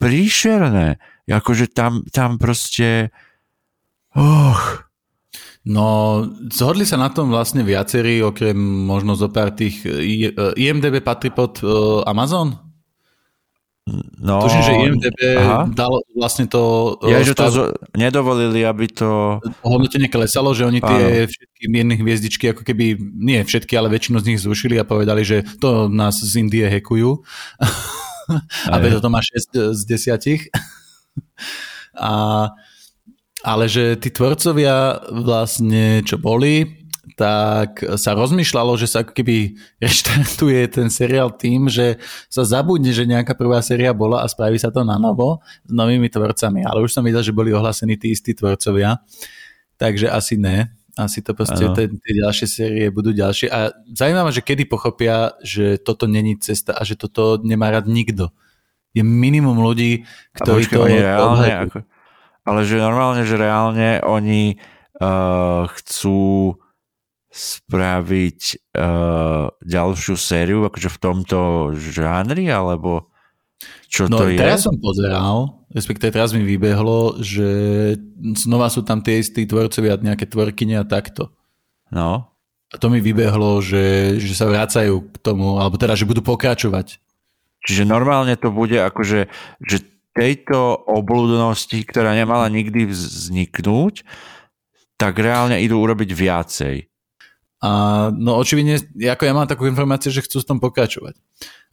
príšerné. 0.00 0.98
Akože 1.28 1.68
tam, 1.70 2.02
tam 2.08 2.40
proste... 2.40 3.12
Och, 4.16 4.83
No, 5.64 6.20
zhodli 6.52 6.84
sa 6.84 7.00
na 7.00 7.08
tom 7.08 7.32
vlastne 7.32 7.64
viacerí, 7.64 8.20
okrem 8.20 8.56
možno 8.84 9.16
zo 9.16 9.32
pár 9.32 9.56
tých... 9.56 9.80
IMDB 10.60 11.00
patrí 11.00 11.32
pod 11.32 11.64
uh, 11.64 12.04
Amazon? 12.04 12.60
No, 14.20 14.44
Tužím, 14.44 14.60
že 14.64 14.72
IMDB 14.76 15.18
aha. 15.40 15.68
dalo 15.68 16.04
vlastne 16.12 16.44
to... 16.48 16.96
Ja, 17.04 17.24
že 17.24 17.32
to 17.32 17.48
z, 17.48 17.58
nedovolili, 17.96 18.60
aby 18.64 18.92
to... 18.92 19.40
Hodnotenie 19.64 20.12
klesalo, 20.12 20.52
že 20.52 20.68
oni 20.68 20.84
tie 20.84 21.24
áno. 21.24 21.32
všetky 21.32 21.64
mierne 21.72 21.96
hviezdičky, 21.96 22.52
ako 22.52 22.64
keby, 22.64 23.00
nie 23.16 23.40
všetky, 23.44 23.72
ale 23.76 23.92
väčšinu 23.92 24.20
z 24.20 24.28
nich 24.32 24.40
zrušili 24.40 24.76
a 24.76 24.88
povedali, 24.88 25.24
že 25.24 25.48
to 25.60 25.88
nás 25.88 26.16
z 26.20 26.44
Indie 26.44 26.68
hekujú. 26.68 27.24
a 28.72 28.74
preto 28.80 29.04
to 29.04 29.08
má 29.08 29.20
6 29.20 29.76
z 29.76 29.80
10. 29.84 30.48
a 32.08 32.12
ale 33.44 33.68
že 33.68 34.00
tí 34.00 34.08
tvorcovia 34.08 35.04
vlastne, 35.12 36.00
čo 36.00 36.16
boli, 36.16 36.80
tak 37.14 37.84
sa 38.00 38.16
rozmýšľalo, 38.16 38.74
že 38.74 38.90
sa 38.90 39.06
ako 39.06 39.12
keby 39.14 39.54
reštartuje 39.78 40.66
ten 40.66 40.88
seriál 40.90 41.30
tým, 41.30 41.70
že 41.70 42.00
sa 42.26 42.42
zabudne, 42.42 42.90
že 42.90 43.06
nejaká 43.06 43.38
prvá 43.38 43.62
séria 43.62 43.94
bola 43.94 44.24
a 44.24 44.26
spraví 44.26 44.58
sa 44.58 44.74
to 44.74 44.82
na 44.82 44.98
novo 44.98 45.44
s 45.62 45.70
novými 45.70 46.10
tvorcami. 46.10 46.66
Ale 46.66 46.82
už 46.82 46.90
som 46.90 47.06
videl, 47.06 47.22
že 47.22 47.36
boli 47.36 47.54
ohlásení 47.54 47.94
tí 47.94 48.10
istí 48.10 48.34
tvorcovia, 48.34 48.98
takže 49.78 50.10
asi 50.10 50.40
ne. 50.40 50.74
Asi 50.94 51.26
to 51.26 51.34
proste, 51.34 51.58
tie, 51.74 51.90
tie 51.90 52.12
ďalšie 52.22 52.46
série 52.46 52.86
budú 52.86 53.10
ďalšie. 53.10 53.50
A 53.50 53.74
zaujímavé, 53.90 54.30
že 54.30 54.46
kedy 54.46 54.70
pochopia, 54.70 55.34
že 55.42 55.74
toto 55.82 56.06
není 56.06 56.38
cesta 56.38 56.70
a 56.70 56.86
že 56.86 56.94
toto 56.94 57.42
nemá 57.42 57.74
rád 57.74 57.90
nikto. 57.90 58.30
Je 58.94 59.02
minimum 59.02 59.58
ľudí, 59.58 60.06
ktorí 60.38 60.70
to... 60.70 60.86
Reálne, 60.86 61.66
ako, 61.66 61.82
ale 62.44 62.60
že 62.68 62.76
normálne, 62.76 63.24
že 63.24 63.40
reálne 63.40 64.04
oni 64.04 64.60
uh, 65.00 65.64
chcú 65.80 66.54
spraviť 67.34 68.40
uh, 68.78 69.50
ďalšiu 69.58 70.14
sériu 70.14 70.70
akože 70.70 70.86
v 70.86 70.98
tomto 71.02 71.38
žánri, 71.74 72.46
alebo 72.46 73.10
čo 73.90 74.06
no, 74.06 74.22
to 74.22 74.30
je? 74.30 74.38
teraz 74.38 74.62
som 74.62 74.76
pozeral, 74.78 75.66
respektíve 75.74 76.14
teraz 76.14 76.30
mi 76.30 76.46
vybehlo, 76.46 77.18
že 77.18 77.48
znova 78.38 78.70
sú 78.70 78.86
tam 78.86 79.02
tie 79.02 79.18
istí 79.18 79.46
tvorcovia, 79.46 79.98
nejaké 79.98 80.30
tvorkyne 80.30 80.78
a 80.78 80.84
takto. 80.86 81.34
No. 81.90 82.30
A 82.70 82.76
to 82.78 82.90
mi 82.90 82.98
vybehlo, 82.98 83.62
že, 83.62 84.18
že 84.18 84.34
sa 84.34 84.50
vracajú 84.50 85.14
k 85.14 85.16
tomu, 85.22 85.62
alebo 85.62 85.78
teda, 85.78 85.94
že 85.94 86.06
budú 86.06 86.26
pokračovať. 86.26 86.98
Čiže 87.64 87.86
normálne 87.86 88.34
to 88.34 88.50
bude 88.50 88.76
akože, 88.76 89.30
že 89.62 89.76
tejto 90.14 90.78
obludnosti, 90.86 91.74
ktorá 91.74 92.14
nemala 92.14 92.46
nikdy 92.46 92.86
vzniknúť, 92.86 94.06
tak 94.94 95.18
reálne 95.18 95.58
idú 95.58 95.82
urobiť 95.82 96.10
viacej. 96.14 96.76
A 97.64 97.70
no 98.12 98.36
očividne, 98.36 98.76
ako 99.08 99.24
ja 99.24 99.32
mám 99.32 99.48
takú 99.48 99.64
informáciu, 99.64 100.12
že 100.12 100.20
chcú 100.20 100.38
s 100.38 100.48
tom 100.48 100.60
pokračovať. 100.60 101.16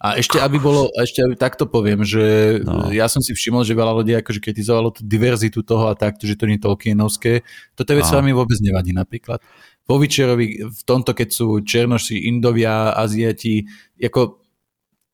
A 0.02 0.18
ešte 0.18 0.42
aby 0.42 0.58
bolo, 0.58 0.90
ešte 0.98 1.22
aby 1.22 1.38
takto 1.38 1.70
poviem, 1.70 2.02
že 2.02 2.58
no. 2.66 2.90
ja 2.90 3.06
som 3.06 3.22
si 3.22 3.38
všimol, 3.38 3.62
že 3.62 3.78
veľa 3.78 4.02
ľudí 4.02 4.18
akože 4.18 4.42
kritizovalo 4.42 4.90
tú 4.90 5.06
diverzitu 5.06 5.62
toho 5.62 5.92
a 5.92 6.00
takto, 6.00 6.26
že 6.26 6.40
to 6.40 6.50
nie 6.50 6.58
je 6.58 6.66
Tolkienovské. 6.66 7.46
Toto 7.78 7.92
vec 7.94 8.08
no. 8.08 8.12
sa 8.18 8.26
mi 8.26 8.34
vôbec 8.34 8.58
nevadí 8.66 8.98
napríklad. 8.98 9.46
Po 9.86 10.02
Vyčerovi 10.02 10.64
v 10.64 10.82
tomto, 10.90 11.14
keď 11.14 11.30
sú 11.30 11.62
Černoši, 11.62 12.26
Indovia, 12.34 12.98
Aziati, 12.98 13.62
ako 14.02 14.41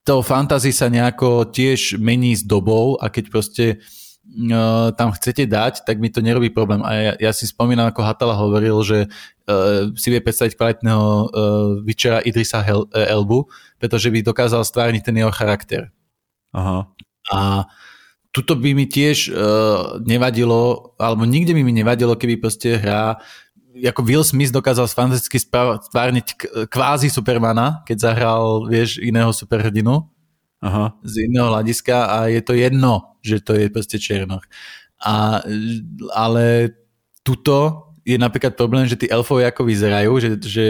to 0.08 0.24
fantasy 0.24 0.72
sa 0.72 0.88
nejako 0.88 1.52
tiež 1.52 2.00
mení 2.00 2.32
s 2.32 2.48
dobou 2.48 2.96
a 2.96 3.12
keď 3.12 3.26
proste 3.28 3.66
uh, 4.48 4.96
tam 4.96 5.12
chcete 5.12 5.44
dať, 5.52 5.84
tak 5.84 6.00
mi 6.00 6.08
to 6.08 6.24
nerobí 6.24 6.48
problém. 6.48 6.80
A 6.88 6.96
ja, 6.96 7.14
ja 7.20 7.32
si 7.36 7.44
spomínam, 7.44 7.92
ako 7.92 8.08
Hatala 8.08 8.40
hovoril, 8.40 8.80
že 8.88 9.12
uh, 9.12 9.92
si 10.00 10.08
vie 10.08 10.24
predstaviť 10.24 10.56
kvalitného 10.56 11.04
uh, 11.04 11.28
Vyčera 11.84 12.24
Idrisa 12.24 12.64
Hel- 12.64 12.88
Elbu, 12.96 13.52
pretože 13.84 14.08
by 14.08 14.24
dokázal 14.24 14.64
stvárniť 14.64 15.04
ten 15.04 15.20
jeho 15.20 15.32
charakter. 15.36 15.92
Aha. 16.56 16.88
A 17.28 17.68
tuto 18.32 18.56
by 18.56 18.72
mi 18.72 18.88
tiež 18.88 19.36
uh, 19.36 20.00
nevadilo, 20.08 20.96
alebo 20.96 21.28
nikde 21.28 21.52
by 21.52 21.68
mi 21.68 21.76
nevadilo, 21.76 22.16
keby 22.16 22.40
proste 22.40 22.80
hra 22.80 23.20
ako 23.86 24.02
Will 24.02 24.26
Smith 24.26 24.50
dokázal 24.50 24.90
fantasticky 24.90 25.38
stvárniť 25.42 26.28
kvázi 26.72 27.14
Supermana, 27.14 27.86
keď 27.86 27.98
zahral, 28.10 28.66
vieš, 28.66 28.98
iného 28.98 29.30
superhrdinu 29.30 30.08
Aha. 30.64 30.98
z 31.06 31.30
iného 31.30 31.54
hľadiska 31.54 31.96
a 32.10 32.18
je 32.34 32.42
to 32.42 32.58
jedno, 32.58 33.18
že 33.22 33.44
to 33.44 33.54
je 33.54 33.70
proste 33.70 34.02
Černoch. 34.02 34.42
A, 34.98 35.46
ale 36.18 36.74
tuto 37.22 37.87
je 38.08 38.16
napríklad 38.16 38.56
problém, 38.56 38.88
že 38.88 38.96
tí 38.96 39.12
elfovia 39.12 39.52
ako 39.52 39.68
vyzerajú, 39.68 40.12
že, 40.24 40.30
že 40.40 40.66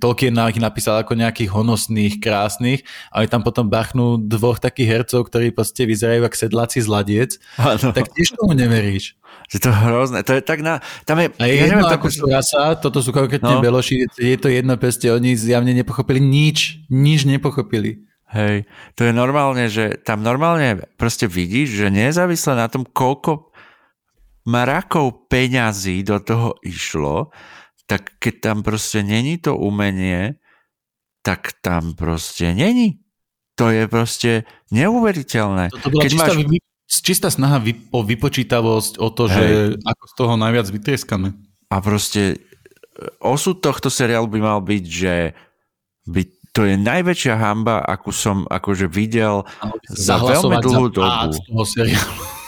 Tolkien 0.00 0.32
ich 0.48 0.56
napísal 0.56 1.04
ako 1.04 1.12
nejakých 1.12 1.52
honosných, 1.52 2.18
krásnych, 2.18 2.88
ale 3.12 3.28
tam 3.28 3.44
potom 3.44 3.68
bachnú 3.68 4.16
dvoch 4.16 4.56
takých 4.56 4.88
hercov, 5.00 5.28
ktorí 5.28 5.52
proste 5.52 5.84
vyzerajú 5.84 6.24
ako 6.24 6.36
sedláci 6.40 6.80
z 6.80 6.88
ladiec, 6.88 7.30
ano. 7.60 7.92
tak 7.92 8.08
tiež 8.16 8.32
tomu 8.32 8.56
neveríš. 8.56 9.12
Že 9.52 9.58
to 9.60 9.70
hrozné, 9.76 10.18
to 10.24 10.40
je 10.40 10.42
tak 10.42 10.64
na... 10.64 10.80
Tam 11.04 11.20
je, 11.20 11.28
a 11.36 11.44
je 11.44 11.52
ja 11.52 11.68
jedno, 11.68 11.84
neviem, 11.84 11.92
ako 12.00 12.08
sú 12.08 12.24
rasa, 12.32 12.80
toto 12.80 13.04
sú 13.04 13.12
konkrétne 13.12 13.60
no. 13.60 13.62
beloši, 13.62 14.08
je 14.16 14.38
to 14.40 14.48
jedno 14.48 14.72
peste, 14.80 15.04
oni 15.12 15.36
zjavne 15.36 15.76
nepochopili 15.76 16.16
nič, 16.16 16.88
nič 16.88 17.28
nepochopili. 17.28 18.08
Hej, 18.34 18.66
to 18.98 19.06
je 19.06 19.12
normálne, 19.14 19.68
že 19.70 20.00
tam 20.02 20.24
normálne 20.24 20.82
proste 20.98 21.30
vidíš, 21.30 21.76
že 21.76 21.86
nezávisle 21.92 22.58
na 22.58 22.66
tom, 22.66 22.82
koľko 22.82 23.53
marakov 24.44 25.28
peňazí 25.28 26.04
do 26.04 26.20
toho 26.20 26.56
išlo, 26.60 27.32
tak 27.84 28.16
keď 28.20 28.34
tam 28.40 28.58
proste 28.64 29.04
není 29.04 29.36
to 29.40 29.56
umenie, 29.56 30.40
tak 31.24 31.56
tam 31.64 31.96
proste 31.96 32.52
není. 32.52 33.00
To 33.56 33.70
je 33.70 33.86
proste 33.86 34.44
neuveriteľné. 34.74 35.70
To, 35.70 35.88
bola 35.88 36.02
keď 36.04 36.10
čistá, 36.10 36.32
máš... 36.34 36.36
vy, 36.44 36.58
čistá 36.88 37.28
snaha 37.30 37.58
vy, 37.62 37.72
o 37.94 38.00
vypočítavosť, 38.02 38.92
o 39.00 39.08
to, 39.14 39.30
Hej. 39.30 39.32
že 39.32 39.46
ako 39.86 40.04
z 40.04 40.14
toho 40.18 40.34
najviac 40.36 40.66
vytrieskame. 40.68 41.28
A 41.70 41.76
proste 41.80 42.22
e, 42.34 42.36
osud 43.22 43.62
tohto 43.62 43.88
seriálu 43.88 44.26
by 44.28 44.40
mal 44.42 44.60
byť, 44.60 44.84
že 44.84 45.14
by 46.04 46.22
to 46.54 46.70
je 46.70 46.78
najväčšia 46.78 47.34
hamba, 47.34 47.82
akú 47.82 48.14
som 48.14 48.46
akože 48.46 48.86
videl 48.86 49.42
za 49.90 50.22
veľmi 50.22 50.62
dlhú 50.62 50.86
za 50.86 50.98
dobu. 51.02 51.34
toho 51.34 51.64
seriálu. 51.66 52.43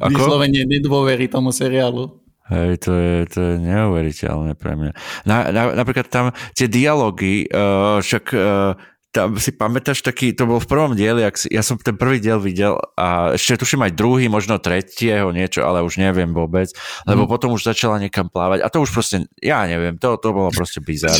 Vyslovene 0.00 0.64
nedôverí 0.64 1.28
tomu 1.28 1.52
seriálu. 1.52 2.22
Hej, 2.52 2.84
to 2.84 2.90
je, 2.92 3.16
to 3.32 3.38
je 3.38 3.54
neuveriteľné 3.64 4.52
pre 4.58 4.76
mňa. 4.76 4.92
Na, 5.24 5.36
na, 5.54 5.62
napríklad 5.72 6.10
tam 6.10 6.36
tie 6.52 6.66
dialógy, 6.68 7.48
uh, 7.48 8.02
však 8.02 8.24
uh, 8.34 8.74
tam 9.12 9.36
si 9.36 9.52
pamätáš 9.52 10.00
taký, 10.00 10.32
to 10.32 10.48
bol 10.48 10.56
v 10.56 10.64
prvom 10.64 10.96
dieli, 10.96 11.20
ak 11.28 11.36
si, 11.36 11.52
ja 11.52 11.60
som 11.60 11.76
ten 11.76 12.00
prvý 12.00 12.16
diel 12.16 12.40
videl 12.40 12.80
a 12.96 13.36
ešte 13.36 13.60
tuším 13.60 13.84
aj 13.84 13.92
druhý, 13.92 14.32
možno 14.32 14.56
tretieho 14.56 15.28
niečo, 15.36 15.68
ale 15.68 15.84
už 15.84 16.00
neviem 16.00 16.32
vôbec, 16.32 16.72
lebo 17.04 17.28
mm. 17.28 17.30
potom 17.30 17.52
už 17.52 17.68
začala 17.68 18.00
niekam 18.00 18.32
plávať 18.32 18.64
a 18.64 18.72
to 18.72 18.80
už 18.80 18.88
proste, 18.88 19.28
ja 19.44 19.68
neviem, 19.68 20.00
to, 20.00 20.16
to 20.16 20.32
bolo 20.32 20.48
proste 20.48 20.80
bizar. 20.80 21.12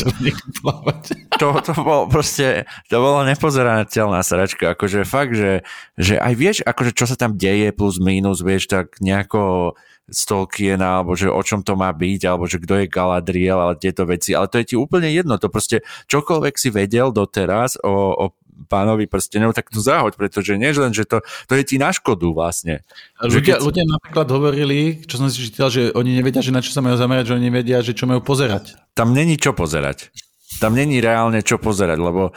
to, 1.37 1.47
to 1.61 1.73
bolo 1.77 2.09
proste, 2.09 2.65
to 2.89 2.97
bolo 2.97 3.21
nepozerateľná 3.29 4.25
sračka, 4.25 4.73
akože 4.73 5.05
fakt, 5.05 5.37
že, 5.37 5.61
že 5.93 6.17
aj 6.17 6.33
vieš, 6.33 6.57
akože 6.65 6.97
čo 6.97 7.05
sa 7.05 7.13
tam 7.13 7.37
deje 7.37 7.69
plus 7.77 8.01
minus, 8.01 8.41
vieš, 8.41 8.73
tak 8.73 8.97
nejako 9.05 9.77
z 10.09 10.21
Tolkiena, 10.27 10.99
alebo 10.99 11.15
že 11.15 11.31
o 11.31 11.39
čom 11.39 11.63
to 11.63 11.79
má 11.79 11.87
byť, 11.95 12.21
alebo 12.27 12.43
že 12.43 12.59
kto 12.59 12.83
je 12.83 12.91
Galadriel, 12.91 13.55
ale 13.55 13.79
tieto 13.79 14.03
veci, 14.03 14.35
ale 14.35 14.51
to 14.51 14.59
je 14.59 14.73
ti 14.73 14.75
úplne 14.75 15.07
jedno, 15.07 15.39
to 15.39 15.47
proste 15.47 15.81
čokoľvek 16.11 16.53
si 16.59 16.69
vedel 16.75 17.15
doteraz 17.15 17.79
o, 17.79 17.91
o 18.11 18.25
pánovi 18.67 19.09
prstenov, 19.09 19.55
tak 19.55 19.69
to 19.69 19.81
zahoď, 19.81 20.15
pretože 20.15 20.55
nie 20.55 20.71
len, 20.71 20.93
že 20.93 21.07
to, 21.07 21.21
to 21.49 21.53
je 21.57 21.63
ti 21.63 21.75
na 21.81 21.89
škodu 21.91 22.29
vlastne. 22.31 22.85
Ľudia, 23.19 23.59
keď... 23.59 23.65
ľudia 23.65 23.85
napríklad 23.87 24.27
hovorili, 24.29 25.03
čo 25.03 25.19
som 25.19 25.27
si 25.27 25.49
čítal, 25.49 25.73
že 25.73 25.91
oni 25.91 26.15
nevedia, 26.15 26.43
že 26.43 26.53
na 26.53 26.63
čo 26.63 26.71
sa 26.71 26.83
majú 26.83 26.95
zamerať, 26.95 27.33
že 27.33 27.35
oni 27.39 27.45
nevedia, 27.49 27.83
že 27.83 27.97
čo 27.97 28.05
majú 28.05 28.21
pozerať. 28.23 28.77
Tam 28.93 29.11
není 29.11 29.35
čo 29.39 29.51
pozerať. 29.55 30.13
Tam 30.61 30.77
není 30.77 31.01
reálne 31.01 31.41
čo 31.41 31.57
pozerať, 31.57 31.97
lebo 31.97 32.31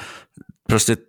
proste 0.64 1.05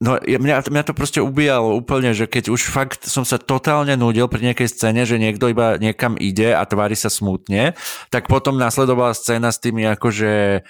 No 0.00 0.16
mňa, 0.16 0.64
mňa 0.64 0.84
to 0.88 0.96
proste 0.96 1.20
ubíjalo 1.20 1.76
úplne, 1.76 2.16
že 2.16 2.24
keď 2.24 2.48
už 2.48 2.72
fakt 2.72 3.04
som 3.04 3.28
sa 3.28 3.36
totálne 3.36 3.92
nudil 4.00 4.32
pri 4.32 4.48
nejakej 4.48 4.72
scéne, 4.72 5.04
že 5.04 5.20
niekto 5.20 5.52
iba 5.52 5.76
niekam 5.76 6.16
ide 6.16 6.56
a 6.56 6.64
tvári 6.64 6.96
sa 6.96 7.12
smutne, 7.12 7.76
tak 8.08 8.24
potom 8.24 8.56
nasledovala 8.56 9.12
scéna 9.12 9.52
s 9.52 9.60
tými 9.60 9.84
akože 9.84 10.64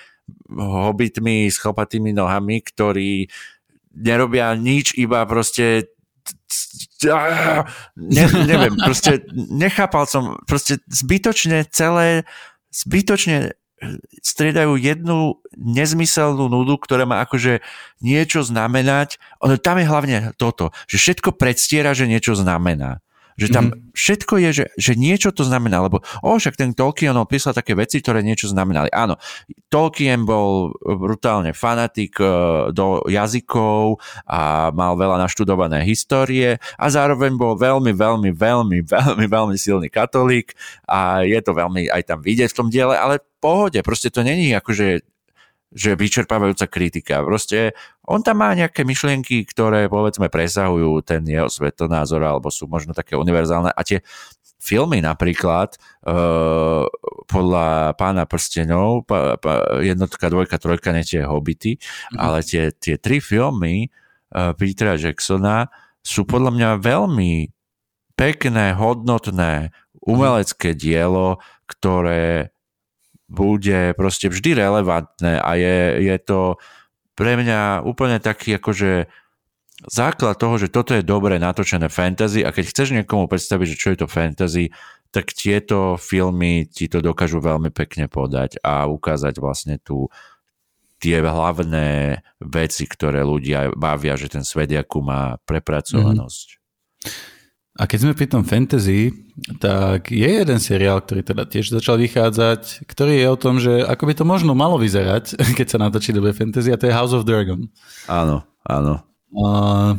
hobitmi 0.50 1.46
s 1.46 1.62
chlopatými 1.62 2.10
nohami, 2.10 2.58
ktorí 2.58 3.30
nerobia 3.94 4.50
nič, 4.58 4.98
iba 4.98 5.22
proste 5.30 5.94
ne, 7.96 8.24
neviem, 8.50 8.74
proste 8.82 9.24
nechápal 9.32 10.10
som, 10.10 10.42
proste 10.44 10.82
zbytočne 10.90 11.70
celé, 11.70 12.26
zbytočne 12.74 13.54
striedajú 14.20 14.76
jednu 14.76 15.40
nezmyselnú 15.56 16.52
nudu, 16.52 16.76
ktorá 16.76 17.08
má 17.08 17.24
akože 17.24 17.64
niečo 18.04 18.44
znamenať. 18.44 19.16
Ono, 19.40 19.56
tam 19.56 19.80
je 19.80 19.86
hlavne 19.88 20.16
toto, 20.36 20.72
že 20.84 21.00
všetko 21.00 21.36
predstiera, 21.36 21.96
že 21.96 22.04
niečo 22.04 22.36
znamená. 22.36 23.00
Že 23.40 23.48
tam 23.56 23.64
mm-hmm. 23.72 23.96
všetko 23.96 24.34
je, 24.36 24.50
že, 24.52 24.64
že 24.76 24.92
niečo 25.00 25.32
to 25.32 25.48
znamená, 25.48 25.80
lebo 25.80 26.04
o, 26.20 26.36
však 26.36 26.60
ten 26.60 26.76
Tolkien 26.76 27.16
písal 27.24 27.56
také 27.56 27.72
veci, 27.72 28.04
ktoré 28.04 28.20
niečo 28.20 28.52
znamenali. 28.52 28.92
Áno, 28.92 29.16
Tolkien 29.72 30.28
bol 30.28 30.76
brutálne 30.84 31.56
fanatik 31.56 32.20
e, 32.20 32.28
do 32.76 33.00
jazykov 33.08 33.96
a 34.28 34.68
mal 34.76 34.92
veľa 35.00 35.24
naštudované 35.24 35.88
histórie 35.88 36.60
a 36.76 36.86
zároveň 36.92 37.32
bol 37.40 37.56
veľmi, 37.56 37.96
veľmi, 37.96 38.28
veľmi, 38.36 38.78
veľmi, 38.92 39.24
veľmi 39.24 39.56
silný 39.56 39.88
katolík 39.88 40.52
a 40.84 41.24
je 41.24 41.40
to 41.40 41.56
veľmi 41.56 41.88
aj 41.88 42.12
tam 42.12 42.20
vidieť 42.20 42.52
v 42.52 42.58
tom 42.60 42.68
diele, 42.68 42.92
ale 42.92 43.24
pohode, 43.40 43.80
proste 43.82 44.12
to 44.12 44.20
není 44.20 44.52
akože 44.52 45.02
že 45.70 45.94
vyčerpávajúca 45.94 46.66
kritika. 46.66 47.22
Proste 47.22 47.78
on 48.02 48.26
tam 48.26 48.42
má 48.42 48.50
nejaké 48.58 48.82
myšlienky, 48.82 49.46
ktoré 49.46 49.86
povedzme 49.86 50.26
presahujú 50.26 50.98
ten 51.06 51.22
jeho 51.22 51.46
svetonázor 51.46 52.26
alebo 52.26 52.50
sú 52.50 52.66
možno 52.66 52.90
také 52.90 53.14
univerzálne 53.14 53.70
a 53.70 53.82
tie 53.86 54.02
filmy 54.60 54.98
napríklad 54.98 55.78
uh, 56.04 56.84
podľa 57.30 57.96
pána 57.96 58.26
prstenov 58.26 59.06
pa, 59.06 59.38
pa, 59.38 59.80
jednotka, 59.80 60.26
dvojka, 60.26 60.58
trojka, 60.58 60.90
nie 60.90 61.06
tie 61.06 61.22
hobity, 61.22 61.78
mm-hmm. 61.78 62.18
ale 62.18 62.42
tie, 62.42 62.74
tie 62.74 62.98
tri 62.98 63.22
filmy 63.22 63.88
uh, 64.34 64.52
Petera 64.58 64.98
Jacksona 64.98 65.70
sú 66.02 66.26
podľa 66.26 66.50
mňa 66.50 66.68
veľmi 66.82 67.32
pekné, 68.18 68.76
hodnotné, 68.76 69.72
umelecké 70.02 70.76
dielo, 70.76 71.40
ktoré 71.64 72.52
bude 73.30 73.94
proste 73.94 74.26
vždy 74.26 74.58
relevantné 74.58 75.38
a 75.38 75.54
je, 75.54 76.02
je 76.02 76.16
to 76.18 76.58
pre 77.14 77.38
mňa 77.38 77.86
úplne 77.86 78.18
taký 78.18 78.58
akože 78.58 79.06
základ 79.86 80.36
toho, 80.36 80.58
že 80.58 80.68
toto 80.68 80.92
je 80.92 81.06
dobre 81.06 81.38
natočené 81.38 81.86
fantasy 81.86 82.42
a 82.42 82.50
keď 82.50 82.64
chceš 82.74 82.88
niekomu 82.92 83.30
predstaviť, 83.30 83.66
že 83.70 83.80
čo 83.80 83.88
je 83.94 83.98
to 84.02 84.08
fantasy, 84.10 84.74
tak 85.14 85.30
tieto 85.34 85.94
filmy 85.98 86.66
ti 86.66 86.86
to 86.90 86.98
dokážu 87.02 87.38
veľmi 87.38 87.70
pekne 87.70 88.10
podať 88.10 88.58
a 88.62 88.86
ukázať 88.90 89.34
vlastne 89.38 89.78
tu 89.78 90.10
tie 91.00 91.16
hlavné 91.24 92.20
veci, 92.44 92.84
ktoré 92.84 93.24
ľudia 93.24 93.72
bavia, 93.72 94.20
že 94.20 94.28
ten 94.28 94.44
svet 94.44 94.68
akú 94.76 95.00
má 95.00 95.40
prepracovanosť. 95.48 96.46
Mm-hmm. 96.52 97.39
A 97.80 97.88
keď 97.88 97.98
sme 98.04 98.12
pri 98.12 98.28
tom 98.28 98.44
fantasy, 98.44 99.08
tak 99.56 100.12
je 100.12 100.28
jeden 100.28 100.60
seriál, 100.60 101.00
ktorý 101.00 101.24
teda 101.24 101.48
tiež 101.48 101.72
začal 101.72 101.96
vychádzať, 101.96 102.84
ktorý 102.84 103.16
je 103.16 103.26
o 103.32 103.40
tom, 103.40 103.56
že 103.56 103.80
ako 103.88 104.04
by 104.04 104.14
to 104.20 104.24
možno 104.28 104.52
malo 104.52 104.76
vyzerať, 104.76 105.40
keď 105.58 105.66
sa 105.66 105.78
natočí 105.80 106.12
dobre 106.12 106.36
fantasy, 106.36 106.68
a 106.68 106.76
to 106.76 106.84
je 106.84 106.92
House 106.92 107.16
of 107.16 107.24
Dragon. 107.24 107.72
Áno, 108.04 108.44
áno. 108.68 109.00
Uh, 109.30 109.94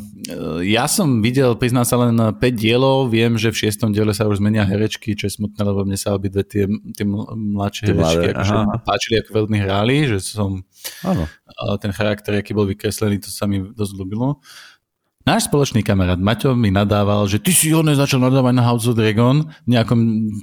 ja 0.59 0.91
som 0.91 1.23
videl, 1.23 1.55
priznám 1.55 1.87
sa 1.87 1.95
len 2.03 2.19
5 2.19 2.35
dielov, 2.51 3.07
viem, 3.07 3.39
že 3.39 3.47
v 3.47 3.71
6. 3.71 3.87
diele 3.95 4.11
sa 4.11 4.27
už 4.27 4.43
zmenia 4.43 4.67
herečky, 4.67 5.15
čo 5.15 5.31
je 5.31 5.39
smutné, 5.39 5.63
lebo 5.63 5.87
mne 5.87 5.95
sa 5.95 6.11
obidve 6.11 6.43
tie, 6.43 6.67
tie 6.67 7.07
mladšie 7.07 7.95
herečky 7.95 8.27
akože 8.35 8.55
páčili, 8.83 9.23
ako 9.23 9.31
veľmi 9.41 9.57
hráli, 9.63 9.97
že 10.11 10.19
som 10.19 10.67
áno. 11.07 11.31
ten 11.79 11.95
charakter, 11.95 12.43
aký 12.43 12.51
bol 12.51 12.67
vykreslený, 12.67 13.23
to 13.23 13.31
sa 13.31 13.47
mi 13.47 13.63
dosť 13.63 13.93
ľúbilo. 13.95 14.43
Náš 15.21 15.45
spoločný 15.53 15.85
kamarát 15.85 16.17
Maťo 16.17 16.57
mi 16.57 16.73
nadával, 16.73 17.29
že 17.29 17.37
ty 17.37 17.53
si 17.53 17.69
ho 17.69 17.85
začal 17.85 18.17
nadávať 18.17 18.53
na 18.57 18.65
House 18.65 18.89
of 18.89 18.97
Dragon 18.97 19.45
v 19.65 19.69
nejakom 19.69 19.99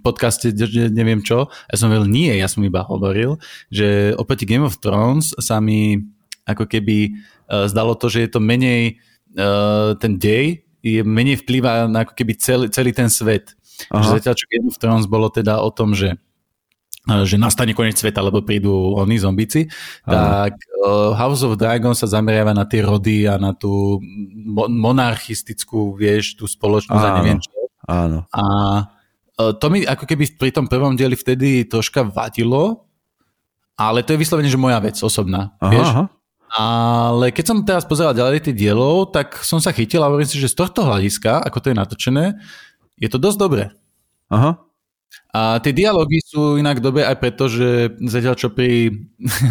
podcaste, 0.06 0.54
neviem 0.94 1.18
čo. 1.18 1.50
Ja 1.66 1.76
som 1.76 1.90
veľmi 1.90 2.06
nie, 2.06 2.30
ja 2.38 2.46
som 2.46 2.62
iba 2.62 2.86
hovoril, 2.86 3.42
že 3.74 4.14
opäť 4.14 4.46
Game 4.46 4.62
of 4.62 4.78
Thrones 4.78 5.34
sa 5.42 5.58
mi 5.58 5.98
ako 6.46 6.70
keby 6.70 7.10
uh, 7.50 7.66
zdalo 7.66 7.98
to, 7.98 8.06
že 8.06 8.26
je 8.26 8.30
to 8.30 8.40
menej 8.40 9.02
uh, 9.34 9.98
ten 9.98 10.14
dej, 10.14 10.62
je 10.80 11.02
menej 11.02 11.42
vplyvá 11.42 11.90
na 11.90 12.06
ako 12.06 12.14
keby 12.14 12.38
celý, 12.38 12.66
celý 12.70 12.94
ten 12.94 13.10
svet. 13.10 13.58
Aha. 13.90 13.98
Že 13.98 14.08
zatiaľ, 14.22 14.34
čo 14.38 14.46
Game 14.46 14.68
of 14.70 14.78
Thrones 14.78 15.06
bolo 15.10 15.26
teda 15.26 15.58
o 15.58 15.70
tom, 15.74 15.92
že 15.94 16.14
že 17.06 17.40
nastane 17.40 17.72
koniec 17.72 17.96
sveta, 17.96 18.20
lebo 18.20 18.44
prídu 18.44 18.92
oni 18.98 19.16
zombici, 19.16 19.64
Aha. 20.04 20.48
tak 20.50 20.60
uh, 20.84 21.16
House 21.16 21.40
of 21.46 21.56
Dragon 21.56 21.96
sa 21.96 22.04
zameriava 22.04 22.52
na 22.52 22.68
tie 22.68 22.84
rody 22.84 23.24
a 23.24 23.40
na 23.40 23.56
tú 23.56 24.02
mo- 24.34 24.68
monarchistickú, 24.68 25.96
vieš, 25.96 26.36
tú 26.36 26.44
spoločnosť 26.44 27.04
Áno. 27.04 27.08
a 27.08 27.18
neviem 27.22 27.38
čo. 27.40 27.50
Áno. 27.88 28.18
A 28.28 28.44
uh, 29.40 29.52
to 29.56 29.66
mi 29.72 29.88
ako 29.88 30.04
keby 30.04 30.36
pri 30.36 30.50
tom 30.52 30.68
prvom 30.68 30.92
dieli 30.98 31.16
vtedy 31.16 31.64
troška 31.64 32.04
vadilo, 32.04 32.84
ale 33.78 34.04
to 34.04 34.12
je 34.12 34.20
vyslovene, 34.20 34.50
že 34.50 34.60
moja 34.60 34.76
vec 34.82 34.98
osobná, 35.00 35.56
aha, 35.62 35.70
vieš. 35.72 35.88
Aha. 35.94 36.04
Ale 36.48 37.28
keď 37.28 37.44
som 37.44 37.60
teraz 37.60 37.84
pozeral 37.84 38.16
ďalej 38.16 38.48
tie 38.48 38.54
dielov, 38.56 39.12
tak 39.12 39.36
som 39.44 39.60
sa 39.60 39.68
chytil 39.72 40.00
a 40.00 40.08
hovorím 40.08 40.28
si, 40.28 40.40
že 40.40 40.48
z 40.48 40.56
tohto 40.56 40.80
hľadiska, 40.80 41.44
ako 41.44 41.56
to 41.60 41.68
je 41.72 41.76
natočené, 41.76 42.24
je 42.96 43.08
to 43.08 43.20
dosť 43.20 43.38
dobré. 43.38 43.64
Aha. 44.28 44.67
A 45.28 45.60
tie 45.60 45.76
dialógy 45.76 46.24
sú 46.24 46.56
inak 46.56 46.80
dobe 46.80 47.04
aj 47.04 47.20
preto, 47.20 47.52
že 47.52 47.92
zatiaľ 48.00 48.34
čo 48.34 48.48
pri 48.48 48.90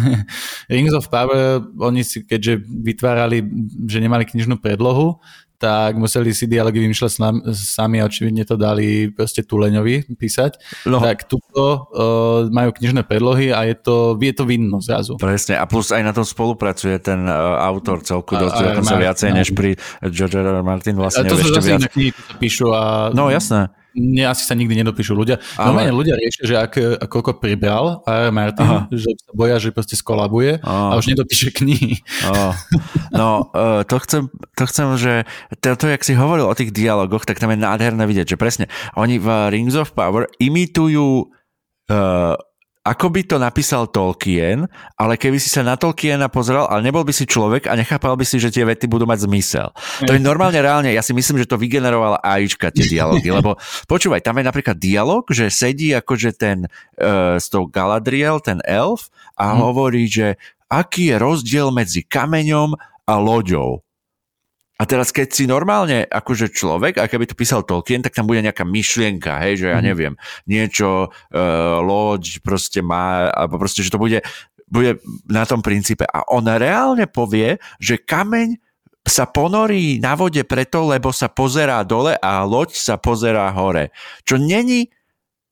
Rings 0.72 0.90
of 0.90 1.06
Power 1.06 1.62
oni 1.78 2.02
si 2.02 2.26
keďže 2.26 2.66
vytvárali, 2.66 3.46
že 3.86 4.02
nemali 4.02 4.26
knižnú 4.26 4.58
predlohu, 4.58 5.22
tak 5.58 5.98
museli 5.98 6.30
si 6.30 6.46
dialógy 6.46 6.78
vymýšľať 6.78 7.12
sami 7.50 7.98
a 7.98 8.06
očividne 8.06 8.46
to 8.46 8.54
dali 8.54 9.10
proste 9.10 9.42
Tuleňovi 9.42 10.14
písať. 10.14 10.54
No. 10.86 11.02
Tak 11.02 11.26
tuto 11.26 11.90
uh, 11.90 12.46
majú 12.50 12.70
knižné 12.70 13.02
predlohy 13.02 13.50
a 13.50 13.66
je 13.66 13.74
to, 13.74 14.14
je 14.22 14.34
to 14.34 14.46
vinno 14.46 14.78
zrazu. 14.78 15.18
Presne 15.18 15.58
a 15.58 15.66
plus 15.66 15.90
aj 15.90 16.02
na 16.06 16.14
tom 16.14 16.22
spolupracuje 16.22 16.94
ten 17.02 17.26
uh, 17.26 17.58
autor 17.58 18.06
celku 18.06 18.38
dosť, 18.38 18.54
a, 18.54 18.78
a, 18.78 18.86
sa 18.86 18.96
viacej 19.02 19.30
než 19.34 19.50
pri 19.50 19.74
George 20.14 20.38
R. 20.38 20.46
R. 20.46 20.62
Martin 20.62 20.94
vlastne. 20.94 21.26
A 21.26 21.30
to 21.30 21.38
sú 21.38 21.50
zase 21.50 21.74
viac... 21.74 21.90
knihy, 21.90 22.14
píšu 22.38 22.70
a... 22.70 23.10
No 23.10 23.26
jasné 23.26 23.74
nie, 23.98 24.24
asi 24.24 24.46
sa 24.46 24.54
nikdy 24.54 24.80
nedopíšu 24.80 25.12
ľudia. 25.12 25.42
Ale... 25.58 25.74
Normálne 25.74 25.94
ľudia 25.94 26.14
riešia, 26.16 26.44
že 26.46 26.54
ak, 26.56 26.72
koľko 27.10 27.42
pribral 27.42 28.00
a 28.06 28.32
Martin, 28.32 28.64
Aha. 28.64 28.78
že 28.88 29.10
sa 29.18 29.32
boja, 29.34 29.58
že 29.58 29.74
proste 29.74 29.98
skolabuje 29.98 30.62
Aha. 30.62 30.94
a 30.94 30.98
už 30.98 31.10
nedopíše 31.12 31.50
knihy. 31.52 32.00
Aha. 32.24 32.54
No, 33.12 33.50
uh, 33.52 33.82
to 33.84 33.98
chcem, 34.00 34.32
to 34.54 34.64
chcem, 34.70 34.86
že 34.96 35.12
to, 35.60 35.74
to, 35.74 35.90
jak 35.90 36.06
si 36.06 36.14
hovoril 36.14 36.46
o 36.46 36.54
tých 36.56 36.70
dialogoch, 36.70 37.26
tak 37.26 37.42
tam 37.42 37.50
je 37.50 37.58
nádherné 37.58 38.06
vidieť, 38.06 38.34
že 38.34 38.40
presne, 38.40 38.70
oni 38.94 39.18
v 39.18 39.28
Rings 39.50 39.74
of 39.74 39.92
Power 39.92 40.30
imitujú 40.38 41.26
uh, 41.90 42.34
ako 42.88 43.12
by 43.12 43.20
to 43.28 43.36
napísal 43.36 43.84
Tolkien, 43.92 44.64
ale 44.96 45.20
keby 45.20 45.36
si 45.36 45.52
sa 45.52 45.60
na 45.60 45.76
Tolkiena 45.76 46.32
pozrel, 46.32 46.64
ale 46.64 46.80
nebol 46.80 47.04
by 47.04 47.12
si 47.12 47.28
človek 47.28 47.68
a 47.68 47.76
nechápal 47.76 48.16
by 48.16 48.24
si, 48.24 48.40
že 48.40 48.48
tie 48.48 48.64
vety 48.64 48.88
budú 48.88 49.04
mať 49.04 49.28
zmysel. 49.28 49.68
To 50.08 50.16
je 50.16 50.20
normálne 50.24 50.56
reálne, 50.56 50.88
ja 50.96 51.04
si 51.04 51.12
myslím, 51.12 51.36
že 51.36 51.50
to 51.52 51.60
vygenerovala 51.60 52.24
AIčka 52.24 52.72
tie 52.72 52.88
dialógy, 52.88 53.28
lebo 53.28 53.60
počúvaj, 53.84 54.24
tam 54.24 54.40
je 54.40 54.48
napríklad 54.48 54.80
dialog, 54.80 55.28
že 55.28 55.52
sedí 55.52 55.92
akože 55.92 56.32
ten 56.32 56.64
uh, 56.64 57.36
s 57.36 57.52
tou 57.52 57.68
Galadriel, 57.68 58.40
ten 58.40 58.64
elf 58.64 59.12
a 59.36 59.52
hmm. 59.52 59.60
hovorí, 59.60 60.08
že 60.08 60.40
aký 60.72 61.12
je 61.12 61.16
rozdiel 61.20 61.68
medzi 61.68 62.08
kameňom 62.08 62.72
a 63.04 63.14
loďou. 63.20 63.84
A 64.78 64.86
teraz, 64.86 65.10
keď 65.10 65.34
si 65.34 65.44
normálne 65.50 66.06
akože 66.06 66.54
človek, 66.54 67.02
a 67.02 67.10
keby 67.10 67.26
to 67.26 67.34
písal 67.34 67.66
Tolkien, 67.66 67.98
tak 67.98 68.14
tam 68.14 68.30
bude 68.30 68.38
nejaká 68.38 68.62
myšlienka, 68.62 69.42
hej, 69.42 69.66
že 69.66 69.66
ja 69.74 69.82
mhm. 69.82 69.86
neviem, 69.90 70.14
niečo, 70.46 71.10
uh, 71.10 71.82
loď 71.82 72.38
proste 72.46 72.78
má, 72.78 73.26
alebo 73.34 73.58
proste, 73.58 73.82
že 73.82 73.90
to 73.90 73.98
bude, 73.98 74.22
bude 74.70 75.02
na 75.26 75.42
tom 75.42 75.66
princípe. 75.66 76.06
A 76.06 76.22
on 76.30 76.46
reálne 76.46 77.10
povie, 77.10 77.58
že 77.82 77.98
kameň 77.98 78.62
sa 79.02 79.26
ponorí 79.26 79.98
na 79.98 80.14
vode 80.14 80.44
preto, 80.46 80.86
lebo 80.86 81.10
sa 81.10 81.26
pozerá 81.26 81.82
dole 81.82 82.14
a 82.20 82.44
loď 82.46 82.76
sa 82.76 82.94
pozerá 83.00 83.50
hore. 83.50 83.90
Čo 84.22 84.38
není 84.38 84.92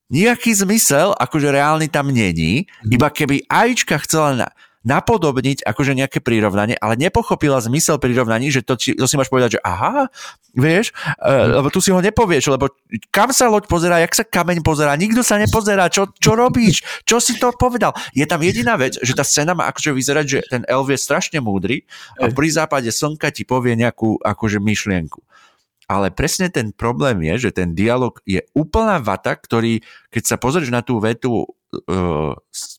nejaký 0.07 0.55
zmysel, 0.55 1.11
akože 1.19 1.51
reálny 1.51 1.91
tam 1.91 2.15
není, 2.15 2.63
mhm. 2.63 2.95
iba 2.95 3.11
keby 3.11 3.43
Ajička 3.51 3.99
chcela 4.07 4.29
na, 4.39 4.47
napodobniť 4.87 5.67
akože 5.67 5.91
nejaké 5.91 6.23
prirovnanie, 6.23 6.79
ale 6.79 6.95
nepochopila 6.95 7.59
zmysel 7.59 7.99
prirovnaní, 7.99 8.47
že 8.47 8.63
to, 8.63 8.79
to 8.79 9.03
si 9.03 9.19
máš 9.19 9.27
povedať, 9.27 9.59
že 9.59 9.63
aha, 9.67 10.07
vieš, 10.55 10.95
uh, 11.19 11.59
lebo 11.59 11.67
tu 11.67 11.83
si 11.83 11.91
ho 11.91 11.99
nepovieš, 11.99 12.47
lebo 12.55 12.71
kam 13.11 13.35
sa 13.35 13.51
loď 13.51 13.67
pozerá, 13.67 13.99
jak 13.99 14.15
sa 14.15 14.23
kameň 14.23 14.63
pozerá, 14.63 14.95
nikto 14.95 15.21
sa 15.21 15.35
nepozerá, 15.35 15.91
čo, 15.91 16.07
čo 16.15 16.39
robíš, 16.39 17.03
čo 17.03 17.19
si 17.19 17.35
to 17.35 17.51
povedal. 17.59 17.91
Je 18.15 18.23
tam 18.23 18.39
jediná 18.39 18.79
vec, 18.79 18.95
že 18.97 19.11
tá 19.11 19.27
scéna 19.27 19.51
má 19.51 19.67
akože 19.67 19.91
vyzerať, 19.91 20.25
že 20.25 20.39
ten 20.47 20.63
elf 20.71 20.87
je 20.87 20.97
strašne 20.97 21.43
múdry 21.43 21.83
a 22.15 22.31
pri 22.31 22.47
západe 22.47 22.87
slnka 22.87 23.29
ti 23.35 23.43
povie 23.43 23.75
nejakú 23.75 24.17
akože 24.23 24.63
myšlienku. 24.63 25.19
Ale 25.87 26.11
presne 26.11 26.51
ten 26.51 26.75
problém 26.75 27.23
je, 27.31 27.47
že 27.47 27.63
ten 27.63 27.71
dialog 27.71 28.19
je 28.27 28.43
úplná 28.51 28.99
vata, 28.99 29.31
ktorý, 29.39 29.79
keď 30.11 30.23
sa 30.27 30.35
pozrieš 30.35 30.67
na 30.67 30.83
tú 30.83 30.99
vetu 30.99 31.47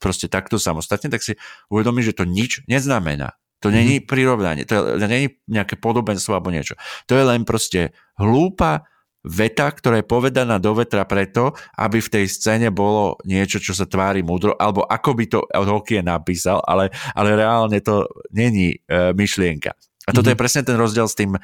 proste 0.01 0.27
takto 0.27 0.57
samostatne, 0.57 1.13
tak 1.13 1.21
si 1.25 1.37
uvedomíš, 1.69 2.15
že 2.15 2.19
to 2.21 2.25
nič 2.25 2.65
neznamená. 2.67 3.37
To 3.59 3.75
není 3.75 3.99
mm-hmm. 3.99 4.11
prirovnanie, 4.11 4.63
to, 4.63 4.79
je, 4.79 4.83
to 5.03 5.07
není 5.11 5.29
nejaké 5.51 5.75
podobenstvo 5.83 6.31
alebo 6.31 6.55
niečo. 6.55 6.79
To 7.11 7.19
je 7.19 7.25
len 7.27 7.43
proste 7.43 7.91
hlúpa 8.15 8.87
veta, 9.27 9.67
ktorá 9.75 9.99
je 9.99 10.07
povedaná 10.07 10.63
do 10.63 10.79
vetra 10.79 11.03
preto, 11.03 11.59
aby 11.75 11.99
v 11.99 12.13
tej 12.13 12.25
scéne 12.31 12.71
bolo 12.71 13.19
niečo, 13.27 13.59
čo 13.59 13.75
sa 13.75 13.91
tvári 13.91 14.23
múdro, 14.23 14.55
alebo 14.55 14.87
ako 14.87 15.11
by 15.11 15.25
to 15.27 15.41
Tolkien 15.51 16.07
napísal, 16.07 16.63
ale, 16.63 16.95
ale 17.19 17.35
reálne 17.35 17.83
to 17.83 18.07
není 18.31 18.79
e, 18.79 19.11
myšlienka. 19.13 19.75
A 20.09 20.17
toto 20.17 20.33
mm-hmm. 20.33 20.33
je 20.33 20.41
presne 20.41 20.63
ten 20.65 20.81
rozdiel 20.81 21.05
s 21.05 21.13
tým 21.13 21.37
uh, 21.37 21.41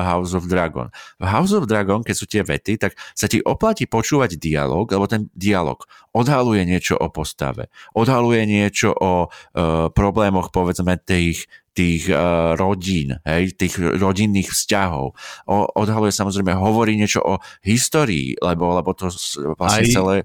House 0.00 0.32
of 0.32 0.48
Dragon. 0.48 0.88
V 1.20 1.26
House 1.28 1.52
of 1.52 1.68
Dragon, 1.68 2.00
keď 2.00 2.16
sú 2.16 2.24
tie 2.24 2.40
vety, 2.40 2.80
tak 2.80 2.96
sa 3.12 3.28
ti 3.28 3.44
oplatí 3.44 3.84
počúvať 3.84 4.40
dialog, 4.40 4.88
lebo 4.88 5.04
ten 5.04 5.28
dialog 5.36 5.84
odhaluje 6.16 6.64
niečo 6.64 6.96
o 6.96 7.12
postave, 7.12 7.68
odhaluje 7.92 8.48
niečo 8.48 8.96
o 8.96 9.28
uh, 9.28 9.92
problémoch, 9.92 10.48
povedzme, 10.48 10.96
tých, 10.96 11.44
tých 11.76 12.08
uh, 12.08 12.56
rodín, 12.56 13.20
hej, 13.28 13.52
tých 13.54 13.76
rodinných 13.78 14.48
vzťahov. 14.48 15.12
O, 15.44 15.56
odhaluje 15.76 16.10
samozrejme, 16.10 16.56
hovorí 16.56 16.96
niečo 16.96 17.20
o 17.20 17.38
histórii, 17.62 18.32
lebo, 18.40 18.80
lebo 18.80 18.96
to 18.96 19.12
vlastne 19.60 19.84
Aj... 19.84 19.92
celé 19.92 20.16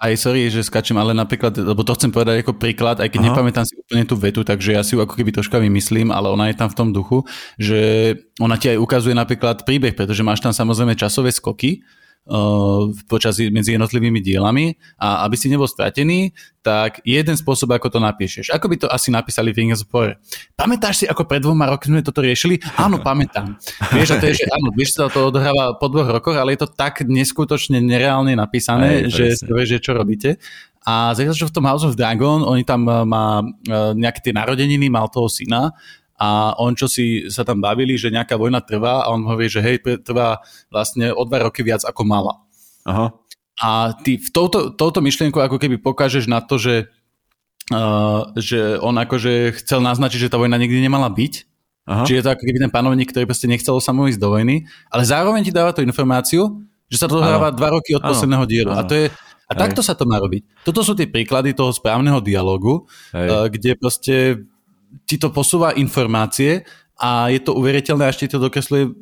aj 0.00 0.12
sorry, 0.16 0.48
že 0.48 0.64
skačem, 0.64 0.96
ale 0.96 1.12
napríklad, 1.12 1.52
lebo 1.60 1.84
to 1.84 1.92
chcem 1.92 2.08
povedať 2.08 2.40
ako 2.40 2.56
príklad, 2.56 3.04
aj 3.04 3.12
keď 3.12 3.20
Aha. 3.20 3.26
nepamätám 3.28 3.68
si 3.68 3.76
úplne 3.76 4.08
tú 4.08 4.16
vetu, 4.16 4.40
takže 4.40 4.72
ja 4.72 4.80
si 4.80 4.96
ju 4.96 5.04
ako 5.04 5.12
keby 5.12 5.28
troška 5.36 5.60
vymyslím, 5.60 6.08
ale 6.08 6.32
ona 6.32 6.48
je 6.48 6.56
tam 6.56 6.72
v 6.72 6.76
tom 6.80 6.88
duchu, 6.96 7.28
že 7.60 8.16
ona 8.40 8.56
ti 8.56 8.72
aj 8.72 8.80
ukazuje 8.80 9.12
napríklad 9.12 9.68
príbeh, 9.68 9.92
pretože 9.92 10.24
máš 10.24 10.40
tam 10.40 10.56
samozrejme 10.56 10.96
časové 10.96 11.28
skoky, 11.28 11.84
počas 13.10 13.40
medzi 13.50 13.74
jednotlivými 13.74 14.22
dielami 14.22 14.78
a 15.00 15.26
aby 15.26 15.34
si 15.34 15.50
nebol 15.50 15.66
stratený, 15.66 16.30
tak 16.60 17.00
jeden 17.02 17.34
spôsob, 17.34 17.74
ako 17.74 17.96
to 17.96 17.98
napíšeš. 17.98 18.52
Ako 18.54 18.70
by 18.70 18.76
to 18.76 18.86
asi 18.86 19.08
napísali 19.10 19.50
Rings 19.50 19.82
of 19.82 19.90
Power. 19.90 20.20
Pamätáš 20.54 21.02
si, 21.02 21.04
ako 21.08 21.26
pred 21.26 21.42
dvoma 21.42 21.66
rokmi 21.66 21.98
sme 21.98 22.06
toto 22.06 22.20
riešili? 22.22 22.60
Áno, 22.76 23.00
pamätám. 23.00 23.56
Vieš, 23.96 24.14
a 24.14 24.16
to 24.20 24.30
je, 24.30 24.44
že 24.44 24.46
áno, 24.52 24.70
vieš, 24.76 25.00
sa 25.00 25.08
to 25.10 25.32
odhráva 25.32 25.74
po 25.80 25.88
dvoch 25.88 26.06
rokoch, 26.06 26.36
ale 26.36 26.54
je 26.54 26.62
to 26.62 26.68
tak 26.70 27.02
neskutočne 27.02 27.80
nereálne 27.80 28.36
napísané, 28.36 29.08
Aj, 29.08 29.10
že 29.10 29.34
vieš, 29.40 29.80
čo 29.82 29.96
robíte. 29.96 30.38
A 30.84 31.12
zatiaľ, 31.12 31.36
čo 31.36 31.48
v 31.48 31.56
tom 31.56 31.68
House 31.68 31.84
of 31.84 31.98
Dragon, 31.98 32.40
oni 32.44 32.64
tam 32.64 32.88
má 32.88 33.44
nejaké 33.96 34.24
tie 34.24 34.32
narodeniny, 34.32 34.88
mal 34.88 35.12
toho 35.12 35.28
syna 35.28 35.76
a 36.20 36.52
on 36.60 36.76
čo 36.76 36.84
si 36.84 37.32
sa 37.32 37.48
tam 37.48 37.64
bavili, 37.64 37.96
že 37.96 38.12
nejaká 38.12 38.36
vojna 38.36 38.60
trvá 38.60 39.08
a 39.08 39.08
on 39.08 39.24
hovorí, 39.24 39.48
že 39.48 39.64
hej, 39.64 39.80
trvá 40.04 40.44
vlastne 40.68 41.16
o 41.16 41.24
dva 41.24 41.48
roky 41.48 41.64
viac 41.64 41.80
ako 41.80 42.04
mala. 42.04 42.44
Aha. 42.84 43.16
A 43.60 43.96
ty 44.04 44.20
v 44.20 44.28
touto, 44.28 44.68
touto 44.68 45.00
myšlienku 45.00 45.40
ako 45.40 45.56
keby 45.56 45.80
pokážeš 45.80 46.28
na 46.28 46.44
to, 46.44 46.60
že, 46.60 46.92
uh, 47.72 48.28
že 48.36 48.76
on 48.84 49.00
akože 49.00 49.56
chcel 49.64 49.80
naznačiť, 49.80 50.28
že 50.28 50.32
tá 50.32 50.36
vojna 50.36 50.60
nikdy 50.60 50.84
nemala 50.84 51.08
byť. 51.08 51.48
Aha. 51.88 52.04
Čiže 52.04 52.16
je 52.20 52.24
to 52.28 52.32
ako 52.36 52.44
keby 52.44 52.58
ten 52.68 52.72
panovník, 52.72 53.08
ktorý 53.08 53.24
proste 53.24 53.48
nechcel 53.48 53.80
samo 53.80 54.04
ísť 54.04 54.20
do 54.20 54.28
vojny, 54.28 54.68
ale 54.92 55.02
zároveň 55.08 55.40
ti 55.48 55.52
dáva 55.56 55.72
tú 55.72 55.80
informáciu, 55.80 56.60
že 56.92 57.00
sa 57.00 57.08
to 57.08 57.16
dohráva 57.16 57.48
dva 57.48 57.72
roky 57.72 57.96
od 57.96 58.04
ano. 58.04 58.12
posledného 58.12 58.44
dielu. 58.44 58.70
Ano. 58.76 58.84
A 58.84 58.84
to 58.84 58.92
je, 58.92 59.08
a 59.48 59.52
Hej. 59.56 59.60
takto 59.64 59.80
sa 59.80 59.96
to 59.96 60.04
má 60.04 60.20
robiť. 60.20 60.68
Toto 60.68 60.84
sú 60.84 60.92
tie 60.92 61.08
príklady 61.08 61.56
toho 61.56 61.72
správneho 61.72 62.20
dialogu, 62.20 62.84
uh, 63.16 63.48
kde 63.48 63.72
proste 63.80 64.44
ti 65.06 65.16
to 65.18 65.30
posúva 65.34 65.74
informácie 65.74 66.66
a 67.00 67.32
je 67.32 67.40
to 67.40 67.56
uveriteľné, 67.56 68.04
až 68.10 68.24
ti 68.24 68.28
to 68.28 68.36
dokresluje 68.36 68.92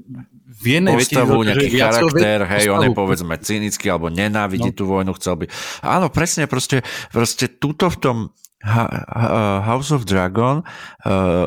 v 0.59 0.65
jednej 0.65 0.97
postavu, 0.97 1.45
vete, 1.45 1.49
nejaký 1.55 1.69
charakter, 1.77 2.39
hej, 2.49 2.67
postavu. 2.67 2.75
on 2.75 2.83
je 2.83 2.91
povedzme 2.95 3.35
cynický 3.39 3.87
alebo 3.93 4.09
nenávidí 4.09 4.71
no. 4.73 4.77
tú 4.77 4.85
vojnu, 4.89 5.13
chcel 5.19 5.45
by. 5.45 5.47
Áno, 5.85 6.07
presne, 6.11 6.51
proste, 6.51 6.83
proste 7.13 7.47
túto 7.47 7.93
v 7.93 7.97
tom 8.01 8.17
House 9.63 9.95
of 9.95 10.03
Dragon 10.03 10.67
uh, 11.07 11.47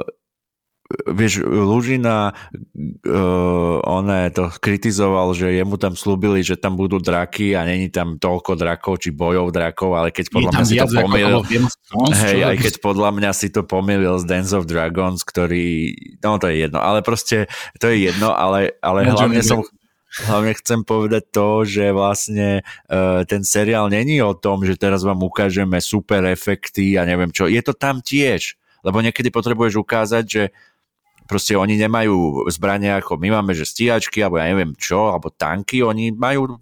vieš, 1.09 1.43
Lužina 1.45 2.31
uh, 2.31 3.77
on 3.83 4.05
to 4.31 4.51
kritizoval, 4.59 5.33
že 5.33 5.55
jemu 5.55 5.75
tam 5.79 5.93
slúbili, 5.97 6.43
že 6.45 6.59
tam 6.59 6.75
budú 6.77 7.01
draky 7.01 7.55
a 7.55 7.65
není 7.65 7.89
tam 7.89 8.19
toľko 8.21 8.59
drakov, 8.59 9.01
či 9.01 9.15
bojov 9.15 9.51
drakov, 9.55 9.97
ale 9.97 10.09
keď 10.13 10.25
podľa 10.31 10.51
mňa 10.51 10.65
si 10.65 10.75
to 10.77 10.87
pomýlil 10.89 11.41
hej, 12.15 12.39
aj 12.45 12.55
keď 12.59 12.73
podľa 12.79 13.09
mňa 13.17 13.31
si 13.31 13.47
to 13.49 13.61
pomýlil 13.65 14.15
z 14.21 14.25
Dance 14.27 14.53
of 14.55 14.69
Dragons, 14.69 15.23
ktorý, 15.23 15.95
no 16.23 16.39
to 16.39 16.47
je 16.51 16.67
jedno, 16.67 16.79
ale 16.79 17.01
proste 17.01 17.51
to 17.79 17.89
je 17.89 18.11
jedno, 18.11 18.31
ale, 18.33 18.75
ale 18.83 19.07
hlavne 19.07 19.41
som 19.41 19.63
Hlavne 20.11 20.51
chcem 20.59 20.83
povedať 20.83 21.23
to, 21.31 21.63
že 21.63 21.95
vlastne 21.95 22.67
uh, 22.91 23.23
ten 23.23 23.47
seriál 23.47 23.87
není 23.87 24.19
o 24.19 24.35
tom, 24.35 24.67
že 24.67 24.75
teraz 24.75 25.07
vám 25.07 25.23
ukážeme 25.23 25.79
super 25.79 26.27
efekty 26.27 26.99
a 26.99 27.07
neviem 27.07 27.31
čo. 27.31 27.47
Je 27.47 27.63
to 27.63 27.71
tam 27.71 28.03
tiež, 28.03 28.59
lebo 28.83 28.99
niekedy 28.99 29.31
potrebuješ 29.31 29.79
ukázať, 29.79 30.23
že 30.27 30.43
proste 31.31 31.55
oni 31.55 31.79
nemajú 31.79 32.43
zbrania 32.51 32.99
ako 32.99 33.15
my 33.15 33.39
máme, 33.39 33.55
že 33.55 33.63
stíhačky, 33.63 34.19
alebo 34.19 34.43
ja 34.43 34.51
neviem 34.51 34.75
čo, 34.75 35.15
alebo 35.15 35.31
tanky, 35.31 35.79
oni 35.79 36.11
majú 36.11 36.59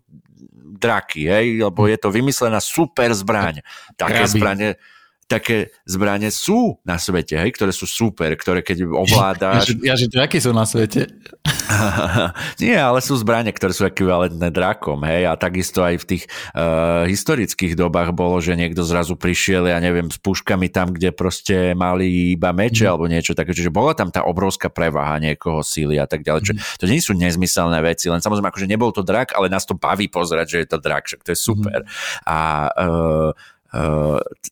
draky, 0.78 1.26
hej, 1.26 1.48
lebo 1.66 1.90
je 1.90 1.98
to 1.98 2.14
vymyslená 2.14 2.62
super 2.62 3.10
zbraň. 3.18 3.66
Také 3.98 4.30
zbranie, 4.30 4.78
také 5.30 5.69
zbranie 5.85 6.34
sú 6.34 6.81
na 6.81 6.97
svete, 6.97 7.38
hej, 7.38 7.53
ktoré 7.53 7.69
sú 7.69 7.85
super, 7.85 8.34
ktoré 8.34 8.65
keď 8.65 8.89
ovládáš... 8.89 9.72
Ja, 9.80 9.93
že, 9.93 10.10
ja, 10.10 10.26
aké 10.26 10.41
sú 10.41 10.49
na 10.49 10.65
svete? 10.65 11.07
Nie, 12.64 12.81
ale 12.81 12.99
sú 12.99 13.14
zbranie, 13.15 13.53
ktoré 13.53 13.72
sú 13.72 13.85
ekvivalentné 13.85 14.49
drakom, 14.49 15.06
hej, 15.06 15.30
a 15.30 15.38
takisto 15.38 15.85
aj 15.85 16.01
v 16.01 16.06
tých 16.06 16.23
uh, 16.57 17.06
historických 17.06 17.77
dobách 17.77 18.11
bolo, 18.18 18.41
že 18.41 18.57
niekto 18.57 18.81
zrazu 18.81 19.14
prišiel, 19.14 19.69
ja 19.69 19.77
neviem, 19.77 20.10
s 20.10 20.18
puškami 20.18 20.73
tam, 20.73 20.91
kde 20.91 21.14
proste 21.14 21.77
mali 21.77 22.34
iba 22.34 22.49
meče 22.49 22.89
mm. 22.89 22.89
alebo 22.89 23.06
niečo 23.06 23.38
také, 23.38 23.53
čiže 23.53 23.69
bola 23.69 23.93
tam 23.93 24.10
tá 24.10 24.26
obrovská 24.26 24.73
prevaha 24.73 25.22
niekoho 25.22 25.61
síly 25.61 26.01
a 26.01 26.10
tak 26.10 26.26
ďalej. 26.26 26.57
Mm. 26.57 26.61
to 26.81 26.85
nie 26.89 26.99
sú 26.99 27.14
nezmyselné 27.14 27.77
veci, 27.85 28.10
len 28.10 28.19
samozrejme 28.19 28.49
akože 28.49 28.68
nebol 28.68 28.89
to 28.89 29.06
drak, 29.06 29.38
ale 29.38 29.47
nás 29.47 29.69
to 29.69 29.77
baví 29.77 30.10
pozerať, 30.10 30.47
že 30.49 30.57
je 30.65 30.68
to 30.73 30.77
drak, 30.81 31.06
však 31.06 31.22
to 31.22 31.30
je 31.31 31.39
super. 31.39 31.85
Mm. 31.85 31.89
A 32.26 32.38
Uh, 32.80 33.31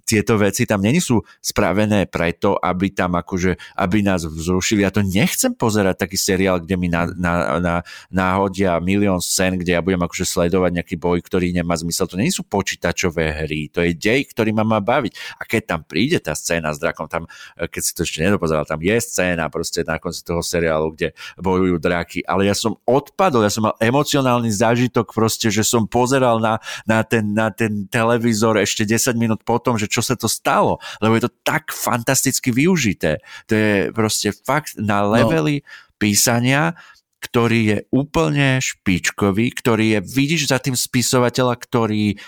tieto 0.06 0.38
veci 0.38 0.70
tam 0.70 0.86
není 0.86 1.02
sú 1.02 1.26
spravené 1.42 2.06
preto, 2.06 2.54
aby 2.58 2.94
tam 2.94 3.18
akože, 3.18 3.78
aby 3.82 4.06
nás 4.06 4.24
vzrušili. 4.24 4.86
Ja 4.86 4.94
to 4.94 5.02
nechcem 5.02 5.58
pozerať 5.58 6.06
taký 6.06 6.18
seriál, 6.20 6.62
kde 6.62 6.76
mi 6.78 6.86
na, 6.86 7.10
na, 7.18 7.34
na, 7.58 7.76
náhodia 8.14 8.78
milión 8.78 9.18
scén, 9.18 9.58
kde 9.58 9.74
ja 9.74 9.82
budem 9.82 10.02
akože 10.06 10.26
sledovať 10.26 10.72
nejaký 10.82 10.96
boj, 11.02 11.26
ktorý 11.26 11.50
nemá 11.50 11.74
zmysel. 11.74 12.06
To 12.06 12.22
nie 12.22 12.30
sú 12.30 12.46
počítačové 12.46 13.46
hry, 13.46 13.74
to 13.74 13.82
je 13.82 13.98
dej, 13.98 14.30
ktorý 14.30 14.54
ma 14.54 14.62
má 14.62 14.80
baviť. 14.80 15.42
A 15.42 15.44
keď 15.50 15.62
tam 15.66 15.82
príde 15.82 16.22
tá 16.22 16.38
scéna 16.38 16.72
s 16.72 16.78
drakom, 16.78 17.10
tam, 17.10 17.26
e, 17.58 17.66
keď 17.66 17.82
si 17.82 17.92
to 17.98 18.06
ešte 18.06 18.22
nedopozeral, 18.22 18.70
tam 18.70 18.80
je 18.84 18.96
scéna 19.02 19.50
proste 19.50 19.82
na 19.82 19.98
konci 19.98 20.22
toho 20.22 20.46
seriálu, 20.46 20.94
kde 20.94 21.18
bojujú 21.42 21.82
draky, 21.82 22.20
ale 22.28 22.50
ja 22.50 22.56
som 22.56 22.78
odpadol, 22.86 23.42
ja 23.42 23.52
som 23.52 23.66
mal 23.66 23.76
emocionálny 23.82 24.54
zážitok 24.54 25.10
proste, 25.12 25.50
že 25.50 25.66
som 25.66 25.90
pozeral 25.90 26.38
na, 26.38 26.62
na, 26.86 27.02
ten, 27.02 27.34
na 27.34 27.50
ten 27.50 27.90
televízor 27.90 28.60
ešte 28.62 28.86
10 28.86 29.07
10 29.08 29.16
minút 29.16 29.48
potom, 29.48 29.80
že 29.80 29.88
čo 29.88 30.04
sa 30.04 30.20
to 30.20 30.28
stalo, 30.28 30.84
lebo 31.00 31.16
je 31.16 31.32
to 31.32 31.32
tak 31.48 31.72
fantasticky 31.72 32.52
využité. 32.52 33.24
To 33.48 33.54
je 33.56 33.72
proste 33.96 34.36
fakt 34.36 34.76
na 34.76 35.08
no. 35.08 35.16
levely 35.16 35.64
no. 35.64 35.66
písania, 35.96 36.76
ktorý 37.24 37.60
je 37.64 37.78
úplne 37.96 38.60
špičkový, 38.60 39.56
ktorý 39.56 39.86
je, 39.98 40.00
vidíš 40.04 40.52
za 40.52 40.60
tým 40.62 40.76
spisovateľa, 40.76 41.56
ktorý 41.58 42.20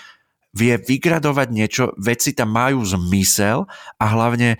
vie 0.50 0.74
vygradovať 0.82 1.48
niečo, 1.54 1.84
veci 1.94 2.34
tam 2.34 2.50
majú 2.50 2.82
zmysel 2.82 3.70
a 4.02 4.04
hlavne 4.10 4.58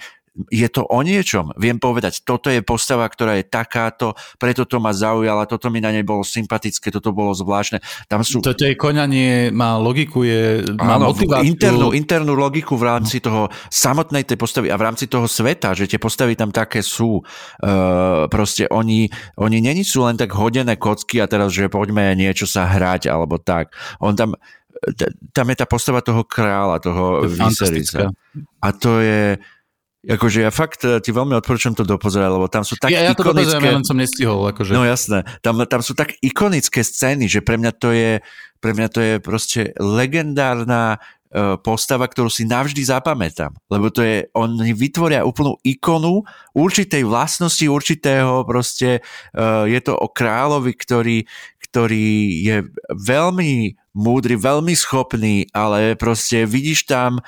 je 0.48 0.68
to 0.70 0.86
o 0.86 1.02
niečom. 1.02 1.50
Viem 1.58 1.82
povedať, 1.82 2.22
toto 2.22 2.48
je 2.48 2.62
postava, 2.62 3.02
ktorá 3.10 3.34
je 3.42 3.44
takáto, 3.50 4.14
preto 4.38 4.62
to 4.62 4.78
ma 4.78 4.94
zaujala, 4.94 5.50
toto 5.50 5.68
mi 5.74 5.82
na 5.82 5.90
nej 5.90 6.06
bolo 6.06 6.22
sympatické, 6.22 6.94
toto 6.94 7.10
bolo 7.10 7.34
zvláštne. 7.34 7.82
Tam 8.06 8.22
sú... 8.22 8.38
Toto 8.38 8.62
je 8.62 8.78
koňanie, 8.78 9.50
má 9.50 9.74
logiku, 9.74 10.22
je, 10.22 10.62
má 10.78 11.02
Áno, 11.02 11.10
motiváciu. 11.10 11.50
Internú, 11.50 11.90
internú 11.90 12.32
logiku 12.38 12.78
v 12.78 12.84
rámci 12.86 13.18
toho 13.18 13.50
samotnej 13.68 14.22
tej 14.22 14.38
postavy 14.38 14.70
a 14.70 14.78
v 14.78 14.86
rámci 14.86 15.10
toho 15.10 15.26
sveta, 15.26 15.74
že 15.74 15.90
tie 15.90 15.98
postavy 15.98 16.38
tam 16.38 16.54
také 16.54 16.80
sú. 16.80 17.20
Uh, 17.58 18.30
proste 18.30 18.70
oni, 18.70 19.10
oni 19.34 19.58
není 19.58 19.82
sú 19.82 20.06
len 20.06 20.14
tak 20.14 20.30
hodené 20.30 20.78
kocky 20.78 21.18
a 21.18 21.26
teraz, 21.26 21.50
že 21.50 21.66
poďme 21.66 22.14
niečo 22.14 22.46
sa 22.46 22.70
hrať 22.70 23.10
alebo 23.10 23.42
tak. 23.42 23.74
On 23.98 24.14
tam 24.14 24.38
tam 25.36 25.46
je 25.52 25.56
tá 25.60 25.66
postava 25.68 26.00
toho 26.00 26.24
kráľa, 26.24 26.80
toho 26.80 27.28
Viserisa. 27.28 28.08
A 28.64 28.68
to 28.72 29.02
je, 29.04 29.36
Akože 30.00 30.48
ja 30.48 30.48
fakt 30.48 30.80
eh, 30.88 30.96
ti 31.04 31.12
veľmi 31.12 31.36
odporúčam 31.36 31.76
to 31.76 31.84
dopozerať, 31.84 32.30
lebo 32.32 32.48
tam 32.48 32.64
sú 32.64 32.80
tak 32.80 32.88
ja, 32.88 33.04
ja 33.04 33.12
to 33.12 33.20
ikonické... 33.20 33.60
Ja 33.60 33.76
len 33.76 33.84
som 33.84 34.00
nestihol. 34.00 34.40
Akože. 34.48 34.72
No 34.72 34.88
jasné. 34.88 35.28
Tam, 35.44 35.60
tam 35.68 35.80
sú 35.84 35.92
tak 35.92 36.16
ikonické 36.24 36.80
scény, 36.80 37.28
že 37.28 37.44
pre 37.44 37.60
mňa 37.60 37.72
to 37.76 37.92
je, 37.92 38.24
pre 38.64 38.72
mňa 38.72 38.88
to 38.88 39.00
je 39.04 39.14
proste 39.20 39.60
legendárna 39.76 40.96
uh, 40.96 41.60
postava, 41.60 42.08
ktorú 42.08 42.32
si 42.32 42.48
navždy 42.48 42.80
zapamätám. 42.80 43.52
Lebo 43.68 43.92
to 43.92 44.00
je, 44.00 44.24
oni 44.32 44.72
vytvoria 44.72 45.20
úplnú 45.20 45.60
ikonu 45.68 46.24
určitej 46.56 47.04
vlastnosti, 47.04 47.68
určitého 47.68 48.48
proste, 48.48 49.04
uh, 49.36 49.68
je 49.68 49.80
to 49.84 49.92
o 50.00 50.08
kráľovi, 50.08 50.80
ktorý, 50.80 51.28
ktorý 51.68 52.40
je 52.40 52.56
veľmi 52.88 53.76
múdry, 54.00 54.40
veľmi 54.40 54.72
schopný, 54.72 55.44
ale 55.52 55.92
proste 55.98 56.46
vidíš 56.46 56.86
tam 56.86 57.18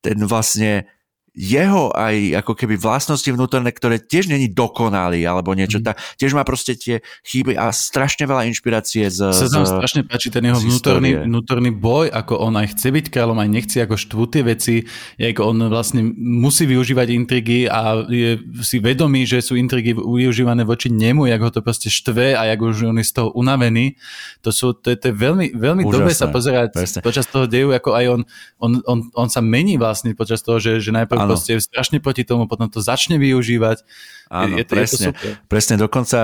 ten 0.00 0.18
vlastne 0.24 0.88
jeho 1.36 1.92
aj 1.92 2.44
ako 2.44 2.52
keby 2.56 2.74
vlastnosti 2.80 3.26
vnútorné, 3.28 3.70
ktoré 3.70 4.00
tiež 4.00 4.32
není 4.32 4.50
dokonalý 4.50 5.22
alebo 5.22 5.54
niečo, 5.54 5.78
mm. 5.80 5.84
tak 5.84 5.96
tiež 6.18 6.34
má 6.34 6.42
proste 6.42 6.74
tie 6.74 7.04
chyby 7.26 7.54
a 7.54 7.70
strašne 7.70 8.24
veľa 8.24 8.48
inšpirácie 8.50 9.06
z 9.12 9.30
Sa 9.30 9.46
tam 9.48 9.68
strašne 9.68 10.02
páči 10.04 10.32
ten 10.32 10.44
jeho 10.44 10.58
vnútorný, 10.58 11.28
vnútorný 11.28 11.70
boj, 11.74 12.10
ako 12.10 12.40
on 12.42 12.58
aj 12.58 12.74
chce 12.76 12.88
byť 12.90 13.06
kráľom, 13.12 13.38
aj 13.38 13.48
nechce, 13.48 13.76
ako 13.78 13.94
štvú 13.94 14.24
tie 14.30 14.42
veci, 14.42 14.84
ako 15.18 15.42
on 15.54 15.58
vlastne 15.70 16.02
musí 16.16 16.64
využívať 16.66 17.08
intrigy 17.14 17.70
a 17.70 18.02
je 18.08 18.40
si 18.64 18.82
vedomý, 18.82 19.28
že 19.28 19.44
sú 19.44 19.54
intrigy 19.54 19.94
využívané 19.94 20.66
voči 20.66 20.90
nemu, 20.90 21.28
jak 21.30 21.40
ho 21.40 21.50
to 21.52 21.60
proste 21.62 21.92
štve 21.92 22.34
a 22.34 22.42
jak 22.50 22.60
už 22.60 22.90
on 22.90 22.98
je 22.98 23.06
z 23.06 23.12
toho 23.14 23.28
unavený. 23.36 23.94
To 24.42 24.50
sú, 24.50 24.74
to, 24.74 24.94
to 24.94 25.04
je 25.10 25.14
veľmi, 25.14 25.54
veľmi 25.54 25.82
dobre 25.86 26.12
sa 26.14 26.28
pozerať 26.28 26.74
presne. 26.74 27.00
počas 27.00 27.26
toho 27.28 27.46
deju, 27.46 27.74
ako 27.74 27.90
aj 27.94 28.04
on, 28.08 28.20
on, 28.58 28.72
on, 28.84 28.98
on 29.14 29.28
sa 29.28 29.38
mení 29.38 29.78
vlastne 29.78 30.12
počas 30.12 30.42
toho, 30.42 30.58
že, 30.58 30.82
že 30.82 30.90
najprv. 30.90 31.27
Proste 31.28 31.50
je 31.56 31.60
strašne 31.60 32.00
proti 32.00 32.24
tomu, 32.24 32.48
potom 32.48 32.72
to 32.72 32.80
začne 32.80 33.20
využívať. 33.20 33.84
Áno, 34.28 34.60
je, 34.60 34.64
to, 34.64 34.72
presne. 34.76 35.06
Je 35.08 35.12
to 35.12 35.20
super. 35.20 35.32
presne. 35.48 35.74
Dokonca 35.80 36.18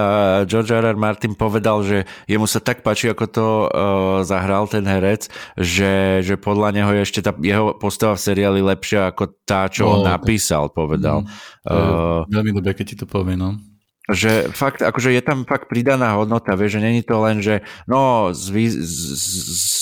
George 0.45 0.73
R. 0.73 0.85
R. 0.93 0.97
Martin 0.97 1.33
povedal, 1.37 1.85
že 1.85 1.99
jemu 2.29 2.45
sa 2.45 2.61
tak 2.61 2.85
páči, 2.85 3.13
ako 3.13 3.25
to 3.29 3.47
uh, 3.47 3.69
zahral 4.25 4.69
ten 4.69 4.85
herec, 4.85 5.29
že, 5.57 6.21
že 6.21 6.37
podľa 6.37 6.77
neho 6.77 6.91
je 6.97 7.01
ešte 7.05 7.21
tá 7.25 7.33
jeho 7.41 7.77
postava 7.77 8.17
v 8.17 8.25
seriáli 8.25 8.61
lepšia 8.61 9.13
ako 9.13 9.37
tá, 9.49 9.69
čo 9.73 9.89
no, 9.89 9.91
on 9.97 9.99
napísal, 10.09 10.69
povedal. 10.69 11.25
Mm, 11.25 11.29
uh, 11.69 12.21
veľmi 12.29 12.51
dobre, 12.57 12.77
keď 12.77 12.87
ti 12.93 12.97
to 13.01 13.09
povie, 13.09 13.37
no 13.37 13.74
že 14.13 14.53
fakt, 14.53 14.85
akože 14.85 15.17
je 15.17 15.23
tam 15.25 15.49
fakt 15.49 15.65
pridaná 15.73 16.13
hodnota, 16.13 16.53
vieš, 16.53 16.77
že 16.77 16.85
není 16.85 17.01
to 17.01 17.17
len, 17.25 17.41
že 17.41 17.65
no, 17.89 18.37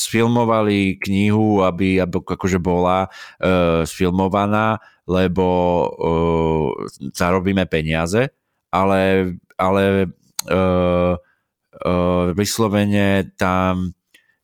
sfilmovali 0.06 1.02
knihu, 1.02 1.66
aby, 1.66 1.98
aby 1.98 2.16
akože 2.22 2.62
bola 2.62 3.10
uh, 3.10 3.82
sfilmovaná, 3.82 4.78
lebo 5.10 5.46
uh, 5.90 6.70
zarobíme 7.10 7.66
peniaze, 7.66 8.30
ale, 8.70 9.34
ale 9.58 10.14
uh, 10.46 11.18
uh, 11.18 12.26
vyslovene 12.38 13.34
tam 13.34 13.90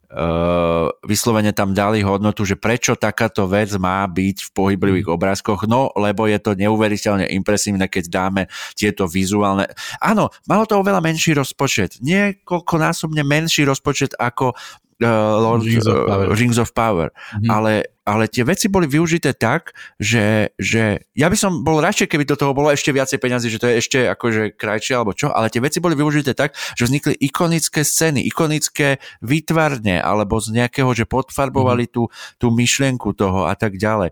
Uh, 0.09 0.89
vyslovene 1.05 1.52
tam 1.52 1.76
dali 1.76 2.01
hodnotu, 2.01 2.40
že 2.48 2.56
prečo 2.56 2.97
takáto 2.97 3.44
vec 3.44 3.76
má 3.76 4.09
byť 4.09 4.36
v 4.40 4.51
pohyblivých 4.56 5.05
mm. 5.05 5.14
obrázkoch, 5.20 5.68
no 5.68 5.93
lebo 6.01 6.24
je 6.24 6.40
to 6.40 6.56
neuveriteľne 6.56 7.28
impresívne, 7.28 7.85
keď 7.93 8.09
dáme 8.09 8.43
tieto 8.72 9.05
vizuálne... 9.05 9.68
Áno, 10.01 10.32
malo 10.48 10.64
to 10.64 10.80
oveľa 10.80 11.05
menší 11.05 11.36
rozpočet, 11.36 12.01
niekoľkonásobne 12.01 13.20
menší 13.20 13.68
rozpočet 13.68 14.16
ako 14.16 14.56
uh, 15.03 15.39
Lord, 15.39 15.62
Rings 15.62 15.87
of 15.87 16.07
Power, 16.07 16.27
uh, 16.27 16.35
Rings 16.35 16.59
of 16.59 16.70
Power. 16.75 17.09
Mm-hmm. 17.11 17.49
ale, 17.51 17.73
ale 18.03 18.25
tie 18.27 18.43
veci 18.43 18.66
boli 18.66 18.91
využité 18.91 19.37
tak, 19.37 19.77
že, 20.01 20.51
že 20.59 21.07
ja 21.15 21.29
by 21.31 21.37
som 21.39 21.62
bol 21.62 21.79
radšej, 21.79 22.09
keby 22.11 22.25
do 22.27 22.39
toho 22.39 22.57
bolo 22.57 22.73
ešte 22.73 22.91
viacej 22.91 23.19
peňazí, 23.20 23.49
že 23.53 23.61
to 23.61 23.69
je 23.70 23.79
ešte 23.79 23.99
akože 24.11 24.59
krajšie 24.59 24.95
alebo 24.99 25.15
čo, 25.15 25.31
ale 25.31 25.53
tie 25.53 25.62
veci 25.62 25.79
boli 25.79 25.95
využité 25.95 26.35
tak, 26.35 26.57
že 26.75 26.89
vznikli 26.89 27.15
ikonické 27.20 27.85
scény, 27.87 28.25
ikonické 28.27 28.99
výtvarne 29.23 30.03
alebo 30.03 30.43
z 30.43 30.57
nejakého, 30.57 30.91
že 30.97 31.07
podfarbovali 31.07 31.87
mm-hmm. 31.87 31.97
tú, 31.97 32.11
tú 32.41 32.47
myšlienku 32.51 33.15
toho 33.15 33.47
a 33.47 33.55
tak 33.55 33.79
ďalej. 33.79 34.11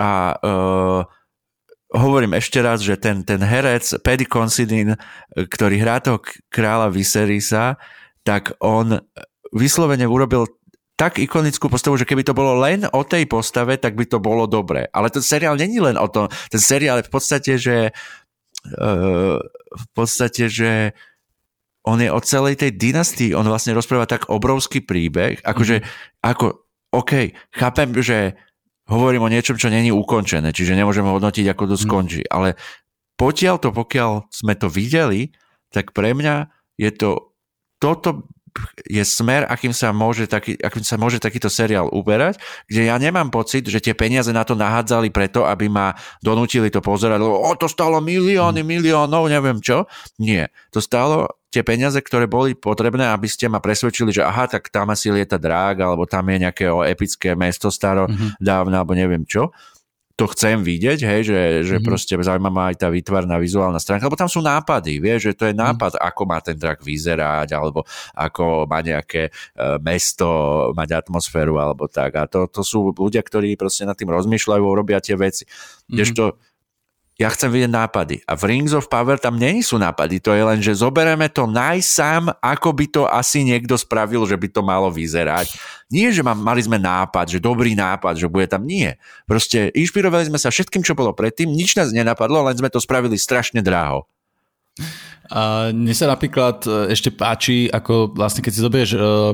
A 0.00 0.34
uh, 0.40 1.02
hovorím 1.92 2.34
ešte 2.40 2.58
raz, 2.64 2.80
že 2.80 2.96
ten, 2.96 3.20
ten 3.22 3.38
herec 3.38 4.00
Paddy 4.00 4.24
Considine, 4.24 4.96
ktorý 5.36 5.76
hrá 5.76 6.00
toho 6.00 6.24
kráľa 6.48 6.88
Viserisa, 6.88 7.76
tak 8.24 8.56
on 8.62 9.02
vyslovene 9.52 10.08
urobil 10.08 10.48
tak 10.96 11.18
ikonickú 11.18 11.66
postavu, 11.72 11.96
že 11.98 12.06
keby 12.06 12.22
to 12.22 12.36
bolo 12.36 12.60
len 12.62 12.84
o 12.92 13.02
tej 13.02 13.26
postave, 13.26 13.80
tak 13.80 13.96
by 13.96 14.04
to 14.06 14.22
bolo 14.22 14.46
dobré. 14.46 14.86
Ale 14.92 15.08
ten 15.08 15.24
seriál 15.24 15.56
není 15.56 15.80
len 15.80 15.96
o 15.96 16.06
tom. 16.06 16.28
Ten 16.52 16.60
seriál 16.62 17.00
je 17.00 17.08
v 17.08 17.12
podstate, 17.12 17.52
že 17.58 17.76
uh, 18.78 19.36
v 19.72 19.86
podstate, 19.96 20.46
že 20.46 20.92
on 21.82 21.98
je 21.98 22.06
o 22.06 22.20
celej 22.22 22.62
tej 22.62 22.78
dynastii, 22.78 23.34
on 23.34 23.48
vlastne 23.50 23.74
rozpráva 23.74 24.06
tak 24.06 24.30
obrovský 24.30 24.86
príbeh, 24.86 25.42
akože, 25.42 25.82
mm. 25.82 25.86
ako, 26.22 26.62
OK, 26.94 27.34
chápem, 27.50 27.90
že 27.98 28.38
hovorím 28.86 29.26
o 29.26 29.32
niečom, 29.32 29.58
čo 29.58 29.72
není 29.72 29.90
ukončené, 29.90 30.54
čiže 30.54 30.78
nemôžeme 30.78 31.10
hodnotiť, 31.10 31.50
ako 31.50 31.74
to 31.74 31.76
mhm. 31.78 31.82
skončí, 31.82 32.22
mm. 32.22 32.30
ale 32.30 32.54
potiaľ 33.18 33.56
to, 33.58 33.74
pokiaľ 33.74 34.30
sme 34.30 34.54
to 34.54 34.70
videli, 34.70 35.34
tak 35.74 35.90
pre 35.90 36.14
mňa 36.14 36.46
je 36.78 36.90
to 36.94 37.34
toto 37.82 38.30
je 38.84 39.02
smer, 39.02 39.48
akým 39.48 39.72
sa, 39.72 39.90
môže 39.90 40.28
taký, 40.28 40.56
akým 40.60 40.84
sa 40.84 41.00
môže 41.00 41.18
takýto 41.18 41.48
seriál 41.48 41.88
uberať, 41.88 42.36
kde 42.68 42.88
ja 42.88 42.96
nemám 43.00 43.32
pocit, 43.32 43.64
že 43.64 43.80
tie 43.80 43.96
peniaze 43.96 44.28
na 44.30 44.44
to 44.44 44.52
nahádzali 44.52 45.08
preto, 45.08 45.48
aby 45.48 45.68
ma 45.72 45.96
donútili 46.20 46.68
to 46.68 46.84
pozerať, 46.84 47.18
lebo 47.20 47.40
o, 47.40 47.52
to 47.56 47.66
stalo 47.66 47.98
milióny, 48.04 48.60
hmm. 48.60 48.68
miliónov, 48.68 49.28
neviem 49.32 49.58
čo. 49.60 49.88
Nie. 50.20 50.52
To 50.72 50.80
stalo 50.80 51.40
tie 51.52 51.60
peniaze, 51.60 52.00
ktoré 52.00 52.24
boli 52.24 52.56
potrebné, 52.56 53.12
aby 53.12 53.28
ste 53.28 53.44
ma 53.48 53.60
presvedčili, 53.60 54.08
že 54.08 54.24
aha, 54.24 54.48
tak 54.48 54.72
tam 54.72 54.88
asi 54.88 55.12
lieta 55.12 55.36
drág, 55.36 55.84
alebo 55.84 56.08
tam 56.08 56.24
je 56.32 56.48
nejaké 56.48 56.64
epické 56.88 57.36
mesto 57.36 57.68
staro 57.68 58.08
mm-hmm. 58.08 58.40
dávno, 58.40 58.80
alebo 58.80 58.96
neviem 58.96 59.28
čo 59.28 59.52
to 60.12 60.24
chcem 60.30 60.60
vidieť, 60.60 60.98
hej, 61.02 61.20
že, 61.24 61.40
že 61.64 61.76
mm-hmm. 61.76 61.86
proste 61.88 62.14
zaujímavá 62.14 62.72
aj 62.72 62.76
tá 62.84 62.88
výtvarná 62.92 63.40
vizuálna 63.40 63.80
stránka, 63.80 64.06
lebo 64.06 64.20
tam 64.20 64.28
sú 64.28 64.44
nápady, 64.44 65.00
vieš, 65.00 65.32
že 65.32 65.36
to 65.36 65.44
je 65.48 65.54
mhm. 65.56 65.60
nápad, 65.64 65.92
mm-hmm. 65.96 66.08
ako 66.12 66.22
má 66.28 66.38
ten 66.44 66.56
drak 66.56 66.80
vyzerať, 66.84 67.48
alebo 67.56 67.84
ako 68.12 68.68
má 68.68 68.84
nejaké 68.84 69.32
uh, 69.32 69.80
mesto, 69.80 70.28
mať 70.76 71.06
atmosféru, 71.06 71.56
alebo 71.56 71.88
tak. 71.88 72.16
A 72.20 72.28
to, 72.28 72.44
to 72.46 72.60
sú 72.60 72.92
ľudia, 72.92 73.24
ktorí 73.24 73.56
proste 73.56 73.88
nad 73.88 73.96
tým 73.96 74.12
rozmýšľajú, 74.12 74.62
robia 74.62 75.00
tie 75.00 75.16
veci. 75.16 75.48
Mm-hmm. 75.48 76.16
to 76.16 76.24
ja 77.20 77.28
chcem 77.28 77.52
vidieť 77.52 77.70
nápady. 77.70 78.16
A 78.24 78.32
v 78.34 78.42
Rings 78.48 78.72
of 78.72 78.88
Power 78.88 79.20
tam 79.20 79.36
nie 79.36 79.60
sú 79.60 79.76
nápady, 79.76 80.18
to 80.18 80.32
je 80.32 80.42
len, 80.42 80.58
že 80.64 80.72
zobereme 80.72 81.28
to 81.28 81.44
najsám, 81.44 82.32
ako 82.40 82.68
by 82.72 82.86
to 82.88 83.02
asi 83.04 83.44
niekto 83.44 83.76
spravil, 83.76 84.24
že 84.24 84.34
by 84.34 84.48
to 84.48 84.64
malo 84.64 84.88
vyzerať. 84.88 85.52
Nie, 85.92 86.08
že 86.08 86.24
mali 86.24 86.64
sme 86.64 86.80
nápad, 86.80 87.28
že 87.28 87.38
dobrý 87.38 87.76
nápad, 87.76 88.16
že 88.16 88.32
bude 88.32 88.48
tam. 88.48 88.64
Nie. 88.64 88.96
Proste 89.28 89.68
inšpirovali 89.76 90.32
sme 90.32 90.40
sa 90.40 90.48
všetkým, 90.48 90.80
čo 90.80 90.96
bolo 90.96 91.12
predtým, 91.12 91.52
nič 91.52 91.76
nás 91.76 91.92
nenapadlo, 91.92 92.48
len 92.48 92.56
sme 92.56 92.72
to 92.72 92.80
spravili 92.80 93.20
strašne 93.20 93.60
dráho. 93.60 94.08
A 95.32 95.72
mne 95.72 95.96
sa 95.96 96.12
napríklad 96.12 96.60
e, 96.68 96.92
ešte 96.92 97.08
páči, 97.08 97.64
ako 97.72 98.12
vlastne 98.12 98.44
keď 98.44 98.52
si 98.52 98.60
zoberieš 98.60 98.92
uh, 99.00 99.32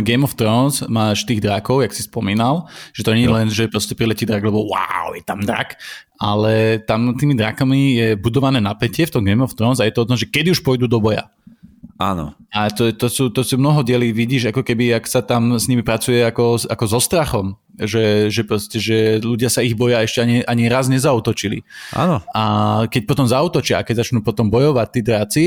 Game 0.00 0.24
of 0.24 0.32
Thrones, 0.40 0.80
máš 0.88 1.28
tých 1.28 1.44
drakov, 1.44 1.84
jak 1.84 1.92
si 1.92 2.08
spomínal, 2.08 2.64
že 2.96 3.04
to 3.04 3.12
nie 3.12 3.28
je 3.28 3.34
len, 3.36 3.52
že 3.52 3.68
proste 3.68 3.92
priletí 3.92 4.24
drak, 4.24 4.40
lebo 4.40 4.64
wow, 4.64 5.12
je 5.12 5.20
tam 5.20 5.44
drak, 5.44 5.76
ale 6.16 6.80
tam 6.88 7.12
tými 7.12 7.36
drakami 7.36 8.00
je 8.00 8.08
budované 8.16 8.56
napätie 8.56 9.04
v 9.04 9.12
tom 9.12 9.20
Game 9.20 9.44
of 9.44 9.52
Thrones 9.52 9.84
a 9.84 9.86
je 9.86 9.92
to 9.92 10.08
o 10.08 10.08
tom, 10.08 10.16
že 10.16 10.32
kedy 10.32 10.56
už 10.56 10.64
pôjdu 10.64 10.88
do 10.88 10.96
boja. 10.96 11.28
Áno. 11.94 12.34
A 12.50 12.70
to, 12.74 12.90
to, 12.90 13.06
sú, 13.06 13.30
to 13.30 13.46
sú 13.46 13.54
mnoho 13.54 13.86
dielí, 13.86 14.10
vidíš, 14.10 14.50
ako 14.50 14.66
keby, 14.66 14.98
ak 14.98 15.06
sa 15.06 15.22
tam 15.22 15.54
s 15.54 15.70
nimi 15.70 15.86
pracuje 15.86 16.26
ako, 16.26 16.66
ako 16.66 16.84
so 16.90 16.98
strachom 16.98 17.54
že, 17.74 18.30
že, 18.30 18.42
proste, 18.46 18.78
že 18.78 19.18
ľudia 19.18 19.50
sa 19.50 19.58
ich 19.66 19.74
boja 19.74 19.98
ešte 20.06 20.22
ani, 20.22 20.46
ani 20.46 20.70
raz 20.70 20.86
nezautočili. 20.86 21.66
Áno. 21.90 22.22
A 22.30 22.42
keď 22.86 23.02
potom 23.02 23.26
zautočia 23.26 23.82
a 23.82 23.86
keď 23.86 24.06
začnú 24.06 24.22
potom 24.22 24.46
bojovať 24.46 24.88
tí 24.94 25.00
dráci, 25.02 25.44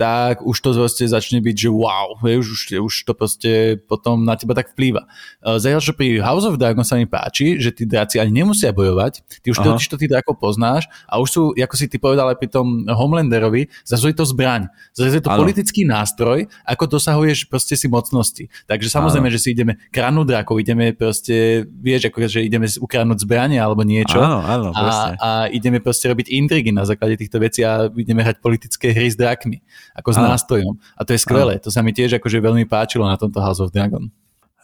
tak 0.00 0.40
už 0.40 0.56
to 0.64 0.72
proste 0.72 1.04
začne 1.10 1.44
byť, 1.44 1.56
že 1.68 1.68
wow, 1.68 2.16
už, 2.22 2.46
už, 2.54 2.60
už 2.80 2.94
to 3.04 3.12
proste 3.12 3.82
potom 3.84 4.24
na 4.24 4.38
teba 4.38 4.56
tak 4.56 4.72
vplýva. 4.72 5.04
E, 5.44 5.58
zatiaľ, 5.60 5.82
že 5.84 5.92
pri 5.92 6.22
House 6.24 6.48
of 6.48 6.56
Dragon 6.56 6.86
sa 6.86 6.96
mi 6.96 7.04
páči, 7.04 7.60
že 7.60 7.74
tí 7.74 7.84
dráci 7.84 8.16
ani 8.16 8.40
nemusia 8.40 8.72
bojovať, 8.72 9.42
ty 9.44 9.52
už 9.52 9.60
totiž 9.60 9.86
to 9.90 10.00
tí 10.00 10.06
drákov 10.08 10.40
poznáš 10.40 10.88
a 11.04 11.20
už 11.20 11.28
sú, 11.28 11.42
ako 11.52 11.74
si 11.76 11.90
ty 11.90 12.00
povedal 12.00 12.30
aj 12.32 12.38
pri 12.40 12.48
tom 12.48 12.88
Homelanderovi, 12.88 13.68
zase 13.84 14.14
je 14.14 14.16
to 14.16 14.24
zbraň, 14.24 14.70
zase 14.96 15.18
je 15.18 15.22
to 15.26 15.34
politický 15.34 15.77
nástroj, 15.84 16.46
ako 16.64 16.98
dosahuješ 16.98 17.46
proste 17.50 17.74
si 17.74 17.86
mocnosti. 17.90 18.46
Takže 18.66 18.88
samozrejme, 18.88 19.28
ano. 19.28 19.34
že 19.34 19.42
si 19.42 19.48
ideme 19.52 19.76
kranu 19.90 20.22
drákov, 20.22 20.58
ideme 20.62 20.94
proste 20.94 21.66
vieš, 21.68 22.08
ako 22.08 22.26
že 22.26 22.46
ideme 22.46 22.66
ukradnúť 22.66 23.18
zbranie 23.22 23.58
alebo 23.58 23.82
niečo. 23.82 24.18
Áno, 24.18 24.40
áno, 24.42 24.68
a, 24.74 25.14
a 25.18 25.30
ideme 25.50 25.82
proste 25.82 26.08
robiť 26.08 26.32
intrigy 26.32 26.70
na 26.70 26.86
základe 26.86 27.18
týchto 27.18 27.42
vecí 27.42 27.66
a 27.66 27.90
ideme 27.92 28.22
hrať 28.22 28.38
politické 28.40 28.94
hry 28.94 29.10
s 29.10 29.18
drakmi, 29.18 29.60
ako 29.94 30.08
s 30.14 30.18
áno. 30.18 30.26
nástrojom. 30.32 30.74
A 30.96 31.02
to 31.02 31.12
je 31.14 31.20
skvelé. 31.20 31.58
Áno. 31.58 31.64
To 31.66 31.70
sa 31.74 31.80
mi 31.82 31.92
tiež 31.92 32.18
akože 32.18 32.38
veľmi 32.38 32.64
páčilo 32.64 33.04
na 33.04 33.18
tomto 33.18 33.42
House 33.42 33.58
of 33.58 33.74
Dragon. 33.74 34.08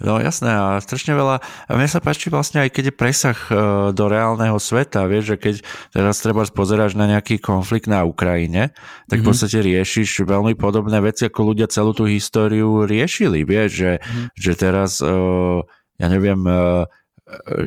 No 0.03 0.19
jasné 0.19 0.51
a 0.51 0.83
strašne 0.83 1.15
veľa, 1.15 1.39
a 1.39 1.71
mne 1.71 1.87
sa 1.87 2.03
páči 2.03 2.27
vlastne 2.27 2.67
aj 2.67 2.75
keď 2.75 2.91
je 2.91 2.99
presah 2.99 3.39
e, 3.47 3.55
do 3.95 4.05
reálneho 4.11 4.59
sveta, 4.59 5.07
vieš, 5.07 5.35
že 5.35 5.37
keď 5.39 5.55
teraz 5.95 6.19
treba 6.19 6.43
pozeráš 6.51 6.99
na 6.99 7.07
nejaký 7.07 7.39
konflikt 7.39 7.87
na 7.87 8.03
Ukrajine, 8.03 8.75
tak 8.75 8.75
mm-hmm. 8.75 9.11
v 9.11 9.23
mhm. 9.23 9.29
podstate 9.31 9.59
riešiš 9.63 10.27
veľmi 10.27 10.59
podobné 10.59 10.99
veci, 10.99 11.31
ako 11.31 11.55
ľudia 11.55 11.71
celú 11.71 11.95
tú 11.95 12.11
históriu 12.11 12.83
riešili, 12.91 13.47
vieš, 13.47 13.71
že, 13.87 13.93
mm-hmm. 14.03 14.27
že 14.35 14.53
teraz 14.59 14.99
uh, 14.99 15.63
ja 15.99 16.07
neviem, 16.11 16.43
e, 16.43 16.85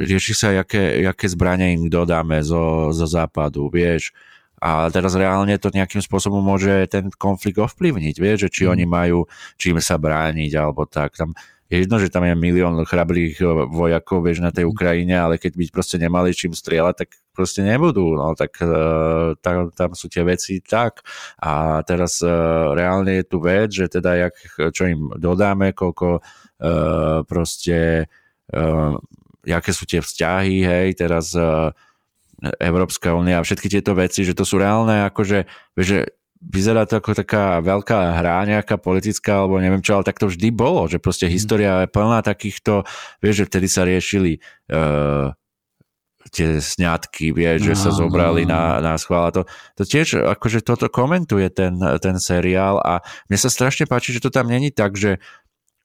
rieši 0.04 0.34
sa, 0.36 0.52
jaké, 0.52 1.04
jaké 1.04 1.26
zbranie 1.32 1.80
im 1.80 1.84
dodáme 1.88 2.44
zo, 2.44 2.92
zo 2.92 3.08
západu, 3.08 3.72
vieš. 3.72 4.12
A 4.58 4.90
teraz 4.90 5.14
reálne 5.14 5.54
to 5.62 5.70
nejakým 5.70 6.02
spôsobom 6.02 6.42
môže 6.42 6.90
ten 6.90 7.14
konflikt 7.14 7.62
ovplyvniť, 7.62 8.16
vieš, 8.18 8.38
že 8.50 8.54
či 8.54 8.64
mm. 8.66 8.70
oni 8.74 8.86
majú 8.90 9.20
čím 9.56 9.78
sa 9.78 10.02
brániť, 10.02 10.52
alebo 10.58 10.90
tak. 10.90 11.14
Tam 11.14 11.38
je 11.68 11.84
jedno, 11.84 12.00
že 12.00 12.08
tam 12.08 12.24
je 12.24 12.34
milión 12.36 12.80
chrabrých 12.88 13.44
vojakov, 13.68 14.24
vieš, 14.24 14.40
na 14.40 14.56
tej 14.56 14.68
mhm. 14.68 14.72
Ukrajine, 14.72 15.16
ale 15.20 15.36
keď 15.36 15.54
by 15.60 15.64
proste 15.72 15.98
nemali 16.00 16.32
čím 16.32 16.56
strieľať, 16.56 16.96
tak 16.96 17.10
proste 17.36 17.62
nebudú, 17.62 18.18
no 18.18 18.34
tak 18.34 18.58
uh, 18.66 19.38
tam, 19.46 19.70
tam 19.70 19.94
sú 19.94 20.10
tie 20.10 20.26
veci 20.26 20.58
tak 20.58 21.06
a 21.38 21.86
teraz 21.86 22.18
uh, 22.26 22.74
reálne 22.74 23.22
je 23.22 23.26
tu 23.30 23.38
vec, 23.38 23.70
že 23.70 23.86
teda 23.86 24.26
jak, 24.26 24.36
čo 24.74 24.90
im 24.90 25.14
dodáme, 25.14 25.70
koľko 25.78 26.18
uh, 26.18 27.22
proste 27.30 28.10
uh, 28.58 28.98
aké 29.46 29.70
sú 29.70 29.86
tie 29.86 30.02
vzťahy, 30.02 30.66
hej, 30.66 30.88
teraz 30.98 31.38
uh, 31.38 31.70
Európska 32.58 33.14
únia 33.14 33.38
a 33.38 33.46
všetky 33.46 33.70
tieto 33.70 33.94
veci, 33.94 34.26
že 34.26 34.34
to 34.34 34.42
sú 34.42 34.58
reálne, 34.58 35.06
akože, 35.06 35.46
že 35.78 36.18
vyzerá 36.42 36.86
to 36.86 37.02
ako 37.02 37.18
taká 37.18 37.60
veľká 37.60 38.22
hra 38.22 38.46
nejaká 38.46 38.78
politická, 38.78 39.44
alebo 39.44 39.58
neviem 39.58 39.82
čo, 39.82 39.98
ale 39.98 40.08
tak 40.08 40.22
to 40.22 40.30
vždy 40.30 40.54
bolo, 40.54 40.86
že 40.86 41.02
proste 41.02 41.28
mhm. 41.28 41.34
história 41.34 41.72
je 41.86 41.94
plná 41.94 42.22
takýchto, 42.22 42.86
vieš, 43.22 43.46
že 43.46 43.48
vtedy 43.50 43.68
sa 43.68 43.82
riešili 43.84 44.40
uh, 44.72 45.34
tie 46.30 46.60
sňatky, 46.60 47.32
vieš, 47.32 47.72
že 47.72 47.76
sa 47.80 47.90
zobrali 47.96 48.44
na, 48.44 48.84
na 48.84 49.00
schvál. 49.00 49.32
To, 49.32 49.48
to 49.80 49.84
tiež, 49.88 50.28
akože 50.28 50.60
toto 50.60 50.92
komentuje 50.92 51.48
ten, 51.48 51.80
ten 52.04 52.20
seriál 52.20 52.84
a 52.84 53.00
mne 53.32 53.38
sa 53.40 53.48
strašne 53.48 53.88
páči, 53.88 54.12
že 54.12 54.24
to 54.24 54.32
tam 54.32 54.52
není 54.52 54.72
tak, 54.76 55.00
že 55.00 55.24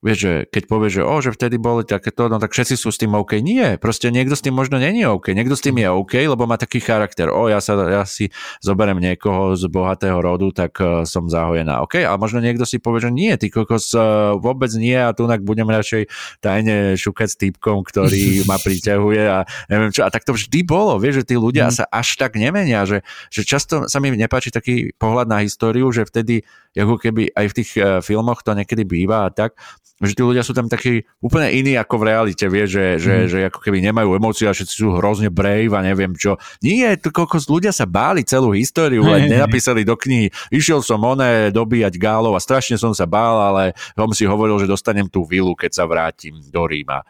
vieš, 0.02 0.18
že 0.18 0.32
keď 0.50 0.62
povie, 0.66 0.88
že 0.90 1.02
o, 1.06 1.14
že 1.22 1.30
vtedy 1.30 1.56
boli 1.62 1.86
takéto, 1.86 2.26
no 2.26 2.42
tak 2.42 2.50
všetci 2.50 2.74
sú 2.74 2.90
s 2.90 2.98
tým 2.98 3.14
OK. 3.14 3.38
Nie, 3.38 3.78
proste 3.78 4.10
niekto 4.10 4.34
s 4.34 4.42
tým 4.42 4.52
možno 4.52 4.82
není 4.82 5.06
OK, 5.06 5.30
niekto 5.30 5.54
s 5.54 5.62
tým 5.62 5.78
je 5.78 5.88
OK, 5.88 6.18
lebo 6.26 6.44
má 6.44 6.58
taký 6.58 6.82
charakter. 6.82 7.30
O, 7.30 7.46
ja, 7.46 7.62
sa, 7.62 7.78
ja 7.86 8.02
si 8.02 8.34
zoberiem 8.58 8.98
niekoho 8.98 9.54
z 9.54 9.70
bohatého 9.70 10.18
rodu, 10.18 10.50
tak 10.50 10.74
uh, 10.82 11.06
som 11.06 11.30
zahojená. 11.30 11.80
OK, 11.86 12.02
a 12.02 12.12
možno 12.18 12.42
niekto 12.42 12.66
si 12.66 12.82
povie, 12.82 13.06
že 13.06 13.10
nie, 13.14 13.30
ty 13.38 13.46
kokos 13.46 13.94
uh, 13.94 14.34
vôbec 14.36 14.74
nie 14.74 14.98
a 14.98 15.14
tu 15.14 15.24
budem 15.24 15.70
radšej 15.70 16.10
tajne 16.42 16.98
šukať 16.98 17.28
s 17.30 17.36
týpkom, 17.38 17.86
ktorý 17.86 18.42
ma 18.50 18.58
priťahuje 18.58 19.22
a 19.30 19.46
neviem 19.70 19.94
čo. 19.94 20.02
A 20.02 20.10
tak 20.10 20.26
to 20.26 20.34
vždy 20.34 20.66
bolo, 20.66 20.98
vieš, 20.98 21.22
že 21.22 21.32
tí 21.32 21.36
ľudia 21.38 21.70
mm. 21.70 21.74
sa 21.78 21.84
až 21.86 22.18
tak 22.18 22.34
nemenia, 22.34 22.82
že, 22.84 23.06
že 23.30 23.46
často 23.46 23.86
sa 23.86 24.02
mi 24.02 24.10
nepáči 24.10 24.50
taký 24.50 24.90
pohľad 24.98 25.30
na 25.30 25.46
históriu, 25.46 25.86
že 25.94 26.02
vtedy 26.02 26.42
ako 26.72 26.96
keby 26.96 27.32
aj 27.36 27.46
v 27.52 27.56
tých 27.56 27.70
uh, 27.76 28.00
filmoch 28.00 28.40
to 28.40 28.56
niekedy 28.56 28.88
býva 28.88 29.28
a 29.28 29.30
tak, 29.32 29.56
že 30.02 30.18
tí 30.18 30.22
ľudia 30.26 30.42
sú 30.42 30.50
tam 30.50 30.66
takí 30.66 31.06
úplne 31.22 31.46
iní 31.54 31.78
ako 31.78 32.02
v 32.02 32.06
realite, 32.10 32.42
vie, 32.50 32.66
že, 32.66 32.98
že, 32.98 33.14
mm. 33.14 33.26
že 33.30 33.38
ako 33.46 33.58
keby 33.62 33.78
nemajú 33.86 34.18
emócie 34.18 34.50
a 34.50 34.52
všetci 34.56 34.74
sú 34.74 34.98
hrozne 34.98 35.30
brave 35.30 35.70
a 35.70 35.80
neviem 35.80 36.10
čo. 36.18 36.42
Nie, 36.58 36.98
to 36.98 37.14
koľko 37.14 37.38
ľudia 37.46 37.70
sa 37.70 37.86
báli 37.86 38.26
celú 38.26 38.50
históriu, 38.50 39.06
len 39.06 39.28
nenapísali 39.32 39.86
do 39.86 39.94
knihy. 39.94 40.34
Išiel 40.50 40.82
som 40.82 40.98
oné 41.06 41.54
dobíjať 41.54 41.94
gálov 42.02 42.34
a 42.34 42.42
strašne 42.42 42.74
som 42.74 42.90
sa 42.90 43.06
bál, 43.06 43.38
ale 43.38 43.78
som 43.94 44.10
si 44.10 44.26
hovoril, 44.26 44.58
že 44.58 44.66
dostanem 44.66 45.06
tú 45.06 45.22
vilu, 45.22 45.54
keď 45.54 45.70
sa 45.70 45.84
vrátim 45.86 46.34
do 46.50 46.62
Ríma. 46.66 47.06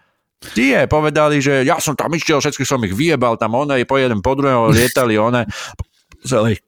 Tie 0.52 0.84
povedali, 0.90 1.38
že 1.38 1.62
ja 1.64 1.78
som 1.78 1.96
tam 1.96 2.12
išiel, 2.12 2.42
všetkých 2.42 2.68
som 2.68 2.82
ich 2.84 2.92
vyjebal, 2.92 3.40
tam 3.40 3.56
oné, 3.56 3.86
po 3.88 3.96
jeden, 3.96 4.20
po 4.20 4.36
druhého 4.36 4.68
lietali 4.74 5.16
one, 5.16 5.48
celý 6.28 6.60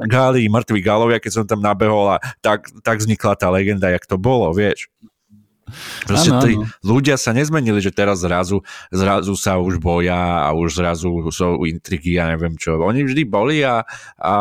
gáli, 0.00 0.48
mŕtvi 0.48 0.80
gálovia, 0.80 1.20
keď 1.20 1.32
som 1.32 1.44
tam 1.44 1.60
nabehol 1.60 2.16
a 2.16 2.22
tak, 2.40 2.72
tak 2.80 3.04
vznikla 3.04 3.36
tá 3.36 3.52
legenda, 3.52 3.92
jak 3.92 4.08
to 4.08 4.16
bolo, 4.16 4.48
vieš. 4.56 4.88
Proste 6.04 6.30
ano, 6.32 6.42
tí 6.44 6.52
ľudia 6.84 7.16
sa 7.16 7.32
nezmenili, 7.32 7.80
že 7.80 7.94
teraz 7.94 8.20
zrazu, 8.20 8.60
zrazu 8.92 9.32
sa 9.38 9.56
už 9.56 9.80
boja 9.80 10.44
a 10.44 10.52
už 10.52 10.80
zrazu 10.80 11.08
sú 11.32 11.64
intrigy 11.64 12.20
a 12.20 12.28
neviem 12.28 12.56
čo. 12.60 12.76
Oni 12.80 13.04
vždy 13.04 13.22
boli 13.24 13.64
a, 13.64 13.86
a 14.20 14.34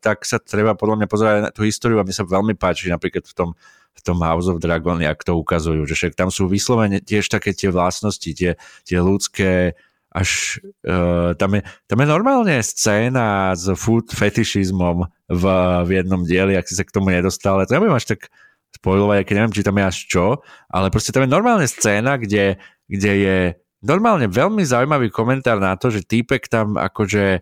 tak 0.00 0.24
sa 0.24 0.40
treba 0.40 0.72
podľa 0.72 1.04
mňa 1.04 1.08
pozerať 1.10 1.38
na 1.44 1.50
tú 1.52 1.66
históriu 1.66 2.00
a 2.00 2.06
mi 2.06 2.14
sa 2.14 2.24
veľmi 2.24 2.56
páči 2.56 2.88
napríklad 2.88 3.26
v 3.28 3.34
tom, 3.36 3.50
v 3.92 4.00
tom 4.00 4.18
House 4.24 4.48
of 4.48 4.62
Dragon, 4.62 4.96
jak 5.02 5.20
to 5.20 5.36
ukazujú, 5.36 5.84
že 5.84 5.94
však 5.98 6.12
tam 6.16 6.32
sú 6.32 6.48
vyslovene 6.48 7.04
tiež 7.04 7.28
také 7.28 7.52
tie 7.52 7.68
vlastnosti, 7.68 8.30
tie, 8.32 8.56
tie 8.86 8.98
ľudské 9.02 9.76
až 10.12 10.60
uh, 10.84 11.32
tam, 11.40 11.56
je, 11.56 11.60
tam 11.88 11.98
je 12.04 12.06
normálne 12.06 12.56
scéna 12.60 13.56
s 13.56 13.72
food 13.80 14.12
fetišizmom 14.12 15.08
v, 15.32 15.44
v 15.88 15.90
jednom 15.96 16.20
dieli, 16.22 16.52
ak 16.54 16.68
si 16.68 16.76
sa 16.76 16.84
k 16.84 16.92
tomu 16.92 17.08
nedostal, 17.08 17.56
ale 17.56 17.64
to 17.64 17.74
nebudem 17.74 17.96
až 17.96 18.16
tak 18.16 18.28
spoilovať, 18.76 19.24
keď 19.24 19.34
neviem, 19.40 19.56
či 19.56 19.64
tam 19.64 19.76
je 19.80 19.84
až 19.88 19.98
čo, 20.08 20.26
ale 20.68 20.92
proste 20.92 21.12
tam 21.16 21.24
je 21.24 21.32
normálne 21.32 21.64
scéna, 21.64 22.20
kde, 22.20 22.60
kde 22.88 23.12
je 23.16 23.38
normálne 23.80 24.28
veľmi 24.28 24.62
zaujímavý 24.62 25.08
komentár 25.08 25.58
na 25.58 25.76
to, 25.80 25.88
že 25.88 26.04
týpek 26.04 26.44
tam 26.46 26.76
akože 26.76 27.40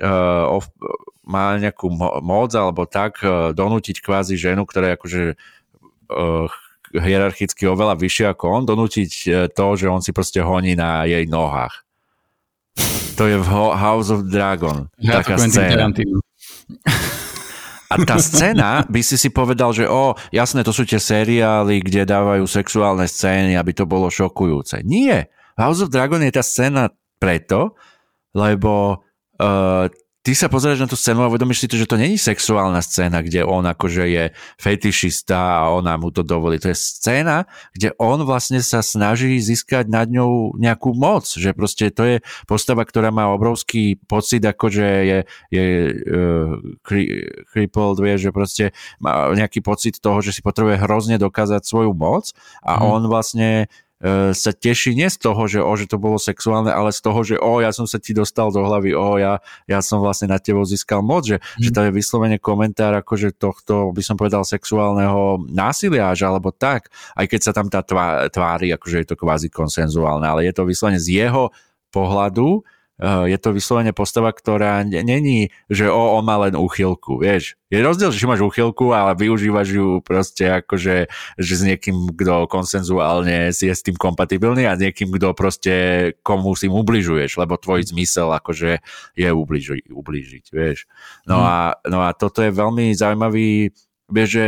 uh, 0.00 0.44
of, 0.48 0.68
má 1.22 1.54
nejakú 1.60 1.92
mo- 1.92 2.18
moc 2.24 2.50
alebo 2.56 2.88
tak 2.88 3.20
uh, 3.22 3.54
donútiť 3.54 4.02
kvázi 4.02 4.34
ženu, 4.34 4.66
ktorá 4.66 4.92
je 4.92 4.96
akože 4.96 5.22
uh, 6.10 6.50
hierarchicky 6.92 7.64
oveľa 7.64 7.96
vyššie 7.96 8.26
ako 8.32 8.44
on, 8.52 8.62
donútiť 8.68 9.12
uh, 9.28 9.32
to, 9.48 9.66
že 9.76 9.86
on 9.88 10.04
si 10.04 10.12
proste 10.12 10.44
honí 10.44 10.76
na 10.76 11.08
jej 11.08 11.24
nohách. 11.24 11.84
To 13.20 13.28
je 13.28 13.36
v 13.36 13.48
House 13.52 14.08
of 14.08 14.28
Dragon. 14.28 14.88
Ja 14.96 15.20
taká 15.20 15.36
scéna. 15.36 15.92
A 17.92 17.94
tá 18.08 18.16
scéna, 18.16 18.88
by 18.88 19.04
si 19.04 19.20
si 19.20 19.28
povedal, 19.28 19.76
že 19.76 19.84
o, 19.84 20.16
jasné, 20.32 20.64
to 20.64 20.72
sú 20.72 20.88
tie 20.88 20.96
seriály, 20.96 21.84
kde 21.84 22.08
dávajú 22.08 22.48
sexuálne 22.48 23.04
scény, 23.04 23.52
aby 23.52 23.76
to 23.76 23.84
bolo 23.84 24.08
šokujúce. 24.08 24.80
Nie. 24.80 25.28
House 25.60 25.84
of 25.84 25.92
Dragon 25.92 26.24
je 26.24 26.32
tá 26.32 26.40
scéna 26.40 26.88
preto, 27.20 27.76
lebo 28.32 29.04
uh, 29.36 29.92
ty 30.22 30.38
sa 30.38 30.46
pozrieš 30.46 30.78
na 30.78 30.88
tú 30.88 30.94
scénu 30.94 31.26
a 31.26 31.30
uvedomíš 31.30 31.66
si 31.66 31.70
to, 31.70 31.74
že 31.74 31.90
to 31.90 31.98
není 31.98 32.14
sexuálna 32.14 32.78
scéna, 32.78 33.26
kde 33.26 33.42
on 33.42 33.66
akože 33.66 34.06
je 34.06 34.24
fetišista 34.56 35.34
a 35.34 35.74
ona 35.74 35.98
mu 35.98 36.14
to 36.14 36.22
dovolí. 36.22 36.62
To 36.62 36.70
je 36.70 36.78
scéna, 36.78 37.50
kde 37.74 37.90
on 37.98 38.22
vlastne 38.22 38.62
sa 38.62 38.86
snaží 38.86 39.34
získať 39.42 39.90
nad 39.90 40.06
ňou 40.06 40.54
nejakú 40.62 40.94
moc, 40.94 41.26
že 41.26 41.50
proste 41.50 41.90
to 41.90 42.06
je 42.06 42.16
postava, 42.46 42.86
ktorá 42.86 43.10
má 43.10 43.34
obrovský 43.34 43.98
pocit, 44.06 44.46
akože 44.46 44.86
je, 44.86 45.18
je 45.50 45.64
uh, 45.90 46.54
crippled, 47.50 47.98
vie, 47.98 48.14
že 48.14 48.30
proste 48.30 48.64
má 49.02 49.34
nejaký 49.34 49.58
pocit 49.58 49.98
toho, 49.98 50.22
že 50.22 50.38
si 50.38 50.40
potrebuje 50.40 50.78
hrozne 50.78 51.18
dokázať 51.18 51.66
svoju 51.66 51.90
moc 51.98 52.30
a 52.62 52.78
hmm. 52.78 52.86
on 52.86 53.02
vlastne 53.10 53.66
E, 53.91 53.91
sa 54.34 54.50
teší 54.50 54.98
nie 54.98 55.06
z 55.06 55.18
toho, 55.22 55.46
že, 55.46 55.62
o, 55.62 55.72
že 55.78 55.86
to 55.86 55.94
bolo 55.94 56.18
sexuálne, 56.18 56.74
ale 56.74 56.90
z 56.90 57.00
toho, 57.06 57.20
že 57.22 57.36
o, 57.38 57.62
ja 57.62 57.70
som 57.70 57.86
sa 57.86 58.02
ti 58.02 58.10
dostal 58.10 58.50
do 58.50 58.58
hlavy, 58.58 58.98
o, 58.98 59.14
ja, 59.14 59.38
ja 59.70 59.78
som 59.78 60.02
vlastne 60.02 60.26
na 60.26 60.42
tebou 60.42 60.66
získal 60.66 61.06
moc, 61.06 61.30
že, 61.30 61.38
mm. 61.38 61.62
že 61.62 61.70
to 61.70 61.80
je 61.86 61.90
vyslovene 61.94 62.42
komentár 62.42 62.98
akože 62.98 63.38
tohto, 63.38 63.94
by 63.94 64.02
som 64.02 64.18
povedal, 64.18 64.42
sexuálneho 64.42 65.46
násilia, 65.46 66.10
že 66.18 66.26
alebo 66.26 66.50
tak, 66.50 66.90
aj 67.14 67.26
keď 67.30 67.40
sa 67.46 67.52
tam 67.54 67.70
tá 67.70 67.86
tvári, 68.26 68.74
akože 68.74 69.06
je 69.06 69.08
to 69.14 69.16
kvázi 69.16 69.46
konsenzuálne, 69.54 70.26
ale 70.26 70.50
je 70.50 70.54
to 70.54 70.66
vyslovene 70.66 70.98
z 70.98 71.22
jeho 71.22 71.54
pohľadu, 71.94 72.66
je 73.02 73.34
to 73.42 73.50
vyslovene 73.50 73.90
postava, 73.90 74.30
ktorá 74.30 74.86
není, 74.86 75.50
že 75.66 75.90
o, 75.90 76.14
on 76.14 76.22
má 76.22 76.38
len 76.46 76.54
úchylku, 76.54 77.18
vieš. 77.18 77.58
Je 77.66 77.82
rozdiel, 77.82 78.14
že 78.14 78.30
máš 78.30 78.46
úchylku, 78.46 78.94
ale 78.94 79.18
využívaš 79.18 79.68
ju 79.74 79.88
proste 80.06 80.62
akože, 80.62 81.10
že 81.34 81.54
s 81.58 81.62
niekým, 81.66 82.14
kto 82.14 82.46
konsenzuálne 82.46 83.50
si 83.50 83.66
je 83.66 83.74
s 83.74 83.82
tým 83.82 83.98
kompatibilný 83.98 84.70
a 84.70 84.78
s 84.78 84.86
niekým, 84.86 85.10
kto 85.18 85.34
proste 85.34 85.74
komu 86.22 86.54
si 86.54 86.70
ubližuješ, 86.70 87.42
lebo 87.42 87.58
tvoj 87.58 87.90
zmysel 87.90 88.30
akože 88.30 88.78
je 89.18 89.28
ubliži, 89.34 89.82
ubližiť, 89.90 90.44
vieš. 90.54 90.86
No, 91.26 91.42
hmm. 91.42 91.48
a, 91.48 91.58
no 91.90 91.98
a 92.06 92.14
toto 92.14 92.38
je 92.38 92.54
veľmi 92.54 92.94
zaujímavý, 92.94 93.74
vieš, 94.14 94.30
že 94.38 94.46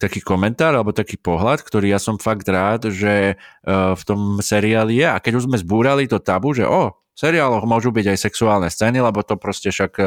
taký 0.00 0.24
komentár 0.24 0.72
alebo 0.72 0.96
taký 0.96 1.20
pohľad, 1.20 1.60
ktorý 1.60 1.92
ja 1.92 2.00
som 2.00 2.16
fakt 2.16 2.48
rád, 2.48 2.88
že 2.88 3.36
uh, 3.36 3.92
v 3.92 4.02
tom 4.08 4.20
seriáli 4.40 5.04
je. 5.04 5.06
A 5.08 5.20
keď 5.20 5.44
už 5.44 5.46
sme 5.48 5.60
zbúrali 5.60 6.08
to 6.08 6.16
tabu, 6.16 6.56
že 6.56 6.64
o, 6.64 6.96
seriáloch 7.20 7.68
môžu 7.68 7.92
byť 7.92 8.16
aj 8.16 8.18
sexuálne 8.18 8.68
scény, 8.72 9.04
lebo 9.04 9.20
to 9.20 9.36
proste 9.36 9.68
však 9.68 9.92
e, 10.00 10.04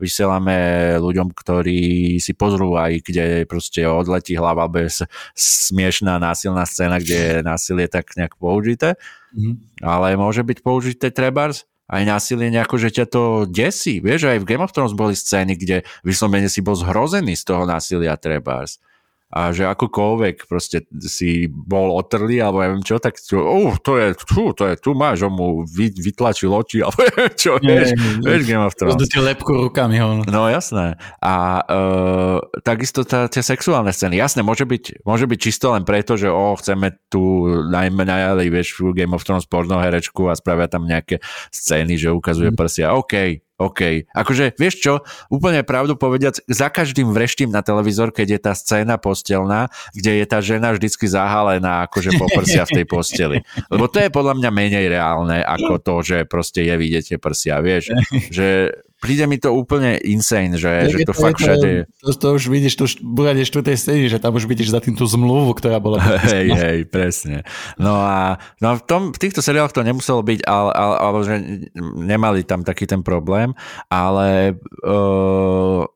vysielame 0.00 0.56
ľuďom, 0.96 1.36
ktorí 1.36 2.16
si 2.16 2.32
pozrú 2.32 2.80
aj, 2.80 3.04
kde 3.04 3.44
proste 3.44 3.84
odletí 3.84 4.32
hlava 4.32 4.64
bez 4.72 5.04
smiešná 5.36 6.16
násilná 6.16 6.64
scéna, 6.64 6.96
kde 6.96 7.16
je 7.20 7.34
násilie 7.44 7.86
tak 7.92 8.16
nejak 8.16 8.40
použité. 8.40 8.96
Mm-hmm. 9.36 9.84
Ale 9.84 10.16
môže 10.16 10.40
byť 10.40 10.58
použité 10.64 11.12
trebárs 11.12 11.68
aj 11.88 12.02
násilie 12.04 12.48
nejako, 12.48 12.76
že 12.80 13.00
ťa 13.00 13.06
to 13.08 13.22
desí. 13.48 14.00
Vieš, 14.00 14.32
aj 14.32 14.40
v 14.40 14.48
Game 14.48 14.64
of 14.64 14.72
Thrones 14.72 14.96
boli 14.96 15.12
scény, 15.16 15.56
kde 15.56 15.84
vyslovene 16.04 16.48
si 16.48 16.64
bol 16.64 16.76
zhrozený 16.76 17.36
z 17.36 17.44
toho 17.44 17.68
násilia 17.68 18.16
trebárs 18.16 18.80
a 19.28 19.52
že 19.52 19.68
akokoľvek 19.68 20.48
proste 20.48 20.88
si 21.04 21.52
bol 21.52 21.92
otrlý 21.92 22.40
alebo 22.40 22.64
neviem 22.64 22.80
čo, 22.80 22.96
tak 22.96 23.20
uh, 23.20 23.76
to 23.84 24.00
je, 24.00 24.06
tu, 24.24 24.56
to 24.56 24.72
je, 24.72 24.74
tu 24.80 24.96
máš, 24.96 25.28
on 25.28 25.36
mu 25.36 25.48
vy, 25.68 25.92
vytlačil 25.92 26.48
oči 26.48 26.80
alebo 26.86 27.04
čo, 27.36 27.60
nie, 27.60 27.76
vieš, 27.76 27.92
nie, 27.92 28.24
vieš 28.24 28.42
Game 28.48 28.64
of 28.64 28.72
Thrones. 28.72 28.96
ti 29.04 29.20
lepku 29.20 29.68
rukami. 29.68 30.00
Ho. 30.00 30.24
No 30.24 30.48
jasné. 30.48 30.96
A 31.20 31.60
uh, 31.60 32.40
takisto 32.64 33.04
tá, 33.04 33.28
tie 33.28 33.44
sexuálne 33.44 33.92
scény, 33.92 34.16
jasné, 34.16 34.40
môže 34.40 34.64
byť, 34.64 35.04
môže 35.04 35.28
byť 35.28 35.38
čisto 35.38 35.76
len 35.76 35.84
preto, 35.84 36.16
že 36.16 36.32
oh, 36.32 36.56
chceme 36.56 36.96
tu 37.12 37.44
najmä 37.68 38.08
najali, 38.08 38.48
vieš, 38.48 38.80
Game 38.96 39.12
of 39.12 39.28
Thrones 39.28 39.44
porno 39.44 39.76
herečku 39.76 40.24
a 40.32 40.38
spravia 40.40 40.72
tam 40.72 40.88
nejaké 40.88 41.20
scény, 41.52 42.00
že 42.00 42.08
ukazuje 42.08 42.48
mm. 42.48 42.56
prsia. 42.56 42.96
OK, 42.96 43.44
OK. 43.58 44.06
Akože, 44.14 44.54
vieš 44.54 44.74
čo, 44.78 44.94
úplne 45.34 45.66
pravdu 45.66 45.98
povediac, 45.98 46.38
za 46.46 46.70
každým 46.70 47.10
vreštím 47.10 47.50
na 47.50 47.58
televízor, 47.58 48.14
keď 48.14 48.38
je 48.38 48.40
tá 48.40 48.52
scéna 48.54 49.02
postelná, 49.02 49.66
kde 49.90 50.22
je 50.22 50.26
tá 50.30 50.38
žena 50.38 50.70
vždycky 50.70 51.10
zahalená 51.10 51.90
akože 51.90 52.14
poprsia 52.14 52.62
v 52.62 52.82
tej 52.82 52.86
posteli. 52.86 53.42
Lebo 53.66 53.90
to 53.90 53.98
je 53.98 54.14
podľa 54.14 54.38
mňa 54.38 54.50
menej 54.54 54.86
reálne 54.86 55.42
ako 55.42 55.82
to, 55.82 55.94
že 56.06 56.16
proste 56.30 56.62
je 56.70 56.74
vidieť 56.78 57.04
tie 57.14 57.18
prsia, 57.18 57.58
vieš. 57.58 57.90
Že 58.30 58.78
príde 58.98 59.24
mi 59.30 59.38
to 59.38 59.54
úplne 59.54 59.94
insane, 60.02 60.58
že, 60.58 60.90
že 60.90 61.06
to, 61.06 61.14
to 61.14 61.14
fakt 61.14 61.38
všade... 61.38 61.86
To, 62.02 62.10
to, 62.14 62.28
už 62.34 62.50
vidíš, 62.50 62.74
to 62.74 62.82
už 62.90 62.92
bude 62.98 63.30
štvrtej 63.38 63.76
scény, 63.78 64.04
že 64.10 64.18
tam 64.18 64.34
už 64.34 64.50
vidíš 64.50 64.74
za 64.74 64.82
tým 64.82 64.98
tú 64.98 65.06
zmluvu, 65.06 65.54
ktorá 65.54 65.78
bola... 65.78 66.02
Hej, 66.34 66.50
hej, 66.50 66.78
presne. 66.90 67.46
No 67.78 68.02
a 68.02 68.42
no 68.58 68.74
v, 68.74 68.82
tom, 68.84 69.02
v 69.14 69.18
týchto 69.18 69.38
seriáloch 69.38 69.74
to 69.74 69.86
nemuselo 69.86 70.26
byť, 70.26 70.42
ale, 70.44 70.70
ale, 70.74 70.96
ale 70.98 71.18
že 71.22 71.34
nemali 71.78 72.42
tam 72.42 72.66
taký 72.66 72.90
ten 72.90 73.06
problém, 73.06 73.54
ale... 73.86 74.58
Uh, 74.82 75.86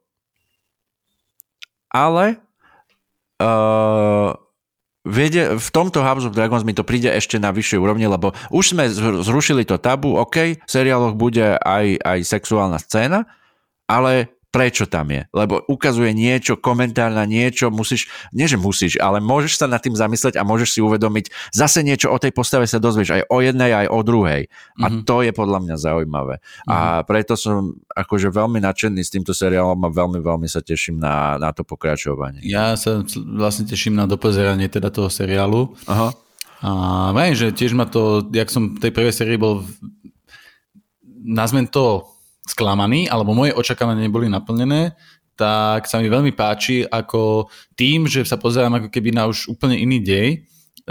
ale 1.93 2.41
uh, 3.43 4.33
Viede, 5.03 5.59
v 5.59 5.69
tomto 5.75 5.99
House 6.07 6.23
of 6.23 6.37
Dragons 6.39 6.63
mi 6.63 6.79
to 6.79 6.87
príde 6.87 7.11
ešte 7.11 7.35
na 7.43 7.51
vyššej 7.51 7.79
úrovni, 7.83 8.07
lebo 8.07 8.31
už 8.55 8.79
sme 8.79 8.87
zrušili 9.23 9.67
to 9.67 9.75
tabu, 9.83 10.15
OK, 10.15 10.63
v 10.63 10.71
seriáloch 10.71 11.19
bude 11.19 11.59
aj, 11.59 11.99
aj 11.99 12.19
sexuálna 12.23 12.79
scéna, 12.79 13.27
ale 13.91 14.31
prečo 14.53 14.85
tam 14.85 15.09
je. 15.09 15.25
Lebo 15.33 15.65
ukazuje 15.65 16.13
niečo, 16.13 16.61
komentár 16.61 17.09
na 17.09 17.25
niečo, 17.25 17.73
musíš, 17.73 18.13
nie 18.37 18.45
že 18.45 18.61
musíš, 18.61 19.01
ale 19.01 19.25
môžeš 19.25 19.65
sa 19.65 19.67
nad 19.67 19.81
tým 19.81 19.97
zamysleť 19.97 20.37
a 20.37 20.45
môžeš 20.45 20.77
si 20.77 20.81
uvedomiť, 20.85 21.33
zase 21.57 21.81
niečo 21.81 22.13
o 22.13 22.21
tej 22.21 22.37
postave 22.37 22.69
sa 22.69 22.77
dozvieš 22.77 23.17
aj 23.17 23.23
o 23.33 23.41
jednej, 23.41 23.73
aj 23.73 23.89
o 23.89 24.01
druhej. 24.05 24.53
A 24.77 24.93
mm-hmm. 24.93 25.09
to 25.09 25.25
je 25.25 25.33
podľa 25.33 25.59
mňa 25.65 25.77
zaujímavé. 25.81 26.35
Mm-hmm. 26.39 26.69
A 26.69 26.77
mhm. 27.01 27.05
preto 27.09 27.33
som 27.35 27.73
akože 27.97 28.29
veľmi 28.29 28.61
nadšený 28.61 29.01
s 29.01 29.11
týmto 29.11 29.33
seriálom 29.33 29.81
a 29.81 29.89
veľmi, 29.89 30.21
veľmi 30.21 30.47
sa 30.47 30.61
teším 30.61 31.01
na, 31.01 31.41
na 31.41 31.51
to 31.57 31.65
pokračovanie. 31.65 32.45
Ja 32.45 32.77
sa 32.77 33.01
vlastne 33.17 33.65
teším 33.65 33.97
na 33.97 34.05
dopozeranie 34.05 34.69
teda 34.69 34.93
toho 34.93 35.09
seriálu. 35.09 35.73
Aha. 35.89 36.13
A 36.63 36.71
viem, 37.11 37.35
že 37.35 37.51
tiež 37.51 37.75
ma 37.75 37.91
to, 37.91 38.23
jak 38.31 38.47
som 38.47 38.79
v 38.79 38.87
tej 38.87 38.93
prvej 38.95 39.11
sérii 39.11 39.35
bol 39.35 39.67
nazvem 41.23 41.67
to 41.67 42.07
sklamaný, 42.47 43.07
alebo 43.07 43.35
moje 43.35 43.55
očakávania 43.55 44.07
neboli 44.07 44.27
naplnené, 44.27 44.99
tak 45.39 45.89
sa 45.89 45.99
mi 45.99 46.11
veľmi 46.11 46.35
páči, 46.37 46.85
ako 46.85 47.49
tým, 47.75 48.07
že 48.07 48.27
sa 48.27 48.37
pozerám 48.37 48.79
ako 48.79 48.89
keby 48.93 49.15
na 49.15 49.27
už 49.27 49.49
úplne 49.51 49.79
iný 49.79 50.03
dej, 50.03 50.29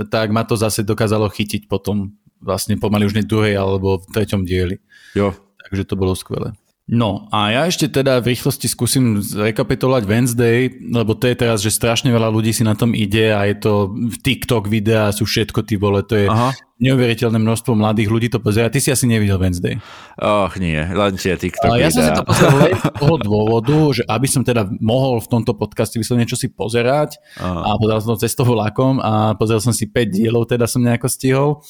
tak 0.10 0.32
ma 0.32 0.48
to 0.48 0.56
zase 0.56 0.88
dokázalo 0.88 1.28
chytiť 1.28 1.68
potom 1.68 2.16
vlastne 2.42 2.80
pomaly 2.80 3.06
už 3.06 3.16
nie 3.16 3.28
druhej 3.28 3.54
alebo 3.60 4.02
v 4.02 4.08
treťom 4.12 4.48
dieli. 4.48 4.82
Jo. 5.14 5.36
Takže 5.68 5.84
to 5.86 5.96
bolo 6.00 6.18
skvelé. 6.18 6.58
No 6.92 7.32
a 7.32 7.56
ja 7.56 7.64
ešte 7.72 7.88
teda 7.88 8.20
v 8.20 8.36
rýchlosti 8.36 8.68
skúsim 8.68 9.24
rekapitulovať 9.24 10.04
Wednesday, 10.04 10.68
lebo 10.92 11.16
to 11.16 11.32
je 11.32 11.40
teraz, 11.40 11.64
že 11.64 11.72
strašne 11.72 12.12
veľa 12.12 12.28
ľudí 12.28 12.52
si 12.52 12.68
na 12.68 12.76
tom 12.76 12.92
ide 12.92 13.32
a 13.32 13.48
je 13.48 13.64
to 13.64 13.96
TikTok 14.20 14.68
videá, 14.68 15.08
sú 15.16 15.24
všetko 15.24 15.64
ty 15.64 15.80
vole, 15.80 16.04
to 16.04 16.20
je 16.20 16.28
Aha. 16.28 16.52
neuveriteľné 16.84 17.40
množstvo 17.40 17.80
mladých 17.80 18.12
ľudí 18.12 18.28
to 18.28 18.44
pozera. 18.44 18.68
Ty 18.68 18.84
si 18.84 18.92
asi 18.92 19.08
nevidel 19.08 19.40
Wednesday. 19.40 19.80
Och 20.20 20.60
nie, 20.60 20.84
len 20.84 21.16
tie 21.16 21.40
TikTok 21.40 21.80
Ja 21.80 21.88
som 21.96 22.04
si 22.04 22.12
to 22.12 22.28
pozeral 22.28 22.60
len 22.60 22.76
z 22.76 22.84
toho 22.84 23.16
dôvodu, 23.32 23.78
že 23.96 24.04
aby 24.12 24.28
som 24.28 24.44
teda 24.44 24.68
mohol 24.84 25.24
v 25.24 25.32
tomto 25.32 25.56
podcaste 25.56 25.96
vyslovene 25.96 26.28
niečo 26.28 26.36
si 26.36 26.52
pozerať 26.52 27.24
Aha. 27.40 27.72
a 27.72 27.80
pozeral 27.80 28.04
som 28.04 28.20
to 28.20 28.28
cestou 28.28 28.44
vlakom 28.52 29.00
a 29.00 29.32
pozeral 29.40 29.64
som 29.64 29.72
si 29.72 29.88
5 29.88 30.12
dielov, 30.12 30.44
teda 30.44 30.68
som 30.68 30.84
nejako 30.84 31.08
stihol 31.08 31.64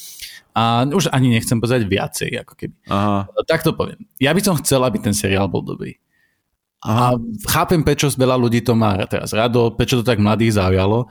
a 0.52 0.84
už 0.88 1.12
ani 1.12 1.32
nechcem 1.32 1.58
pozerať 1.60 1.88
viacej, 1.88 2.30
ako 2.44 2.54
keby. 2.60 2.76
Aha. 2.92 3.28
Tak 3.48 3.64
to 3.64 3.72
poviem. 3.72 4.04
Ja 4.20 4.36
by 4.36 4.42
som 4.44 4.60
chcel, 4.60 4.84
aby 4.84 5.00
ten 5.00 5.16
seriál 5.16 5.48
bol 5.48 5.64
dobrý. 5.64 5.96
Aha. 6.84 7.14
A 7.14 7.20
chápem, 7.48 7.86
prečo 7.86 8.10
veľa 8.10 8.36
ľudí 8.36 8.66
to 8.66 8.74
má 8.74 8.98
teraz 9.06 9.32
rado, 9.32 9.72
prečo 9.72 10.02
to 10.02 10.08
tak 10.08 10.18
mladých 10.18 10.58
zaujalo, 10.58 11.08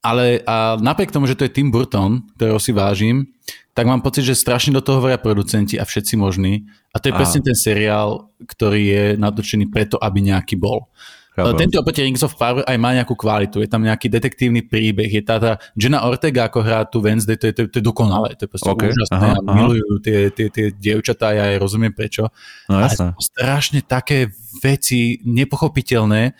ale 0.00 0.40
a 0.48 0.80
napriek 0.80 1.12
tomu, 1.12 1.28
že 1.28 1.36
to 1.36 1.44
je 1.44 1.52
Tim 1.52 1.68
Burton, 1.68 2.24
ktorého 2.40 2.56
si 2.56 2.72
vážim, 2.72 3.28
tak 3.76 3.84
mám 3.84 4.00
pocit, 4.00 4.24
že 4.24 4.32
strašne 4.32 4.72
do 4.72 4.80
toho 4.80 4.98
hovoria 4.98 5.20
producenti 5.20 5.76
a 5.76 5.84
všetci 5.84 6.16
možní. 6.16 6.64
A 6.90 6.98
to 6.98 7.12
je 7.12 7.14
Aha. 7.14 7.20
presne 7.20 7.40
ten 7.44 7.56
seriál, 7.56 8.32
ktorý 8.40 8.80
je 8.80 9.04
natočený 9.20 9.68
preto, 9.68 10.00
aby 10.00 10.24
nejaký 10.24 10.56
bol. 10.56 10.88
Chápam. 11.30 11.54
Tento 11.54 11.78
opäť 11.78 12.02
Rings 12.02 12.26
of 12.26 12.34
Power 12.34 12.66
aj 12.66 12.74
má 12.74 12.90
nejakú 12.90 13.14
kvalitu, 13.14 13.62
je 13.62 13.70
tam 13.70 13.86
nejaký 13.86 14.10
detektívny 14.10 14.66
príbeh, 14.66 15.06
je 15.06 15.22
tá, 15.22 15.38
tá 15.38 15.52
Jenna 15.78 16.02
Ortega, 16.02 16.50
ako 16.50 16.58
hrá 16.58 16.82
tu 16.82 16.98
Wednesday, 16.98 17.38
to 17.38 17.46
je, 17.48 17.54
to, 17.54 17.62
to 17.70 17.76
je 17.78 17.84
dokonalé, 17.86 18.34
to 18.34 18.44
je 18.44 18.50
proste 18.50 18.66
okay. 18.66 18.90
úžasné 18.90 19.14
aha, 19.14 19.38
a 19.38 19.50
milujú 19.54 20.02
tie, 20.02 20.34
tie, 20.34 20.50
tie 20.50 20.74
dievčatá, 20.74 21.30
ja 21.30 21.54
aj 21.54 21.62
rozumiem 21.62 21.94
prečo. 21.94 22.34
No, 22.66 22.82
jasne. 22.82 23.14
strašne 23.22 23.86
také 23.86 24.34
veci 24.58 25.22
nepochopiteľné, 25.22 26.22
e, 26.28 26.32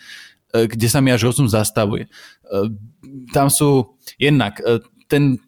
kde 0.67 0.87
sa 0.91 0.99
mi 0.99 1.15
až 1.15 1.31
rozum 1.31 1.47
zastavuje. 1.47 2.05
E, 2.05 2.09
tam 3.31 3.47
sú 3.47 3.95
jednak 4.19 4.59
e, 4.59 4.83
ten 5.07 5.39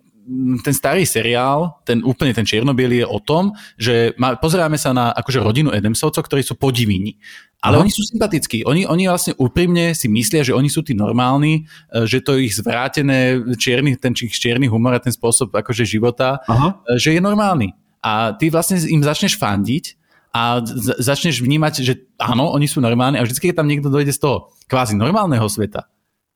ten 0.63 0.71
starý 0.71 1.03
seriál, 1.03 1.83
ten 1.83 1.99
úplne 1.99 2.31
ten 2.31 2.47
čiernobiely 2.47 3.03
je 3.03 3.07
o 3.07 3.19
tom, 3.19 3.51
že 3.75 4.15
ma, 4.15 4.39
pozeráme 4.39 4.79
sa 4.79 4.95
na 4.95 5.11
akože 5.11 5.43
rodinu 5.43 5.69
Edemsovcov, 5.75 6.23
ktorí 6.23 6.39
sú 6.47 6.55
podivíni. 6.55 7.19
Ale 7.63 7.79
Aha. 7.79 7.87
oni 7.87 7.91
sú 7.95 8.03
sympatickí. 8.03 8.67
Oni, 8.67 8.83
oni 8.83 9.07
vlastne 9.07 9.39
úprimne 9.39 9.95
si 9.95 10.11
myslia, 10.11 10.43
že 10.43 10.51
oni 10.51 10.67
sú 10.67 10.83
tí 10.83 10.91
normálni, 10.91 11.63
e, 11.87 12.03
že 12.03 12.19
to 12.19 12.35
ich 12.35 12.59
zvrátené 12.59 13.39
čierny, 13.55 13.95
ten 13.95 14.11
čierny 14.11 14.67
humor 14.67 14.99
a 14.99 14.99
ten 14.99 15.15
spôsob 15.15 15.55
akože 15.55 15.87
života, 15.87 16.43
Aha. 16.43 16.83
E, 16.83 16.99
že 16.99 17.15
je 17.15 17.23
normálny. 17.23 17.71
A 18.03 18.35
ty 18.35 18.51
vlastne 18.51 18.75
im 18.83 18.99
začneš 18.99 19.39
fandiť 19.39 19.95
a 20.35 20.59
začneš 20.99 21.39
vnímať, 21.39 21.73
že 21.87 22.03
áno, 22.19 22.51
oni 22.51 22.67
sú 22.67 22.83
normálni 22.83 23.15
a 23.15 23.23
vždy, 23.23 23.39
keď 23.39 23.63
tam 23.63 23.69
niekto 23.71 23.87
dojde 23.87 24.11
z 24.11 24.19
toho 24.19 24.51
kvázi 24.67 24.99
normálneho 24.99 25.47
sveta 25.47 25.87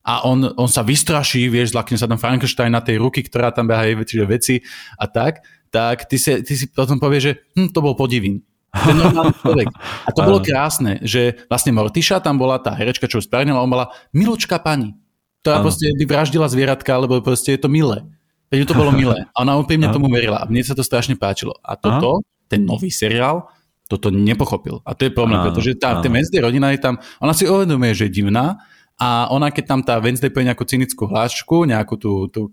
a 0.08 0.24
on, 0.24 0.40
on 0.56 0.72
sa 0.72 0.88
vystraší, 0.88 1.52
vieš, 1.52 1.76
zlakne 1.76 2.00
sa 2.00 2.08
tam 2.08 2.16
Frankenstein 2.16 2.72
na 2.72 2.80
tej 2.80 3.04
ruky, 3.04 3.20
ktorá 3.28 3.52
tam 3.52 3.68
beha 3.68 3.84
veci, 4.00 4.16
veci 4.24 4.56
a 4.96 5.04
tak, 5.12 5.44
tak 5.68 6.08
ty 6.08 6.16
si, 6.16 6.40
ty 6.48 6.56
si 6.56 6.72
potom 6.72 6.96
povieš, 6.96 7.24
že 7.28 7.34
hm, 7.60 7.76
to 7.76 7.84
bol 7.84 7.92
podivín. 7.92 8.40
Ten 8.86 8.98
človek. 9.42 9.68
A 10.06 10.10
to 10.14 10.22
bolo 10.22 10.40
krásne, 10.44 11.02
že 11.02 11.48
vlastne 11.48 11.74
Mortiša, 11.74 12.22
tam 12.22 12.38
bola 12.38 12.62
tá 12.62 12.76
herečka, 12.76 13.10
čo 13.10 13.24
spravila, 13.24 13.64
on 13.64 13.72
bola 13.72 13.90
miločka 14.14 14.60
pani, 14.62 14.94
ktorá 15.42 15.64
proste 15.64 15.90
vyvraždila 15.96 16.52
zvieratka, 16.52 16.92
lebo 17.00 17.24
proste 17.24 17.56
je 17.56 17.62
to 17.62 17.70
milé. 17.72 18.04
Veď 18.48 18.72
to 18.72 18.80
bolo 18.80 18.96
milé. 18.96 19.28
A 19.36 19.44
ona 19.44 19.60
úprimne 19.60 19.92
tomu 19.92 20.08
verila. 20.08 20.40
A 20.40 20.48
mne 20.48 20.64
sa 20.64 20.72
to 20.72 20.84
strašne 20.84 21.20
páčilo. 21.20 21.56
A 21.60 21.76
toto, 21.76 22.24
ten 22.48 22.64
nový 22.64 22.88
seriál, 22.88 23.52
toto 23.92 24.08
nepochopil. 24.08 24.84
A 24.88 24.96
to 24.96 25.08
je 25.08 25.12
problém, 25.12 25.40
pretože 25.44 25.76
tá, 25.76 26.00
ten 26.00 26.12
Wednesday 26.12 26.44
rodina 26.44 26.72
je 26.76 26.80
tam, 26.80 27.00
ona 27.20 27.36
si 27.36 27.48
uvedomuje, 27.48 27.96
že 27.96 28.08
je 28.08 28.24
divná, 28.24 28.60
a 28.98 29.30
ona, 29.30 29.54
keď 29.54 29.66
tam 29.70 29.82
tá 29.86 30.02
Wednesday 30.02 30.34
povie 30.34 30.50
nejakú 30.50 30.66
cynickú 30.66 31.06
hlášku, 31.06 31.70
nejakú 31.70 32.02
tú, 32.02 32.26
tú 32.34 32.50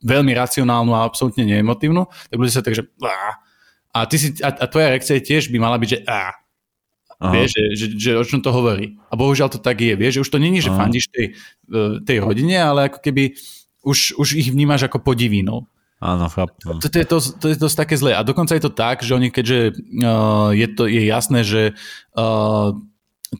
veľmi 0.00 0.32
racionálnu 0.32 0.96
a 0.96 1.04
absolútne 1.04 1.44
neemotívnu, 1.44 2.08
tak 2.08 2.36
bude 2.40 2.48
sa 2.48 2.64
tak, 2.64 2.72
že 2.72 2.88
a, 3.96 4.04
ty 4.04 4.16
si, 4.20 4.28
a, 4.44 4.52
a 4.52 4.64
tvoja 4.68 4.92
reakcia 4.92 5.24
tiež 5.24 5.48
by 5.48 5.56
mala 5.56 5.80
byť, 5.80 5.88
že 5.88 6.00
á. 6.04 6.36
Vieš, 7.16 7.48
že, 7.48 7.64
že, 7.72 7.86
že 7.96 8.10
o 8.20 8.24
čom 8.28 8.44
to 8.44 8.52
hovorí. 8.52 9.00
A 9.08 9.16
bohužiaľ 9.16 9.48
to 9.48 9.56
tak 9.56 9.80
je. 9.80 9.96
Vieš, 9.96 10.20
že 10.20 10.22
už 10.28 10.30
to 10.36 10.42
není, 10.42 10.60
že 10.60 10.68
Aha. 10.68 10.84
fandíš 10.84 11.08
tej, 11.08 11.32
e, 11.72 12.04
tej 12.04 12.20
rodine, 12.20 12.60
ale 12.60 12.92
ako 12.92 13.00
keby 13.00 13.32
už, 13.80 14.20
už 14.20 14.36
ich 14.36 14.52
vnímaš 14.52 14.84
ako 14.84 15.00
podivínou. 15.00 15.64
Áno, 15.96 16.28
chápem. 16.28 16.76
To, 16.76 16.88
to, 16.92 16.96
je 17.00 17.06
to, 17.08 17.16
to 17.40 17.46
je 17.48 17.56
dosť 17.56 17.76
také 17.88 17.94
zlé. 17.96 18.12
A 18.12 18.20
dokonca 18.20 18.52
je 18.52 18.60
to 18.60 18.68
tak, 18.68 19.00
že 19.00 19.16
oni, 19.16 19.32
keďže 19.32 19.80
uh, 20.04 20.52
je, 20.52 20.68
to, 20.76 20.84
je 20.84 21.02
jasné, 21.08 21.40
že 21.40 21.72
uh, 22.20 22.76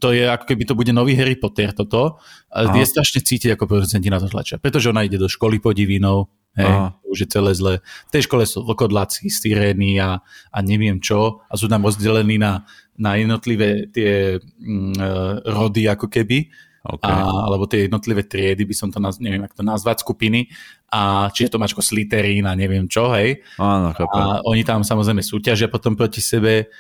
to 0.01 0.09
je 0.17 0.25
ako 0.25 0.45
keby 0.49 0.65
to 0.65 0.73
bude 0.73 0.89
nový 0.97 1.13
Harry 1.13 1.37
Potter 1.37 1.77
toto, 1.77 2.17
a 2.49 2.73
je 2.73 2.89
strašne 2.89 3.21
cítiť, 3.21 3.55
ako 3.55 3.69
producenti 3.69 4.09
na 4.09 4.17
to 4.17 4.33
tlačia. 4.33 4.57
Pretože 4.57 4.89
ona 4.89 5.05
ide 5.05 5.21
do 5.21 5.29
školy 5.29 5.61
podivínou, 5.61 6.33
Hej, 6.57 6.97
to 7.05 7.07
už 7.13 7.19
je 7.21 7.29
celé 7.29 7.51
zle. 7.53 7.75
V 8.09 8.11
tej 8.13 8.25
škole 8.25 8.49
sú 8.49 8.65
vlkodlaci, 8.65 9.29
sirény 9.29 10.01
a, 10.01 10.25
a 10.49 10.59
neviem 10.65 10.97
čo 11.05 11.45
a 11.47 11.55
sú 11.55 11.69
tam 11.69 11.85
rozdelení 11.85 12.41
na, 12.41 12.65
na 12.97 13.21
jednotlivé 13.21 13.93
tie 13.93 14.41
mm, 14.41 15.45
rody 15.45 15.85
ako 15.87 16.09
keby. 16.09 16.49
Okay. 16.87 17.11
A, 17.11 17.51
alebo 17.51 17.67
tie 17.67 17.91
jednotlivé 17.91 18.23
triedy, 18.23 18.63
by 18.63 18.75
som 18.75 18.89
to, 18.95 19.03
naz, 19.03 19.19
neviem, 19.19 19.43
ako 19.43 19.59
to 19.59 19.65
nazvať, 19.67 20.07
skupiny. 20.07 20.47
A 20.95 21.29
čiže 21.35 21.51
to 21.51 21.59
máš 21.59 21.75
ako 21.75 21.83
sliterín 21.83 22.47
a 22.47 22.55
neviem 22.55 22.87
čo, 22.87 23.11
hej. 23.11 23.43
Áno, 23.59 23.91
a 23.91 24.39
oni 24.47 24.63
tam 24.63 24.87
samozrejme 24.87 25.19
súťažia 25.19 25.67
potom 25.67 25.99
proti 25.99 26.23
sebe. 26.23 26.71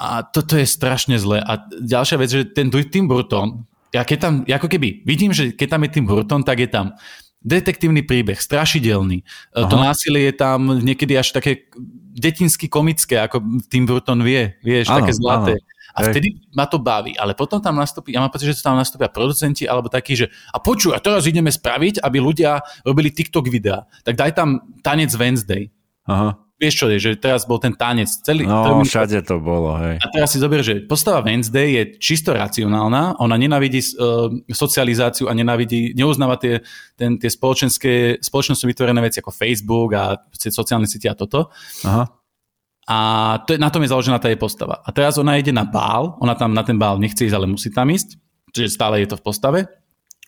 A 0.00 0.24
toto 0.24 0.56
je 0.56 0.64
strašne 0.64 1.20
zle. 1.20 1.38
A 1.38 1.68
ďalšia 1.68 2.16
vec, 2.16 2.32
že 2.32 2.48
ten 2.48 2.72
Tim 2.72 3.04
Burton, 3.04 3.68
ja 3.92 4.08
keď 4.08 4.18
tam, 4.18 4.34
ako 4.48 4.72
keby, 4.72 5.04
vidím, 5.04 5.36
že 5.36 5.52
keď 5.52 5.68
tam 5.76 5.84
je 5.84 5.90
Tim 5.92 6.06
Burton, 6.08 6.40
tak 6.40 6.64
je 6.64 6.72
tam 6.72 6.96
detektívny 7.42 8.06
príbeh, 8.06 8.38
strašidelný. 8.38 9.22
Aha. 9.54 9.68
To 9.68 9.76
násilie 9.78 10.30
je 10.30 10.34
tam 10.34 10.78
niekedy 10.78 11.18
až 11.18 11.34
také 11.34 11.68
detinsky 12.14 12.70
komické, 12.70 13.18
ako 13.18 13.42
Tim 13.66 13.86
Burton 13.86 14.22
vie, 14.22 14.58
vieš, 14.62 14.90
áno, 14.90 15.02
také 15.02 15.12
zlaté. 15.14 15.54
Áno. 15.58 15.70
A 15.92 16.08
vtedy 16.08 16.40
ma 16.56 16.64
to 16.64 16.80
baví, 16.80 17.12
ale 17.20 17.36
potom 17.36 17.60
tam 17.60 17.76
nastúpi, 17.76 18.16
ja 18.16 18.24
mám 18.24 18.32
pocit, 18.32 18.48
že 18.48 18.64
tam 18.64 18.80
nastúpia 18.80 19.12
producenti 19.12 19.68
alebo 19.68 19.92
takí, 19.92 20.16
že 20.16 20.32
a 20.48 20.56
počuj, 20.56 20.96
a 20.96 20.98
teraz 21.04 21.28
ideme 21.28 21.52
spraviť, 21.52 22.00
aby 22.00 22.16
ľudia 22.16 22.64
robili 22.80 23.12
TikTok 23.12 23.52
videá, 23.52 23.84
tak 24.00 24.16
daj 24.16 24.32
tam 24.32 24.64
tanec 24.80 25.12
Wednesday. 25.12 25.68
Aha. 26.08 26.41
Vieš 26.62 26.74
čo 26.78 26.86
je, 26.94 26.98
že 27.02 27.10
teraz 27.18 27.42
bol 27.42 27.58
ten 27.58 27.74
tanec. 27.74 28.06
Celý, 28.22 28.46
no, 28.46 28.86
všade 28.86 29.18
to 29.26 29.42
bolo, 29.42 29.74
hej. 29.82 29.98
A 29.98 30.06
teraz 30.14 30.30
si 30.30 30.38
zober, 30.38 30.62
že 30.62 30.86
postava 30.86 31.18
Wednesday 31.26 31.74
je 31.74 31.82
čisto 31.98 32.30
racionálna, 32.30 33.18
ona 33.18 33.34
nenávidí 33.34 33.82
uh, 33.98 34.30
socializáciu 34.46 35.26
a 35.26 35.34
nenávidí, 35.34 35.90
neuznáva 35.98 36.38
tie, 36.38 36.62
ten, 36.94 37.18
tie 37.18 37.26
spoločenské, 37.26 38.22
spoločnosti 38.22 38.62
vytvorené 38.62 39.02
veci 39.02 39.18
ako 39.18 39.34
Facebook 39.34 39.90
a 39.98 40.22
sociálne 40.38 40.86
siete 40.86 41.10
a 41.10 41.18
toto. 41.18 41.50
Aha. 41.82 42.06
A 42.86 42.98
to 43.42 43.54
je, 43.54 43.58
na 43.58 43.70
tom 43.74 43.82
je 43.82 43.90
založená 43.90 44.22
tá 44.22 44.30
jej 44.30 44.38
postava. 44.38 44.78
A 44.86 44.94
teraz 44.94 45.18
ona 45.18 45.34
ide 45.42 45.50
na 45.50 45.66
bál, 45.66 46.14
ona 46.22 46.38
tam 46.38 46.54
na 46.54 46.62
ten 46.62 46.78
bál 46.78 47.02
nechce 47.02 47.26
ísť, 47.26 47.34
ale 47.34 47.50
musí 47.50 47.74
tam 47.74 47.90
ísť, 47.90 48.14
čiže 48.54 48.70
stále 48.70 49.02
je 49.02 49.10
to 49.10 49.18
v 49.18 49.26
postave, 49.26 49.60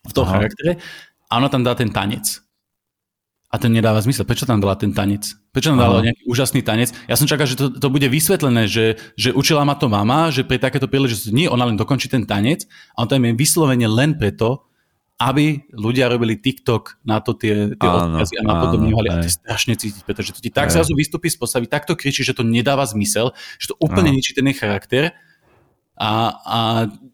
v 0.02 0.12
tom 0.15 0.27
Aha. 0.27 0.43
charaktere. 0.43 0.82
A 1.31 1.39
ona 1.39 1.47
tam 1.47 1.62
dá 1.62 1.78
ten 1.78 1.94
tanec. 1.94 2.43
A 3.51 3.59
ten 3.59 3.70
nedáva 3.70 4.02
zmysel. 4.02 4.27
Prečo 4.27 4.51
tam 4.51 4.59
dala 4.59 4.74
ten 4.74 4.90
tanec? 4.90 5.43
Prečo 5.55 5.70
tam 5.70 5.78
dala 5.78 6.02
nejaký 6.02 6.26
úžasný 6.26 6.66
tanec? 6.66 6.90
Ja 7.06 7.14
som 7.14 7.31
čakal, 7.31 7.47
že 7.47 7.55
to, 7.55 7.70
to 7.70 7.86
bude 7.86 8.10
vysvetlené, 8.10 8.66
že, 8.66 8.98
že 9.14 9.31
učila 9.31 9.62
ma 9.62 9.78
to 9.78 9.86
mama, 9.86 10.35
že 10.35 10.43
pri 10.43 10.59
takéto 10.59 10.90
príležitosti 10.90 11.31
nie, 11.31 11.47
ona 11.47 11.70
len 11.70 11.78
dokončí 11.78 12.10
ten 12.10 12.26
tanec 12.26 12.66
a 12.98 13.06
on 13.06 13.09
tam 13.09 13.22
je 13.22 13.39
vyslovene 13.39 13.86
len 13.86 14.18
preto, 14.18 14.66
aby 15.22 15.70
ľudia 15.70 16.10
robili 16.10 16.35
TikTok 16.35 16.98
na 17.06 17.22
to 17.22 17.39
tie, 17.39 17.70
tie 17.78 17.86
áno, 17.86 18.18
odkazy 18.18 18.35
a 18.35 18.43
napodobňovali. 18.51 19.09
A 19.14 19.14
to 19.22 19.26
je 19.31 19.39
strašne 19.39 19.74
cítiť, 19.78 20.02
pretože 20.02 20.35
to 20.35 20.43
ti 20.43 20.51
tak 20.51 20.74
zrazu 20.74 20.90
vystúpi 20.98 21.31
z 21.31 21.39
postavy, 21.39 21.70
takto 21.70 21.94
kričí, 21.94 22.26
že 22.26 22.35
to 22.35 22.43
nedáva 22.43 22.82
zmysel, 22.82 23.31
že 23.62 23.70
to 23.70 23.78
úplne 23.78 24.10
ničí 24.10 24.35
ten 24.35 24.51
charakter 24.51 25.14
a, 25.94 26.10
a 26.42 26.58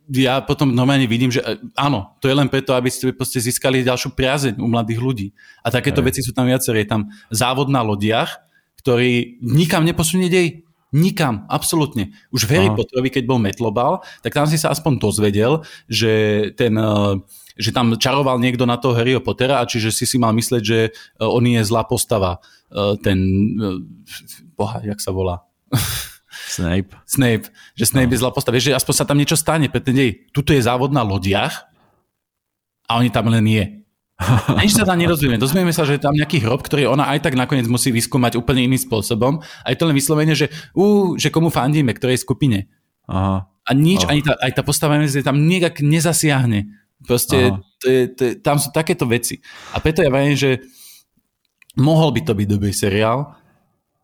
ja 0.09 0.41
potom 0.41 0.73
normálne 0.73 1.05
vidím, 1.05 1.29
že 1.29 1.45
e, 1.45 1.61
áno, 1.77 2.17
to 2.19 2.33
je 2.33 2.35
len 2.35 2.49
preto, 2.49 2.73
aby 2.73 2.89
ste 2.89 3.13
získali 3.39 3.85
ďalšiu 3.85 4.17
priazeň 4.17 4.57
u 4.57 4.67
mladých 4.67 5.01
ľudí. 5.01 5.29
A 5.61 5.69
takéto 5.69 6.01
Aj. 6.01 6.09
veci 6.09 6.25
sú 6.25 6.33
tam 6.33 6.49
viaceré. 6.49 6.83
Je 6.83 6.91
tam 6.97 7.13
závod 7.29 7.69
na 7.69 7.85
lodiach, 7.85 8.41
ktorý 8.81 9.39
nikam 9.45 9.85
neposunie 9.85 10.33
dej. 10.33 10.65
Nikam, 10.91 11.47
absolútne. 11.47 12.11
Už 12.35 12.51
v 12.51 12.59
Harry 12.59 12.71
Potterovi, 12.75 13.15
keď 13.15 13.25
bol 13.29 13.39
Metlobal, 13.39 14.03
tak 14.27 14.35
tam 14.35 14.51
si 14.51 14.59
sa 14.59 14.75
aspoň 14.75 14.99
dozvedel, 14.99 15.63
že 15.87 16.51
ten 16.59 16.75
e, 16.75 17.21
že 17.61 17.77
tam 17.77 17.93
čaroval 17.93 18.41
niekto 18.41 18.65
na 18.65 18.81
toho 18.81 18.97
Harryho 18.97 19.21
Pottera 19.21 19.61
a 19.61 19.69
čiže 19.69 19.93
si 19.93 20.09
si 20.09 20.17
mal 20.17 20.33
mysleť, 20.33 20.63
že 20.65 20.79
e, 20.89 20.91
on 21.21 21.45
je 21.45 21.61
zlá 21.61 21.85
postava. 21.85 22.41
Ten, 23.03 23.19
boha, 24.55 24.79
jak 24.87 25.03
sa 25.03 25.11
volá? 25.11 25.43
Snape. 26.51 26.91
Snape. 27.07 27.47
Že 27.79 27.85
Snape 27.87 28.11
no. 28.11 28.15
je 28.15 28.21
zlá 28.21 28.31
postava. 28.35 28.59
Vieš, 28.59 28.75
že 28.75 28.79
aspoň 28.79 28.95
sa 28.99 29.07
tam 29.07 29.19
niečo 29.23 29.39
stane 29.39 29.71
pre 29.71 29.79
ten 29.79 29.95
dej. 29.95 30.27
Tuto 30.35 30.51
je 30.51 30.59
závod 30.59 30.91
na 30.91 31.07
lodiach 31.07 31.71
a 32.91 32.99
oni 32.99 33.15
tam 33.15 33.31
len 33.31 33.47
je. 33.47 33.65
A 34.53 34.61
nič 34.61 34.77
sa 34.77 34.85
tam 34.85 35.01
nerozvieme. 35.01 35.41
Dozvieme 35.41 35.73
sa, 35.73 35.89
že 35.89 35.97
je 35.97 36.05
tam 36.05 36.13
nejaký 36.13 36.45
hrob, 36.45 36.61
ktorý 36.61 36.93
ona 36.93 37.09
aj 37.09 37.25
tak 37.25 37.41
nakoniec 37.41 37.65
musí 37.65 37.89
vyskúmať 37.89 38.37
úplne 38.37 38.69
iným 38.69 38.77
spôsobom. 38.77 39.41
A 39.65 39.67
je 39.73 39.81
to 39.81 39.89
len 39.89 39.97
vyslovene, 39.97 40.37
že, 40.37 40.53
ú, 40.77 41.17
že 41.17 41.33
komu 41.33 41.49
fandíme, 41.49 41.97
ktorej 41.97 42.21
skupine. 42.21 42.69
Aha. 43.09 43.49
A 43.49 43.71
nič, 43.73 44.05
Aha. 44.05 44.13
ani 44.13 44.21
tá, 44.21 44.37
aj 44.37 44.53
tá 44.53 44.63
postava 44.67 45.01
tam 45.25 45.41
nejak 45.49 45.81
nezasiahne. 45.81 46.69
Proste 47.01 47.57
to 47.81 47.87
je, 47.89 48.01
to 48.13 48.21
je, 48.29 48.33
tam 48.45 48.61
sú 48.61 48.69
takéto 48.77 49.09
veci. 49.09 49.41
A 49.73 49.81
preto 49.81 50.05
ja 50.05 50.13
viem, 50.13 50.37
že 50.37 50.61
mohol 51.81 52.13
by 52.13 52.21
to 52.21 52.37
byť 52.37 52.47
dobrý 52.47 52.77
seriál, 52.77 53.40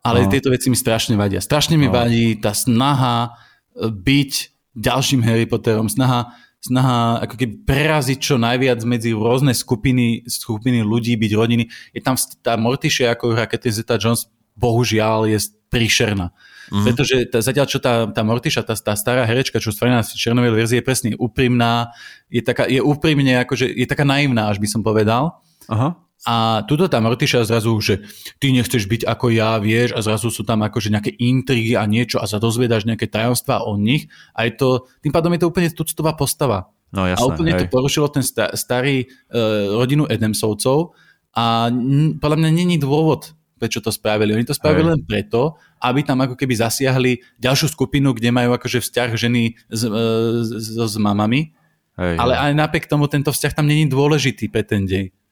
ale 0.07 0.27
no. 0.27 0.31
tieto 0.31 0.49
veci 0.55 0.71
mi 0.71 0.79
strašne 0.79 1.19
vadia. 1.19 1.43
Strašne 1.43 1.75
mi 1.75 1.91
no. 1.91 1.95
vadí 1.95 2.39
tá 2.39 2.55
snaha 2.55 3.35
e, 3.75 3.91
byť 3.91 4.33
ďalším 4.77 5.25
Harry 5.25 5.49
Potterom, 5.49 5.89
snaha, 5.89 6.37
snaha 6.61 7.25
ako 7.25 7.35
keby 7.41 7.55
preraziť 7.65 8.19
čo 8.21 8.37
najviac 8.37 8.79
medzi 8.85 9.17
rôzne 9.17 9.57
skupiny, 9.57 10.29
skupiny 10.29 10.85
ľudí, 10.85 11.17
byť 11.17 11.33
rodiny. 11.33 11.65
Je 11.97 12.01
tam 12.05 12.15
tá 12.45 12.61
Morticia, 12.61 13.11
ako 13.11 13.33
hra 13.33 13.49
Catherine 13.49 13.77
Zeta-Jones, 13.81 14.29
bohužiaľ 14.57 15.29
je 15.33 15.39
príšerná. 15.69 16.33
Mm-hmm. 16.33 16.85
Pretože 16.85 17.17
tá, 17.31 17.39
zatiaľ, 17.45 17.67
čo 17.69 17.79
tá, 17.79 18.11
tá 18.11 18.23
Mortiša, 18.27 18.67
tá, 18.67 18.75
tá 18.75 18.93
stará 18.99 19.23
herečka, 19.23 19.63
čo 19.63 19.71
stvorená 19.71 20.03
v 20.03 20.19
černovej 20.19 20.53
verzii, 20.53 20.79
je 20.83 20.85
presne 20.85 21.09
úprimná, 21.15 21.95
je, 22.27 22.43
taká, 22.43 22.67
je 22.67 22.83
úprimne, 22.83 23.39
akože, 23.47 23.71
je 23.71 23.87
taká 23.87 24.03
naivná, 24.03 24.51
až 24.51 24.59
by 24.59 24.69
som 24.69 24.83
povedal. 24.83 25.39
Aha. 25.71 26.06
A 26.25 26.65
tuto 26.65 26.89
tam 26.89 27.05
Mortiša 27.05 27.45
zrazu, 27.45 27.77
že 27.85 28.03
ty 28.41 28.49
nechceš 28.51 28.89
byť 28.89 29.03
ako 29.05 29.31
ja, 29.37 29.61
vieš, 29.61 29.93
a 29.93 30.01
zrazu 30.01 30.33
sú 30.33 30.43
tam 30.49 30.65
akože 30.65 30.89
nejaké 30.89 31.13
intrigy 31.21 31.77
a 31.77 31.85
niečo 31.85 32.17
a 32.19 32.25
sa 32.25 32.41
dozviedaš 32.41 32.89
nejaké 32.89 33.07
tajomstvá 33.07 33.63
o 33.63 33.77
nich 33.77 34.09
a 34.33 34.49
je 34.49 34.57
to, 34.57 34.69
tým 35.05 35.13
pádom 35.13 35.31
je 35.37 35.45
to 35.45 35.51
úplne 35.53 35.69
tuctová 35.71 36.17
postava. 36.17 36.73
No, 36.91 37.05
jasné, 37.05 37.21
a 37.21 37.29
úplne 37.29 37.53
hej. 37.53 37.61
to 37.61 37.65
porušilo 37.69 38.09
ten 38.09 38.25
sta- 38.25 38.55
starý 38.57 39.05
uh, 39.05 39.77
rodinu 39.77 40.09
Edemsovcov 40.09 40.97
a 41.37 41.69
n- 41.69 42.17
podľa 42.17 42.39
mňa 42.43 42.51
není 42.55 42.81
dôvod, 42.81 43.37
prečo 43.61 43.83
to 43.85 43.91
spravili. 43.93 44.33
Oni 44.33 44.47
to 44.47 44.55
spravili 44.57 44.87
hej. 44.87 44.93
len 44.97 45.03
preto, 45.05 45.59
aby 45.83 46.01
tam 46.07 46.23
ako 46.23 46.39
keby 46.39 46.57
zasiahli 46.57 47.21
ďalšiu 47.43 47.75
skupinu, 47.75 48.15
kde 48.15 48.31
majú 48.33 48.55
akože 48.57 48.81
vzťah 48.81 49.11
ženy 49.19 49.59
s, 49.69 49.83
uh, 49.85 50.43
s, 50.43 50.79
s 50.79 50.97
mamami. 50.97 51.53
Hej, 51.97 52.17
ale 52.19 52.35
aj 52.39 52.53
napriek 52.55 52.87
tomu 52.87 53.07
tento 53.11 53.35
vzťah 53.35 53.53
tam 53.57 53.67
není 53.67 53.87
dôležitý 53.91 54.47
pre 54.49 54.63
ten 54.63 54.87
deň. 54.87 55.26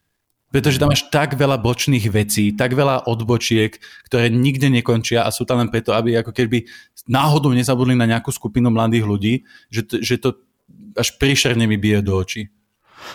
Pretože 0.55 0.79
tam 0.79 0.95
máš 0.95 1.11
tak 1.11 1.35
veľa 1.35 1.59
bočných 1.59 2.15
vecí, 2.15 2.55
tak 2.55 2.79
veľa 2.79 3.11
odbočiek, 3.11 3.75
ktoré 4.07 4.31
nikde 4.31 4.71
nekončia 4.71 5.27
a 5.27 5.35
sú 5.35 5.43
tam 5.43 5.59
len 5.59 5.67
preto, 5.67 5.91
aby 5.91 6.15
ako 6.23 6.31
keby 6.31 6.63
náhodou 7.11 7.51
nezabudli 7.51 7.99
na 7.99 8.07
nejakú 8.07 8.31
skupinu 8.31 8.71
mladých 8.71 9.03
ľudí, 9.03 9.35
že 9.67 9.83
to, 9.83 9.95
že 9.99 10.23
to 10.23 10.39
až 10.95 11.19
príšerne 11.19 11.67
mi 11.67 11.75
bije 11.75 12.07
do 12.07 12.15
očí. 12.15 12.54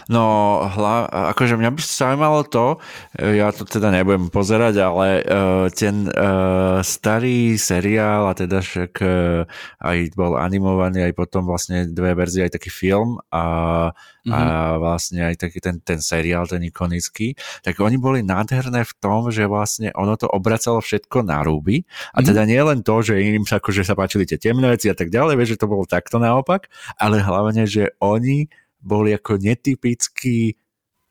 No, 0.09 0.59
hla, 0.65 1.09
akože 1.33 1.59
mňa 1.59 1.71
by 1.73 1.81
zaujímalo 1.81 2.41
to, 2.47 2.81
ja 3.17 3.53
to 3.53 3.65
teda 3.65 3.93
nebudem 3.93 4.33
pozerať, 4.33 4.75
ale 4.81 5.07
uh, 5.21 5.65
ten 5.69 6.09
uh, 6.09 6.81
starý 6.81 7.57
seriál 7.59 8.29
a 8.29 8.33
teda 8.33 8.61
však 8.61 8.93
uh, 9.01 9.45
aj 9.81 9.97
bol 10.17 10.39
animovaný, 10.39 11.05
aj 11.05 11.13
potom 11.13 11.45
vlastne 11.45 11.89
dve 11.89 12.17
verzie, 12.17 12.45
aj 12.45 12.57
taký 12.57 12.71
film 12.73 13.21
a, 13.29 13.45
mm-hmm. 13.93 14.33
a 14.33 14.39
mhm. 14.39 14.77
vlastne 14.81 15.19
aj 15.29 15.35
taký 15.39 15.59
ten, 15.61 15.81
ten 15.81 15.99
seriál, 16.01 16.49
ten 16.49 16.61
ikonický, 16.65 17.37
tak 17.61 17.77
oni 17.79 17.97
boli 18.01 18.25
nádherné 18.25 18.85
v 18.85 18.93
tom, 18.97 19.29
že 19.29 19.45
vlastne 19.45 19.93
ono 19.93 20.15
to 20.15 20.29
obracalo 20.29 20.81
všetko 20.81 21.25
na 21.25 21.41
rúby 21.45 21.83
a 21.85 22.19
mm-hmm. 22.19 22.27
teda 22.27 22.41
nie 22.47 22.61
len 22.61 22.79
to, 22.81 23.01
že 23.01 23.19
im 23.19 23.45
sa, 23.45 23.61
akože 23.61 23.85
sa 23.85 23.93
páčili 23.93 24.25
tie 24.25 24.41
temné 24.41 24.69
veci 24.69 24.87
a 24.89 24.95
tak 24.95 25.13
ďalej, 25.13 25.37
vieš, 25.37 25.49
že 25.57 25.61
to 25.61 25.71
bolo 25.71 25.83
takto 25.85 26.17
naopak, 26.21 26.67
ale 26.97 27.21
hlavne, 27.21 27.65
že 27.65 27.93
oni 27.99 28.49
boli 28.79 29.13
ako 29.15 29.39
netypický 29.39 30.55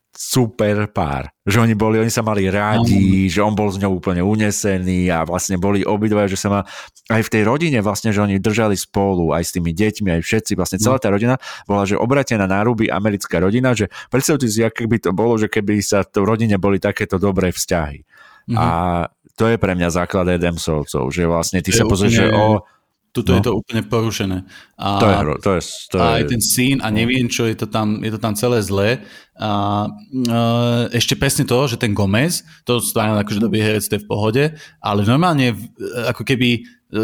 super 0.09 0.89
pár. 0.89 1.29
Že 1.45 1.69
oni 1.69 1.75
boli, 1.77 2.01
oni 2.01 2.09
sa 2.11 2.25
mali 2.25 2.49
rádi, 2.49 3.29
mm. 3.29 3.31
že 3.31 3.39
on 3.45 3.53
bol 3.53 3.69
z 3.69 3.85
ňou 3.85 4.01
úplne 4.01 4.25
unesený 4.25 5.07
a 5.13 5.23
vlastne 5.23 5.55
boli 5.61 5.85
obidva, 5.85 6.25
že 6.25 6.35
sa 6.35 6.49
ma 6.49 6.61
aj 7.13 7.21
v 7.23 7.31
tej 7.31 7.43
rodine 7.45 7.79
vlastne, 7.79 8.09
že 8.09 8.19
oni 8.19 8.41
držali 8.41 8.75
spolu 8.75 9.31
aj 9.31 9.43
s 9.47 9.51
tými 9.55 9.71
deťmi, 9.71 10.09
aj 10.19 10.21
všetci, 10.25 10.57
vlastne 10.57 10.81
celá 10.81 10.97
tá 10.97 11.13
rodina 11.13 11.37
bola, 11.69 11.85
že 11.85 11.95
obratená 11.95 12.49
na 12.49 12.59
ruby 12.65 12.89
americká 12.89 13.39
rodina, 13.39 13.77
že 13.77 13.87
predstavte 14.09 14.49
si, 14.49 14.65
aké 14.65 14.89
by 14.89 14.97
to 14.97 15.11
bolo, 15.13 15.37
že 15.37 15.47
keby 15.47 15.79
sa 15.79 16.01
v 16.03 16.25
rodine 16.25 16.57
boli 16.57 16.81
takéto 16.81 17.21
dobré 17.21 17.53
vzťahy. 17.53 18.03
Mm. 18.49 18.57
A 18.57 18.67
to 19.37 19.47
je 19.47 19.55
pre 19.55 19.71
mňa 19.77 19.93
základ 19.93 20.27
Edemsovcov, 20.35 21.15
že 21.15 21.23
vlastne 21.29 21.63
ty 21.63 21.71
to 21.71 21.79
sa 21.79 21.85
pozrieš, 21.87 22.13
že 22.17 22.27
o, 22.33 22.65
Tuto 23.09 23.33
no. 23.33 23.37
je 23.37 23.41
to 23.41 23.57
úplne 23.57 23.81
porušené. 23.89 24.45
A, 24.77 25.01
to 25.01 25.07
je, 25.09 25.17
to 25.41 25.51
je, 25.57 25.61
to 25.89 25.97
je, 25.97 26.05
aj 26.05 26.23
ten 26.29 26.41
syn 26.45 26.77
a 26.85 26.93
no. 26.93 27.01
neviem 27.01 27.25
čo, 27.25 27.49
je 27.49 27.57
to 27.57 27.65
tam, 27.65 28.05
je 28.05 28.11
to 28.13 28.21
tam 28.21 28.37
celé 28.37 28.61
zlé. 28.61 29.01
A, 29.33 29.49
a 29.49 29.49
ešte 30.93 31.17
presne 31.17 31.41
to, 31.49 31.57
že 31.65 31.81
ten 31.81 31.97
Gomez, 31.97 32.45
to 32.69 32.77
stvára 32.77 33.17
akože 33.25 33.41
dobrý 33.41 33.65
herec, 33.65 33.81
to 33.89 33.97
je 33.97 34.03
v 34.05 34.09
pohode, 34.09 34.43
ale 34.77 34.99
normálne 35.09 35.57
ako 36.05 36.21
keby 36.21 36.49
e, 36.53 36.99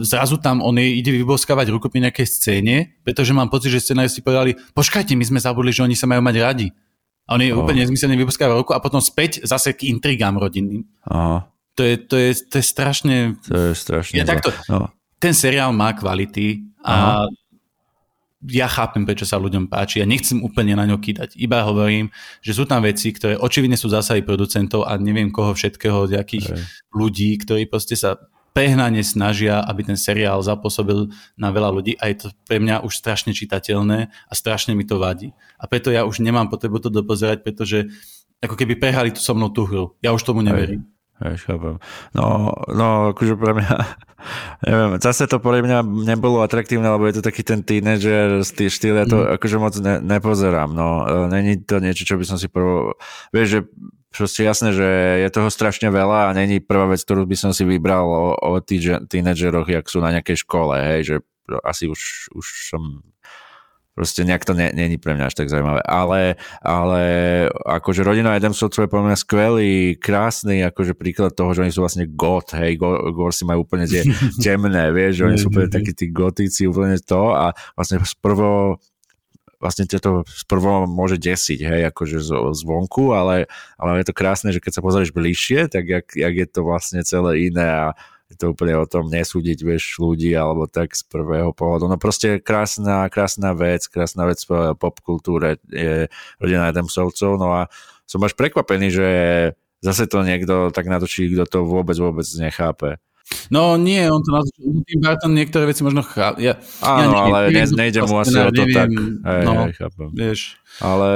zrazu 0.00 0.40
tam 0.40 0.64
on 0.64 0.80
je, 0.80 0.96
ide 0.96 1.12
vyboskávať 1.12 1.68
ruku 1.76 1.92
pri 1.92 2.08
nejakej 2.08 2.24
scéne, 2.24 2.96
pretože 3.04 3.36
mám 3.36 3.52
pocit, 3.52 3.68
že 3.68 3.84
scenáristi 3.84 4.24
povedali, 4.24 4.56
počkajte, 4.72 5.12
my 5.12 5.28
sme 5.28 5.44
zabudli, 5.44 5.76
že 5.76 5.84
oni 5.84 5.92
sa 5.92 6.08
majú 6.08 6.24
mať 6.24 6.36
radi. 6.40 6.68
A 7.28 7.36
on 7.36 7.44
je 7.44 7.52
oh. 7.52 7.60
úplne 7.60 7.84
nezmyselne 7.84 8.16
vyboskáva 8.16 8.56
ruku 8.56 8.72
a 8.72 8.80
potom 8.80 8.98
späť 9.04 9.44
zase 9.44 9.76
k 9.76 9.92
intrigám 9.92 10.40
rodinným. 10.40 10.88
Aha. 11.04 11.52
To 11.76 11.84
je, 11.84 11.94
to, 12.00 12.16
je, 12.16 12.30
to 12.48 12.54
je 12.58 12.64
strašne... 12.64 13.16
To 13.44 13.70
je 13.70 13.74
strašne... 13.76 14.18
Ja 14.18 14.24
takto, 14.24 14.50
no 14.72 14.90
ten 15.20 15.36
seriál 15.36 15.70
má 15.76 15.92
kvality 15.92 16.64
a 16.80 17.22
Aha. 17.22 17.28
ja 18.48 18.66
chápem, 18.66 19.04
prečo 19.04 19.28
sa 19.28 19.36
ľuďom 19.36 19.68
páči. 19.68 20.00
Ja 20.00 20.08
nechcem 20.08 20.40
úplne 20.40 20.72
na 20.72 20.88
ňo 20.88 20.96
kýdať. 20.96 21.36
Iba 21.36 21.60
hovorím, 21.68 22.08
že 22.40 22.56
sú 22.56 22.64
tam 22.64 22.80
veci, 22.80 23.12
ktoré 23.12 23.36
očividne 23.36 23.76
sú 23.76 23.92
zásahy 23.92 24.24
producentov 24.24 24.88
a 24.88 24.96
neviem 24.96 25.28
koho 25.28 25.52
všetkého, 25.52 26.08
nejakých 26.08 26.46
Hej. 26.48 26.62
ľudí, 26.96 27.36
ktorí 27.36 27.68
proste 27.68 28.00
sa 28.00 28.16
prehnane 28.50 29.04
snažia, 29.06 29.62
aby 29.62 29.86
ten 29.86 29.94
seriál 29.94 30.42
zapôsobil 30.42 31.06
na 31.38 31.54
veľa 31.54 31.70
ľudí 31.70 31.94
a 32.02 32.10
je 32.10 32.26
to 32.26 32.26
pre 32.48 32.58
mňa 32.58 32.82
už 32.82 32.98
strašne 32.98 33.30
čitateľné 33.30 34.10
a 34.10 34.32
strašne 34.34 34.74
mi 34.74 34.82
to 34.82 34.98
vadí. 34.98 35.30
A 35.54 35.70
preto 35.70 35.94
ja 35.94 36.02
už 36.02 36.18
nemám 36.18 36.50
potrebu 36.50 36.82
to 36.82 36.90
dopozerať, 36.90 37.46
pretože 37.46 37.86
ako 38.42 38.56
keby 38.56 38.74
prehrali 38.80 39.14
tu 39.14 39.20
so 39.22 39.36
mnou 39.36 39.52
tú 39.52 39.68
hru. 39.68 39.94
Ja 40.02 40.10
už 40.16 40.24
tomu 40.24 40.42
neverím. 40.42 40.82
Hej, 40.82 40.99
chápem. 41.20 41.76
No, 42.16 42.52
no, 42.72 43.12
akože 43.12 43.36
pre 43.36 43.52
mňa, 43.52 43.76
neviem, 44.68 44.90
zase 45.00 45.28
to 45.28 45.36
pre 45.36 45.60
mňa 45.60 45.84
nebolo 45.84 46.40
atraktívne, 46.40 46.88
lebo 46.88 47.04
je 47.04 47.20
to 47.20 47.22
taký 47.24 47.44
ten 47.44 47.60
teenager 47.60 48.40
štýl, 48.46 48.96
ja 48.96 49.06
to 49.06 49.20
mm. 49.20 49.36
akože 49.36 49.56
moc 49.60 49.74
ne, 49.84 50.00
nepozerám, 50.00 50.72
no. 50.72 51.04
E, 51.04 51.28
není 51.28 51.60
to 51.60 51.78
niečo, 51.78 52.08
čo 52.08 52.16
by 52.16 52.24
som 52.24 52.40
si 52.40 52.48
prvo, 52.48 52.96
vieš, 53.36 53.48
že 53.48 53.60
proste 54.10 54.42
jasné, 54.42 54.74
že 54.74 54.88
je 55.22 55.28
toho 55.30 55.52
strašne 55.52 55.92
veľa 55.92 56.32
a 56.32 56.36
není 56.36 56.58
prvá 56.58 56.90
vec, 56.90 57.04
ktorú 57.04 57.28
by 57.28 57.36
som 57.38 57.50
si 57.54 57.62
vybral 57.62 58.08
o, 58.08 58.34
o 58.34 58.58
tínedžeroch, 59.06 59.68
jak 59.70 59.86
sú 59.86 60.02
na 60.02 60.10
nejakej 60.16 60.42
škole, 60.42 60.74
hej, 60.80 61.00
že 61.04 61.16
asi 61.62 61.90
už, 61.90 62.30
už 62.34 62.46
som 62.70 63.02
proste 64.00 64.24
nejak 64.24 64.48
to 64.48 64.56
není 64.56 64.96
pre 64.96 65.12
mňa 65.12 65.28
až 65.28 65.36
tak 65.36 65.52
zaujímavé. 65.52 65.84
Ale, 65.84 66.40
ale 66.64 67.02
akože 67.52 68.00
rodina 68.00 68.32
Adamsovcov 68.32 68.88
je 68.88 68.88
pre 68.88 69.04
mňa 69.04 69.16
skvelý, 69.20 70.00
krásny 70.00 70.64
akože 70.64 70.96
príklad 70.96 71.36
toho, 71.36 71.52
že 71.52 71.68
oni 71.68 71.72
sú 71.76 71.84
vlastne 71.84 72.08
got, 72.08 72.56
hej, 72.56 72.80
si 73.36 73.44
majú 73.44 73.68
úplne 73.68 73.84
tie 73.84 74.00
temné, 74.44 74.88
vieš, 74.88 75.20
že 75.20 75.26
oni 75.28 75.36
sú 75.36 75.52
úplne 75.52 75.68
takí 75.68 75.92
tí 75.92 76.08
gotíci, 76.08 76.64
úplne 76.64 76.96
to 76.96 77.36
a 77.36 77.52
vlastne 77.76 78.00
prvo 78.24 78.80
vlastne 79.60 79.84
ťa 79.84 80.00
to 80.00 80.10
prvo 80.48 80.88
môže 80.88 81.20
desiť, 81.20 81.60
hej, 81.60 81.82
akože 81.92 82.24
zvonku, 82.56 83.12
ale, 83.12 83.44
ale 83.76 84.00
je 84.00 84.08
to 84.08 84.16
krásne, 84.16 84.56
že 84.56 84.64
keď 84.64 84.80
sa 84.80 84.84
pozrieš 84.84 85.12
bližšie, 85.12 85.68
tak 85.68 85.84
jak, 85.84 86.06
jak 86.16 86.32
je 86.32 86.46
to 86.48 86.64
vlastne 86.64 87.04
celé 87.04 87.52
iné 87.52 87.68
a 87.68 87.86
je 88.30 88.36
to 88.38 88.54
úplne 88.54 88.78
o 88.78 88.86
tom 88.86 89.10
nesúdiť, 89.10 89.58
vieš, 89.66 89.98
ľudí 89.98 90.30
alebo 90.38 90.70
tak 90.70 90.94
z 90.94 91.02
prvého 91.10 91.50
pohľadu. 91.50 91.90
No 91.90 91.98
proste 91.98 92.38
krásna, 92.38 93.10
krásna 93.10 93.58
vec, 93.58 93.90
krásna 93.90 94.22
vec 94.30 94.38
v 94.46 94.78
popkultúre 94.78 95.58
je 95.66 96.06
rodina 96.38 96.70
Adamsovcov, 96.70 97.34
no 97.34 97.50
a 97.50 97.66
som 98.06 98.22
až 98.22 98.38
prekvapený, 98.38 98.88
že 98.94 99.08
zase 99.82 100.06
to 100.06 100.22
niekto 100.22 100.70
tak 100.70 100.86
natočí, 100.86 101.26
kto 101.34 101.44
to 101.50 101.58
vôbec, 101.66 101.98
vôbec 101.98 102.26
nechápe. 102.38 103.02
No 103.50 103.74
nie, 103.74 104.06
on 104.06 104.22
to 104.22 104.30
natočil, 104.30 104.82
tým 104.86 105.00
Barton 105.02 105.34
niektoré 105.34 105.66
veci 105.66 105.82
možno 105.82 106.06
chápe. 106.06 106.42
Ja, 106.42 106.54
Áno, 106.82 107.14
ja 107.14 107.26
ale 107.26 107.38
neviem, 107.50 107.74
nejde 107.74 108.06
mu 108.06 108.22
asi 108.22 108.34
o 108.38 108.50
to 108.50 108.62
neviem, 108.62 108.74
tak. 108.74 108.88
Hej, 108.94 109.42
no, 109.42 109.52
hej, 109.66 109.74
chápem. 109.74 110.08
Vieš. 110.14 110.40
Ale 110.78 111.08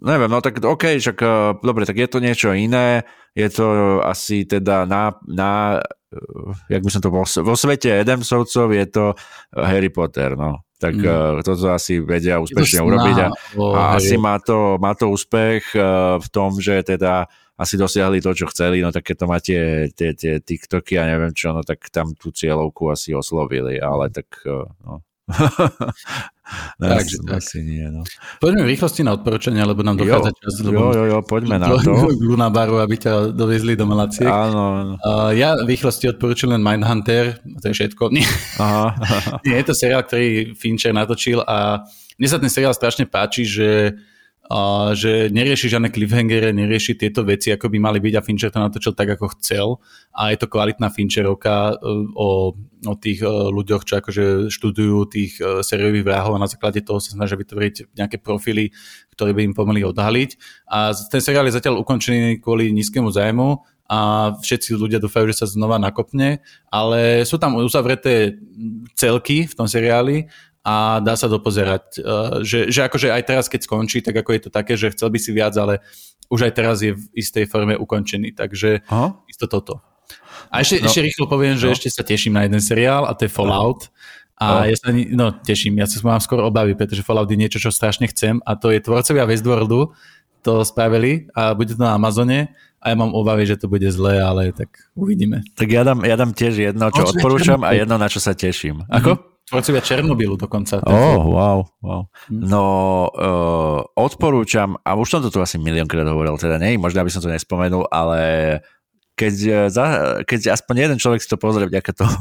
neviem, 0.00 0.28
no 0.32 0.40
tak 0.44 0.60
OK, 0.60 0.84
však 1.00 1.18
uh, 1.24 1.56
dobre, 1.60 1.88
tak 1.88 1.96
je 1.96 2.08
to 2.08 2.20
niečo 2.20 2.52
iné, 2.52 3.04
je 3.34 3.48
to 3.50 3.66
asi 4.02 4.44
teda 4.44 4.84
na, 4.84 5.14
na 5.26 5.82
uh, 6.14 6.54
jak 6.66 6.82
by 6.82 6.90
som 6.90 7.02
to 7.02 7.10
vo, 7.10 7.22
vo 7.22 7.54
svete 7.54 8.02
Edemsovcov 8.02 8.66
je 8.74 8.84
to 8.90 9.04
Harry 9.54 9.90
Potter, 9.90 10.34
no. 10.34 10.66
Tak 10.80 10.96
mm. 10.96 11.44
toto 11.44 11.76
asi 11.76 12.00
vedia 12.00 12.40
úspešne 12.40 12.80
urobiť 12.80 13.16
a, 13.20 13.28
a 13.60 13.80
asi 14.00 14.16
má 14.16 14.40
to, 14.40 14.80
má 14.80 14.96
to 14.96 15.12
úspech 15.12 15.76
v 16.16 16.28
tom, 16.32 16.56
že 16.56 16.80
teda 16.80 17.28
asi 17.60 17.76
dosiahli 17.76 18.24
to, 18.24 18.32
čo 18.32 18.48
chceli, 18.48 18.80
no 18.80 18.88
tak 18.88 19.12
keď 19.12 19.16
to 19.20 19.26
máte 19.28 19.56
tie, 19.92 20.16
tie 20.16 20.40
TikToky 20.40 20.96
a 20.96 21.04
neviem 21.04 21.36
čo, 21.36 21.52
no 21.52 21.60
tak 21.60 21.92
tam 21.92 22.16
tú 22.16 22.32
cieľovku 22.32 22.88
asi 22.88 23.12
oslovili, 23.12 23.76
ale 23.76 24.08
tak 24.08 24.32
uh, 24.48 24.64
no, 24.80 25.04
Takže 26.82 27.16
tak. 27.22 27.38
Asi 27.38 27.62
nie, 27.62 27.86
no. 27.86 28.02
Poďme 28.42 28.66
v 28.66 28.74
rýchlosti 28.74 29.06
na 29.06 29.14
odporúčania, 29.14 29.62
lebo 29.62 29.86
nám 29.86 30.02
dochádza 30.02 30.34
čas. 30.34 30.58
Jo, 30.66 30.90
jo, 30.90 31.04
jo, 31.06 31.18
poďme 31.22 31.62
na 31.62 31.70
to. 31.78 32.10
Na 32.34 32.50
baru, 32.50 32.82
aby 32.82 32.98
ťa 32.98 33.30
doviezli 33.30 33.78
do 33.78 33.86
Malaciek. 33.86 34.26
Áno, 34.26 34.62
áno. 34.82 34.94
Uh, 34.98 35.30
ja 35.30 35.54
v 35.54 35.70
rýchlosti 35.70 36.10
odporúčam 36.10 36.50
len 36.50 36.58
Mindhunter, 36.58 37.38
to 37.62 37.64
je 37.70 37.74
všetko. 37.74 38.10
Nie. 38.16 38.26
Aha. 38.58 38.98
nie, 39.46 39.54
je 39.62 39.66
to 39.70 39.74
seriál, 39.78 40.02
ktorý 40.02 40.58
Fincher 40.58 40.90
natočil 40.90 41.46
a 41.46 41.86
mne 42.18 42.28
sa 42.28 42.42
ten 42.42 42.50
seriál 42.50 42.74
strašne 42.74 43.06
páči, 43.06 43.46
že 43.46 43.94
že 44.98 45.30
nerieši 45.30 45.70
žiadne 45.70 45.94
cliffhangere, 45.94 46.50
nerieši 46.50 46.98
tieto 46.98 47.22
veci, 47.22 47.54
ako 47.54 47.70
by 47.70 47.78
mali 47.78 47.98
byť 48.02 48.14
a 48.18 48.24
Fincher 48.26 48.50
to 48.50 48.58
natočil 48.58 48.98
tak, 48.98 49.14
ako 49.14 49.30
chcel 49.38 49.78
a 50.10 50.34
je 50.34 50.42
to 50.42 50.50
kvalitná 50.50 50.90
Fincherovka 50.90 51.78
e, 51.78 52.04
o, 52.18 52.58
o 52.58 52.94
tých 52.98 53.22
e, 53.22 53.30
ľuďoch, 53.30 53.86
čo 53.86 54.02
akože 54.02 54.50
študujú 54.50 55.06
tých 55.06 55.38
e, 55.38 55.62
sériových 55.62 56.02
vrahov 56.02 56.34
a 56.34 56.42
na 56.42 56.50
základe 56.50 56.82
toho 56.82 56.98
sa 56.98 57.14
snažia 57.14 57.38
vytvoriť 57.38 57.94
nejaké 57.94 58.18
profily, 58.18 58.74
ktoré 59.14 59.38
by 59.38 59.46
im 59.46 59.54
pomohli 59.54 59.86
odhaliť. 59.86 60.30
A 60.66 60.98
ten 60.98 61.22
seriál 61.22 61.46
je 61.46 61.54
zatiaľ 61.54 61.86
ukončený 61.86 62.42
kvôli 62.42 62.74
nízkemu 62.74 63.06
zájmu 63.06 63.62
a 63.90 64.30
všetci 64.38 64.78
ľudia 64.78 65.02
dúfajú, 65.02 65.30
že 65.30 65.42
sa 65.42 65.46
znova 65.50 65.78
nakopne, 65.78 66.42
ale 66.70 67.26
sú 67.26 67.38
tam 67.42 67.58
uzavreté 67.58 68.38
celky 68.94 69.46
v 69.46 69.54
tom 69.54 69.66
seriáli 69.66 70.30
a 70.60 71.00
dá 71.00 71.16
sa 71.16 71.26
dopozerať. 71.26 71.84
Uh, 72.00 72.44
že, 72.44 72.68
že 72.68 72.84
akože 72.84 73.08
aj 73.08 73.22
teraz, 73.24 73.46
keď 73.48 73.64
skončí, 73.64 74.04
tak 74.04 74.20
ako 74.20 74.30
je 74.36 74.42
to 74.44 74.50
také, 74.52 74.76
že 74.76 74.92
chcel 74.92 75.08
by 75.08 75.18
si 75.18 75.30
viac, 75.32 75.56
ale 75.56 75.80
už 76.30 76.46
aj 76.46 76.52
teraz 76.54 76.76
je 76.84 76.94
v 76.94 77.02
istej 77.16 77.48
forme 77.50 77.74
ukončený, 77.74 78.36
takže 78.36 78.86
Aha. 78.86 79.18
isto 79.26 79.48
toto. 79.50 79.82
A 80.50 80.62
ešte, 80.62 80.82
no. 80.82 80.86
ešte 80.90 81.02
rýchlo 81.02 81.24
poviem, 81.26 81.58
že 81.58 81.70
no. 81.70 81.74
ešte 81.74 81.88
sa 81.90 82.02
teším 82.02 82.38
na 82.38 82.46
jeden 82.46 82.62
seriál 82.62 83.06
a 83.06 83.14
to 83.14 83.26
je 83.26 83.32
Fallout. 83.32 83.90
A 84.40 84.64
no. 84.64 84.72
ja 84.72 84.76
sa 84.78 84.88
no, 84.92 85.26
teším, 85.36 85.76
ja 85.76 85.86
sa 85.86 86.00
mám 86.00 86.22
skoro 86.22 86.48
obavy, 86.48 86.72
pretože 86.72 87.04
Fallout 87.04 87.28
je 87.28 87.36
niečo, 87.36 87.60
čo 87.60 87.68
strašne 87.68 88.08
chcem 88.08 88.40
a 88.42 88.56
to 88.56 88.72
je 88.72 88.80
tvorcovia 88.80 89.28
Westworldu, 89.28 89.92
to 90.40 90.64
spravili 90.64 91.28
a 91.36 91.52
bude 91.52 91.76
to 91.76 91.80
na 91.82 91.92
Amazone 91.92 92.56
a 92.80 92.84
ja 92.88 92.96
mám 92.96 93.12
obavy, 93.12 93.44
že 93.44 93.60
to 93.60 93.68
bude 93.68 93.84
zlé, 93.92 94.24
ale 94.24 94.56
tak 94.56 94.72
uvidíme. 94.96 95.44
Tak 95.52 95.68
ja 95.68 95.84
dám, 95.84 96.00
ja 96.00 96.16
dám 96.16 96.32
tiež 96.32 96.56
jedno, 96.72 96.88
čo 96.88 97.12
odporúčam 97.12 97.60
a 97.60 97.76
jedno, 97.76 98.00
na 98.00 98.08
čo 98.08 98.16
sa 98.24 98.32
teším. 98.32 98.88
Ako? 98.88 99.20
Mm-hmm. 99.20 99.39
Tvorcovia 99.50 99.82
Černobylu 99.82 100.38
dokonca. 100.38 100.78
Oh, 100.86 101.26
wow, 101.26 101.58
wow. 101.82 102.02
Hm. 102.30 102.46
No, 102.46 102.64
uh, 103.10 103.82
odporúčam, 103.98 104.78
a 104.86 104.94
už 104.94 105.10
som 105.10 105.20
to 105.26 105.34
tu 105.34 105.42
asi 105.42 105.58
miliónkrát 105.58 106.06
hovoril, 106.06 106.38
teda 106.38 106.62
nie, 106.62 106.78
možno 106.78 107.02
by 107.02 107.10
som 107.10 107.18
to 107.18 107.34
nespomenul, 107.34 107.90
ale 107.90 108.22
keď, 109.20 109.34
e, 109.36 109.60
za, 109.68 109.84
keď 110.24 110.56
aspoň 110.56 110.74
jeden 110.88 110.98
človek 111.02 111.20
si 111.20 111.28
to 111.28 111.36
pozrie 111.36 111.68
vďaka 111.68 111.92
toho, 111.92 112.16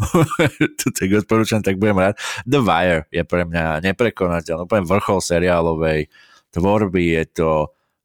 tak 0.97 1.07
odporúčam, 1.15 1.64
tak 1.64 1.80
budem 1.80 1.95
rád. 1.95 2.19
The 2.43 2.60
Wire 2.60 3.07
je 3.14 3.23
pre 3.23 3.47
mňa 3.47 3.80
neprekonateľný, 3.88 4.68
úplne 4.68 4.84
vrchol 4.84 5.23
seriálovej 5.23 6.11
tvorby, 6.51 7.15
je 7.15 7.23
to 7.30 7.49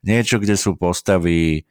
niečo, 0.06 0.38
kde 0.38 0.54
sú 0.54 0.76
postavy 0.78 1.64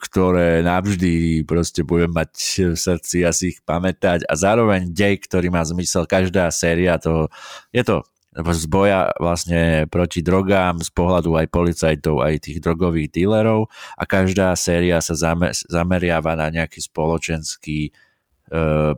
ktoré 0.00 0.64
navždy 0.64 1.44
proste 1.44 1.84
budem 1.84 2.10
mať 2.14 2.32
v 2.72 2.78
srdci 2.78 3.26
asi 3.26 3.52
ich 3.52 3.60
pamätať. 3.60 4.24
A 4.24 4.32
zároveň 4.32 4.88
dej, 4.88 5.20
ktorý 5.20 5.52
má 5.52 5.60
zmysel, 5.60 6.08
každá 6.08 6.48
séria 6.48 6.96
to, 6.96 7.28
je 7.74 7.84
to 7.84 8.02
z 8.34 8.66
boja 8.66 9.14
vlastne 9.22 9.86
proti 9.86 10.18
drogám 10.18 10.82
z 10.82 10.90
pohľadu 10.90 11.38
aj 11.38 11.46
policajtov, 11.54 12.18
aj 12.18 12.42
tých 12.42 12.58
drogových 12.58 13.14
dílerov. 13.14 13.70
A 13.94 14.02
každá 14.10 14.50
séria 14.58 14.98
sa 14.98 15.14
zameriava 15.70 16.34
na 16.34 16.50
nejaký 16.50 16.82
spoločenský 16.82 17.94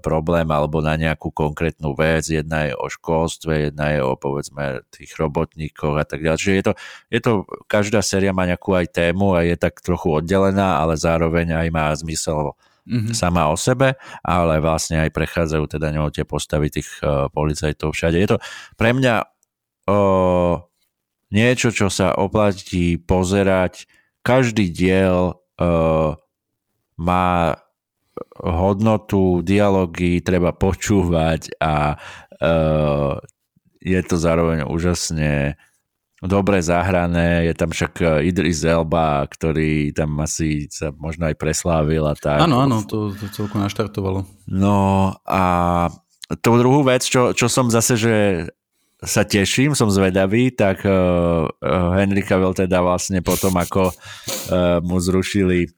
problém 0.04 0.44
alebo 0.52 0.84
na 0.84 1.00
nejakú 1.00 1.32
konkrétnu 1.32 1.96
vec. 1.96 2.28
Jedna 2.28 2.68
je 2.68 2.74
o 2.76 2.92
školstve, 2.92 3.72
jedna 3.72 3.96
je 3.96 4.00
o 4.04 4.12
povedzme 4.12 4.84
tých 4.92 5.16
robotníkoch 5.16 5.96
a 5.96 6.04
tak 6.04 6.20
ďalej. 6.20 6.38
Čiže 6.40 6.54
je 6.54 6.64
to, 6.64 6.72
je 7.08 7.20
to, 7.24 7.32
každá 7.64 8.04
séria 8.04 8.36
má 8.36 8.44
nejakú 8.44 8.76
aj 8.76 8.92
tému 8.92 9.32
a 9.32 9.48
je 9.48 9.56
tak 9.56 9.80
trochu 9.80 10.12
oddelená, 10.12 10.76
ale 10.84 11.00
zároveň 11.00 11.56
aj 11.56 11.68
má 11.72 11.88
zmysel 11.96 12.52
mm-hmm. 12.84 13.16
sama 13.16 13.48
o 13.48 13.56
sebe, 13.56 13.96
ale 14.20 14.60
vlastne 14.60 15.00
aj 15.02 15.10
prechádzajú 15.10 15.64
teda 15.72 15.88
ňou 15.88 16.12
tie 16.12 16.28
postavy 16.28 16.68
tých 16.68 16.88
uh, 17.00 17.32
policajtov 17.32 17.96
všade. 17.96 18.16
Je 18.20 18.28
to 18.28 18.38
pre 18.76 18.92
mňa 18.92 19.24
uh, 19.88 20.54
niečo, 21.32 21.72
čo 21.72 21.88
sa 21.88 22.12
oplatí 22.12 23.00
pozerať. 23.00 23.88
Každý 24.20 24.68
diel 24.68 25.32
uh, 25.32 26.10
má 26.98 27.32
hodnotu, 28.40 29.40
dialógy 29.44 30.20
treba 30.24 30.52
počúvať 30.52 31.56
a 31.60 31.96
uh, 32.40 33.14
je 33.80 34.00
to 34.02 34.16
zároveň 34.18 34.66
úžasne 34.66 35.54
dobre 36.24 36.64
zahrané, 36.64 37.46
je 37.46 37.54
tam 37.54 37.70
však 37.70 38.24
Idris 38.24 38.64
Elba, 38.64 39.22
ktorý 39.28 39.92
tam 39.92 40.16
asi 40.24 40.66
sa 40.72 40.90
možno 40.96 41.28
aj 41.28 41.36
preslávil 41.36 42.02
a 42.08 42.16
tak. 42.16 42.40
Áno, 42.40 42.64
áno, 42.64 42.82
to, 42.88 43.12
to 43.12 43.28
celkom 43.30 43.62
naštartovalo. 43.62 44.24
No 44.48 45.12
a 45.22 45.44
tú 46.42 46.58
druhú 46.58 46.82
vec, 46.82 47.06
čo, 47.06 47.36
čo 47.36 47.46
som 47.46 47.70
zase, 47.70 47.94
že 47.94 48.16
sa 49.04 49.28
teším, 49.28 49.76
som 49.76 49.92
zvedavý, 49.92 50.50
tak 50.50 50.80
uh, 50.88 51.46
Henry 51.94 52.24
Cavill 52.24 52.56
teda 52.56 52.80
vlastne 52.80 53.20
potom, 53.20 53.52
ako 53.54 53.92
uh, 53.92 54.80
mu 54.80 54.96
zrušili 54.96 55.68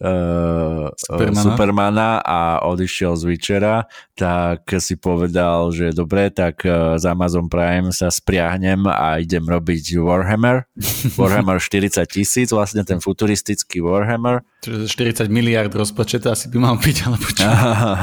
uh, 0.00 0.92
Supermana. 0.96 1.42
Supermana 1.42 2.08
a 2.20 2.40
odišiel 2.66 3.16
z 3.16 3.22
Witchera, 3.28 3.76
tak 4.16 4.68
si 4.80 4.96
povedal, 4.96 5.72
že 5.72 5.92
dobre, 5.92 6.28
tak 6.32 6.64
uh, 6.64 6.96
z 7.00 7.04
Amazon 7.08 7.46
Prime 7.48 7.92
sa 7.92 8.12
spriahnem 8.12 8.84
a 8.88 9.20
idem 9.20 9.44
robiť 9.44 9.96
Warhammer. 10.00 10.68
Warhammer 11.20 11.60
40 11.60 12.04
tisíc, 12.08 12.48
vlastne 12.52 12.84
ten 12.84 13.00
futuristický 13.00 13.80
Warhammer. 13.80 14.44
40 14.66 15.30
miliard 15.30 15.70
rozpočet 15.70 16.26
asi 16.26 16.50
by 16.50 16.58
mal 16.58 16.76
byť, 16.76 16.96
ale 17.06 17.16
čo? 17.16 17.46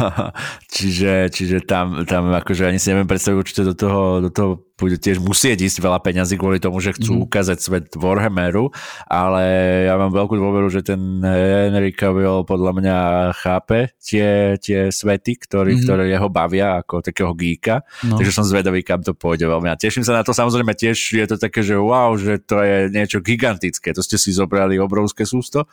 čiže, 0.76 1.14
čiže 1.30 1.58
tam, 1.68 2.08
tam 2.08 2.32
akože 2.32 2.68
ani 2.68 2.80
si 2.80 2.90
neviem 2.90 3.08
predstaviť, 3.08 3.36
určite 3.38 3.64
do 3.68 3.76
toho, 3.76 4.02
do 4.24 4.32
toho 4.32 4.52
bude 4.74 4.98
tiež 4.98 5.22
musieť 5.22 5.64
ísť 5.64 5.80
veľa 5.80 6.02
peňazí 6.02 6.36
kvôli 6.36 6.58
tomu, 6.58 6.82
že 6.82 6.98
chcú 6.98 7.22
mm. 7.22 7.24
ukázať 7.30 7.58
svet 7.62 7.86
Warhammeru, 7.94 8.74
ale 9.06 9.46
ja 9.86 9.96
mám 9.96 10.10
veľkú 10.10 10.34
dôveru, 10.34 10.68
že 10.68 10.82
ten 10.82 11.22
Henry 11.22 11.94
Cavill 11.94 12.42
podľa 12.44 12.72
mňa 12.82 12.98
chápe 13.38 13.94
tie, 14.02 14.58
tie 14.58 14.90
svety, 14.90 15.40
ktorý, 15.40 15.78
mm. 15.78 15.82
ktoré 15.86 16.04
jeho 16.10 16.28
bavia 16.28 16.82
ako 16.82 17.06
takého 17.06 17.32
geeka, 17.38 17.86
no. 18.04 18.18
takže 18.18 18.34
som 18.34 18.44
zvedavý, 18.44 18.82
kam 18.82 19.06
to 19.06 19.14
pôjde 19.14 19.46
veľmi. 19.46 19.70
A 19.70 19.78
teším 19.78 20.02
sa 20.02 20.18
na 20.18 20.26
to, 20.26 20.34
samozrejme 20.34 20.74
tiež 20.74 20.98
je 20.98 21.26
to 21.30 21.38
také, 21.38 21.62
že 21.62 21.78
wow, 21.78 22.18
že 22.18 22.42
to 22.42 22.60
je 22.60 22.90
niečo 22.90 23.22
gigantické, 23.22 23.94
to 23.94 24.02
ste 24.02 24.18
si 24.18 24.34
zobrali 24.34 24.82
obrovské 24.82 25.24
sústo, 25.24 25.70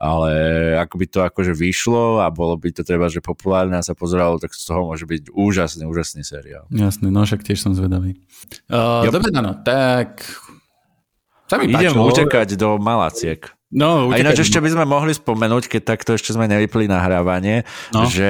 ale 0.00 0.32
ako 0.80 0.94
by 0.96 1.06
to 1.12 1.20
akože 1.20 1.52
vyšlo 1.52 2.24
a 2.24 2.32
bolo 2.32 2.56
by 2.56 2.72
to 2.72 2.80
treba, 2.80 3.12
že 3.12 3.20
populárne 3.20 3.76
a 3.76 3.84
sa 3.84 3.92
pozeralo, 3.92 4.40
tak 4.40 4.56
z 4.56 4.64
toho 4.64 4.88
môže 4.88 5.04
byť 5.04 5.28
úžasný, 5.28 5.84
úžasný 5.84 6.24
seriál. 6.24 6.64
Jasný, 6.72 7.12
no 7.12 7.20
však 7.20 7.44
tiež 7.44 7.60
som 7.60 7.76
zvedavý. 7.76 8.16
Uh, 8.72 9.04
dobre, 9.12 9.28
no, 9.28 9.60
tak 9.60 10.24
sa 11.52 11.60
mi 11.60 11.68
Idem 11.68 11.92
páčilo. 11.92 12.08
utekať 12.08 12.48
do 12.56 12.80
Malaciek. 12.80 13.52
No, 13.70 14.10
a 14.10 14.18
ináč 14.18 14.42
ešte 14.42 14.58
by 14.58 14.74
sme 14.74 14.82
mohli 14.82 15.14
spomenúť, 15.14 15.70
keď 15.70 15.94
takto 15.94 16.18
ešte 16.18 16.34
sme 16.34 16.50
nevypli 16.50 16.90
nahrávanie, 16.90 17.62
no. 17.94 18.10
že 18.10 18.26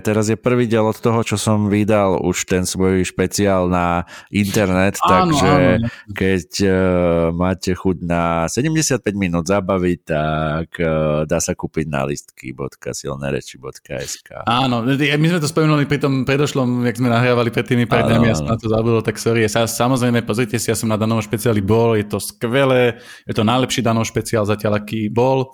teraz 0.00 0.32
je 0.32 0.40
prvý 0.40 0.64
diel 0.64 0.88
od 0.88 0.96
toho, 0.96 1.20
čo 1.20 1.36
som 1.36 1.68
vydal 1.68 2.24
už 2.24 2.48
ten 2.48 2.64
svoj 2.64 3.04
špeciál 3.04 3.68
na 3.68 4.08
internet, 4.32 4.96
áno, 5.04 5.36
takže 5.36 5.52
áno. 5.52 5.92
keď 6.16 6.48
uh, 6.64 7.28
máte 7.36 7.76
chuť 7.76 8.00
na 8.00 8.48
75 8.48 9.04
minút 9.12 9.52
zabavy, 9.52 10.00
tak 10.00 10.72
uh, 10.80 11.28
dá 11.28 11.36
sa 11.36 11.52
kúpiť 11.52 11.84
na 11.84 12.08
listky.silnereči.sk 12.08 14.48
Áno, 14.48 14.88
my 14.88 15.26
sme 15.28 15.44
to 15.44 15.52
spomenuli 15.52 15.84
pri 15.84 16.00
tom 16.00 16.24
predošlom, 16.24 16.88
jak 16.88 16.96
sme 16.96 17.12
nahrávali 17.12 17.52
pred 17.52 17.68
tými 17.68 17.84
pár 17.84 18.08
dňami, 18.08 18.24
ja 18.24 18.40
som 18.40 18.48
na 18.48 18.56
to 18.56 18.72
zabudol, 18.72 19.04
tak 19.04 19.20
sorry. 19.20 19.44
Sa, 19.52 19.68
samozrejme, 19.68 20.24
pozrite 20.24 20.56
si, 20.56 20.72
ja 20.72 20.76
som 20.80 20.88
na 20.88 20.96
danom 20.96 21.20
špeciáli 21.20 21.60
bol, 21.60 21.92
je 21.92 22.08
to 22.08 22.16
skvelé, 22.16 23.04
je 23.28 23.36
to 23.36 23.44
najlepší 23.44 23.84
danov 23.84 24.08
špeciál 24.08 24.48
zatiaľ, 24.48 24.77
aký 24.78 25.10
bol. 25.10 25.50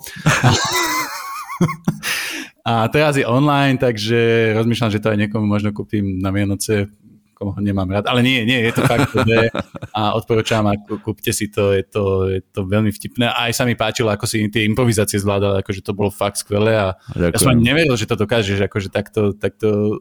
A 2.65 2.89
teraz 2.89 3.13
je 3.13 3.25
online, 3.29 3.77
takže 3.77 4.51
rozmýšľam, 4.57 4.89
že 4.89 4.97
to 4.97 5.13
aj 5.13 5.21
niekomu 5.21 5.45
možno 5.45 5.69
kúpim 5.69 6.17
na 6.17 6.33
Vianoce, 6.33 6.89
komu 7.37 7.53
ho 7.53 7.61
nemám 7.61 7.85
rád. 7.85 8.09
Ale 8.09 8.25
nie, 8.25 8.41
nie, 8.41 8.57
je 8.57 8.73
to 8.73 8.81
fakt 8.89 9.13
dobré 9.13 9.53
a 9.93 10.17
odporúčam 10.17 10.65
a 10.65 10.73
kúpte 10.79 11.29
si 11.29 11.51
to, 11.51 11.75
je 11.75 11.83
to, 11.85 12.31
je 12.31 12.41
to 12.41 12.65
veľmi 12.65 12.89
vtipné. 12.89 13.29
A 13.29 13.51
aj 13.51 13.59
sa 13.59 13.69
mi 13.69 13.77
páčilo, 13.77 14.09
ako 14.09 14.25
si 14.25 14.41
tie 14.49 14.65
improvizácie 14.65 15.21
zvládal, 15.21 15.61
akože 15.61 15.85
to 15.85 15.93
bolo 15.93 16.09
fakt 16.09 16.41
skvelé 16.41 16.73
a 16.73 16.97
Ďakujem. 17.13 17.33
ja 17.35 17.37
som 17.37 17.53
ani 17.53 17.63
neveril, 17.67 17.93
že 17.99 18.09
to 18.09 18.17
dokážeš 18.17 18.65
akože 18.65 18.89
takto, 18.89 19.35
takto 19.37 19.99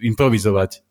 improvizovať. 0.00 0.85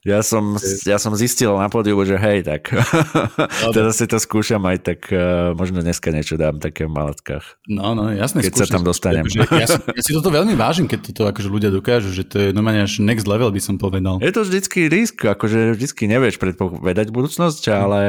Ja 0.00 0.24
som, 0.24 0.56
ja 0.88 0.96
som 0.96 1.12
zistil 1.12 1.52
na 1.60 1.68
pódiu, 1.68 2.00
že 2.08 2.16
hej, 2.16 2.40
tak 2.40 2.72
teraz 3.76 4.00
si 4.00 4.08
to 4.08 4.16
skúšam 4.16 4.64
aj 4.64 4.80
tak, 4.80 5.00
uh, 5.12 5.52
možno 5.52 5.84
dneska 5.84 6.08
niečo 6.08 6.40
dám 6.40 6.56
také 6.56 6.88
v 6.88 6.96
maletkách. 6.96 7.44
No, 7.68 7.92
no, 7.92 8.08
jasne. 8.08 8.40
Keď 8.40 8.48
skúšam, 8.48 8.64
sa 8.64 8.74
tam 8.80 8.84
dostanem. 8.88 9.28
Akože, 9.28 9.44
ja, 9.60 9.68
si, 9.68 9.80
ja 10.00 10.02
si 10.08 10.12
toto 10.16 10.32
veľmi 10.32 10.56
vážim, 10.56 10.88
keď 10.88 11.12
toto 11.12 11.28
akože 11.28 11.52
ľudia 11.52 11.68
dokážu, 11.68 12.16
že 12.16 12.24
to 12.24 12.40
je 12.40 12.48
normálne 12.56 12.80
až 12.80 13.04
next 13.04 13.28
level, 13.28 13.52
by 13.52 13.60
som 13.60 13.76
povedal. 13.76 14.16
Je 14.24 14.32
to 14.32 14.40
vždycky 14.40 14.88
risk, 14.88 15.20
akože 15.20 15.76
vždycky 15.76 16.08
nevieš 16.08 16.40
predpovedať 16.40 17.12
budúcnosť, 17.12 17.62
ale 17.68 18.02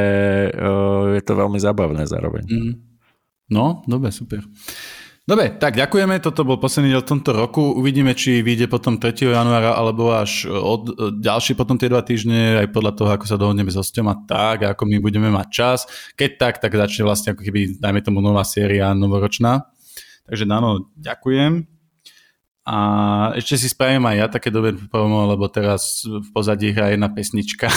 uh, 0.55 1.19
je 1.19 1.21
to 1.27 1.33
veľmi 1.35 1.59
zábavné 1.59 2.07
zároveň. 2.07 2.47
Mm. 2.47 2.73
No, 3.51 3.83
dobre, 3.83 4.15
super. 4.15 4.47
Dobre, 5.21 5.53
tak 5.53 5.77
ďakujeme. 5.77 6.17
Toto 6.17 6.41
bol 6.41 6.57
posledný 6.57 6.97
diel 6.97 7.05
tomto 7.05 7.29
roku. 7.37 7.77
Uvidíme, 7.77 8.17
či 8.17 8.41
vyjde 8.41 8.65
potom 8.65 8.97
3. 8.97 9.29
januára 9.29 9.77
alebo 9.77 10.09
až 10.09 10.49
od 10.49 11.13
ďalší 11.21 11.53
potom 11.53 11.77
tie 11.77 11.93
dva 11.93 12.01
týždne, 12.01 12.65
aj 12.65 12.73
podľa 12.73 12.93
toho, 12.97 13.09
ako 13.13 13.25
sa 13.29 13.37
dohodneme 13.37 13.69
s 13.69 13.77
hostom 13.77 14.09
a 14.09 14.17
tak, 14.25 14.65
ako 14.73 14.81
my 14.89 14.97
budeme 14.97 15.29
mať 15.29 15.47
čas. 15.53 15.79
Keď 16.17 16.29
tak, 16.41 16.53
tak 16.57 16.73
začne 16.73 17.05
vlastne 17.05 17.29
ako 17.37 17.45
keby, 17.45 17.77
dajme 17.77 18.01
tomu 18.01 18.17
nová 18.17 18.41
séria 18.41 18.97
novoročná. 18.97 19.69
Takže 20.25 20.49
Dano, 20.49 20.89
ďakujem. 20.97 21.69
A 22.65 22.77
ešte 23.37 23.57
si 23.61 23.67
spravím 23.73 24.05
aj 24.05 24.15
ja 24.17 24.27
také 24.29 24.53
dobré 24.53 24.73
promo, 24.73 25.25
lebo 25.29 25.49
teraz 25.49 26.05
v 26.05 26.29
pozadí 26.33 26.69
hrá 26.73 26.93
jedna 26.93 27.09
pesnička, 27.09 27.69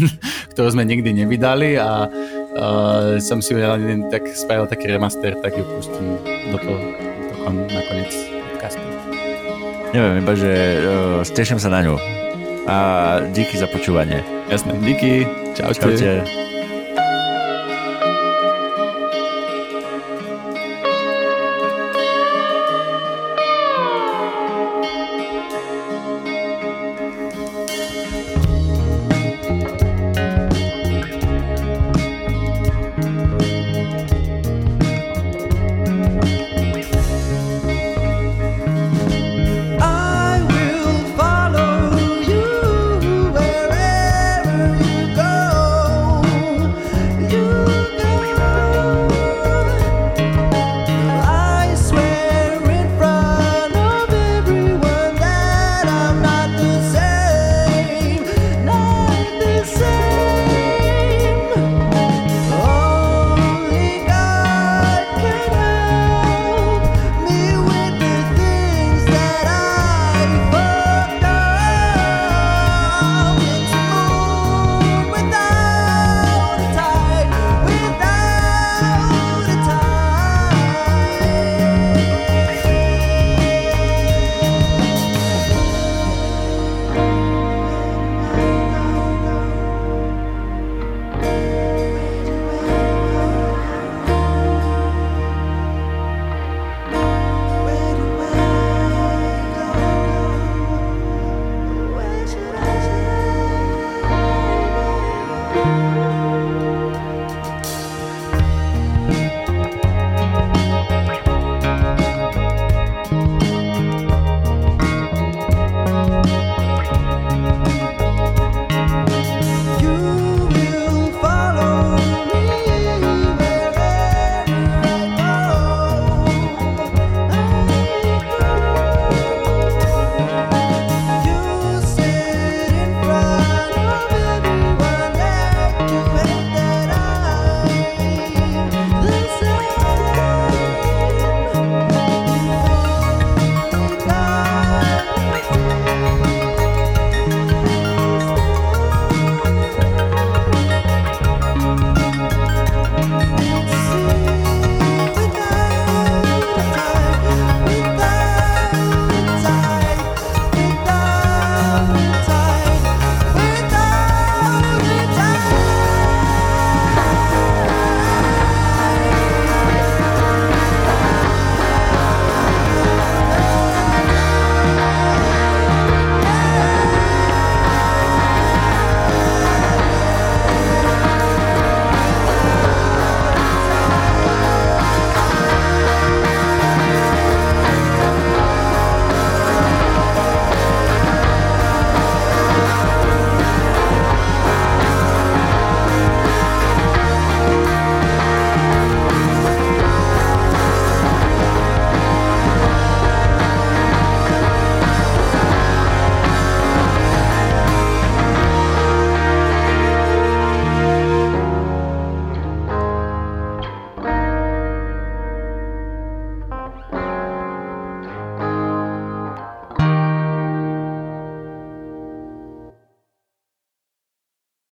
ktorú 0.52 0.68
sme 0.72 0.84
nikdy 0.84 1.12
nevydali 1.12 1.80
a 1.80 2.08
uh, 2.56 3.18
som 3.22 3.38
si 3.42 3.54
tak 4.10 4.22
spravil 4.34 4.66
taký 4.66 4.90
remaster, 4.90 5.36
tak 5.38 5.54
ju 5.54 5.64
pustím 5.64 6.18
do 6.50 6.58
toho, 6.58 6.78
do 7.30 7.34
kon, 7.44 7.56
nakoniec 7.70 8.12
podcastu. 8.52 8.82
Neviem, 9.90 10.22
iba, 10.22 10.32
že 10.38 10.52
uh, 10.82 11.22
teším 11.26 11.58
sa 11.58 11.70
na 11.70 11.82
ňu. 11.82 11.96
A 12.70 12.76
díky 13.34 13.58
za 13.58 13.66
počúvanie. 13.66 14.22
Jasné, 14.46 14.78
díky. 14.84 15.26
Čaute. 15.58 15.80
Čaute. 15.80 16.49